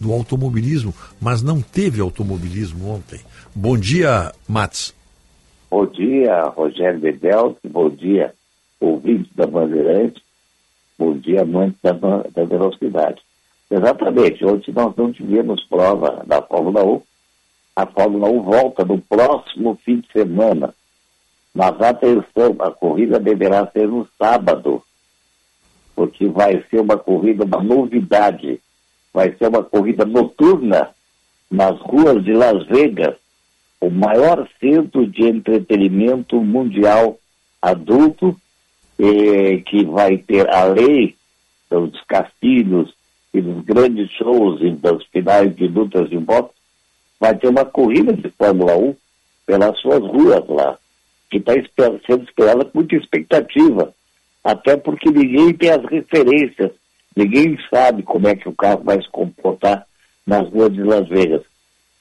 [0.00, 3.20] do automobilismo, mas não teve automobilismo ontem.
[3.54, 4.94] Bom dia, Mats.
[5.70, 7.56] Bom dia, Rogério Bedel.
[7.68, 8.32] Bom dia,
[8.80, 10.22] ouvintes da Bandeirante.
[10.98, 13.22] Bom dia, amantes da, da velocidade.
[13.70, 17.02] Exatamente, ontem nós não tivemos prova da Fórmula 1.
[17.76, 20.74] A Fórmula 1 volta no próximo fim de semana.
[21.52, 24.82] Mas atenção, a corrida deverá ser no sábado,
[25.94, 28.60] porque vai ser uma corrida, uma novidade.
[29.12, 30.90] Vai ser uma corrida noturna
[31.50, 33.16] nas ruas de Las Vegas,
[33.80, 37.18] o maior centro de entretenimento mundial
[37.60, 38.36] adulto,
[38.98, 41.14] eh, que vai ter, além
[41.70, 42.94] dos cassinos
[43.32, 46.50] e dos grandes shows e das finais de lutas de moto,
[47.18, 48.94] vai ter uma corrida de Fórmula 1
[49.46, 50.78] pelas suas ruas lá,
[51.30, 51.52] que está
[52.06, 53.92] sendo esperada com muita expectativa,
[54.42, 56.70] até porque ninguém tem as referências,
[57.16, 59.86] ninguém sabe como é que o carro vai se comportar
[60.26, 61.42] nas ruas de Las Vegas.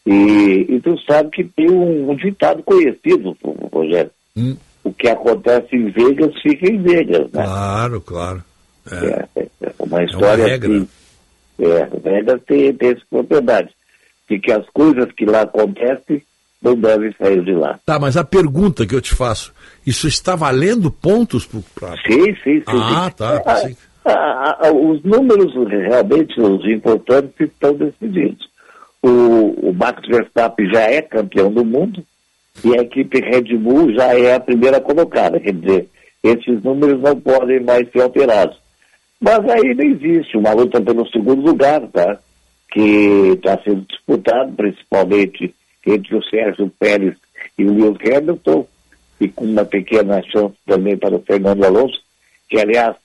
[0.05, 3.35] E, e tu sabe que tem um, um ditado conhecido,
[3.71, 4.11] Rogério.
[4.35, 4.57] Hum.
[4.83, 7.43] O que acontece em Vegas fica em Vegas, né?
[7.43, 8.43] Claro, claro.
[8.91, 10.69] É, é, é uma história é uma regra.
[10.75, 10.89] assim.
[11.59, 13.69] É, Vegas tem, tem essa propriedade.
[14.29, 16.21] De que as coisas que lá acontecem
[16.61, 17.79] não devem sair de lá.
[17.85, 19.53] Tá, mas a pergunta que eu te faço,
[19.85, 21.95] isso está valendo pontos para.
[22.07, 22.63] Sim, sim, sim.
[22.67, 23.15] Ah, sim.
[23.17, 23.41] tá.
[23.45, 23.77] Ah, Sim.
[24.05, 28.47] ah, ah, os números realmente, os importantes, estão decididos.
[29.01, 32.03] O, o Max Verstappen já é campeão do mundo
[32.63, 35.39] e a equipe Red Bull já é a primeira colocada.
[35.39, 35.89] Quer dizer,
[36.23, 38.57] esses números não podem mais ser alterados.
[39.19, 42.19] Mas ainda existe uma luta pelo segundo lugar, tá?
[42.71, 45.53] Que está sendo disputado, principalmente
[45.85, 47.15] entre o Sérgio Pérez
[47.57, 48.67] e o Lewis Hamilton,
[49.19, 52.01] e com uma pequena chance também para o Fernando Alonso,
[52.49, 52.95] que aliás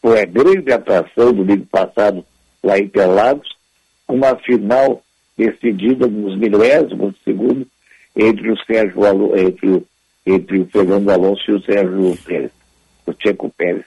[0.00, 2.24] foi a grande atração do domingo passado
[2.62, 3.48] lá em Interlagos,
[4.06, 5.02] uma final
[5.36, 7.66] decidida nos milésimos de segundo
[8.16, 9.86] entre o Sérgio Alo, entre, o-
[10.26, 12.50] entre o Fernando Alonso e o Sérgio Pérez,
[13.06, 13.84] o Checo Pérez.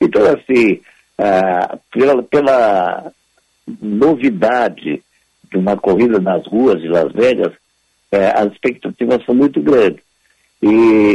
[0.00, 0.80] Então, assim,
[1.18, 3.12] ah, pela, pela
[3.80, 5.02] novidade
[5.50, 7.52] de uma corrida nas ruas de Las Vegas,
[8.10, 10.02] eh, as expectativas são muito grandes.
[10.62, 10.66] E,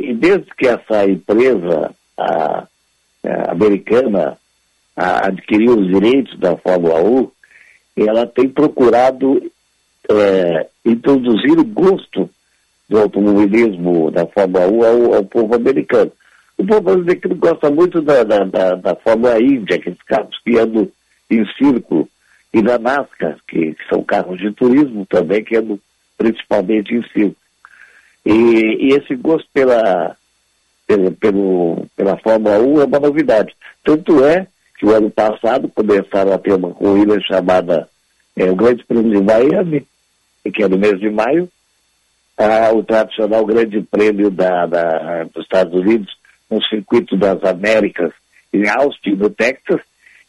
[0.09, 2.67] e desde que essa empresa a,
[3.23, 4.37] a americana
[4.95, 7.31] a, adquiriu os direitos da Fórmula 1,
[7.97, 9.41] ela tem procurado
[10.09, 12.29] eh, introduzir o gosto
[12.89, 16.11] do automobilismo da Fórmula 1 ao, ao povo americano.
[16.57, 20.87] O povo americano gosta muito da, da, da, da Fórmula Índia, aqueles carros que andam
[21.29, 22.07] em círculo,
[22.53, 25.77] e da NASCAR, que, que são carros de turismo também, que andam
[26.17, 27.35] principalmente em círculo.
[28.25, 30.15] E, e esse gosto pela,
[30.87, 33.53] pelo, pelo, pela Fórmula 1 é uma novidade.
[33.83, 34.47] Tanto é
[34.79, 37.87] que o ano passado começaram a ter uma corrida chamada
[38.35, 39.85] é, o Grande Prêmio de Miami,
[40.53, 41.49] que é no mês de maio,
[42.37, 46.15] ah, o tradicional Grande Prêmio da, da- dos Estados Unidos,
[46.49, 48.11] no Circuito das Américas,
[48.53, 49.81] em Austin, no Texas,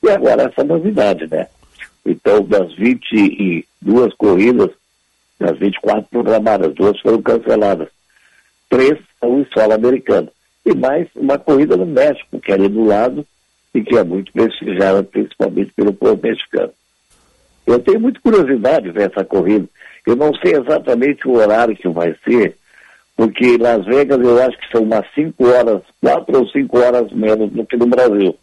[0.03, 1.47] e agora essa novidade, né?
[2.05, 4.71] Então, das 22 corridas,
[5.39, 7.89] das 24 programadas, duas foram canceladas.
[8.69, 10.29] Três são em solo americano.
[10.65, 13.27] E mais uma corrida no México, que é ali do lado,
[13.75, 16.73] e que é muito prestigiada, principalmente pelo povo mexicano.
[17.67, 19.69] Eu tenho muita curiosidade de ver essa corrida.
[20.09, 22.57] Eu não sei exatamente o horário que vai ser,
[23.15, 27.53] porque Las Vegas eu acho que são umas 5 horas, 4 ou 5 horas menos
[27.53, 28.35] do que no Brasil.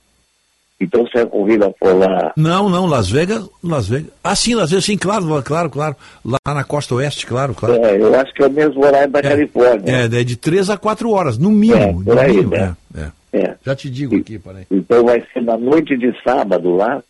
[0.80, 4.12] Então se a corrida for lá Não, não, Las Vegas, Las Vegas.
[4.24, 5.96] Ah, sim, Las Vegas, sim, claro, claro, claro.
[6.24, 7.84] Lá na costa oeste, claro, claro.
[7.84, 9.92] É, eu acho que é o mesmo horário da Califórnia.
[9.92, 12.04] É, é de 3 a 4 horas, no mínimo.
[12.04, 12.76] por no aí, mínimo, né?
[12.96, 13.12] é, é.
[13.42, 13.56] É.
[13.66, 14.68] Já te digo aqui, peraí.
[14.70, 17.02] Então vai ser na noite de sábado lá.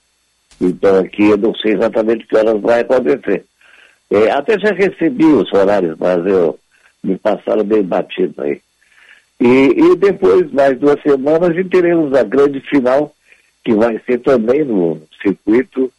[0.61, 3.43] Então aqui eu não sei exatamente que horas vai acontecer.
[4.09, 6.59] É, até já recebi os horários, mas eu
[7.03, 8.61] me passaram bem batido aí.
[9.39, 13.13] E, e depois, mais duas semanas, gente teremos a grande final,
[13.63, 15.91] que vai ser também no circuito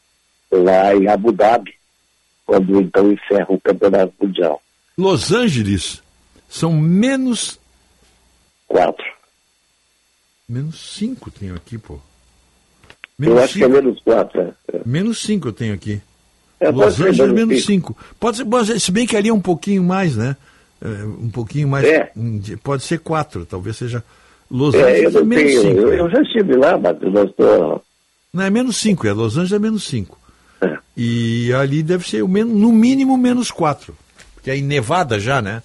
[0.50, 1.74] lá em Abu Dhabi,
[2.46, 4.62] quando então encerra o Campeonato Mundial.
[4.96, 6.02] Los Angeles
[6.48, 7.60] são menos.
[8.66, 9.04] Quatro.
[10.48, 11.98] Menos cinco tenho aqui, pô.
[13.20, 14.40] eu acho que é menos quatro.
[14.40, 14.52] é.
[14.86, 16.00] Menos cinco eu tenho aqui.
[16.58, 17.96] É, Los Angeles menos menos cinco.
[18.18, 20.36] Pode ser, se bem que ali é um pouquinho mais, né?
[20.82, 21.84] É, um pouquinho mais.
[21.86, 22.10] É.
[22.16, 24.02] de- Pode ser quatro, talvez seja.
[24.50, 25.80] Los É, Angeles é, menos tenho, cinco.
[25.80, 26.00] eu, é.
[26.00, 27.82] eu já estive lá, mas eu não estou.
[28.32, 29.12] Não, é menos cinco, é.
[29.12, 30.18] Los Angeles é menos cinco.
[30.96, 33.94] E ali deve ser o menos, no mínimo menos quatro.
[34.34, 35.62] Porque é em Nevada já, né?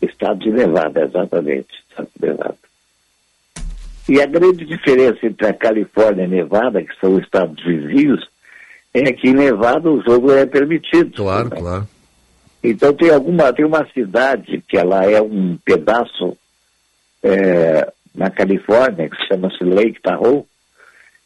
[0.00, 1.68] Estado de Nevada, exatamente.
[1.90, 2.54] Estado de Nevada.
[4.08, 8.24] E a grande diferença entre a Califórnia e Nevada, que são estados vizinhos,
[9.04, 11.12] é que em Nevada o jogo é permitido.
[11.16, 11.88] Claro, claro.
[12.62, 16.36] Então tem alguma, tem uma cidade que ela é um pedaço
[17.22, 20.44] é, na Califórnia, que chama-se Lake Tahoe,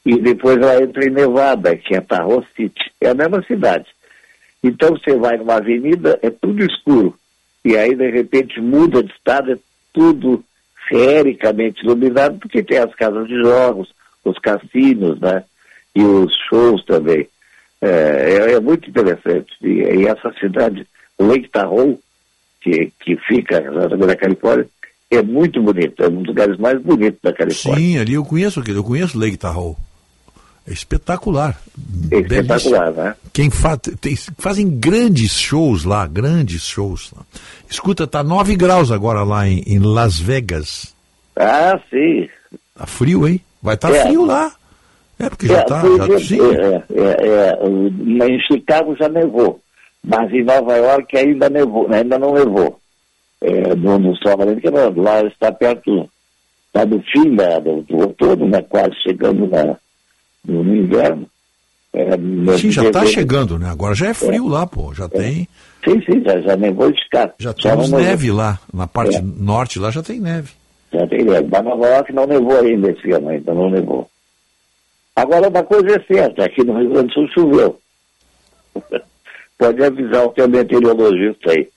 [0.04, 2.92] e depois ela entra em Nevada, que é Tahoe City.
[3.00, 3.86] É a mesma cidade.
[4.62, 7.16] Então você vai numa avenida, é tudo escuro.
[7.64, 9.58] E aí, de repente, muda de estado, é
[9.92, 10.44] tudo
[10.88, 13.92] feericamente iluminado, porque tem as casas de jogos,
[14.24, 15.44] os cassinos, né?
[15.94, 17.28] E os shows também.
[17.82, 19.52] É, é, é muito interessante.
[19.60, 20.86] E, e essa cidade,
[21.18, 21.98] Lake Tahoe,
[22.60, 24.66] que, que fica na Califórnia,
[25.10, 26.04] é muito bonita.
[26.04, 27.84] É um dos lugares mais bonitos da Califórnia.
[27.84, 29.74] Sim, ali eu conheço eu conheço Lake Tahoe.
[30.66, 31.60] É espetacular.
[32.10, 33.16] É espetacular, né?
[33.32, 37.22] Quem fa tem- fazem grandes shows lá, grandes shows lá.
[37.68, 40.94] Escuta, tá 9 graus agora lá em, em Las Vegas.
[41.34, 42.28] Ah, sim.
[42.76, 43.40] Tá frio, hein?
[43.60, 44.02] Vai estar É.
[44.02, 44.52] frio lá.
[45.22, 45.82] É, porque já É, tá.
[45.82, 46.38] Já, sim.
[46.40, 49.60] é, é, é, em Chicago já nevou,
[50.04, 52.78] mas em Nova York ainda nevou, ainda não nevou.
[53.40, 54.36] É, no, no sol
[54.96, 56.08] lá está perto,
[56.66, 59.76] está no fim da, do, do outono, né, quase chegando na,
[60.46, 61.26] no, no inverno.
[61.94, 62.16] É,
[62.56, 63.68] Sim, já tá dezembro- chegando, né?
[63.68, 64.94] Agora já é frio lá, pô.
[64.94, 65.46] Já tem.
[65.84, 67.32] Sim, sim, já, já nevou em Chicago.
[67.38, 68.06] Já Só temos nevou.
[68.06, 68.58] neve lá.
[68.72, 69.20] Na parte É.
[69.22, 70.48] norte lá já tem neve.
[70.90, 71.48] Já tem neve.
[71.52, 74.08] Mas Nova York não nevou ainda esse ano, ainda não nevou.
[75.14, 77.80] Agora, uma coisa é certa, aqui no Rio Grande do Sul choveu.
[79.58, 81.68] Pode avisar o teu meteorologista aí,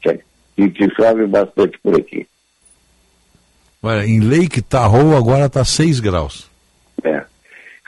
[0.00, 0.20] que,
[0.54, 2.26] que, que chove bastante por aqui.
[3.82, 6.50] Olha, em Lake Tahoe agora tá 6 graus.
[7.02, 7.24] É.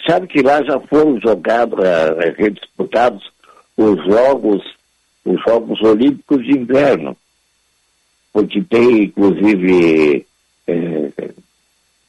[0.07, 3.23] Sabe que lá já foram jogados, eh, disputados
[3.76, 4.62] os Jogos,
[5.25, 7.16] os Jogos Olímpicos de Inverno.
[8.33, 10.26] Porque tem, inclusive,
[10.66, 11.12] eh,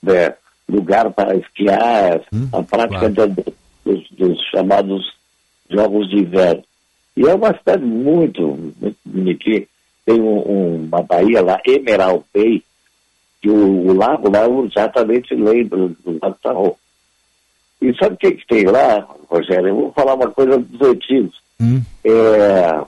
[0.05, 0.35] eh,
[0.69, 2.21] lugar para esquiar,
[2.51, 3.25] a prática da-
[3.85, 5.13] dos, dos chamados
[5.69, 6.63] Jogos de Inverno.
[7.15, 8.41] E é uma cidade muito,
[8.79, 9.63] muito bonitinha.
[10.05, 12.61] Tem um- um- uma baía lá, Emerald Bay,
[13.41, 16.73] que o, o lago lá eu exatamente lembra do Lago Tahoe.
[17.81, 19.67] E sabe o que, que tem lá, Rogério?
[19.67, 21.35] Eu vou falar uma coisa dos antigos.
[22.03, 22.81] É,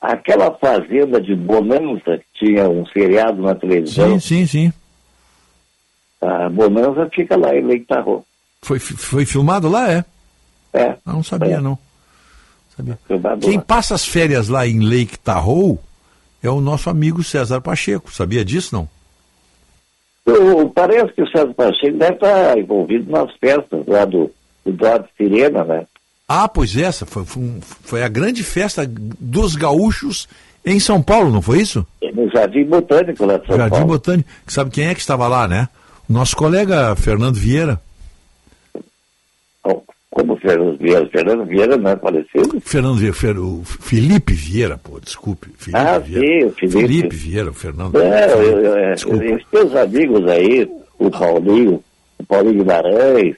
[0.00, 4.72] aquela fazenda de Bonanza, que tinha um seriado na televisão, Sim, sim, sim.
[6.26, 8.22] A Bonanza fica lá em Lake Tahoe.
[8.62, 10.04] Foi, foi filmado lá, é?
[10.72, 10.96] É.
[11.04, 11.78] Ah, não sabia, não.
[12.76, 12.98] Sabia.
[13.40, 15.78] Quem passa as férias lá em Lake Tahoe
[16.42, 18.12] é o nosso amigo César Pacheco.
[18.12, 18.88] Sabia disso, não?
[20.26, 24.30] Eu- parece que o César Pacheco deve estar envolvido nas festas lá do,
[24.64, 25.86] do Dodge Sirena, né?
[26.26, 27.42] Ah, pois essa foi, foi,
[27.82, 30.26] foi a grande festa dos gaúchos
[30.64, 31.86] em São Paulo, não foi isso?
[32.14, 33.86] No Jardim Botânico lá de São Jardim Paulo.
[33.86, 34.28] Botânico.
[34.46, 35.68] Sabe quem é que estava lá, né?
[36.08, 37.80] Nosso colega Fernando Vieira.
[40.10, 41.06] Como Fernando Vieira?
[41.08, 42.60] Fernando Vieira não é falecido?
[42.60, 45.48] Fernando Vieira, Fer- o Felipe Vieira, pô, desculpe.
[45.58, 46.24] Felipe Ah, Vieira.
[46.26, 47.16] sim, o Felipe.
[47.16, 48.00] Vieira, o Fernando.
[48.00, 51.82] É, eu, eu, é, os teus amigos aí, o Paulinho,
[52.16, 53.34] o Paulinho Guimarães,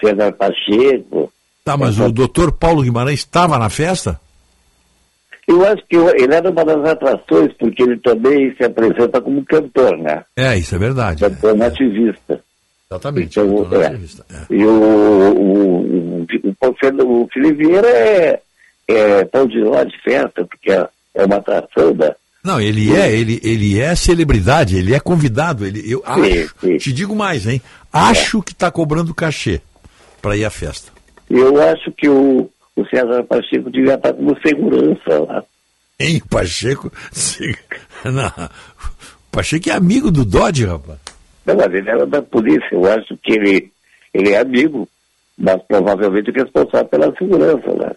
[0.00, 1.30] César Pacheco.
[1.62, 4.18] Tá, mas o doutor Paulo Guimarães estava na festa?
[5.46, 9.96] Eu acho que ele era uma das atrações, porque ele também se apresenta como cantor,
[9.98, 10.24] né?
[10.36, 11.20] É, isso é verdade.
[11.20, 12.40] Cantor nativista.
[12.90, 13.38] Exatamente.
[13.38, 13.88] Então, é.
[13.88, 16.26] nativista, E o, o, o,
[16.62, 18.40] o, Felipe Vieira é,
[18.88, 22.14] é pão de ló de festa, porque é, é uma atração da.
[22.42, 25.66] Não, ele é, ele, ele é celebridade, ele é convidado.
[25.66, 27.60] Ele, eu acho, te digo mais, hein?
[27.92, 29.60] Acho que está cobrando cachê
[30.20, 30.92] para ir à festa.
[31.30, 35.44] Eu acho que o, o César Pacheco devia estar como segurança lá.
[35.98, 36.92] Hein, Pacheco?
[38.04, 38.48] Não,
[39.30, 40.98] Pacheco é amigo do Dodge, rapaz.
[41.46, 42.68] Não, mas ele era da polícia.
[42.72, 43.70] Eu acho que ele,
[44.12, 44.88] ele é amigo,
[45.38, 47.94] mas provavelmente responsável pela segurança lá.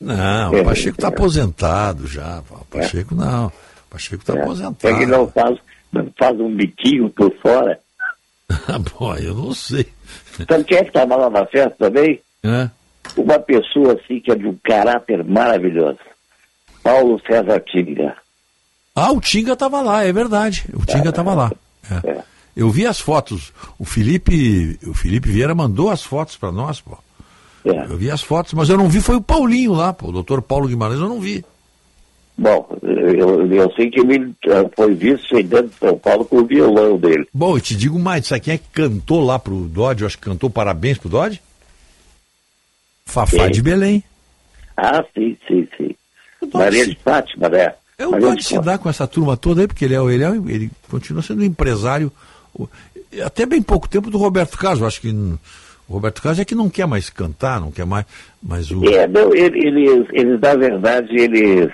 [0.00, 1.10] Não, É, o Pacheco está é.
[1.10, 2.42] aposentado já.
[2.50, 3.46] O Pacheco não.
[3.46, 3.52] O
[3.90, 4.98] Pacheco está É aposentado.
[4.98, 5.58] que não faz,
[6.18, 7.78] faz um biquinho por fora.
[8.68, 9.86] Ah, bom, eu não sei.
[10.48, 12.20] Sabe quem é que estava lá na festa também?
[12.42, 12.68] É.
[13.16, 15.98] Uma pessoa assim que é de um caráter maravilhoso.
[16.82, 18.16] Paulo César Tinga.
[18.94, 20.64] Ah, o Tinga estava lá, é verdade.
[20.74, 21.52] O Tinga estava lá.
[22.04, 22.22] É.
[22.56, 23.52] Eu vi as fotos.
[23.78, 26.98] O Felipe, o Felipe Vieira mandou as fotos para nós, pô.
[27.64, 27.84] É.
[27.84, 30.08] Eu vi as fotos, mas eu não vi foi o Paulinho lá, pô.
[30.08, 31.44] O doutor Paulo Guimarães eu não vi.
[32.36, 36.46] Bom, eu, eu sei que ele eh, foi visto chegando de São Paulo com o
[36.46, 37.26] violão dele.
[37.32, 40.02] Bom, eu te digo mais, sabe quem é que cantou lá pro Dodge?
[40.02, 41.40] Eu acho que cantou parabéns pro Dodge?
[43.12, 44.02] Fafá de Belém.
[44.76, 45.94] Ah, sim, sim, sim.
[46.52, 47.72] Maria de Fátima, né?
[47.98, 50.24] É o Dodge de se dá com essa turma toda aí, porque ele, é, ele,
[50.24, 52.10] é, ele continua sendo um empresário,
[53.24, 54.58] até bem pouco tempo do Roberto.
[54.62, 55.38] Eu acho que o
[55.92, 58.06] Roberto Carlos é que não quer mais cantar, não quer mais.
[58.42, 58.84] Mas o.
[58.88, 61.70] É, não, ele- eles, eles, na verdade, eles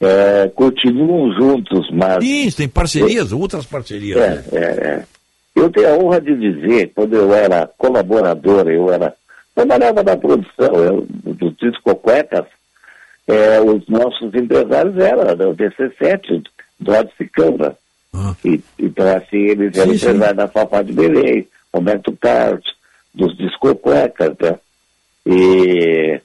[0.00, 2.24] eh, continuam juntos, mas.
[2.24, 4.18] Sim, tem parcerias, outras parcerias.
[4.18, 4.44] né?
[4.52, 5.04] É, é, é.
[5.54, 9.12] Eu tenho a honra de dizer, quando eu era colaborador, eu era.
[9.60, 12.46] Trabalhava na produção eu, do Disco Cuecas,
[13.28, 16.42] é, os nossos empresários eram do DC7,
[16.78, 17.76] do Odisse Câmara.
[18.42, 22.64] E, então, assim, eles eram empresários da Fafá de Belém, Roberto Carlos,
[23.14, 24.58] dos Disco Cuecas, né?
[25.26, 26.18] E,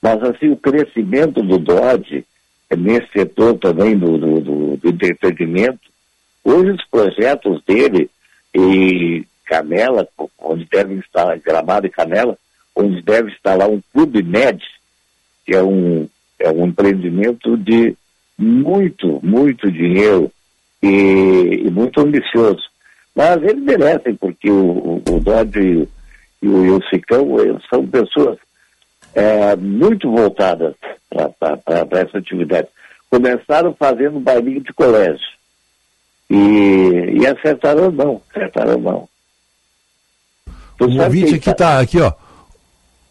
[0.00, 2.24] mas, assim, o crescimento do Dodge,
[2.70, 5.90] eh, nesse setor também do, do, do, do entretenimento,
[6.42, 8.08] hoje os projetos dele
[8.54, 12.38] e Canela, onde deve instalar, Gramado e Canela,
[12.74, 14.62] onde deve instalar um Clube Med,
[15.44, 17.96] que é um, é um empreendimento de
[18.38, 20.30] muito, muito dinheiro
[20.82, 22.62] e, e muito ambicioso.
[23.14, 25.88] Mas eles merecem, porque o, o, o Dodge
[26.42, 28.38] e, o, o Cicão eles são pessoas
[29.14, 30.74] é, muito voltadas
[31.38, 32.68] para essa atividade.
[33.10, 35.32] Começaram fazendo bailinho de colégio.
[36.30, 39.08] E, e acertaram não, acertaram não.
[40.78, 42.12] Tu sabe ouvinte aqui tá aqui, ó.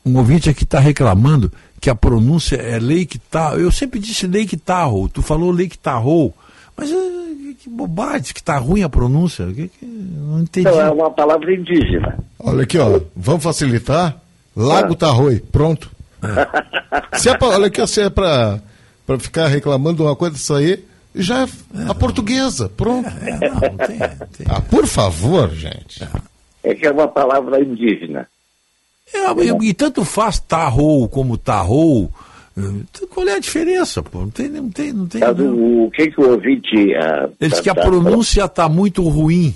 [0.06, 3.62] Um ouvinte aqui tá reclamando que a pronúncia é Lake Tahoe.
[3.62, 6.32] Eu sempre disse Lake Tahoe, tu falou Lake Tahoe.
[6.76, 9.46] Mas eh, que bobagem, que tá ruim a pronúncia.
[9.48, 10.68] Que- que- não entendi.
[10.68, 12.18] Não, é uma palavra indígena.
[12.40, 13.00] Olha aqui, ó.
[13.16, 14.18] Vamos facilitar?
[14.56, 15.90] Lago Tarroi, pronto.
[17.18, 18.60] Se é pra, olha aqui, se é pra
[19.20, 20.84] ficar reclamando uma coisa disso aí,
[21.16, 21.48] já é
[21.90, 23.10] a portuguesa, pronto.
[24.48, 26.04] Ah, por favor, gente.
[26.64, 28.28] É que é uma palavra indígena.
[29.14, 32.08] É, e, tanto faz Tahoe como Tahoe.
[32.58, 34.20] eh, Qual é a diferença, pô?
[34.20, 35.20] Não tem, não tem, não tem.
[35.22, 36.94] Sabe o, que, que o ouvinte.
[36.96, 39.56] ah, Ele disse tá- que a tá- pronúncia tá muito ruim.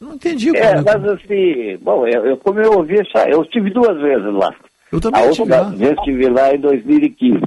[0.00, 3.70] Não entendi o É, mas assim, bom, eu, eu- como eu ouvi, essa- eu estive
[3.70, 4.54] duas vezes lá.
[4.92, 5.68] Eu também A estive última lá.
[5.70, 7.40] vez estive lá em 2015.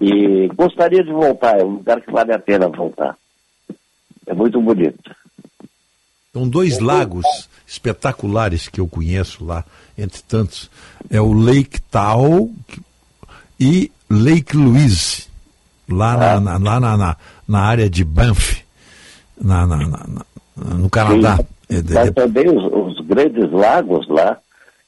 [0.00, 3.16] E gostaria de voltar, é um lugar que vale a pena voltar.
[4.26, 5.14] É muito bonito.
[6.32, 7.24] São dois lagos
[7.66, 9.64] espetaculares que eu conheço lá,
[9.98, 10.70] entre tantos.
[11.10, 12.50] É o Lake Tahoe
[13.58, 15.26] e Lake Louise,
[15.88, 17.16] lá, na, na- lá na, na,
[17.48, 18.62] na área de Banff,
[19.40, 20.06] na, na-
[20.56, 21.38] no Canadá.
[21.68, 24.38] É, Mas também os, os grandes lagos lá,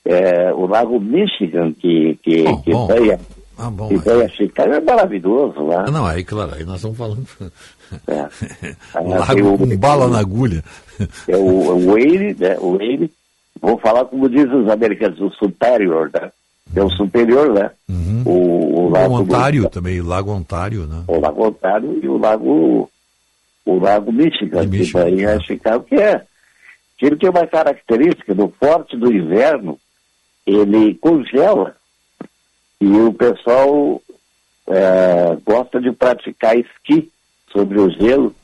[0.05, 2.87] é, o lago Michigan, que, que, que bom.
[2.87, 3.19] banha,
[3.59, 4.29] Ah, bom, que é.
[4.29, 5.85] Chicago, é maravilhoso lá.
[5.89, 7.27] Ah, Não, aí, claro, aí nós estamos falando.
[8.07, 8.21] É.
[8.21, 10.63] o Aí lago tem o- com bala na agulha.
[11.27, 11.41] É o,
[11.75, 12.55] o Wayne, né?
[12.61, 13.11] O Wayne,
[13.61, 16.31] vou falar como dizem os americanos, o superior, né?
[16.75, 17.71] É o superior, né?
[18.25, 21.05] O, o O lago Ontário também, Lago Ontário, né?
[21.07, 22.91] o lago Ontário e o lago
[23.65, 26.25] o lago Michigan, que banha Chicago, que é
[26.97, 29.79] que ele tem uma característica no forte do inverno,
[30.47, 31.77] ele congela
[32.81, 34.03] e o pessoal
[34.67, 37.11] é, gosta de praticar esqui
[37.53, 38.35] sobre o gelo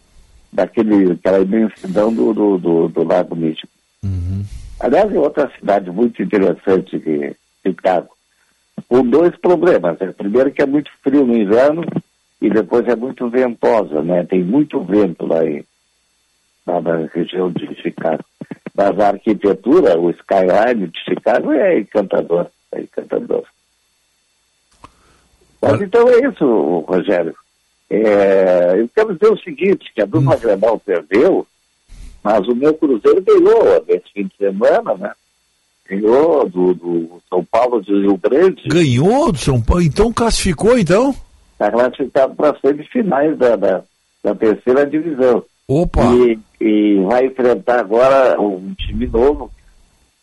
[0.52, 3.68] daquele, daquela imensidão do, do, do, do lago Michigan.
[4.84, 7.34] Aliás, é outra cidade muito interessante que
[7.66, 8.10] Chicago.
[8.86, 9.98] Com dois problemas.
[9.98, 10.12] né?
[10.12, 11.82] Primeiro que é muito frio no inverno
[12.38, 14.24] e depois é muito ventosa, né?
[14.24, 15.64] Tem muito vento lá, em,
[16.66, 18.22] lá na região de Chicago.
[18.74, 22.48] Mas a arquitetura, o skyline de Chicago é encantador.
[22.70, 23.44] É encantador.
[25.62, 27.34] Mas então é isso, Rogério.
[27.88, 31.46] É, eu quero dizer o seguinte, que a dupla Grenal perdeu,
[32.24, 35.12] mas o meu Cruzeiro ganhou esse fim de semana, né?
[35.88, 38.62] Ganhou do, do São Paulo de Rio Grande.
[38.68, 41.14] Ganhou do São Paulo, então classificou, então?
[41.52, 43.82] Está classificado para as semifinais da, da,
[44.22, 45.44] da terceira divisão.
[45.68, 46.00] Opa!
[46.14, 49.50] E, e vai enfrentar agora um time novo,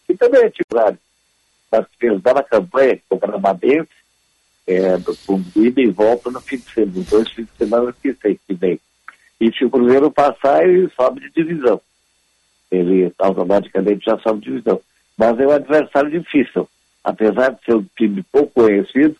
[0.07, 0.95] que também é titular.
[1.71, 3.87] Mas fez bela campanha com o Gramadense,
[4.67, 5.15] é, do-
[5.55, 8.15] ida e volta no fim de semana, nos dois fins de semana que
[8.49, 8.79] vem.
[9.39, 11.79] E se o Cruzeiro passar, ele sobe de divisão.
[12.71, 14.79] Ele automaticamente já sobe divisão.
[15.17, 16.67] Mas é um adversário difícil.
[17.03, 19.15] Apesar de ser um time pouco conhecido,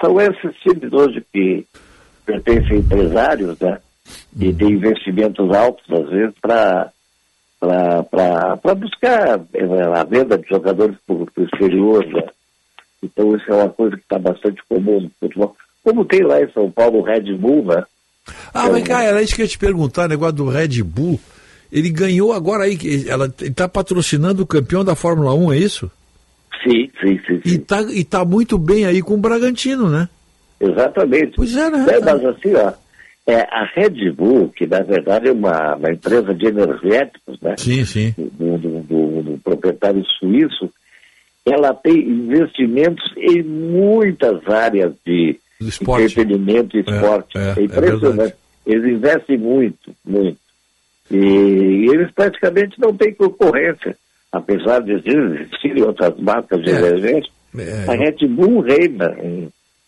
[0.00, 1.66] são esses times hoje que
[2.24, 3.78] pertencem a empresários, né?
[4.38, 6.90] E tem investimentos altos, às vezes, para
[7.60, 12.22] para buscar eh, a venda de jogadores para o exterior, né?
[13.02, 15.56] Então isso é uma coisa que está bastante comum no futebol.
[15.82, 17.84] Como tem lá em São Paulo o Red Bull, né?
[18.52, 21.20] Ah, mas cara, era isso que eu ia te perguntar, negócio do Red Bull.
[21.74, 22.78] Ele ganhou agora aí,
[23.08, 25.90] ela está patrocinando o campeão da Fórmula 1, é isso?
[26.62, 27.40] Sim, sim, sim.
[27.44, 30.08] E tá, e tá muito bem aí com o Bragantino, né?
[30.60, 31.32] Exatamente.
[31.34, 31.84] Pois é, né?
[31.90, 32.72] É, mas assim, ó,
[33.26, 37.56] é, a Red Bull, que na verdade é uma, uma empresa de energéticos, né?
[37.58, 38.14] Sim, sim.
[38.16, 40.70] Do, do, do- do proprietário suíço,
[41.44, 46.04] ela tem investimentos em muitas áreas de esporte.
[46.04, 47.36] entretenimento e esporte.
[47.36, 48.00] é, É, é impressionante.
[48.02, 48.34] verdade.
[48.64, 50.38] eles investem muito, muito.
[51.10, 53.96] E eles praticamente não têm concorrência.
[54.32, 57.22] Apesar de existirem outras marcas de É.
[57.56, 59.16] É, a Red Bull reina.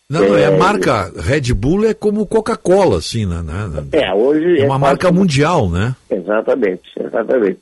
[0.09, 3.41] Não, é, É, a marca Red Bull é como Coca-Cola, assim, né?
[3.41, 3.85] né?
[3.91, 5.93] É, hoje É uma é marca mundial, né?
[6.09, 7.59] Exatamente, exatamente.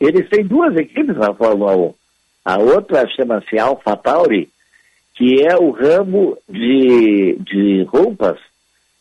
[0.00, 1.94] Eles têm duas equipes na Fórmula 1.
[2.44, 4.48] A outra chama-se Alpha Tauri,
[5.16, 8.38] que é o ramo de, de roupas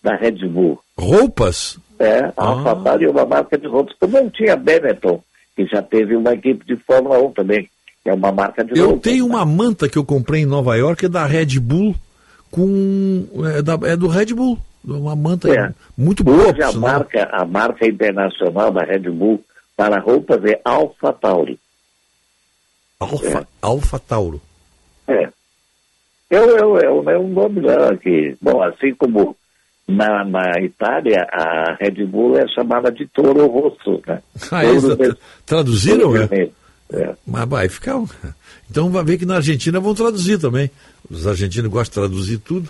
[0.02, 0.80] da Red Bull.
[0.98, 1.80] Roupas?
[2.00, 3.96] É, a Alpha Tauri é uma marca de roupas.
[4.00, 5.22] Como tinha Benetton,
[5.56, 7.70] que já teve uma equipe de Fórmula 1 também,
[8.04, 9.02] que é uma marca de Eu roupas.
[9.04, 11.96] tenho uma manta que eu comprei em Nova York, é da Red Bull,
[12.52, 13.26] com.
[13.56, 14.58] É, da- é do Red Bull.
[14.86, 15.74] Uma manta É.
[15.98, 19.44] muito boa, Hoje a marca, a marca internacional da Red Bull
[19.76, 21.60] para roupas é Alpha Tauri.
[23.00, 24.42] Alfa, Alfa Tauro.
[25.08, 25.30] É.
[26.30, 29.36] É, o- é, o- é, o- é um nome lá que, bom, assim como
[29.88, 34.22] na, na Itália, a Red Bull é chamada de Toro Rosso, né?
[34.52, 34.84] Ah, eles
[35.46, 36.16] traduziram?
[36.16, 36.50] É?
[36.92, 37.16] É.
[37.26, 37.96] Mas vai ficar.
[38.70, 40.70] Então vai ver que na Argentina vão traduzir também.
[41.10, 42.70] Os argentinos gostam de traduzir tudo.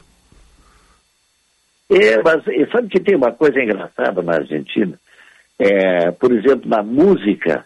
[1.90, 4.94] É, mas sabe que tem uma coisa engraçada na Argentina?
[5.58, 7.66] É, por exemplo, na música,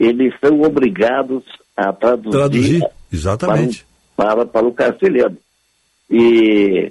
[0.00, 1.44] eles são obrigados
[1.76, 3.86] a traduzir, Traduzir, exatamente.
[4.16, 5.36] Para, para, para o castelhano.
[6.10, 6.90] E,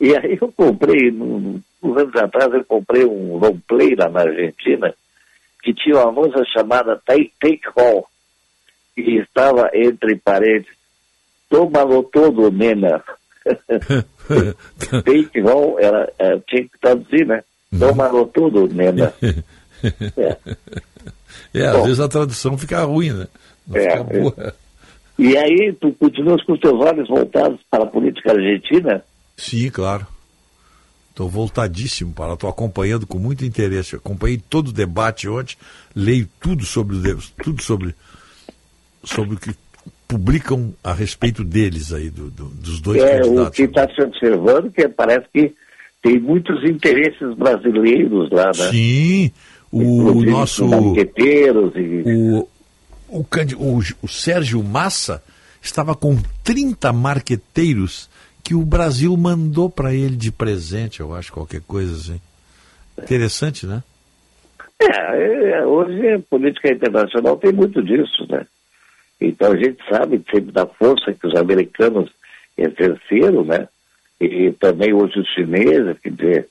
[0.00, 1.62] e aí eu comprei, uns
[1.96, 4.94] anos atrás, eu comprei um long play lá na Argentina,
[5.62, 8.04] que tinha uma música chamada Take, Take Home,
[8.96, 10.76] e estava entre parênteses,
[11.48, 13.02] toma-lo todo, nena.
[15.04, 17.42] Take Home, ela, ela tinha que traduzir, né?
[17.78, 19.12] Toma-lo todo, nena.
[20.16, 20.36] É.
[21.54, 21.82] É, às Bom.
[21.84, 23.26] vezes a tradução fica ruim, né?
[23.66, 24.54] Não É, fica boa.
[25.18, 29.02] E aí, tu continuas com os teus olhos voltados para a política argentina?
[29.36, 30.06] Sim, claro.
[31.10, 33.94] Estou voltadíssimo para, estou acompanhando com muito interesse.
[33.94, 35.56] Eu acompanhei todo o debate ontem,
[35.94, 37.94] leio tudo sobre o tudo sobre,
[39.02, 39.54] sobre o que
[40.06, 43.56] publicam a respeito deles aí, do- do- dos dois é, o candidatos.
[43.56, 45.54] que está se observando que parece que
[46.02, 48.70] tem muitos interesses brasileiros lá, né?
[48.70, 49.30] Sim,
[49.72, 50.64] o Inclusive nosso.
[51.76, 52.02] e...
[52.04, 52.48] O,
[53.08, 53.26] o,
[53.58, 55.22] o, o Sérgio Massa
[55.62, 58.08] estava com 30 marqueteiros
[58.46, 62.20] que o Brasil mandou para ele de presente, eu acho, qualquer coisa assim.
[62.96, 63.82] Interessante, né?
[64.78, 68.46] É, é, hoje a política internacional tem muito disso, né?
[69.20, 72.08] Então a gente sabe sempre da força que os americanos
[72.56, 73.66] exerceram, né?
[74.20, 76.48] E também hoje os chineses, quer dizer,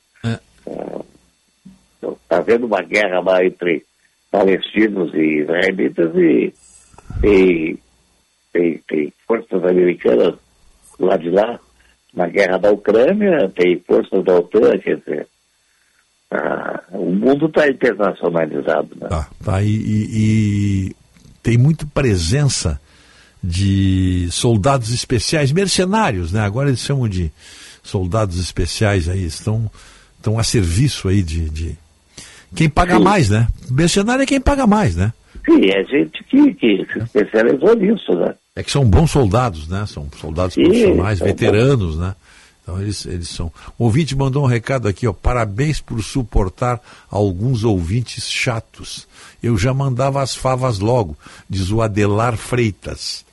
[2.03, 3.85] está havendo uma guerra lá entre
[4.29, 6.53] palestinos e israelitas e
[7.21, 7.79] tem,
[8.51, 10.35] tem, tem forças americanas
[10.99, 11.57] lá de lá,
[12.15, 15.27] na guerra da Ucrânia, tem forças da OTAN, quer dizer,
[16.31, 19.07] ah, o mundo está internacionalizado, né?
[19.09, 20.09] Tá, tá e, e-
[20.89, 20.95] e
[21.43, 22.79] tem muito presença
[23.43, 26.41] de soldados especiais, mercenários, né?
[26.41, 27.31] Agora eles chamam de
[27.83, 29.69] soldados especiais aí, estão,
[30.17, 31.77] estão a serviço aí de, de...
[32.55, 33.03] Quem paga Sim.
[33.03, 33.47] mais, né?
[33.69, 35.13] Mercenário é quem paga mais, né?
[35.45, 38.33] Sim, é gente que, que se especializou nisso, né?
[38.55, 39.85] É que são bons soldados, né?
[39.85, 42.15] São soldados Sim, profissionais, são veteranos, né?
[42.63, 43.51] Então eles, eles são.
[43.77, 45.13] O ouvinte mandou um recado aqui, ó.
[45.13, 49.07] Parabéns por suportar alguns ouvintes chatos.
[49.43, 51.17] Eu já mandava as favas logo,
[51.49, 53.25] diz o Adelar Freitas.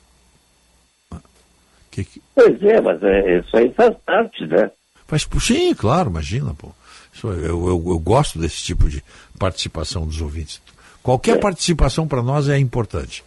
[1.89, 4.69] Que que- Pois é, mas é, isso aí faz parte, né?
[5.07, 6.69] Faz, sim, claro, imagina, pô.
[7.13, 9.03] Isso, eu, eu, eu gosto desse tipo de
[9.39, 10.61] participação dos ouvintes.
[11.01, 13.23] Qualquer participação para nós é importante.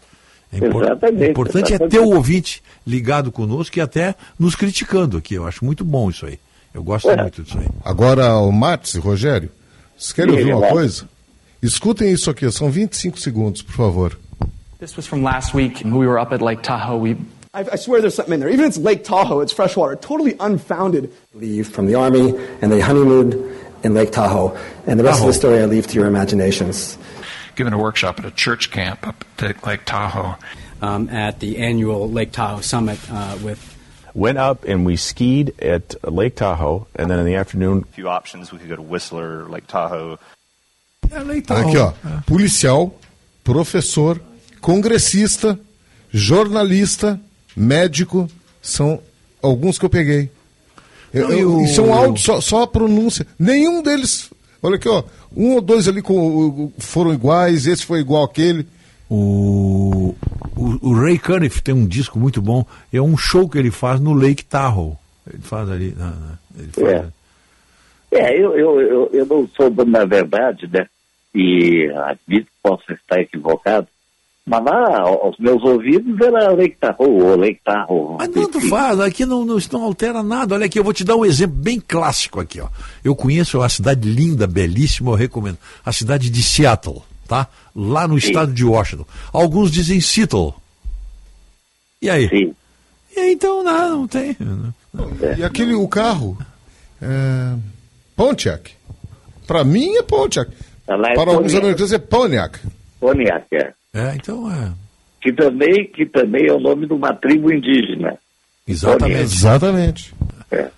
[0.53, 5.35] É Exatamente, o importante é ter o ouvinte ligado conosco e até nos criticando aqui.
[5.35, 6.39] Eu acho muito bom isso aí.
[6.73, 7.17] Eu gosto É.
[7.21, 7.67] muito disso aí.
[7.85, 9.51] Agora, o Matos e Rogério,
[9.99, 11.09] Vocês querem ouvir uma coisa?
[11.63, 14.19] Escutem isso aqui, são 25 segundos, por favor.
[14.79, 15.83] This was from last week.
[15.87, 16.99] We were up at Lake Tahoe.
[17.01, 17.17] We
[17.55, 18.53] I, I swear there's something in there.
[18.53, 19.97] Even if it's Lake Tahoe, it's freshwater.
[19.97, 21.11] Totally unfounded.
[21.35, 23.35] leave from the army and they honeymooned
[23.83, 24.55] in Lake Tahoe.
[24.87, 26.99] And the rest of the story I leave to your imaginations.
[27.57, 30.37] Given a workshop at a church camp up at Lake Tahoe.
[30.83, 33.59] um, at the annual Lake Tahoe Summit uh, with
[34.15, 38.51] Went up and we skied at Lake Tahoe, and then in the afternoon, few options.
[38.53, 40.19] We could go to Whistler, Lake Tahoe.
[41.13, 41.93] Aqui, ó.
[42.27, 42.95] Policial,
[43.45, 44.19] professor,
[44.61, 45.59] congressista,
[46.11, 47.21] jornalista,
[47.57, 48.29] médico,
[48.63, 49.01] são
[49.43, 50.31] alguns que eu peguei.
[51.13, 53.27] Eu- e eu- Isso é um áudio, só, só a pronúncia.
[53.39, 54.31] Nenhum deles.
[54.63, 55.05] Olha aqui, ó.
[55.37, 58.67] Um ou dois ali com- foram iguais, esse foi igual àquele.
[59.09, 60.15] O,
[60.57, 62.65] o, o Ray Cunniff tem um disco muito bom.
[62.93, 64.95] É um show que ele faz no Lake Tahoe.
[65.33, 65.95] Ele faz ali.
[65.97, 67.13] na- na- ele faz-
[68.11, 70.87] É, é eu, eu, eu, eu não sou, na verdade, né?
[71.35, 73.87] E admito que posso estar equivocado,
[74.49, 78.17] mas lá, aos meus ouvidos, era Tahoe, ou Lake Tahoe.
[78.17, 80.55] Mas tanto faz, aqui não, não, não altera nada.
[80.55, 82.61] Olha aqui, eu vou te dar um exemplo bem clássico aqui.
[82.61, 82.69] Ó.
[83.03, 85.59] Eu conheço uma cidade linda, belíssima, eu recomendo.
[85.85, 87.49] A cidade de Seattle, tá?
[87.75, 89.05] Lá no estado de Washington.
[89.33, 90.55] Alguns dizem Seattle.
[92.01, 92.55] E aí?
[93.17, 94.37] E aí, então, não, não tem.
[95.37, 96.39] E aquele, o carro?
[97.03, 97.57] É,
[98.15, 98.71] Pontiac.
[99.45, 100.53] Para mim é Pontiac.
[100.87, 102.61] é Para alguns americanos é Pontiac.
[103.01, 103.73] Pontiac, é.
[103.97, 104.73] É, então é.
[105.21, 108.17] Que também, que também é o nome de uma tribo indígena.
[108.69, 109.21] Exatamente.
[109.23, 110.15] Exatamente.
[110.51, 110.69] É.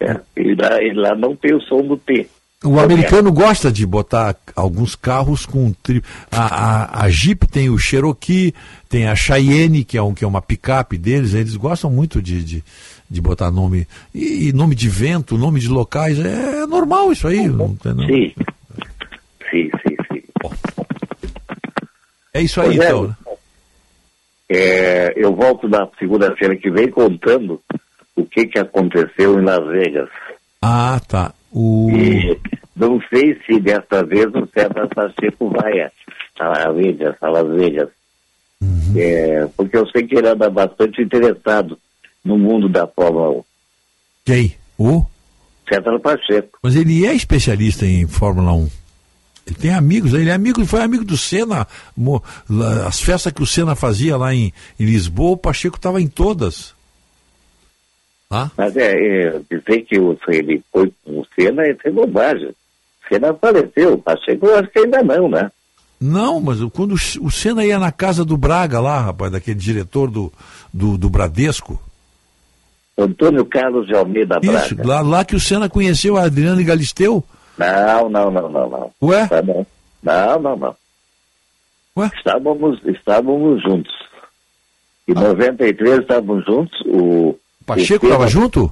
[0.00, 0.20] É.
[0.36, 2.28] E, lá, e lá não tem o som do T.
[2.62, 6.02] O americano gosta de botar alguns carros com tri...
[6.30, 8.54] a, a, a Jeep tem o Cherokee,
[8.88, 12.42] tem a Cheyenne, que é, um, que é uma picape deles, eles gostam muito de,
[12.42, 12.64] de,
[13.10, 13.86] de botar nome.
[14.14, 17.46] E, e nome de vento, nome de locais, é, normal isso aí.
[17.46, 18.06] Não não.
[18.06, 18.32] Sim.
[19.50, 19.93] Sim, sim, sim.
[22.34, 22.88] É isso aí, Pois é.
[22.88, 23.16] então.
[24.48, 27.62] É, eu volto na segunda-feira que vem contando
[28.16, 30.10] o que, que aconteceu em Las Vegas.
[30.60, 31.32] Ah, tá.
[31.50, 31.88] O...
[31.90, 32.38] E
[32.76, 37.88] não sei se desta vez o César Pacheco vai a Las Vegas, a Las Vegas.
[38.96, 41.78] É, porque eu sei que ele anda bastante interessado
[42.24, 43.44] no mundo da Fórmula 1.
[44.24, 44.56] Quem?
[44.78, 45.04] O?
[45.68, 46.58] César Pacheco.
[46.62, 48.68] Mas ele é especialista em Fórmula 1.
[49.46, 51.66] Ele tem amigos, ele é amigo, foi amigo do Senna.
[52.86, 56.74] As festas que o Senna fazia lá em, em Lisboa, o Pacheco estava em todas.
[58.30, 58.50] Ah?
[58.56, 62.48] Mas é, é, dizer que o, ele foi com o Senna é ser bobagem.
[62.48, 65.50] O Senna faleceu, o Pacheco eu acho que ainda não, né?
[66.00, 70.32] Não, mas quando o Senna ia na casa do Braga lá, rapaz, daquele diretor do,
[70.72, 71.80] do, do Bradesco.
[72.96, 74.66] Antônio Carlos de Almeida Braga.
[74.66, 77.22] Isso, lá, lá que o Senna conheceu a Adriana Galisteu.
[77.58, 78.90] Não, não, não, não, não.
[79.02, 79.26] Ué?
[79.28, 79.64] Tá bom.
[80.02, 80.76] Não, não, não.
[81.96, 82.10] Ué?
[82.16, 83.94] Estávamos, estávamos juntos.
[85.06, 86.80] Em 93 estávamos juntos.
[86.86, 88.70] O Pacheco estava junto?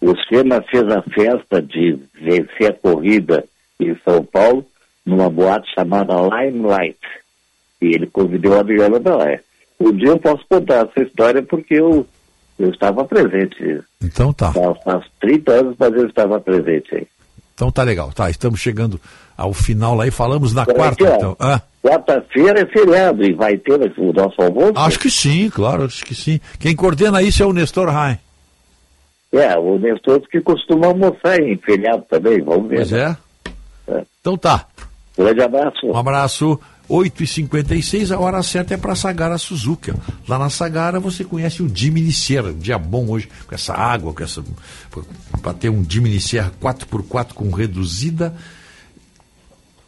[0.00, 3.44] O Senna fez a festa de vencer a corrida
[3.78, 4.64] em São Paulo
[5.04, 6.98] numa boate chamada Limelight.
[7.82, 9.38] E ele convidou a Adriana para lá.
[9.78, 12.06] Um dia eu posso contar essa história porque eu,
[12.58, 13.82] eu estava presente.
[14.02, 14.52] Então tá.
[14.52, 17.06] Faz, faz 30 anos, mas eu estava presente aí.
[17.60, 18.30] Então tá legal, tá.
[18.30, 18.98] Estamos chegando
[19.36, 21.36] ao final lá e falamos na quarta, ó, então.
[21.38, 24.72] Ah, Quarta-feira é feriado e vai ter o nosso almoço?
[24.76, 26.40] acho que sim, claro, acho que sim.
[26.58, 28.16] Quem coordena isso é o Nestor Rain.
[29.30, 32.76] É, o Nestor que costuma almoçar em feriado também, vamos ver.
[32.76, 33.16] Pois né?
[33.88, 34.02] é.
[34.22, 34.64] Então tá.
[35.18, 35.86] Grande abraço.
[35.86, 36.58] Um abraço.
[36.90, 39.92] 8h56, a hora certa é para Sagara Suzuki.
[40.26, 44.12] Lá na Sagara você conhece o Jimny Sierra, um dia bom hoje, com essa água,
[44.12, 44.42] com essa.
[45.40, 48.34] para ter um Jimny Sierra 4x4 com reduzida,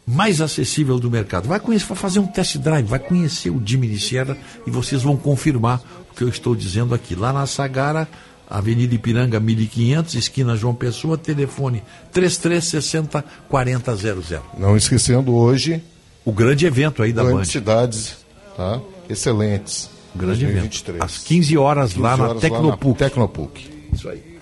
[0.07, 1.49] mais acessível do mercado.
[1.49, 5.17] Vai conhecer, vai fazer um test drive, vai conhecer o Jimny Sierra e vocês vão
[5.17, 7.15] confirmar o que eu estou dizendo aqui.
[7.15, 8.07] Lá na Sagara,
[8.49, 11.83] Avenida Ipiranga 1500, esquina João Pessoa, telefone
[12.13, 14.41] 3360 4000.
[14.57, 15.83] Não esquecendo hoje.
[16.25, 17.31] O grande evento aí da Band.
[17.31, 18.17] Grandes cidades,
[18.55, 18.79] tá?
[19.09, 19.89] Excelentes.
[20.15, 20.97] Um grande 2023.
[20.97, 21.05] evento.
[21.05, 22.97] Às 15 horas lá 15 na horas Tecnopuc.
[22.97, 23.69] Tecnopuc.
[23.93, 24.33] Isso aí.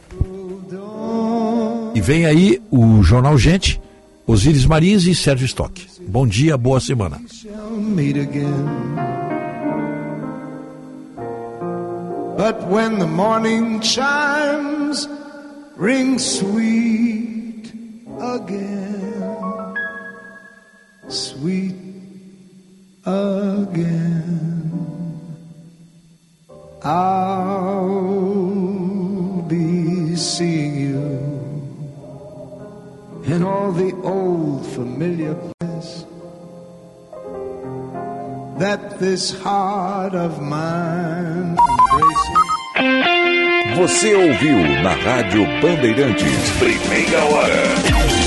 [1.94, 3.82] E vem aí o Jornal Gente,
[4.26, 5.86] Osíris Marins e Sérgio Stock.
[6.08, 7.20] Bom dia, boa semana.
[7.30, 8.66] shall meet again.
[12.38, 15.08] But when the morning chimes
[15.78, 17.74] ring sweet
[18.20, 19.11] again,
[21.10, 21.76] sweet
[23.06, 24.72] again,
[26.84, 28.22] I'll
[29.48, 31.02] be seeing you
[33.24, 36.06] in all the old familiar place
[38.58, 42.42] that this heart of mine embraces.
[43.76, 46.50] Você ouviu na Rádio Bandeirantes.
[46.60, 48.21] Primeira hora.